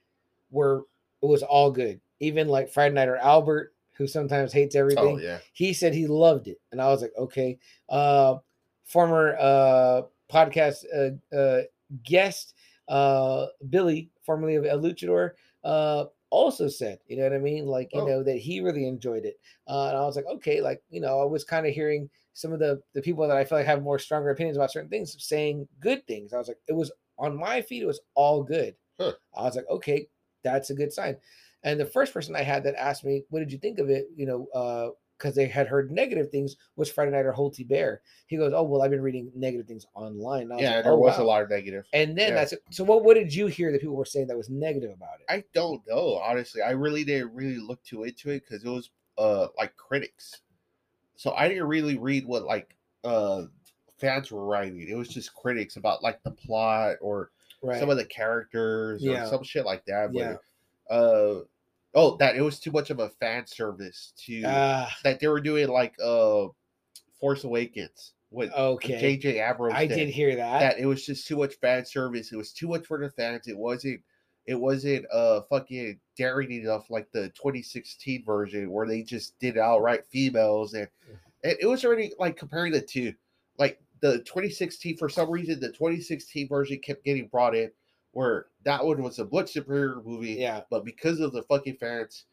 [0.51, 0.85] were
[1.23, 2.01] it was all good.
[2.21, 5.39] Even like Friday Night or Albert, who sometimes hates everything, Oh yeah.
[5.53, 7.59] he said he loved it, and I was like, okay.
[7.89, 8.39] Uh,
[8.85, 10.03] former uh
[10.33, 11.63] podcast uh, uh
[12.05, 12.55] guest
[12.89, 15.33] uh Billy, formerly of El Luchador,
[15.65, 17.67] uh also said, you know what I mean?
[17.67, 18.07] Like, you Oh.
[18.07, 19.41] know, that he really enjoyed it.
[19.67, 22.53] Uh, and I was like, okay, like, you know, I was kind of hearing some
[22.53, 25.17] of the the people that I feel like have more stronger opinions about certain things
[25.25, 26.33] saying good things.
[26.33, 28.77] I was like, it was on my feed, it was all good.
[29.01, 29.15] Huh.
[29.35, 30.09] I was like, okay,
[30.43, 31.17] that's a good sign.
[31.63, 34.07] And the first person I had that asked me, what did you think of it?
[34.15, 38.03] You know, uh, because they had heard negative things was Friday Night or Holty Bear.
[38.29, 40.49] He goes, Oh, well, I've been reading negative things online.
[40.49, 41.87] Yeah, like, there "Oh, was a lot of negative.
[41.93, 42.35] And then Yeah.
[42.37, 42.63] that's it.
[42.71, 45.27] So what what did you hear that people were saying that was negative about it?
[45.29, 46.63] I don't know, honestly.
[46.63, 50.43] I really didn't really look too into it because it was uh like critics.
[51.19, 52.75] So I didn't really read what like
[53.05, 53.43] uh
[54.01, 54.81] fans were writing.
[54.89, 57.81] It was just critics about like the plot or right.
[57.81, 59.25] some of the characters Yeah.
[59.25, 60.13] or some shit like that.
[60.15, 60.41] But
[60.91, 60.97] Yeah.
[60.97, 61.41] uh
[61.95, 65.41] oh that it was too much of a fan service to Ah, that they were
[65.41, 66.47] doing like uh
[67.21, 68.13] Force Awakens.
[68.31, 69.01] with Okay.
[69.01, 69.41] J.J.
[69.41, 69.75] Abrams.
[69.77, 70.61] I did hear that.
[70.61, 72.31] that it was just too much fan service.
[72.31, 73.49] It was too much for the fans.
[73.49, 74.03] It wasn't.
[74.49, 80.07] It wasn't uh fucking daring enough like the 2016 version where they just did outright
[80.07, 80.89] females and,
[81.45, 83.13] and it was already like comparing the two.
[83.59, 87.71] Like the 2016 for some reason the 2016 version kept getting brought in
[88.13, 90.63] where that one was a much superior movie yeah.
[90.71, 92.25] but because of the fucking fans,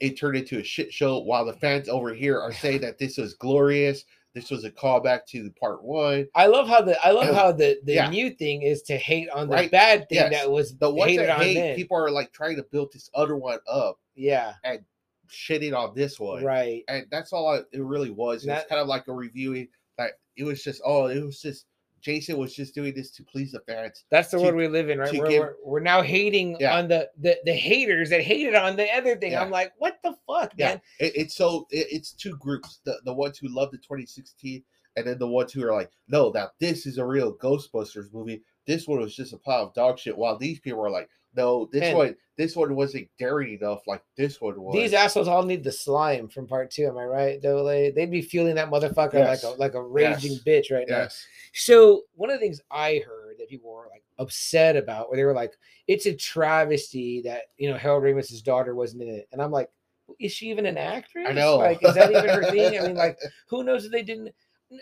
[0.00, 1.20] it turned into a shit show.
[1.20, 4.04] While the fans over here are saying that this was glorious,
[4.34, 6.26] this was a callback to the part one.
[6.34, 8.10] I love how the I love oh, how the the Yeah.
[8.10, 9.70] new thing is to hate on the Right.
[9.70, 10.32] bad thing Yes.
[10.32, 11.76] that was The hated that hate, then.
[11.76, 14.80] people are like trying to build this other one up, yeah, and
[15.28, 16.82] shitting on this one, right.
[16.88, 18.44] and that's all I, it really was.
[18.44, 21.66] It's kind of like a reviewing that it was just oh, it was just
[22.04, 24.04] Jason was just doing this to please the fans.
[24.10, 25.12] That's the to- world we live in, right?
[25.18, 26.76] We're, give- we're, we're now hating Yeah.
[26.78, 29.32] on the, the the haters that hated on the other thing.
[29.32, 29.42] Yeah.
[29.42, 30.80] I'm like, what the fuck, Yeah, man?
[31.00, 34.62] it, it's so it, it's two groups: the the ones who love the 2016,
[34.96, 38.42] and then the ones who are like, no, now this is a real Ghostbusters movie.
[38.66, 40.16] This one was just a pile of dog shit.
[40.16, 44.02] While these people are like, no, this And- one, this one wasn't daring enough like
[44.16, 44.74] this one was.
[44.74, 46.86] These assholes all need the slime from part two.
[46.86, 47.40] Am I right?
[47.42, 49.44] Though they they'd be feeling that motherfucker Yes.
[49.44, 50.42] like a like a raging Yes.
[50.44, 51.08] bitch right now.
[51.52, 55.24] So one of the things I heard that people were like upset about, where they
[55.24, 55.52] were like,
[55.86, 59.70] "It's a travesty that you know Harold Ramis's daughter wasn't in it," and I'm like,
[60.18, 61.26] "Is she even an actress?
[61.28, 61.58] I know.
[61.58, 62.78] Like, is that even her thing?
[62.78, 64.34] I mean, like, who knows if they didn't?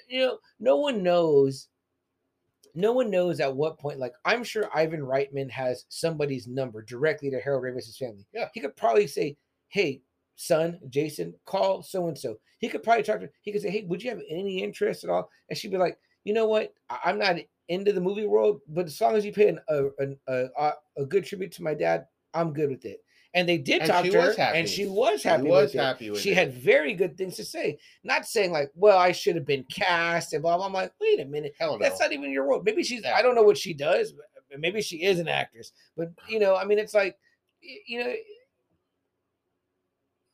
[0.08, 1.68] You know, no one knows.
[2.74, 3.98] No one knows at what point.
[3.98, 8.26] Like, I'm sure Ivan Reitman has somebody's number directly to Harold Ramis's family.
[8.32, 8.48] Yeah.
[8.54, 9.36] he could probably say,
[9.68, 10.02] "Hey,
[10.36, 13.30] son, Jason, call so and so." He could probably talk to.
[13.42, 15.98] He could say, "Hey, would you have any interest at all?" And she'd be like,
[16.24, 16.72] "You know what?
[16.88, 17.36] I- I'm not
[17.68, 20.72] into the movie world, but as long as you pay an, a, an- a a
[20.98, 23.04] a good tribute to my dad, I'm good with it."
[23.34, 24.58] And they did And talk to her, was happy.
[24.58, 25.44] and she was She happy.
[25.44, 25.78] was with it.
[25.78, 26.36] happy with She it.
[26.36, 30.34] had very good things to say, not saying like, "Well, I should have been cast,"
[30.34, 30.66] and blah blah.
[30.66, 31.82] I'm like, wait a minute, hell no.
[31.82, 32.60] that's not even your role.
[32.62, 33.02] Maybe she's.
[33.02, 33.14] Yeah.
[33.16, 34.12] I don't know what she does.
[34.50, 37.16] But maybe she is an actress, but you know, I mean, it's like,
[37.86, 38.12] you know,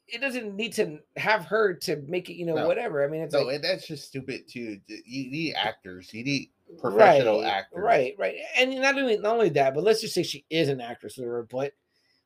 [0.08, 2.34] it doesn't need to have her to make it.
[2.34, 2.66] You know, No.
[2.66, 3.04] whatever.
[3.04, 4.80] I mean, it's no, like and that's just stupid too.
[4.88, 6.12] You need actors.
[6.12, 6.50] You need
[6.80, 7.78] professional right, actors.
[7.80, 8.34] Right, right.
[8.56, 11.44] And not only not only that, but let's just say she is an actress or
[11.50, 11.72] but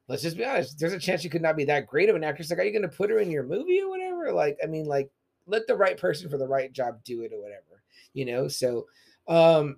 [0.09, 2.24] let's just be honest, there's a chance she could not be that great of an
[2.24, 2.51] actress.
[2.51, 4.33] Like, are you gonna put her in your movie or whatever?
[4.33, 5.11] Like, I mean, like,
[5.47, 7.83] let the right person for the right job do it or whatever,
[8.15, 8.49] you know.
[8.49, 8.87] So
[9.29, 9.77] um,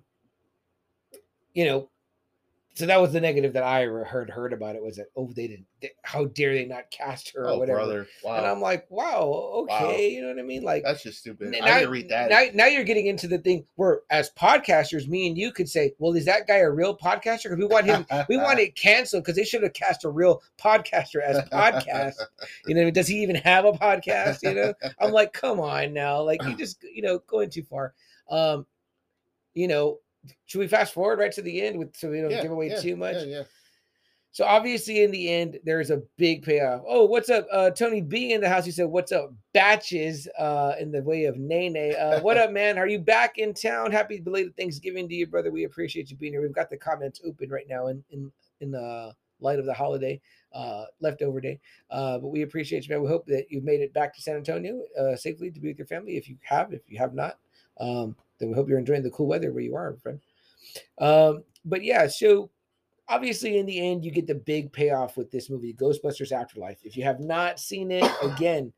[1.53, 1.89] you know,
[2.75, 5.47] so that was the negative that I heard heard about it was that oh they
[5.47, 7.77] didn't they- how dare they not cast her or Oh, whatever.
[7.79, 8.07] brother!
[8.25, 10.61] And I'm like, wow, okay, you know what I mean?
[10.63, 11.55] Like that's just stupid.
[11.55, 12.29] N- I didn't read that.
[12.29, 15.93] Now, now you're getting into the thing where, as podcasters, me and you could say,
[15.99, 17.43] "Well, is that guy a real podcaster?
[17.43, 20.41] Because we want him, we want it canceled because they should have cast a real
[20.59, 22.15] podcaster as a podcast.
[22.67, 24.39] You know, does he even have a podcast?
[24.43, 27.93] You know, I'm like, come on now, like you just, you know, going too far.
[28.29, 28.65] Um,
[29.53, 29.99] you know,
[30.45, 32.69] should we fast forward right to the end with so we don't Yeah, give away
[32.69, 33.15] yeah, too much?
[33.15, 33.43] Yeah, yeah.
[34.31, 36.83] So obviously, in the end, there's a big payoff.
[36.85, 38.65] Oh, what's up, uh, Tony B in the house?
[38.65, 41.95] He said, "What's up, batches?" Uh, in the way of Nene.
[41.95, 42.77] Uh, what up, man?
[42.77, 43.93] Are you back in town?
[43.93, 45.51] Happy belated Thanksgiving to you, brother.
[45.51, 46.41] We appreciate you being here.
[46.41, 48.29] We've got the comments open right now in in
[48.59, 50.19] in the light of the holiday,
[50.51, 51.59] uh, leftover day.
[51.89, 53.03] Uh, but we appreciate you, man.
[53.03, 55.77] We hope that you've made it back to San Antonio uh, safely to be with
[55.77, 56.17] your family.
[56.17, 57.37] If you have, if you have not,
[57.79, 60.19] um, then we hope you're enjoying the cool weather where you are, friend.
[60.99, 62.49] Um, but yeah, so
[63.07, 66.79] obviously in the end you get the big payoff with this movie ghostbusters afterlife.
[66.83, 68.71] If you have not seen it again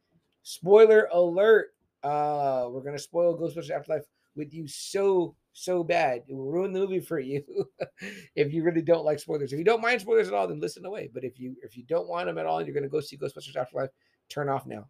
[0.43, 1.73] spoiler alert
[2.03, 4.03] uh we're gonna spoil ghostbusters afterlife
[4.35, 6.23] with you so so bad.
[6.27, 7.43] It will ruin the movie for you
[8.35, 9.51] if you really don't like spoilers.
[9.53, 11.09] If you don't mind spoilers at all then listen away.
[11.13, 13.17] But if you if you don't want them at all and you're gonna go see
[13.17, 13.89] ghostbusters afterlife
[14.29, 14.85] turn off now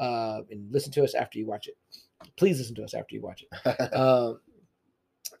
[0.00, 1.76] uh and listen to us after you watch it
[2.36, 4.40] please listen to us after you watch it um,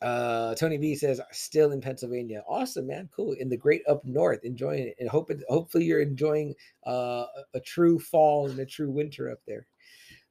[0.02, 2.42] uh, Tony B says still in Pennsylvania.
[2.48, 3.08] Awesome, man.
[3.14, 3.32] Cool.
[3.32, 6.54] In the great up north, enjoying it, and hope it, hopefully you're enjoying
[6.86, 9.66] uh, a, a true fall and a true winter up there.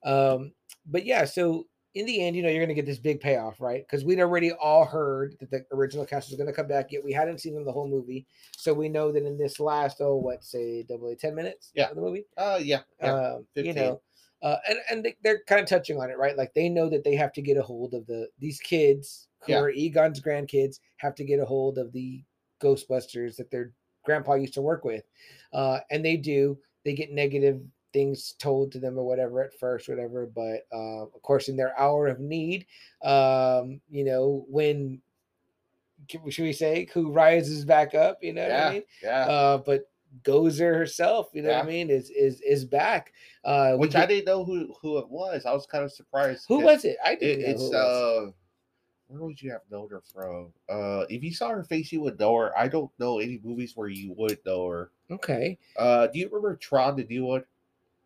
[0.04, 0.54] Um,
[0.88, 1.66] but yeah, so
[1.96, 3.84] in the end, you know, you're going to get this big payoff, right?
[3.86, 7.04] Because we'd already all heard that the original cast was going to come back, yet
[7.04, 8.26] we hadn't seen them the whole movie.
[8.58, 11.90] So we know that in this last, oh, what, say, double A, 10 minutes Yeah.
[11.90, 13.14] of the movie, uh, yeah, yeah.
[13.14, 14.02] um, you know,
[14.42, 16.38] uh, and and they, they're kind of touching on it, right?
[16.38, 19.54] Like they know that they have to get a hold of the these kids who
[19.54, 19.60] Yeah.
[19.60, 22.24] are Egon's grandkids have to get a hold of the
[22.62, 23.74] Ghostbusters that their
[24.06, 25.04] grandpa used to work with,
[25.54, 26.60] uh, and they do.
[26.86, 27.62] They get negative
[27.92, 30.26] things told to them or whatever at first, whatever.
[30.26, 32.68] But uh, of course, in their hour of need,
[33.02, 35.02] um, you know, when
[36.30, 38.24] should we say who rises back up?
[38.24, 38.84] You know what I yeah, mean?
[39.02, 39.26] yeah.
[39.26, 39.90] Uh, but
[40.24, 43.14] Gozer herself, you know what I mean, is is is back.
[43.44, 45.46] Uh, Which I didn't know who who it was.
[45.46, 46.46] I was kind of surprised.
[46.48, 46.98] Who was it?
[47.04, 47.74] I didn't it's it was.
[47.74, 48.32] uh,
[49.08, 50.54] where would you have known her from?
[50.70, 52.58] Uh, if you saw her face, you would know her.
[52.58, 54.92] I don't know any movies where you would know her.
[55.10, 55.58] okay.
[55.78, 57.44] Uh, do you remember Tron, the new one?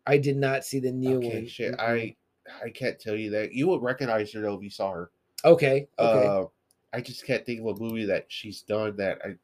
[0.06, 1.46] I did not see the new okay, one.
[1.46, 1.74] shit.
[1.78, 2.16] I
[2.62, 3.52] I can't tell you that.
[3.52, 5.10] You would recognize her though if you saw her.
[5.44, 6.26] okay, okay.
[6.26, 6.44] Uh,
[6.92, 9.34] I just can't think of a movie that she's done that I.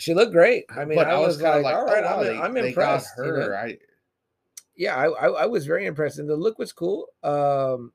[0.00, 0.64] she looked great.
[0.70, 2.68] I mean, but I, was, kinda like, all right, oh, wow, I'm, they- I'm they
[2.68, 3.10] impressed.
[3.18, 3.52] you know?
[3.52, 3.78] I
[4.76, 7.08] yeah, I, I I was very impressed, and the look was cool.
[7.22, 7.92] Um,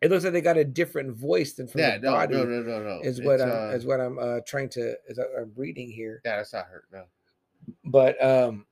[0.00, 2.34] it looks like they got a different voice than from yeah, the no, body.
[2.36, 3.00] no, no, no, no.
[3.02, 6.22] Is what It's, I'm uh, is what I'm uh trying to is I'm reading here.
[6.24, 6.84] yeah, that's not her.
[6.92, 7.04] No,
[7.84, 8.64] But um,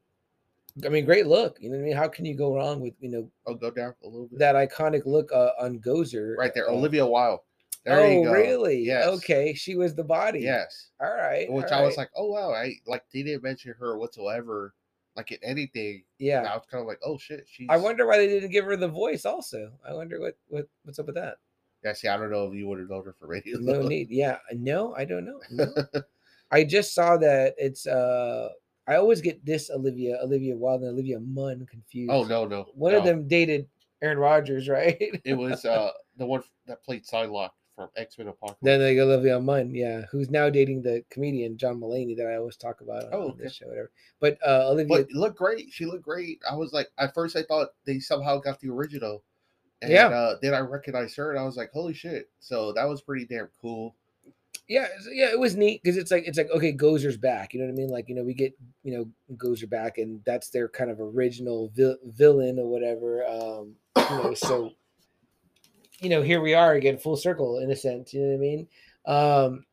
[0.84, 1.58] I mean, great look.
[1.60, 1.96] You know what I mean?
[1.96, 4.38] How can you go wrong with you know I'll go down a little bit.
[4.38, 7.40] that iconic look uh, on Gozer right there, uh, Olivia Wilde.
[7.86, 8.80] There oh, really?
[8.80, 9.06] Yes.
[9.06, 10.40] Okay, she was the body.
[10.40, 10.88] Yes.
[11.00, 11.50] All right.
[11.50, 14.74] Which all I was like, oh wow, I like they didn't mention her whatsoever,
[15.14, 15.94] like in anything.
[15.94, 16.40] And yeah.
[16.42, 17.68] I was kind of like, oh shit, she's.
[17.70, 19.24] I wonder why they didn't give her the voice.
[19.24, 21.36] Also, I wonder what what what's up with that.
[21.84, 23.88] Yeah, see, I don't know if you would have known her any of No those.
[23.88, 24.10] need.
[24.10, 24.38] Yeah.
[24.52, 25.40] No, I don't know.
[25.52, 25.72] No.
[26.50, 28.48] I just saw that it's uh
[28.88, 32.10] I always get this Olivia, Olivia Wilde and Olivia Munn confused.
[32.10, 32.66] Oh no, no.
[32.74, 33.68] One of them dated
[34.02, 35.20] Aaron Rodgers, right?
[35.24, 38.58] It was uh the one that played Psylocke from X Men Apocalypse.
[38.62, 42.80] then Olivia Munn, yeah, who's now dating the comedian John Mulaney that I always talk
[42.80, 43.54] about on, Oh, on this okay.
[43.54, 43.90] show, whatever.
[44.18, 45.72] But uh Olivia but it looked great.
[45.72, 46.40] She looked great.
[46.50, 49.22] I was like, at first I thought they somehow got the original.
[49.82, 50.08] And Yeah.
[50.08, 52.30] uh, then I recognized her and I was like, holy shit.
[52.40, 53.94] So that was pretty damn cool.
[54.68, 57.52] yeah, yeah, it was neat because it's like it's like okay, Gozer's back.
[57.52, 57.88] You know what I mean?
[57.90, 58.54] Like you know, we get
[58.84, 63.24] you know Gozer back, and that's their kind of original vil- villain or whatever.
[63.26, 64.72] Um, you know, so
[66.00, 68.12] you know, here we are again, full circle in a sense.
[68.12, 68.68] You know what I mean?
[69.06, 69.64] Um,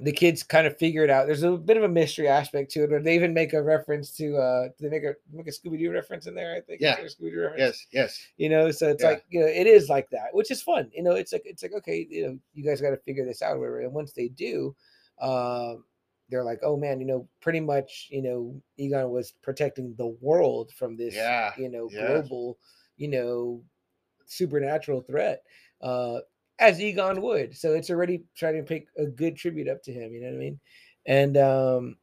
[0.00, 1.26] the kids kind of figure it out.
[1.26, 4.10] There's a bit of a mystery aspect to it, or they even make a reference
[4.16, 6.54] to uh, they make a make a Scooby Doo reference in there.
[6.56, 6.80] I think.
[6.80, 6.96] Yeah.
[6.98, 7.58] Scooby-Doo reference?
[7.60, 8.26] Yes, yes.
[8.38, 9.10] you know so it's Yeah.
[9.10, 11.62] like you know it is like that which is fun you know it's like it's
[11.62, 13.80] like okay you know you guys got to figure this out whatever.
[13.80, 14.74] and once they do
[15.20, 15.84] um
[16.30, 20.72] they're like oh man you know pretty much you know egon was protecting the world
[20.72, 22.06] from this Yeah, you know yeah.
[22.06, 22.58] global
[22.96, 23.62] you know
[24.26, 25.42] supernatural threat
[25.82, 26.18] uh
[26.58, 30.12] as egon would so it's already trying to pick a good tribute up to him
[30.12, 30.60] you know what i mean
[31.06, 31.96] and um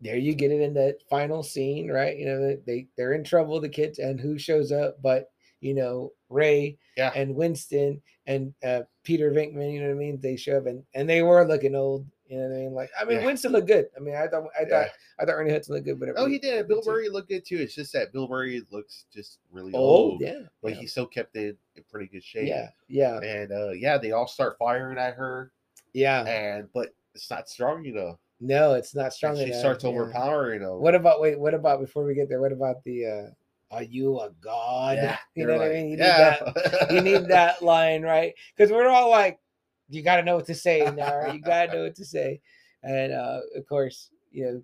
[0.00, 2.16] there you get it in that final scene, right?
[2.16, 5.00] You know, they they're in trouble, the kids, and who shows up?
[5.02, 5.30] But
[5.60, 7.10] you know, Ray Yeah.
[7.16, 9.72] and Winston and uh, Peter Venkman.
[9.72, 10.20] You know what I mean?
[10.20, 12.06] They show up and and they were looking old.
[12.28, 12.74] You know what I mean?
[12.74, 13.26] Like, I mean, Yeah.
[13.26, 13.88] Winston looked good.
[13.96, 14.68] I mean, I thought I Yeah.
[14.68, 14.88] thought
[15.18, 16.68] I thought Ernie Hudson looked good, but Oh, he did.
[16.68, 16.82] Bill.
[16.84, 17.56] Murray looked good too.
[17.56, 20.20] It's just that Bill Murray looks just really old, old.
[20.20, 20.80] yeah, But yeah.
[20.80, 22.48] he still kept it in pretty good shape.
[22.48, 25.52] yeah, yeah, And uh yeah, they all start firing at her.
[25.94, 26.24] yeah.
[26.26, 28.18] And but it's not strong enough.
[28.40, 29.58] No, it's not And strong she enough.
[29.58, 29.90] starts yeah.
[29.90, 30.80] overpowering them.
[30.80, 31.40] What about wait?
[31.40, 32.40] What about before we get there?
[32.40, 33.06] What about the?
[33.06, 33.30] uh
[33.74, 34.96] Are you a god?
[34.98, 35.88] Yeah, you know what I mean.
[35.90, 36.38] You need yeah.
[36.54, 36.90] that.
[36.92, 38.34] you need that line, right?
[38.56, 39.40] Because we're all like,
[39.88, 41.34] you got to know what to say now, right?
[41.34, 42.40] You got to know what to say.
[42.82, 44.62] And uh, of course, you know,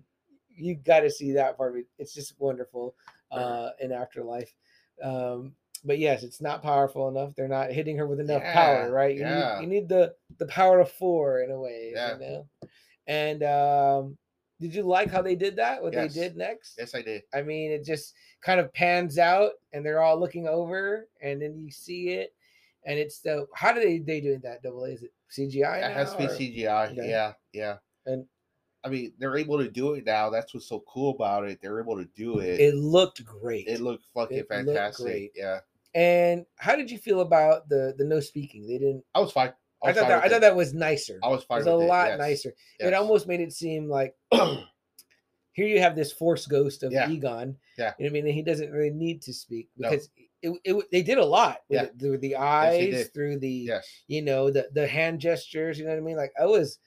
[0.55, 1.85] you got to see that part of it.
[1.97, 2.95] It's just wonderful
[3.31, 4.53] uh, in Afterlife.
[5.03, 5.53] Um,
[5.83, 7.35] but yes, it's not powerful enough.
[7.35, 9.13] They're not hitting her with enough power, right?
[9.15, 9.57] You, yeah.
[9.59, 12.13] need, you need the the power of four in a way, Yeah.
[12.13, 12.47] you know.
[13.07, 14.17] And um,
[14.59, 15.83] did you like how they did that?
[15.83, 16.13] What Yes.
[16.13, 16.75] they did next?
[16.79, 17.23] yes, I did.
[17.33, 21.57] I mean, it just kind of pans out and they're all looking over and then
[21.59, 22.33] you see it.
[22.85, 24.89] And it's the how do they they doing that double A?
[24.91, 25.89] Is it CGI?
[25.89, 26.91] It has to be or- CGI.
[26.91, 27.09] Okay.
[27.09, 27.77] Yeah, yeah.
[28.05, 28.25] And-
[28.83, 30.29] I mean, they're able to do it now.
[30.29, 31.57] That's what's so cool about it.
[31.59, 32.59] They're able to do it.
[32.59, 33.67] It looked great.
[33.67, 35.05] It looked fucking it looked fantastic.
[35.05, 35.31] great.
[35.35, 35.61] Yeah,
[35.95, 38.67] and how did you feel about the the no speaking?
[38.67, 39.03] They didn't.
[39.15, 39.53] I was fine.
[39.83, 40.41] I, I, thought that I thought it.
[40.41, 41.19] that was nicer.
[41.23, 41.61] I was fine.
[41.61, 42.53] It was a it, lot yes, nicer.
[42.79, 47.09] It almost made it seem like here you have this force ghost of Yeah.
[47.09, 47.57] Egon.
[47.77, 47.93] Yeah.
[47.97, 48.25] You know what I mean?
[48.25, 49.89] And he doesn't really need to speak No.
[50.45, 51.83] It, it, they did a lot with Yeah.
[51.83, 53.13] it, through the eyes, did.
[53.13, 53.87] through the yes.
[54.07, 55.77] you know the the hand gestures.
[55.77, 56.17] You know what I mean?
[56.17, 56.79] Like I was,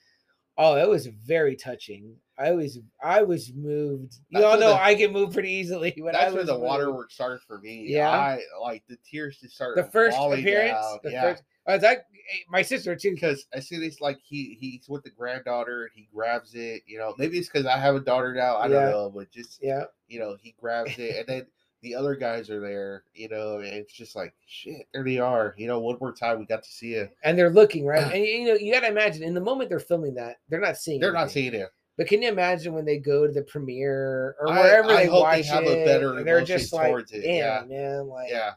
[0.57, 2.15] oh, it was very touching.
[2.37, 4.15] I was I was moved.
[4.29, 5.93] You That's all know the- I get moved pretty easily.
[5.97, 6.63] When I That's was where the moved.
[6.63, 7.85] waterworks started for me.
[7.87, 8.09] Yeah.
[8.09, 9.83] I like the tears just started.
[9.83, 10.99] The first appearance, down.
[11.03, 11.21] the yeah.
[11.21, 11.43] first.
[11.67, 13.11] Oh, that eh, my sister too.
[13.13, 16.97] because as soon as like he he's with the granddaughter and he grabs it, you
[16.97, 18.55] know, maybe it's because I have a daughter now.
[18.55, 18.73] I Yeah.
[18.83, 21.47] don't know, but just Yeah, you know, he grabs it, and then
[21.81, 24.87] the other guys are there, you know, and it's just like shit.
[24.93, 25.79] There they are, you know.
[25.79, 27.15] One more time, we got to see it.
[27.23, 29.79] and they're looking right, and you know you got to imagine in the moment they're
[29.79, 30.99] filming that they're not seeing.
[30.99, 31.69] They're not seeing it.
[31.97, 35.05] But can you imagine when they go to the premiere or I- wherever I they
[35.07, 37.77] hope they watch have a it, better and they're just like, towards it, damn, yeah.
[37.77, 38.51] man, like, Yeah,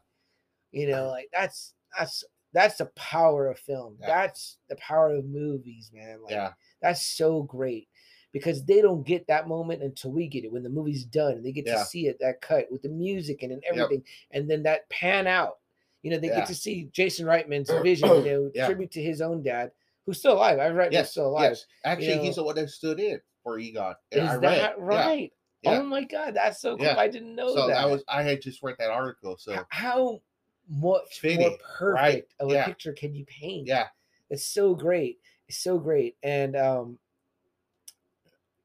[0.70, 3.96] you know, like that's that's that's the power of film.
[4.00, 4.06] Yeah.
[4.08, 6.22] That's the power of movies, man.
[6.22, 6.52] Like, yeah,
[6.82, 7.88] that's so great.
[8.32, 11.44] Because they don't get that moment until we get it when the movie's done and
[11.44, 11.74] they get Yeah.
[11.78, 13.72] to see it that cut with the music and, and Yep.
[13.74, 15.58] everything and then that pan out
[16.02, 16.36] you know they Yeah.
[16.36, 18.66] get to see jason reitman's vision you know Yeah.
[18.66, 19.70] tribute to his own dad
[20.06, 21.66] who's still alive Ivan Reitman's Yes, still alive yes.
[21.84, 22.22] Actually, know.
[22.22, 23.94] he's the one that stood in for Egon.
[24.10, 25.32] Is I that right
[25.64, 28.40] oh my god that's so cool i didn't know So that, that was I had
[28.42, 29.36] just read that article.
[29.36, 30.22] So how
[30.68, 33.88] much Fitting, more right, perfect of a picture can you paint yeah,
[34.30, 36.98] it's so great it's so great and um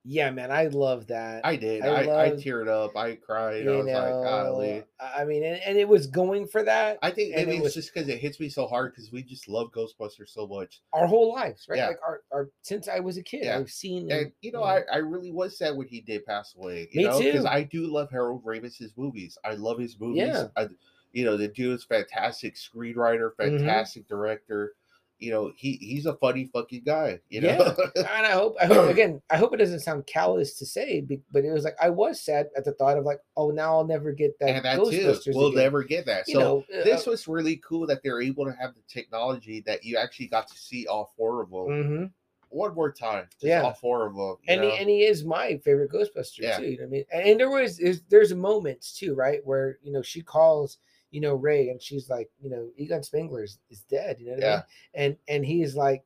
[0.09, 1.83] yeah man i love that I did.
[1.83, 2.95] I I, I, teared up.
[2.95, 3.67] I cried.
[3.67, 4.83] I was know like, golly.
[5.01, 7.73] i mean and, and it was going for that I think maybe it it's was-
[7.73, 10.79] just because it hits me so hard because we just love Ghostbusters so much.
[10.93, 11.87] our whole lives right Yeah.
[11.87, 13.57] like our, our since i was a kid Yeah.
[13.59, 14.83] i've seen And you know, Mhm.
[14.89, 16.87] I, I really was sad when he did pass away.
[16.91, 17.45] You Me know, because.
[17.45, 19.37] I do love Harold Ramis' movies.
[19.43, 20.23] I love his movies.
[20.27, 20.47] Yeah.
[20.55, 20.67] I,
[21.11, 23.59] you know, the dude is fantastic screenwriter, Mhm.
[23.59, 24.73] fantastic director.
[25.19, 27.19] You know, he he's a funny fucking guy.
[27.29, 28.01] You know, yeah.
[28.03, 31.43] and I hope, I hope again, I hope it doesn't sound callous to say, but
[31.43, 34.11] it was like I was sad at the thought of like, oh, now I'll never
[34.11, 34.49] get that.
[34.49, 34.75] and that
[35.23, 35.31] too.
[35.35, 35.63] We'll again.
[35.63, 36.27] never get that.
[36.27, 39.61] You So know, uh, this was really cool that they're able to have the technology
[39.65, 42.11] that you actually got to see all four of them mhm.
[42.49, 43.27] one more time.
[43.41, 43.63] Yeah.
[43.63, 44.35] all four of them.
[44.47, 44.69] and know?
[44.69, 46.57] he, and he is my favorite Ghostbuster Yeah.
[46.57, 46.65] too.
[46.65, 47.05] You know what I mean?
[47.11, 50.77] And, and there was there's, there's moments too, right, where you know she calls
[51.11, 54.17] you know Ray and she's like, you know, Egon Spengler is, is dead.
[54.19, 54.63] You know what I mean?
[54.93, 56.03] And and he's like,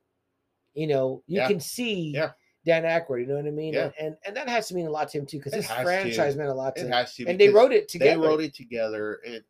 [0.74, 1.48] you know, you Yeah.
[1.48, 2.32] can see Yeah.
[2.66, 3.22] Dan Aykroyd.
[3.22, 3.74] You know what I mean?
[3.74, 3.86] Yeah.
[3.86, 5.78] And, and and that has to mean a lot to him too because this has
[5.80, 5.84] to.
[5.84, 6.92] franchise meant a lot to it him.
[6.92, 8.12] has to And they wrote it together.
[8.12, 9.44] They wrote it together, and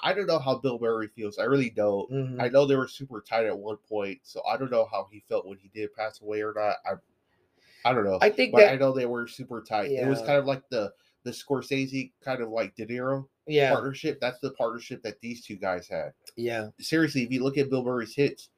[0.00, 1.38] I don't know how Bill Murray feels.
[1.38, 2.10] I really don't.
[2.10, 2.42] Mhm.
[2.42, 5.20] I know they were super tight at one point, so I don't know how he
[5.28, 6.76] felt when he did pass away or not.
[6.84, 6.94] I,
[7.88, 8.18] I don't know.
[8.22, 9.90] I think but that I know they were super tight.
[9.92, 10.92] It was kind of like the
[11.24, 14.20] the Scorsese kind of like De Niro yeah, partnership.
[14.20, 16.12] That's the partnership that these two guys had.
[16.36, 18.48] yeah, Seriously, if you look at Bill Murray's hits,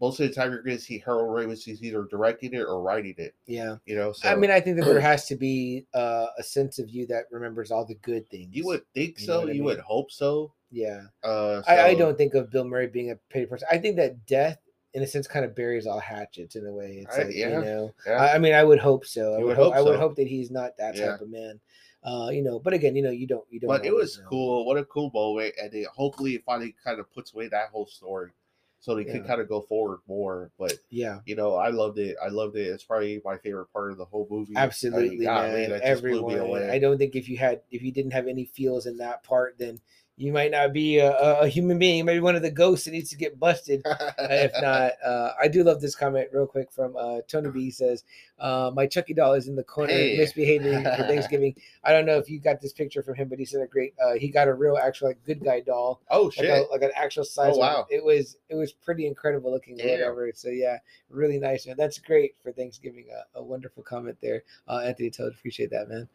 [0.00, 2.82] most of the time you're going to see Harold Ramis is either directing it or
[2.82, 3.34] writing it.
[3.46, 3.76] yeah.
[3.86, 6.78] You know, so I mean, I think that there has to be uh, a sense
[6.78, 8.48] of you that remembers all the good things.
[8.54, 9.48] you would think you so.
[9.48, 10.52] I you would hope so.
[10.70, 11.02] yeah.
[11.24, 13.66] Uh, I, I don't think of Bill Murray being a petty person.
[13.72, 14.58] I think that death,
[14.92, 17.04] in a sense, kind of buries all hatchets in a way.
[17.06, 18.18] It's I- like yeah, you know, yeah.
[18.34, 19.32] I, mean, I would hope so.
[19.34, 19.72] I would, would hope.
[19.72, 21.12] hope I would hope that he's not that Yeah.
[21.12, 21.58] type of man.
[22.06, 23.68] Uh, you know, but again, you know, you don't, you don't.
[23.68, 24.28] but it was know.
[24.28, 24.64] cool.
[24.64, 27.86] What a cool moment, and it, hopefully it finally kind of puts away that whole
[27.86, 28.30] story,
[28.78, 29.12] so they Yeah.
[29.14, 30.52] could kind of go forward more.
[30.56, 32.16] But Yeah, you know, I loved it.
[32.22, 32.68] I loved it.
[32.68, 34.52] It's probably my favorite part of the whole movie.
[34.54, 35.70] I mean, absolutely, golly, man.
[35.70, 36.38] that just blew me Everyone.
[36.38, 36.70] away.
[36.70, 39.58] I don't think if you had, if you didn't have any feels in that part,
[39.58, 39.80] then
[40.18, 42.06] you might not be a, a, human being.
[42.06, 43.82] Maybe one of the ghosts that needs to get busted.
[44.18, 47.70] Uh, if not, uh, I do love this comment real quick from uh, Tony B.
[47.70, 48.04] Says,
[48.38, 50.16] uh, "My Chucky doll is in the corner Hey.
[50.16, 51.54] misbehaving for Thanksgiving."
[51.84, 53.94] I don't know if you got this picture from him, but he said a great.
[54.02, 56.46] Uh, he got a real, actual, like good guy doll, oh like, shit!
[56.50, 57.50] a, like an actual size.
[57.56, 57.58] one.
[57.58, 57.86] wow.
[57.90, 59.90] It was it was pretty incredible looking, Damn.
[59.90, 60.30] whatever.
[60.34, 60.78] So yeah,
[61.10, 61.76] really nice, man.
[61.76, 63.06] That's great for Thanksgiving.
[63.34, 65.34] A, a wonderful comment there, uh, Anthony Toad.
[65.34, 66.08] Appreciate that, man.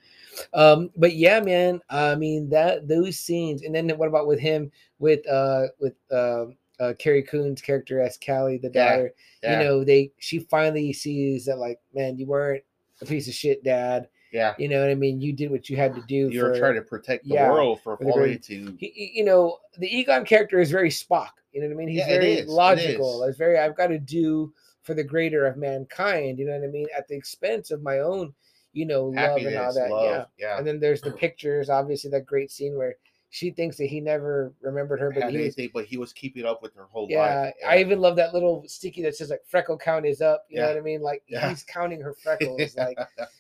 [0.54, 1.82] Um, but yeah, man.
[1.90, 6.56] I mean that those scenes, and then what about with him with uh with um
[6.80, 9.14] uh, Carrie Coon's character as Callie, the daughter?
[9.44, 12.64] yeah, You know, they she finally sees that like, man, you weren't
[13.02, 14.08] a piece of shit, dad.
[14.32, 14.56] yeah.
[14.58, 15.22] You know what I mean?
[15.22, 16.30] You did what you had to do.
[16.32, 18.76] You were trying to protect the yeah, world for great- into.
[18.80, 21.30] he, you know, the Egon character is very Spock.
[21.52, 21.88] You know what I mean?
[21.90, 23.24] He's Yeah, very it logical.
[23.26, 26.40] It's very I've got to do for the greater of mankind.
[26.40, 26.88] You know what I mean?
[26.98, 28.34] At the expense of my own,
[28.74, 29.92] you know, love and all that.
[29.92, 30.26] love, Yeah.
[30.48, 30.58] yeah.
[30.58, 31.70] And then there's the pictures.
[31.70, 32.96] Obviously, that great scene where
[33.32, 35.56] she thinks that he never remembered her, but he was.
[35.74, 37.54] but he was keeping up with her whole Yeah, life.
[37.68, 40.46] I even love that little sticky that says like freckle count is up.
[40.50, 41.02] You know what I mean?
[41.02, 41.50] Like Yeah.
[41.50, 42.76] he's counting her freckles.
[42.78, 42.98] like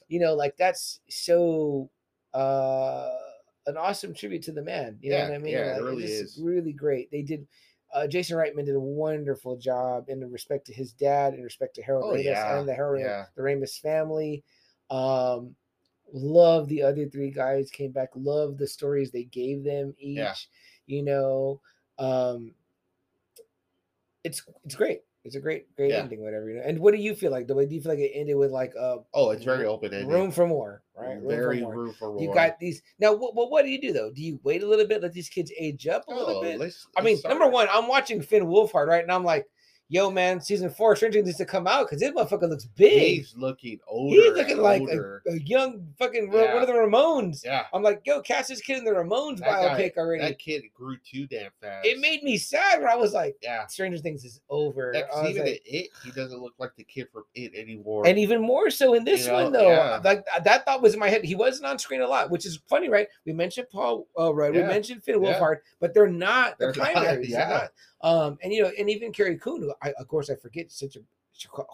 [0.08, 1.90] you know, like that's so
[2.34, 3.10] uh
[3.68, 4.98] an awesome tribute to the man.
[5.02, 5.54] You know Yeah, what I mean?
[5.54, 6.40] yeah, it really is.
[6.42, 7.12] really great.
[7.12, 7.46] They did
[7.94, 11.82] uh Jason Reitman did a wonderful job in respect to his dad, in respect to
[11.84, 13.26] Harold Oh, Ramis yeah, and the Harold yeah.
[13.36, 14.44] the Ramis family.
[14.90, 15.56] Um
[16.14, 20.34] love the other three guys came back, love the stories they gave them each, Yeah.
[20.88, 21.62] you know.
[22.00, 22.54] Um
[24.24, 25.02] it's it's great.
[25.24, 25.98] It's a great, great Yeah.
[26.00, 26.64] ending, whatever you know.
[26.64, 27.46] And what do you feel like?
[27.48, 29.94] the way Do you feel like it ended with like uh Oh, it's very open
[29.94, 30.10] ended.
[30.12, 31.14] room for more, right?
[31.16, 31.76] Room for Very more.
[31.76, 32.22] room for more.
[32.22, 33.14] You got these now.
[33.14, 34.12] What, what what do you do though?
[34.12, 36.60] Do you wait a little bit, let these kids age up a little Oh, bit?
[36.60, 39.16] let's- I mean, let's number start- one, I'm watching Finn Wolfhard right now.
[39.16, 39.48] I'm like,
[39.92, 43.18] yo, man, season four Stranger Things needs to come out because this motherfucker looks big.
[43.20, 44.16] He's looking older.
[44.16, 47.44] He's looking like a, a young fucking Ra- one of the Ramones.
[47.44, 47.66] yeah.
[47.74, 50.24] I'm like, yo, cast this kid in the Ramones That guy- biopic already.
[50.24, 51.86] That kid grew too damn fast.
[51.86, 53.68] it made me sad where I was like, yeah.
[53.68, 54.92] Stranger Things is over.
[54.94, 58.08] That, even like- it, he doesn't look like the kid from it anymore.
[58.08, 60.00] and even more so in this You one know, though yeah.
[60.04, 62.60] like that thought was in my head he wasn't on screen a lot which is
[62.70, 65.38] funny right we mentioned paul uh, Rudd, we mentioned finn yeah.
[65.40, 67.50] wolfhard but they're not the They're not, primaries they're yeah.
[67.50, 67.72] not.
[68.04, 70.96] Um and you know and even carrie coon who I, of course i forget such
[70.96, 71.00] a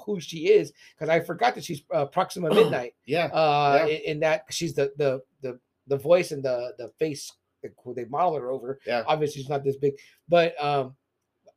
[0.06, 2.94] who she is because I forgot that she's uh, Proxima Midnight.
[3.06, 3.26] Yeah.
[3.26, 3.96] Uh, Yeah.
[3.96, 7.30] in, in that she's the the the the voice and the the face
[7.84, 8.80] who they model her over.
[8.86, 9.04] Yeah.
[9.08, 9.94] Obviously, she's not this big,
[10.30, 10.96] but um,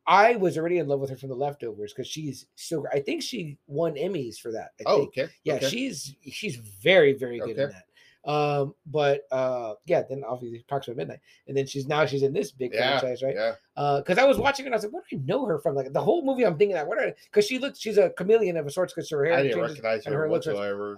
[0.07, 2.83] I was already in love with her from the leftovers because she's so.
[2.91, 4.71] I think she won Emmys for that.
[4.81, 5.09] I Oh, think.
[5.09, 5.27] okay.
[5.43, 5.69] yeah, okay.
[5.69, 7.83] she's she's very very good in that.
[8.23, 12.51] Um, but uh, yeah, then obviously Proxima Midnight, and then she's now she's in this
[12.51, 12.99] big yeah.
[12.99, 13.33] franchise, right?
[13.35, 13.53] Yeah.
[13.75, 15.57] Uh, because I was watching it, and I was like, "Where do I know her
[15.57, 16.85] from?" Like the whole movie, I'm thinking that.
[16.85, 16.99] What?
[16.99, 18.93] Are because she looks, she's a chameleon of a sorts.
[18.93, 20.47] Because her hair I didn't recognize her her looks.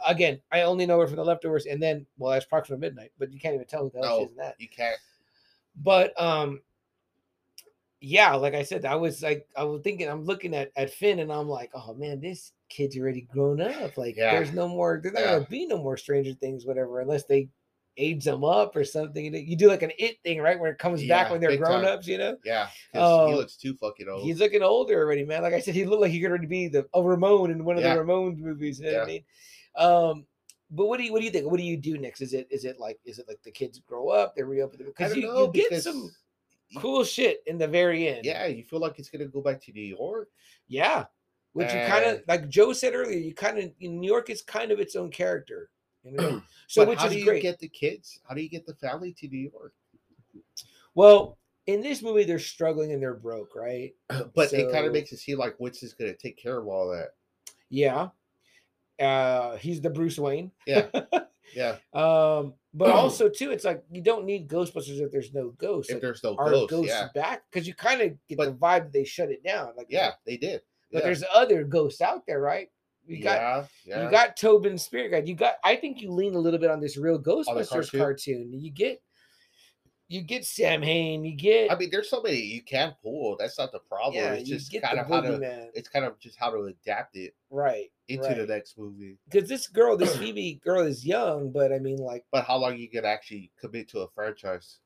[0.06, 3.32] Again, I only know her from the leftovers, and then well, that's Proxima Midnight, but
[3.32, 4.56] you can't even tell who the hell No, in that.
[4.60, 4.98] you can't.
[5.82, 6.62] But um,
[8.02, 11.20] yeah, like I said, I was like, I was thinking, I'm looking at at Finn,
[11.20, 13.98] and I'm like, oh man, this kid's already grown up.
[13.98, 14.32] Like, Yeah.
[14.36, 15.34] there's no more, there's not Yeah.
[15.34, 17.50] gonna be no more Stranger Things, whatever, unless they
[17.98, 19.24] age them up or something.
[19.36, 21.94] You, do like an it thing, right, where it comes back when they're grown time.
[21.98, 22.08] ups.
[22.08, 22.68] You know, Yeah.
[22.92, 24.24] 'cause he looks too fucking old.
[24.24, 25.44] he's looking older already, man.
[25.44, 27.78] Like I said, he looked like he could already be the a Ramone in one
[27.78, 27.96] of Yeah.
[27.96, 28.80] the Ramones movies.
[28.80, 29.24] You know what I mean?
[29.76, 30.26] Um.
[30.72, 31.46] But what do you what do you think?
[31.52, 32.22] What do you do next?
[32.22, 34.86] Is it is it like is it like the kids grow up, they reopen the
[34.86, 36.10] because you, know you get because some
[36.78, 38.26] cool shit in the very end.
[38.26, 40.30] yeah, you feel like it's gonna go back to New York.
[40.68, 41.06] Yeah.
[41.54, 44.72] Which you kind of like Joe said earlier, you kind of New York is kind
[44.72, 45.70] of its own character.
[46.04, 46.42] You know?
[46.68, 47.42] So which how is do you great.
[47.44, 48.20] get the kids?
[48.28, 49.74] How do you get the family to New York?
[50.96, 53.94] well, in this movie, they're struggling and they're broke, right?
[54.36, 56.90] But it kind of makes it seem like Woods is gonna take care of all
[56.90, 57.10] that.
[57.70, 58.10] Yeah.
[59.00, 60.52] Uh he's the Bruce Wayne.
[60.66, 60.88] Yeah.
[61.56, 61.76] Yeah.
[61.94, 65.92] Um, but also too, it's like you don't need Ghostbusters if there's no ghosts.
[65.92, 67.10] If Like, there's no ghosts, ghosts yeah.
[67.14, 67.44] back?
[67.52, 69.74] Because you kind of get But- the vibe that they shut it down.
[69.78, 70.62] Like Yeah, they did.
[70.94, 71.06] But yeah.
[71.06, 72.70] there's other ghosts out there, right?
[73.06, 74.04] You got yeah, yeah.
[74.06, 75.28] You got Tobin Spirit Guide.
[75.28, 75.56] You got.
[75.64, 78.00] I think you lean a little bit on this real Ghostbusters cartoon?
[78.00, 78.50] cartoon.
[78.54, 79.02] You get,
[80.08, 81.26] you get Samhain.
[81.26, 81.70] You get.
[81.70, 83.36] I mean, there's so many you can pull.
[83.38, 84.16] That's not the problem.
[84.16, 85.30] yeah, it's just kind of how to.
[85.32, 85.68] boogeyman.
[85.74, 87.92] It's kind of just how to adapt it Right.
[88.08, 88.38] into right.
[88.38, 89.18] the next movie.
[89.30, 92.78] Because this girl, this Phoebe girl, is young, but I mean, like, But how long
[92.78, 94.80] you can actually commit to a franchise?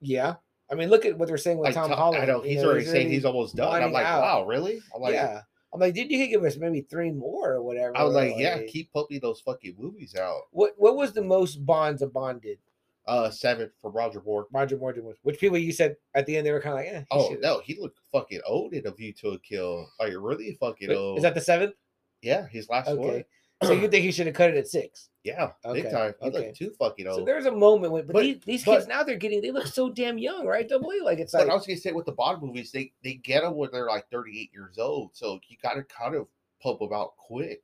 [0.00, 0.34] yeah.
[0.70, 2.22] I mean, look at what they're saying with Like Tom Tom- Holland.
[2.22, 3.82] I know you he's know, already saying he's almost done.
[3.82, 4.22] I'm like, out.
[4.22, 4.80] wow, really?
[4.94, 5.42] I'm like, yeah.
[5.72, 7.96] I'm like, did you could give us maybe three more or whatever?
[7.96, 10.42] I was like, yeah, like- keep pumping those fucking movies out.
[10.50, 12.58] What What was the most bonds a bond did?
[13.04, 14.46] Uh, seven for Roger Moore.
[14.52, 15.16] Roger Morgan was.
[15.22, 17.04] Which people you said at the end they were kind of like, eh.
[17.10, 19.88] Oh should've- no, he looked fucking old in A View to a Kill.
[19.98, 21.16] Like really fucking But old.
[21.16, 21.74] Is that the seventh?
[22.20, 23.24] yeah, his last one.
[23.66, 25.08] So you think he should have cut it at six?
[25.24, 26.14] Yeah, Okay, big time.
[26.20, 26.38] He okay.
[26.46, 27.20] looked too fucking old.
[27.20, 29.50] So there's a moment when, but, But- these, these but- kids now they're getting they
[29.52, 30.68] look so damn young, right?
[30.68, 32.92] Double A, like it's But like I was gonna say with the Bond movies, they
[33.04, 36.26] they get them when they're like 38 years old, so you gotta kind of
[36.60, 37.62] pump them out quick.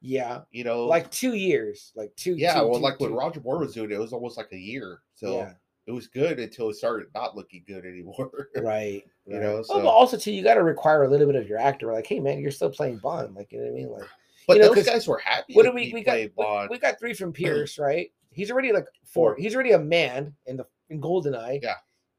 [0.00, 2.34] yeah, You know, like two years, like two.
[2.36, 4.36] yeah, two- well, two- like when two- Roger Moore was doing it, it was almost
[4.38, 5.00] like a year.
[5.14, 5.52] So yeah,
[5.86, 8.30] it was good until it started not looking good anymore.
[8.56, 9.04] right.
[9.26, 9.42] You right.
[9.42, 11.58] know, Oh, so- but also too, you got to require a little bit of your
[11.58, 11.92] actor.
[11.92, 13.34] Like, hey man, you're still playing Bond.
[13.34, 13.90] Like, you know what I mean?
[13.90, 14.08] Like,
[14.48, 15.54] but you know, those guys were happy.
[15.54, 16.16] what do we we got?
[16.16, 16.30] We,
[16.70, 18.10] we got three from Pierce, right?
[18.30, 19.36] He's already like four.
[19.36, 21.60] He's already a man in the in Goldeneye.
[21.62, 21.74] Yeah.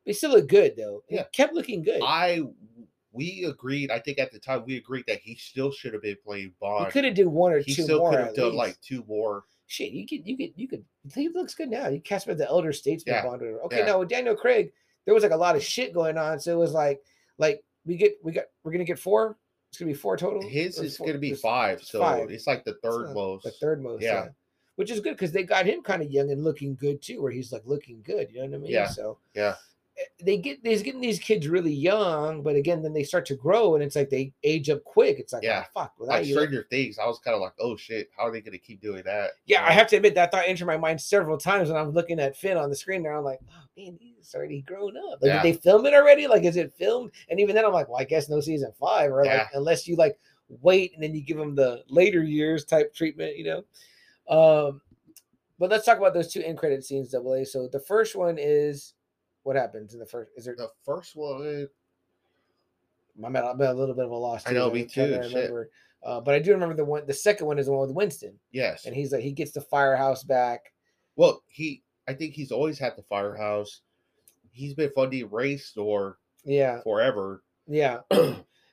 [0.06, 1.03] He still look good though.
[1.09, 1.24] He Yeah.
[1.33, 1.99] kept looking good.
[2.03, 2.41] I
[3.11, 3.91] we agreed.
[3.91, 6.85] I think at the time we agreed that he still should have been playing Bond.
[6.85, 8.11] he could have did one or He two still more.
[8.11, 8.58] could have done least.
[8.58, 9.43] like two more.
[9.67, 10.83] shit, you could, you could, you could.
[11.14, 11.88] He looks good now.
[11.90, 13.41] You cast him the elder statesman Yeah, Bond.
[13.41, 13.85] Okay, yeah.
[13.85, 14.72] now with Daniel Craig,
[15.06, 16.40] there was like a lot of shit going on.
[16.40, 17.01] So it was like,
[17.40, 19.38] like we get, we got, we're gonna get four.
[19.69, 20.48] It's gonna be four total.
[20.48, 22.30] His is going to be five, so five.
[22.31, 23.43] it's like the third most.
[23.43, 24.01] The third most.
[24.01, 24.14] Yeah.
[24.14, 24.27] Yeah.
[24.77, 27.31] Which is good because they got him kind of young and looking good too, where
[27.31, 28.31] he's like looking good.
[28.31, 28.72] You know what I mean?
[28.72, 29.56] Yeah, So yeah.
[30.23, 33.75] They get these getting these kids really young, but again, then they start to grow,
[33.75, 35.19] and it's like they age up quick.
[35.19, 35.65] It's like, Yeah.
[35.75, 35.93] oh, fuck.
[35.99, 38.41] Without Like you, Stranger Things, I was kind of like, oh shit, how are they
[38.41, 39.31] going to keep doing that?
[39.45, 41.91] Yeah, You I have to admit that thought entered my mind several times when I'm
[41.91, 43.17] looking at Finn on the screen there.
[43.17, 45.21] I'm like, oh man, he's already grown up.
[45.21, 45.41] Like, Yeah.
[45.43, 46.27] did they film it already?
[46.27, 47.11] Like, is it filmed?
[47.29, 49.95] And even then, I'm like, well, I guess no season five, or like, unless you
[49.95, 50.17] like
[50.61, 54.67] wait and then you give them the later years type treatment, you know.
[54.69, 54.81] Um,
[55.59, 57.45] but let's talk about those two end credit scenes, double A.
[57.45, 58.93] So the first one is
[59.49, 60.29] what happens in the first.
[60.37, 60.55] Is there?
[60.55, 61.67] The first one,
[63.23, 64.43] I'm at, I'm at a little bit of a loss.
[64.45, 65.33] I know, me too, shit.
[65.33, 65.71] remember.
[66.03, 67.07] Uh, but I do remember the one.
[67.07, 68.85] The second one is the one with Winston, yes.
[68.85, 70.71] and he's like, he gets the firehouse back.
[71.15, 73.81] well, he, I think he's always had the firehouse.
[74.51, 77.41] He's been funding Ray's Store Yeah, forever.
[77.67, 78.01] Yeah,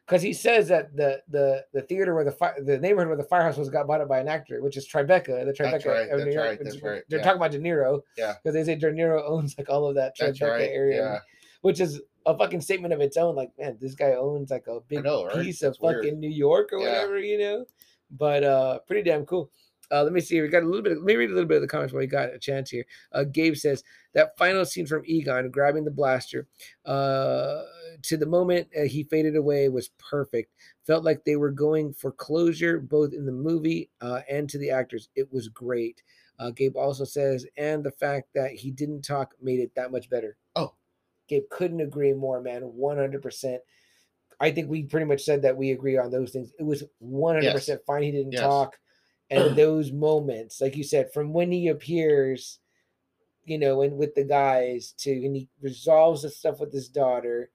[0.06, 3.24] because he says that the the the theater where the fi- the neighborhood where the
[3.24, 6.20] firehouse was got bought up by an actor, which is Tribeca, the Tribeca right, of
[6.20, 6.46] New that's York.
[6.60, 7.24] right, right, They're yeah.
[7.24, 8.34] talking about De Niro, Yeah.
[8.42, 11.18] because they say De Niro owns like all of that Tribeca area, Yeah.
[11.62, 13.34] which is a fucking statement of its own.
[13.34, 16.04] Like, man, this guy owns like a big know, piece of weird.
[16.04, 17.64] fucking New York or whatever, you know.
[18.10, 19.50] But uh, pretty damn cool.
[19.92, 20.40] Uh, let me see.
[20.40, 20.90] We got a little bit.
[20.92, 22.70] Of, let me read a little bit of the comments while we got a chance
[22.70, 22.84] here.
[23.12, 26.48] Uh, Gabe says that final scene from Egon grabbing the blaster.
[26.84, 27.62] Uh,
[28.02, 30.52] to the moment uh, he faded away was perfect.
[30.86, 34.70] Felt like they were going for closure both in the movie uh, and to the
[34.70, 35.08] actors.
[35.16, 36.02] It was great.
[36.38, 40.10] Uh, Gabe also says, and the fact that he didn't talk made it that much
[40.10, 40.36] better.
[40.54, 40.74] Oh.
[41.28, 42.62] Gabe couldn't agree more, man.
[42.62, 43.58] 100%.
[44.38, 46.52] I think we pretty much said that we agree on those things.
[46.58, 48.42] It was 100% fine he didn't Yes.
[48.42, 48.78] talk.
[49.30, 52.58] And those moments, like you said, from when he appears,
[53.44, 57.50] you know, and with the guys to and he resolves the stuff with his daughter,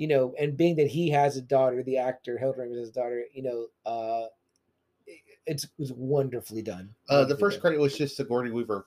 [0.00, 3.22] you know, and being that he has a daughter, the actor Hildring is his daughter,
[3.34, 4.26] you know, uh
[5.06, 6.94] it- it's it was wonderfully done.
[7.08, 8.86] Uh, the first credit was just Sigourney Weaver.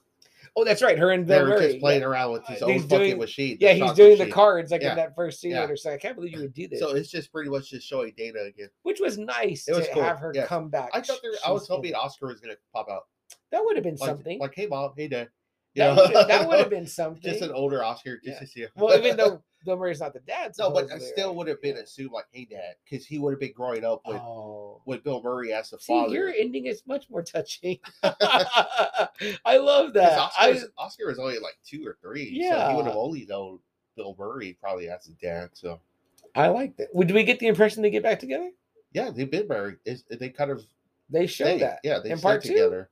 [0.56, 0.98] Oh, that's right.
[0.98, 2.06] Her and They Bill were just playing yeah.
[2.08, 3.56] around with his Uh, own he's fucking doing- machine.
[3.60, 5.52] Yeah, he's doing the cards like Yeah, in that first scene.
[5.52, 5.68] yeah.
[5.74, 6.80] So I can't believe you would do this.
[6.80, 8.70] So it's just pretty much just showing Dana again.
[8.82, 10.46] which was nice It was to cool, have her yes.
[10.48, 10.90] come back.
[10.92, 11.98] I thought there, I was hoping in it.
[11.98, 13.04] Oscar was gonna pop out.
[13.52, 14.38] that would have been Like, something.
[14.40, 15.28] Like, hey mom, hey dad.
[15.76, 16.06] that know?
[16.06, 17.22] have, that would have been something.
[17.32, 18.38] just an older Oscar, just Yeah.
[18.40, 18.70] to see him.
[18.76, 20.52] well, even though Bill Murray's not the dad.
[20.58, 21.82] no, but supposedly, still would have been Yeah.
[21.82, 24.82] assumed like, hey dad, because he would have been growing up with Oh.
[24.86, 26.12] with Bill Murray as the See, father.
[26.14, 27.78] your ending is much more touching.
[28.02, 30.18] I love that.
[30.18, 33.24] Oscar, I, was, Oscar was only like two or three, so he would have only
[33.26, 33.58] known
[33.96, 35.50] Bill Murray probably as his dad.
[35.54, 35.80] So
[36.34, 36.88] I like that.
[36.94, 38.50] Would we get the impression they get back together?
[38.92, 39.78] yeah, they've been married.
[39.84, 40.62] It's, they kind of
[41.10, 41.80] They show that.
[41.82, 42.50] Yeah, they in stay part two?
[42.50, 42.90] together.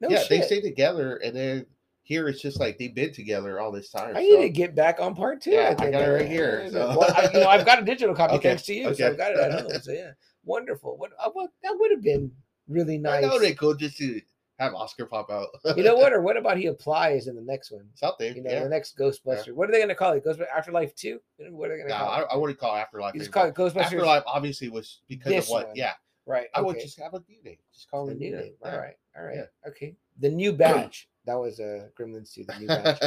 [0.00, 1.66] No yeah, they stay together, and then
[2.02, 4.16] here it's just like they've been together all this time.
[4.16, 5.52] I so- need to get back on part two.
[5.52, 5.92] Yeah, I think.
[5.92, 8.48] got it right here, so- Well, I, you know, I've got a digital copy Okay,
[8.50, 9.06] thanks to you, so.
[9.06, 9.80] I've got it at home.
[9.80, 10.12] So yeah,
[10.44, 10.96] wonderful.
[10.96, 12.30] What, uh, what that would have been
[12.68, 13.18] really nice.
[13.18, 13.30] I nice.
[13.30, 14.20] know they could just to
[14.58, 15.48] have Oscar pop out.
[15.76, 16.12] you know what?
[16.12, 17.86] Or what about he applies in the next one?
[17.94, 18.36] Something.
[18.36, 18.62] You know, yeah.
[18.62, 19.52] the next Ghostbuster.
[19.52, 20.24] What are they going to call it?
[20.24, 21.20] Ghostbuster Afterlife Two?
[21.50, 22.26] What are they going to No, call I, it?
[22.32, 23.14] I wouldn't call Afterlife.
[23.14, 23.82] You just call it Ghostbusters.
[23.84, 25.68] Afterlife obviously was because of what?
[25.68, 25.76] one.
[25.76, 25.92] Yeah,
[26.26, 26.46] right?
[26.54, 27.58] I would just have a new name.
[27.72, 28.52] Just call a it new name.
[28.62, 28.70] Yeah.
[28.70, 29.68] All right, all right, Yeah.
[29.68, 29.94] okay.
[30.20, 31.08] The new batch.
[31.26, 32.44] That was uh, Gremlins Two.
[32.44, 33.00] The new batch.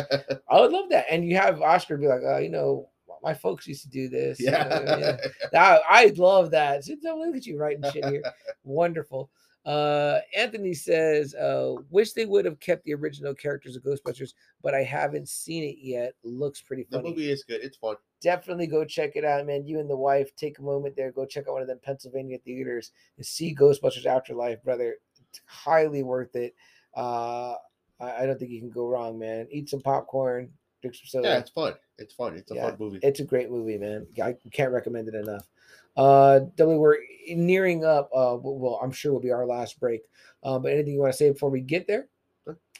[0.49, 1.05] I would love that.
[1.09, 2.89] And you have Oscar be like, uh, you know,
[3.23, 4.39] my folks used to do this.
[4.39, 4.59] you know,
[4.99, 5.17] yeah.
[5.53, 6.83] I, I love that.
[6.85, 8.23] So look at you writing shit here.
[8.63, 9.29] Wonderful.
[9.65, 14.75] Uh, Anthony says, uh, wish they would have kept the original characters of Ghostbusters, but
[14.75, 16.13] I haven't seen it yet.
[16.23, 17.01] Looks pretty funny.
[17.01, 17.61] the movie is good.
[17.63, 17.95] It's fun.
[18.21, 19.65] Definitely go check it out, man.
[19.65, 22.37] You and the wife take a moment there, go check out one of them Pennsylvania
[22.45, 24.97] theaters and see Ghostbusters Afterlife, brother.
[25.29, 26.53] It's highly worth it.
[26.93, 27.55] Uh,
[27.99, 29.47] I, I don't think you can go wrong, man.
[29.51, 30.49] Eat some popcorn,
[30.81, 31.73] drink some soda Yeah, it's fun.
[31.97, 32.35] It's fun.
[32.35, 32.99] It's a Yeah, fun movie.
[33.01, 34.05] it's a great movie, man.
[34.21, 35.47] I can't recommend it enough.
[35.95, 36.97] Uh, W, we're
[37.29, 38.09] nearing up.
[38.13, 40.01] Uh, well, I'm sure will be our last break.
[40.43, 42.07] Uh, but anything you want to say before we get there?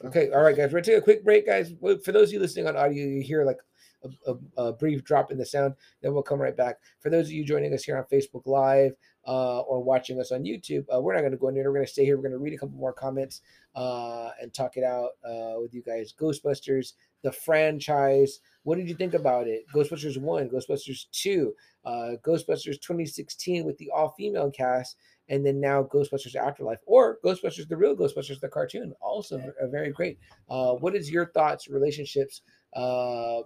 [0.04, 0.66] Okay, all right, guys.
[0.72, 1.72] We're gonna take a quick break, guys.
[2.04, 3.58] For those of you listening on audio, you hear like
[4.04, 5.74] a, a, a brief drop in the sound.
[6.02, 6.76] Then we'll come right back.
[7.00, 8.92] For those of you joining us here on Facebook Live
[9.26, 11.64] uh, or watching us on YouTube, uh, we're not going to go in there.
[11.64, 12.16] We're going to stay here.
[12.16, 13.42] We're going to read a couple more comments
[13.74, 16.14] uh, and talk it out uh, with you guys.
[16.18, 18.40] Ghostbusters, the franchise.
[18.62, 19.64] What did you think about it?
[19.74, 24.96] Ghostbusters one, Ghostbusters two, uh, Ghostbusters 2016 with the all female cast
[25.28, 29.90] and then now Ghostbusters Afterlife or Ghostbusters the real Ghostbusters the cartoon also uh, very
[29.90, 30.18] great.
[30.48, 32.42] Uh, what is your thoughts, relationships,
[32.74, 33.40] uh,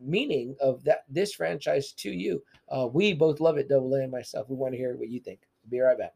[0.00, 2.42] meaning of that this franchise to you?
[2.68, 4.48] Uh, we both love it, Double A and myself.
[4.48, 5.40] We want to hear what you think.
[5.70, 6.14] Be right back.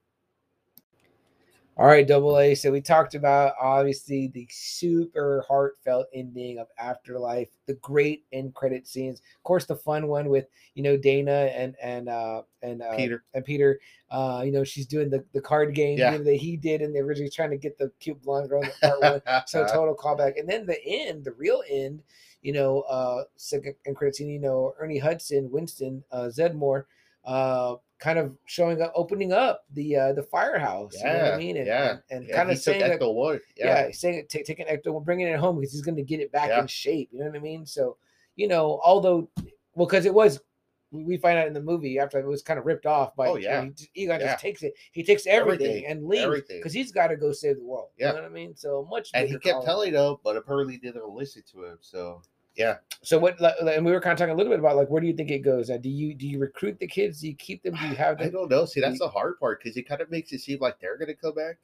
[1.77, 2.57] All right, Double A.
[2.57, 8.89] So we talked about obviously the super heartfelt ending of Afterlife, the great end credit
[8.89, 9.21] scenes.
[9.37, 13.23] Of course, the fun one with you know Dana and and uh, and uh, Peter.
[13.35, 13.79] and Peter.
[14.11, 16.13] Uh, you know she's doing the, the card game Yeah.
[16.13, 18.63] you know, that he did, and they originally trying to get the cute blonde girl
[18.65, 19.23] in part one.
[19.47, 22.03] So total callback, and then the end, the real end.
[22.43, 23.25] You know, uh,
[23.95, 24.21] credit.
[24.21, 26.85] You know, Ernie Hudson, Winston, uh, Zeddemore,
[27.25, 30.95] uh, kind of showing up, opening up the uh, the firehouse.
[30.95, 31.57] you know what I Yeah, mean?
[31.57, 33.41] And, yeah, and, and Yeah, kind of saying that one.
[33.57, 33.93] yeah, Yeah.
[33.93, 36.61] saying it, taking Ecto, bringing it home because he's going to get it back Yeah.
[36.61, 37.11] in shape.
[37.13, 37.67] You know what I mean?
[37.67, 37.97] So,
[38.37, 39.29] you know, although,
[39.75, 40.41] well, because it was,
[40.91, 43.37] we- find out in the movie after it was kind of ripped off by, Oh,
[43.37, 43.65] yeah.
[43.95, 44.33] he Egon Yeah.
[44.33, 44.75] just takes it.
[44.93, 47.91] He takes everything, Everything, and leaves because he's got to go save the world.
[47.99, 48.09] Yeah.
[48.09, 48.55] You know what I mean?
[48.57, 49.11] So much.
[49.15, 51.79] And he kept telling them, but apparently didn't listen to him.
[51.81, 52.23] So
[52.57, 53.41] yeah, So what?
[53.61, 55.31] And we were kind of talking a little bit about like, where do you think
[55.31, 55.71] it goes?
[55.71, 57.21] Uh, do you do you recruit the kids?
[57.21, 57.75] Do you keep them?
[57.75, 58.27] Do you have Them?
[58.27, 58.65] I don't know.
[58.65, 61.15] See, that's the hard part because it kind of makes it seem like they're gonna
[61.15, 61.59] come back,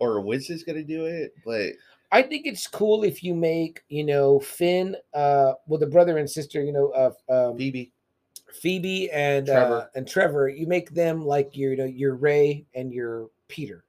[0.00, 1.32] or Winston's gonna do it.
[1.46, 1.72] But
[2.10, 6.28] I think it's cool if you make you know Finn, uh, well the brother and
[6.28, 7.90] sister, you know, of um, Phoebe,
[8.54, 9.90] Phoebe and uh, Trevor.
[9.94, 13.84] and Trevor, you make them like your you know your Ray and your Peter.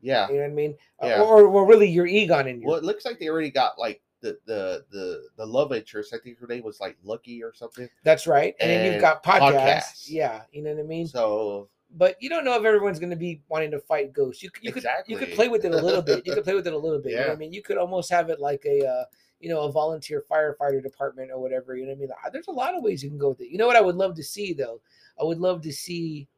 [0.00, 0.28] yeah.
[0.28, 0.76] You know what I mean?
[1.02, 1.22] Uh, Yeah.
[1.22, 4.02] Or, or really your Egon and your Well, it looks like they already got like
[4.20, 6.14] the the the the love interest.
[6.14, 7.88] I think her name was like Lucky or something.
[8.04, 8.54] that's right.
[8.60, 9.52] And, then you've got podcasts.
[9.52, 10.04] podcasts.
[10.08, 11.06] Yeah, you know what I mean?
[11.06, 14.42] So but you don't know if everyone's going to be wanting to fight ghosts.
[14.42, 16.26] You, you could you could play with it a little bit.
[16.26, 17.12] You could play with it a little bit.
[17.12, 17.28] You know.
[17.32, 19.04] I mean, you could almost have it like a uh,
[19.40, 21.76] you know a volunteer firefighter department or whatever.
[21.76, 22.32] You know what I mean?
[22.32, 23.48] There's a lot of ways you can go with it.
[23.50, 24.80] You know what I would love to see though?
[25.20, 26.28] I would love to see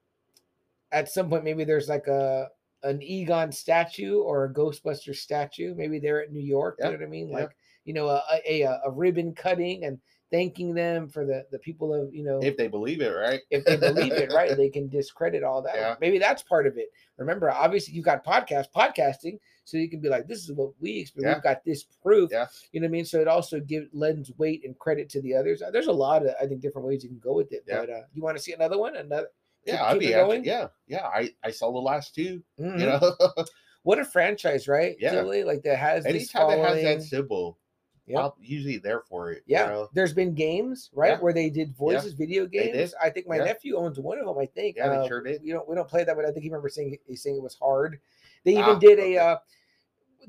[0.93, 2.49] at some point maybe there's like a
[2.85, 5.75] an Egon statue or a Ghostbuster statue.
[5.75, 6.77] Maybe they're at New York.
[6.79, 7.29] Yeah, You know what I mean?
[7.29, 7.37] yeah.
[7.37, 9.99] Like you know a, a a a ribbon cutting and
[10.31, 13.41] thanking them for the the people of you know if they believe it, right?
[13.51, 14.51] if they believe it, right?
[14.57, 15.75] They can discredit all that.
[15.75, 15.95] Yeah.
[16.01, 16.89] Maybe that's part of it.
[17.19, 20.99] Remember, obviously, you've got podcast podcasting, so you can be like, "This is what we
[21.01, 21.31] experience.
[21.33, 21.37] Yeah.
[21.37, 22.47] We've got this proof." Yeah.
[22.73, 23.05] You know what I mean?
[23.05, 25.63] So it also gives lends weight and credit to the others.
[25.63, 27.65] Uh, There's a lot of, I think, different ways you can go with it.
[27.67, 27.81] Yeah.
[27.81, 28.97] But uh, you want to see another one?
[28.97, 29.29] Another?
[29.65, 30.45] Yeah, I'd be going?
[30.45, 31.07] yeah, yeah.
[31.07, 32.43] I I saw the last two.
[32.59, 32.81] Mhm.
[32.81, 33.45] You know,
[33.85, 34.97] What a franchise, right?
[35.01, 35.11] Yeah.
[35.13, 37.59] Totally, like that has anytime it has that symbol,
[38.07, 38.19] Yep.
[38.21, 39.43] I'm usually there for it.
[39.47, 39.89] you Yeah, know?
[39.95, 41.21] there's been games, right, Yeah.
[41.21, 42.73] where they did voices, video They did.
[42.75, 42.95] games.
[43.01, 43.45] I think my Yeah.
[43.45, 44.37] nephew owns one of them.
[44.39, 44.77] I think.
[44.77, 45.43] yeah, they sure did.
[45.45, 47.43] you know, we don't play that, but I think he remember saying he's saying it
[47.43, 48.01] was hard.
[48.45, 49.37] They even Ah, did a uh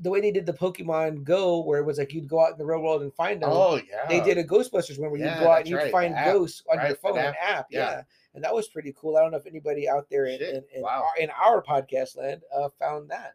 [0.00, 2.58] the way they did the Pokemon Go, where it was like you'd go out in
[2.58, 3.50] the real world and find them.
[3.52, 6.14] Oh yeah, They did a Ghostbusters one where you'd go out and you'd right, find
[6.14, 7.78] app, ghosts on your phone, an an app, yeah.
[7.78, 8.02] yeah.
[8.34, 9.16] and that was pretty cool.
[9.16, 11.04] I don't know if anybody out there in in, in, wow.
[11.04, 13.34] our, in our podcast land uh, found that.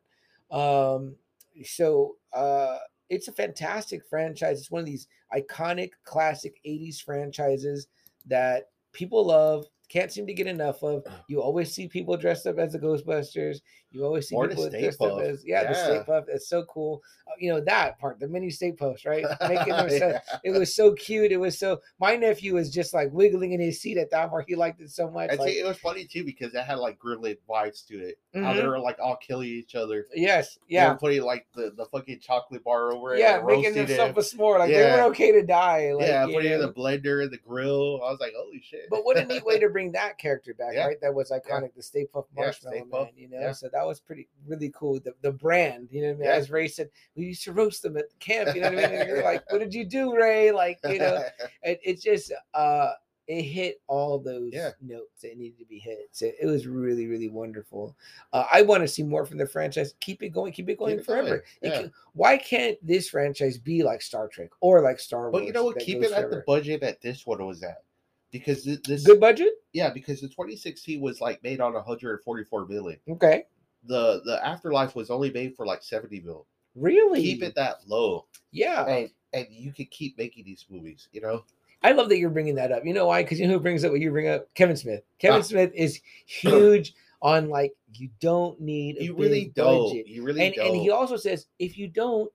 [0.56, 1.16] Um,
[1.64, 2.78] so uh,
[3.10, 4.60] it's a fantastic franchise.
[4.60, 7.88] It's one of these iconic, classic '80s franchises
[8.26, 9.66] that people love.
[9.88, 11.04] Can't seem to get enough of.
[11.28, 13.62] You always see people dressed up as the Ghostbusters.
[13.92, 16.04] You always see Or the people Stay dressed up as yeah, the Stay Yeah.
[16.04, 16.26] Puft.
[16.30, 17.02] It's so cool.
[17.28, 19.26] Uh, you know that part, the mini Stay Pufts, right?
[19.42, 20.20] Making them so, Yeah.
[20.44, 21.32] it was so cute.
[21.32, 21.80] It was so.
[22.00, 24.46] My nephew was just like wiggling in his seat at that part.
[24.48, 25.32] He liked it so much.
[25.32, 28.20] I like- think it was funny too because it had like grilling vibes to it.
[28.36, 28.68] How they Mhm.
[28.68, 30.06] were like all killing each other.
[30.14, 33.20] yes, yeah, were putting like the, the fucking chocolate bar over it.
[33.20, 34.60] yeah, making themselves a s'more.
[34.60, 35.94] Like they were okay to die.
[35.94, 38.02] Like, yeah, putting in the blender and the grill.
[38.04, 38.88] I was like, holy shit.
[38.92, 40.86] But what a neat way to bring that character back, Yeah.
[40.86, 41.02] right?
[41.02, 41.82] That was iconic, the
[42.14, 43.40] Puft Yeah, Marshmallow Man, you know.
[43.40, 43.52] yeah.
[43.52, 45.00] So that was pretty really cool.
[45.00, 46.30] The the brand, you know, what I mean?
[46.30, 46.36] Yeah.
[46.36, 48.88] as Ray said, we used to roast them at the camp, you know what I
[48.88, 49.00] mean?
[49.02, 50.52] And you're like, what did you do, Ray?
[50.52, 51.24] Like, you know,
[51.64, 52.92] it, it just uh
[53.28, 54.72] it hit all those Yeah.
[54.82, 56.10] notes that needed to be hit.
[56.12, 57.96] So it was really, really wonderful.
[58.34, 59.94] Uh, I want to see more from the franchise.
[60.00, 61.28] Keep it going, keep it going it forever.
[61.28, 61.82] going, yeah.
[61.82, 65.32] can- why can't this franchise be like Star Trek or like Star Wars?
[65.34, 65.78] but you know what?
[65.78, 67.84] Keep it at the budget that this one was at.
[68.32, 69.54] Because thi- this, good budget.
[69.74, 73.00] yeah, because the 2016 was like made on 144 million.
[73.10, 73.44] Okay,
[73.86, 76.44] The the Afterlife was only made for like 70 million.
[76.76, 77.22] really?
[77.22, 81.08] Keep it that low, Yeah, and and you can keep making these movies.
[81.12, 81.44] You know,
[81.84, 82.86] I love that you're bringing that up.
[82.86, 83.24] You know why?
[83.24, 84.48] Because you know who brings up what you bring up?
[84.56, 85.02] Kevin Smith.
[85.20, 85.44] Kevin Ah.
[85.44, 89.90] Smith is huge on like you don't need a you really don't.
[89.90, 90.08] budget.
[90.08, 90.68] You really and don't.
[90.68, 92.32] and he also says if you don't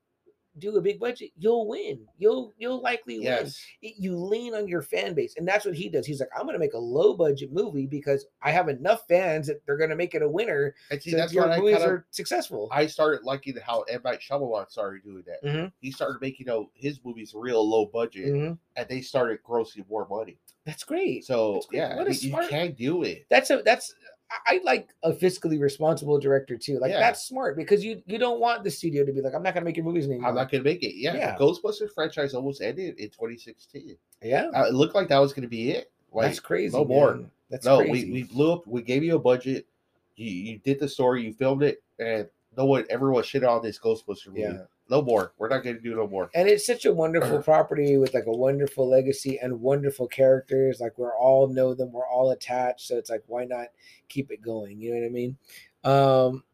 [0.59, 2.07] do a big budget, you'll win.
[2.19, 3.47] You'll you'll likely win.
[3.83, 6.07] It- You lean on your fan base, and that's what he does.
[6.07, 9.47] He's like, I'm going to make a low budget movie because I have enough fans
[9.49, 10.75] that they're going to make it a winner.
[10.91, 12.69] and see that's your movies kind of are successful.
[12.73, 15.43] I started liking how M Night Shyamalan started doing that.
[15.45, 18.59] Mhm, He started making you know, his movies real low budget, mhm.
[18.77, 20.39] and they started grossing more money.
[20.67, 21.25] That's great.
[21.25, 21.79] So That's great.
[21.79, 23.27] yeah, What you- you smart- can do it.
[23.31, 23.95] That's a that's
[24.47, 26.79] I like a fiscally responsible director too.
[26.81, 27.01] Like Yeah.
[27.01, 29.65] that's smart because you you don't want the studio to be like, I'm not gonna
[29.65, 30.29] make your movies anymore.
[30.29, 30.97] I'm not gonna make it.
[30.97, 31.37] Yeah, Yeah.
[31.37, 33.97] the Ghostbusters franchise almost ended in 2016.
[34.23, 35.91] yeah, Uh, it looked like that was gonna be it.
[36.13, 36.77] Like, that's crazy.
[36.77, 37.15] no more.
[37.17, 37.31] man.
[37.51, 38.11] That's no, crazy.
[38.11, 38.67] we, we blew up.
[38.67, 39.67] We gave you a budget.
[40.17, 41.23] You you did the story.
[41.25, 44.41] You filmed it, and no one, everyone shit on this Ghostbuster movie.
[44.41, 44.63] yeah.
[44.91, 45.33] No more.
[45.39, 46.31] We're not gonna do no more.
[46.35, 50.79] and it's such a wonderful property with like a wonderful legacy and wonderful characters.
[50.81, 51.91] Like we're all know them.
[51.93, 52.87] We're all attached.
[52.87, 53.69] So it's like why not
[54.09, 54.81] keep it going?
[54.81, 55.37] You know what i mean?
[55.85, 56.45] Um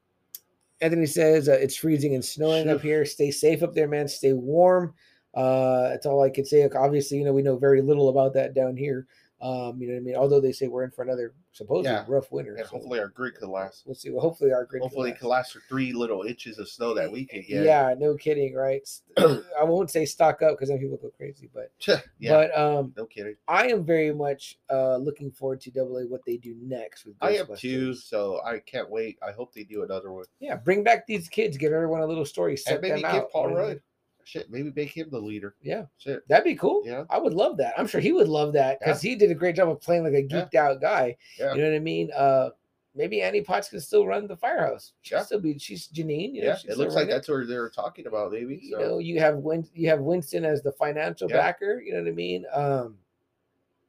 [0.81, 3.05] anthony says uh, it's freezing and snowing up here.
[3.05, 4.07] Stay safe up there man.
[4.07, 4.95] Stay warm.
[5.35, 6.69] Uh that's all i can say.
[6.69, 9.07] Obviously you know we know very little about that down here
[9.43, 12.05] um you know what i mean although they say we're in for another supposedly Yeah.
[12.09, 13.85] rough winter And so hopefully our grid could last.
[13.87, 15.21] we'll see well hopefully our grid Hopefully it last.
[15.21, 17.65] can last for three little inches of snow that we can get.
[17.65, 18.87] yeah no kidding right
[19.19, 21.73] i won't say stock up because then people go crazy but
[22.19, 22.31] yeah.
[22.33, 23.35] but um no kidding.
[23.49, 27.17] I am very much uh looking forward to double A what they do next with
[27.21, 28.03] I have Ghostbusters.
[28.03, 29.19] so I can't wait.
[29.27, 30.25] I hope they do another one.
[30.41, 33.23] Yeah, bring back these kids, give everyone a little story, set And maybe them give
[33.23, 33.31] out.
[33.33, 33.81] Paul Rudd.
[34.25, 35.55] Shit, maybe make him the leader.
[35.63, 36.27] Yeah, Shit.
[36.29, 36.83] that'd be cool.
[36.85, 37.05] Yeah.
[37.11, 37.75] I would love that.
[37.79, 40.13] I'm sure he would love that because he did a great job of playing like
[40.15, 40.29] a Yeah.
[40.47, 41.17] geeked out guy.
[41.39, 41.55] Yeah.
[41.55, 42.11] You know what I mean?
[42.17, 42.51] Uh
[42.95, 44.93] maybe Annie Potts can still run the firehouse.
[45.03, 45.25] She'll Yeah.
[45.25, 46.73] still be she's Janine, you know, Yeah.
[46.73, 47.11] It looks like it.
[47.13, 48.59] that's what they're talking about, maybe.
[48.63, 51.37] you know you have Win you have Winston as the financial Yeah.
[51.37, 51.81] backer.
[51.81, 52.45] You know what I mean?
[52.53, 52.99] Um,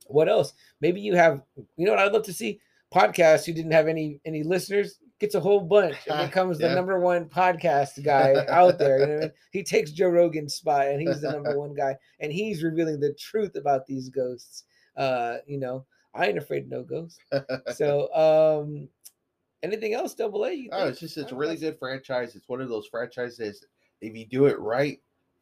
[0.07, 0.53] what else?
[0.81, 1.41] Maybe you have
[1.77, 2.59] you know what I'd love to see
[2.93, 6.99] podcasts who didn't have any any listeners gets a whole bunch and becomes the number
[6.99, 8.99] one podcast guy out there.
[8.99, 9.31] You know what I mean?
[9.51, 13.13] He takes Joe Rogan's spot and he's the number one guy and he's revealing the
[13.13, 14.63] truth about these ghosts.
[14.97, 17.19] Uh, you know, I ain't afraid of no ghosts.
[17.75, 18.89] So um
[19.63, 20.15] anything else?
[20.15, 20.67] Double A?
[20.71, 21.61] Oh, it's just it's a really know.
[21.61, 22.35] good franchise.
[22.35, 23.63] It's one of those franchises.
[24.01, 24.99] If you do it right,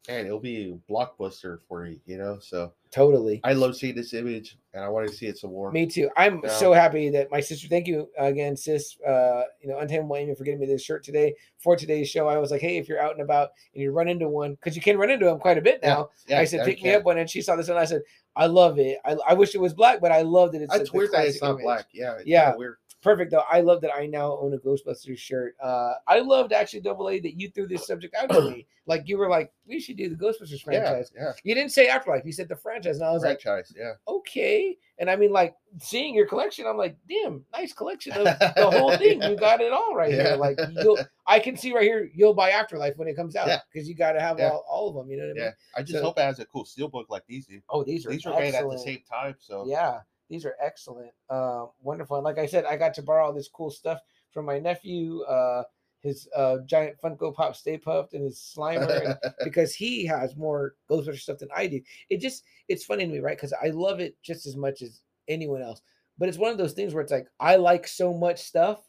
[0.08, 1.98] and it'll be a blockbuster for you.
[2.04, 3.40] You know, so Totally.
[3.44, 5.70] I love seeing this image, and I want to see it some more.
[5.70, 6.10] Me too.
[6.16, 6.50] I'm Yeah.
[6.50, 7.68] so happy that my sister.
[7.68, 8.96] Thank you again, sis.
[9.06, 12.26] Uh, you know, Untamable Amy for getting me this shirt today for today's show.
[12.26, 14.74] I was like, hey, if you're out and about and you run into one, because
[14.74, 16.10] you can run into them quite a bit now.
[16.26, 17.78] yeah, I said, I pick me up one, and she saw this one.
[17.78, 18.02] I said,
[18.34, 18.98] I love it.
[19.04, 20.62] I, I wish it was black, but I love it.
[20.62, 21.62] It's It's weird that it's not image.
[21.62, 21.86] black.
[21.92, 22.56] Yeah, Yeah.
[22.56, 22.76] weird.
[23.02, 23.44] Perfect though.
[23.50, 25.56] I love that I now own a Ghostbusters shirt.
[25.62, 28.66] Uh, I loved actually double A that you threw this subject out to me.
[28.86, 31.10] Like you were like, we should do the Ghostbusters franchise.
[31.16, 32.24] yeah, You didn't say Afterlife.
[32.26, 33.72] You said the franchise, and I was like, franchise.
[33.76, 34.76] Yeah, okay.
[34.98, 38.94] And I mean, like seeing your collection, I'm like, damn, nice collection of the whole
[38.98, 39.22] thing.
[39.22, 40.28] You got it all right Yeah.
[40.30, 40.36] here.
[40.36, 43.60] Like you'll, I can see right here, you'll buy Afterlife when it comes out Yeah.
[43.72, 44.50] because you got to have Yeah.
[44.50, 45.10] all, all of them.
[45.10, 45.42] You know what I mean?
[45.44, 45.50] yeah.
[45.76, 47.60] I just So- hope it has a cool steelbook like these do.
[47.70, 50.00] Oh, these are These were made at the same time, so Yeah,
[50.30, 51.10] these are excellent.
[51.28, 52.16] Uh, wonderful.
[52.16, 53.98] And like I said, I got to borrow all this cool stuff
[54.32, 55.64] from my nephew, uh,
[56.02, 60.74] his uh, giant Funko Pop Stay Puft and his Slimer, and, because he has more
[60.88, 61.80] Ghostbusters stuff than I do.
[62.08, 63.36] It just, it's funny to me, right?
[63.36, 65.82] Because I love it just as much as anyone else.
[66.16, 68.80] But it's one of those things where it's like, I like so much stuff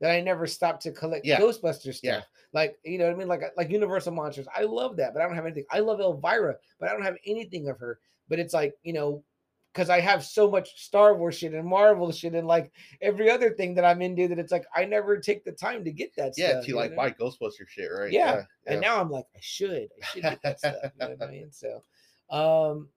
[0.00, 1.40] that I never stop to collect Yeah.
[1.40, 2.02] Ghostbusters stuff.
[2.02, 2.20] Yeah.
[2.52, 3.28] Like, you know what I mean?
[3.28, 4.48] Like, like Universal Monsters.
[4.54, 5.66] I love that, but I don't have anything.
[5.70, 8.00] I love Elvira, but I don't have anything of her.
[8.28, 9.22] But it's like, you know,
[9.72, 13.50] because I have so much Star Wars shit and Marvel shit and like every other
[13.50, 16.34] thing that I'm into that it's like I never take the time to get that
[16.36, 16.64] yeah, stuff.
[16.64, 16.96] to you like know?
[16.96, 18.10] buy Ghostbuster shit, right?
[18.10, 18.72] Yeah, yeah.
[18.72, 20.74] And now I'm like, I should, I should get that stuff.
[20.82, 21.50] You know what I mean?
[21.52, 21.82] So,
[22.30, 22.88] um,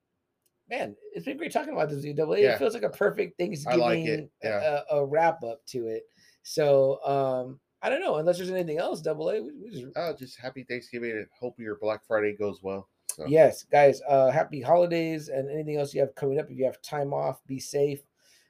[0.70, 2.40] man, it's been great talking about this double A.
[2.40, 4.82] It feels like a perfect I Thanksgiving like it, yeah.
[4.90, 6.04] a, a wrap up to it.
[6.44, 9.02] So, um, I don't know unless there's anything else.
[9.02, 12.62] Double A, we, we just oh, just happy Thanksgiving and hope your Black Friday goes
[12.62, 12.88] well.
[13.16, 13.26] So.
[13.28, 16.50] Yes, guys, uh happy holidays and anything else you have coming up.
[16.50, 18.02] If you have time off, be safe.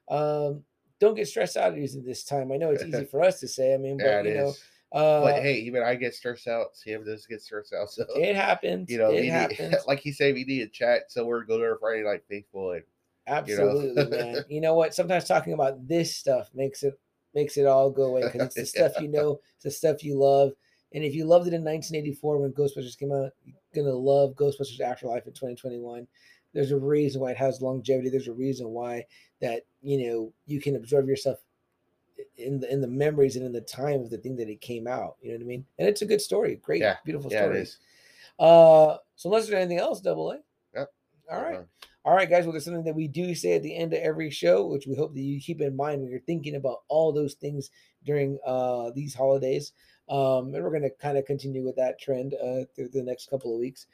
[0.09, 0.63] Um,
[0.99, 2.51] don't get stressed out using this time.
[2.51, 3.73] I know it's easy for us to say.
[3.73, 4.63] I mean, but Yeah, you know, is.
[4.91, 6.75] uh but hey, even I get stressed out.
[6.75, 7.89] Sam does get stressed out.
[7.91, 8.89] So it happens.
[8.89, 11.11] you know, it we need, like he said, we need a chat.
[11.11, 12.83] So we're going to our Friday night faithful and
[13.27, 14.43] Absolutely, man.
[14.49, 14.93] You know what?
[14.93, 16.99] Sometimes talking about this stuff makes it
[17.33, 20.17] makes it all go away because it's the stuff you know, it's the stuff you
[20.17, 20.51] love.
[20.93, 23.31] And if you loved it in 1984 when Ghostbusters came out,
[23.73, 26.07] you're gonna love Ghostbusters Afterlife in 2021.
[26.53, 28.09] There's a reason why it has longevity.
[28.09, 29.05] There's a reason why
[29.39, 31.39] that you know you can absorb yourself
[32.37, 34.87] in the in the memories and in the time of the thing that it came
[34.87, 35.15] out.
[35.21, 35.65] You know what I mean?
[35.79, 37.59] And it's a good story, great, Yeah, beautiful yeah, story.
[37.59, 37.77] is.
[38.39, 40.39] Uh, so unless there's anything else, double A.
[40.75, 40.91] Yep.
[41.31, 41.59] All right.
[42.03, 42.45] All right, guys.
[42.45, 44.95] Well, there's something that we do say at the end of every show, which we
[44.95, 47.69] hope that you keep in mind when you're thinking about all those things
[48.03, 49.73] during uh, these holidays.
[50.11, 53.29] Um, and we're going to kind of continue with that trend uh, through the next
[53.29, 53.87] couple of weeks.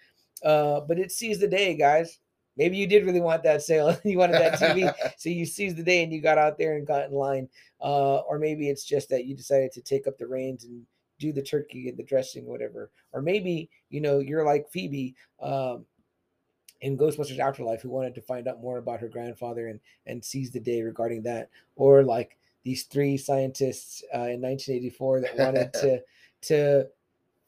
[0.43, 2.19] Uh, but it sees the day, guys.
[2.57, 3.95] Maybe you did really want that sale.
[4.03, 4.91] you wanted that TV.
[5.17, 7.47] so you seized the day and you got out there and got in line.
[7.79, 10.83] Uh, or maybe it's just that you decided to take up the reins and
[11.19, 12.89] do the turkey and the dressing, whatever.
[13.13, 15.15] Or maybe, you know, you're like Phoebe.
[15.39, 15.85] Um,
[16.81, 20.51] in Ghostbusters Afterlife who wanted to find out more about her grandfather and and seize
[20.51, 22.37] the day regarding that, or like
[22.67, 26.01] these three scientists uh, in 1984 that wanted to
[26.41, 26.85] to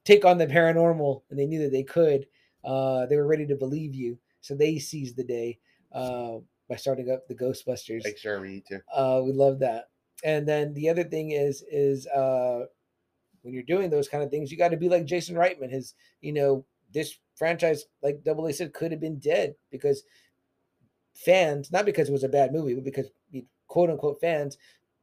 [0.06, 2.26] take on the paranormal and they knew that they could.
[2.64, 5.60] Uh, they were ready to believe you, so they seized the day
[5.92, 6.38] uh,
[6.70, 8.04] by starting up the Ghostbusters.
[8.04, 8.54] Thanks, Jeremy.
[8.54, 8.80] You too.
[8.94, 9.90] Uh, we love that.
[10.24, 12.66] And then the other thing is is uh,
[13.42, 15.70] when you're doing those kind of things, you got to be like Jason Reitman.
[15.70, 20.04] His, you know, this franchise, like Double A said, could have been dead because
[21.14, 23.08] fans, not because it was a bad movie, but because
[23.68, 24.58] quote unquote fans,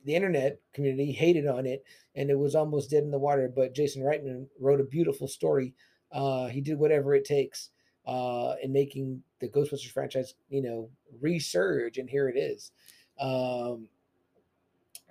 [0.07, 3.52] the internet community hated on it and it was almost dead in the water.
[3.55, 5.75] But Jason Reitman wrote a beautiful story.
[6.10, 7.70] Uh, he did whatever it takes
[8.07, 10.89] uh, in making the Ghostbusters franchise, you know,
[11.23, 12.70] resurge, and here it is.
[13.20, 13.89] Um,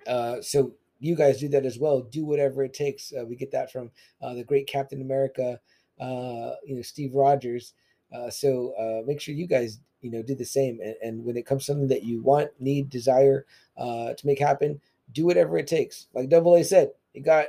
[0.06, 2.00] uh, so you guys do that as well.
[2.00, 3.12] Do whatever it takes.
[3.12, 3.90] Uh, we get that from
[4.22, 5.60] uh, the great Captain America,
[6.00, 7.74] uh, you know, Steve Rogers.
[8.12, 10.80] Uh, so uh, make sure you guys, you know, do the same.
[10.80, 14.38] And, and when it comes to something that you want, need, desire uh, to make
[14.38, 14.80] happen,
[15.12, 16.06] do whatever it takes.
[16.14, 17.46] Like Double A said, he got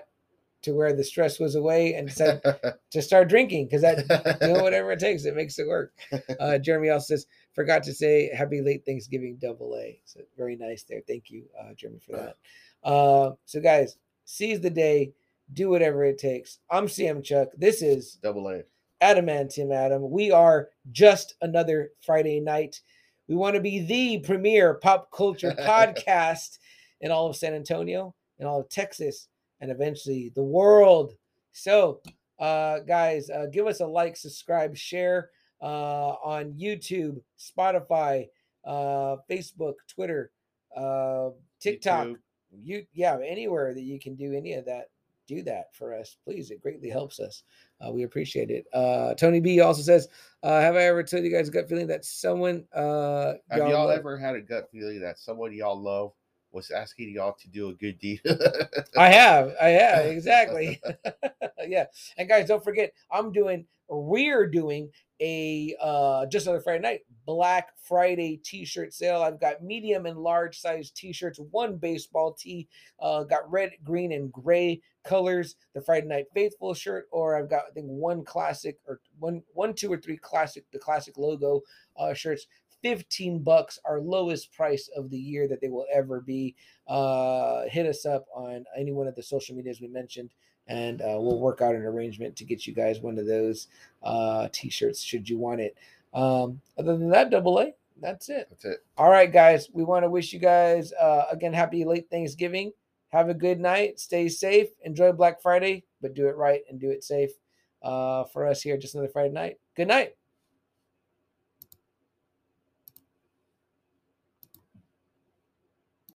[0.64, 2.42] to where the stress was away and said
[2.92, 5.94] to start drinking because that, you know, whatever it takes, it makes it work.
[6.40, 10.00] Uh, Jeremy also says, forgot to say happy late Thanksgiving, Double A.
[10.06, 11.02] So very nice there.
[11.08, 12.38] Thank you, uh, Jeremy, for that.
[12.84, 15.12] Uh, so guys, seize the day,
[15.52, 16.60] do whatever it takes.
[16.70, 17.50] I'm CM Chuck.
[17.58, 18.62] This is Double A.
[19.02, 20.10] Adamantium Adam.
[20.10, 22.82] We are just another Friday night.
[23.28, 26.60] We want to be the premier pop culture podcast
[27.02, 29.28] in all of San Antonio, in all of Texas,
[29.62, 31.14] and eventually the world.
[31.52, 32.02] So,
[32.40, 35.30] uh, guys, uh, give us a like, subscribe, share
[35.62, 38.28] uh, on YouTube, Spotify,
[38.66, 40.32] uh, Facebook, Twitter,
[40.76, 42.18] uh, TikTok, YouTube.
[42.64, 44.90] you yeah anywhere that you can do any of that
[45.28, 47.44] do that for us please it greatly helps us
[47.86, 48.66] uh, we appreciate it.
[48.74, 50.08] Uh tony b also says
[50.44, 53.88] uh have i ever told you guys a gut feeling that someone uh Have y'all,
[53.88, 56.12] love- ever had a gut feeling that someone y'all love
[56.58, 58.20] was asking y'all to do a good deed?
[58.98, 60.82] I have, I have, exactly.
[61.68, 61.86] yeah.
[62.18, 67.70] And guys, don't forget, I'm doing, we're doing a uh just another Friday night Black
[67.82, 69.22] Friday t-shirt sale.
[69.22, 72.68] I've got medium and large size t-shirts, one baseball tee,
[73.00, 77.64] uh got red, green, and gray colors, the Friday Night Faithful shirt, or I've got
[77.70, 81.62] I think one classic or one one, two, or three classic, the classic logo
[81.98, 82.46] uh shirts.
[82.84, 86.56] 15 bucks, our lowest price of the year that they will ever be
[86.88, 90.32] uh, hit us up on any one of the social medias we mentioned,
[90.68, 93.68] and uh, we'll work out an arrangement to get you guys one of those
[94.04, 95.78] uh, t-shirts should you want it.
[96.14, 98.48] Um, other than that, double A, that's it.
[98.50, 98.86] That's it.
[98.98, 102.72] All right, guys, we want to wish you guys uh, again happy late Thanksgiving.
[103.10, 104.00] Have a good night.
[104.00, 104.68] Stay safe.
[104.84, 107.32] Enjoy Black Friday, but do it right and do it safe.
[107.82, 109.60] Uh, for us here, just another Friday night.
[109.76, 110.16] Good night.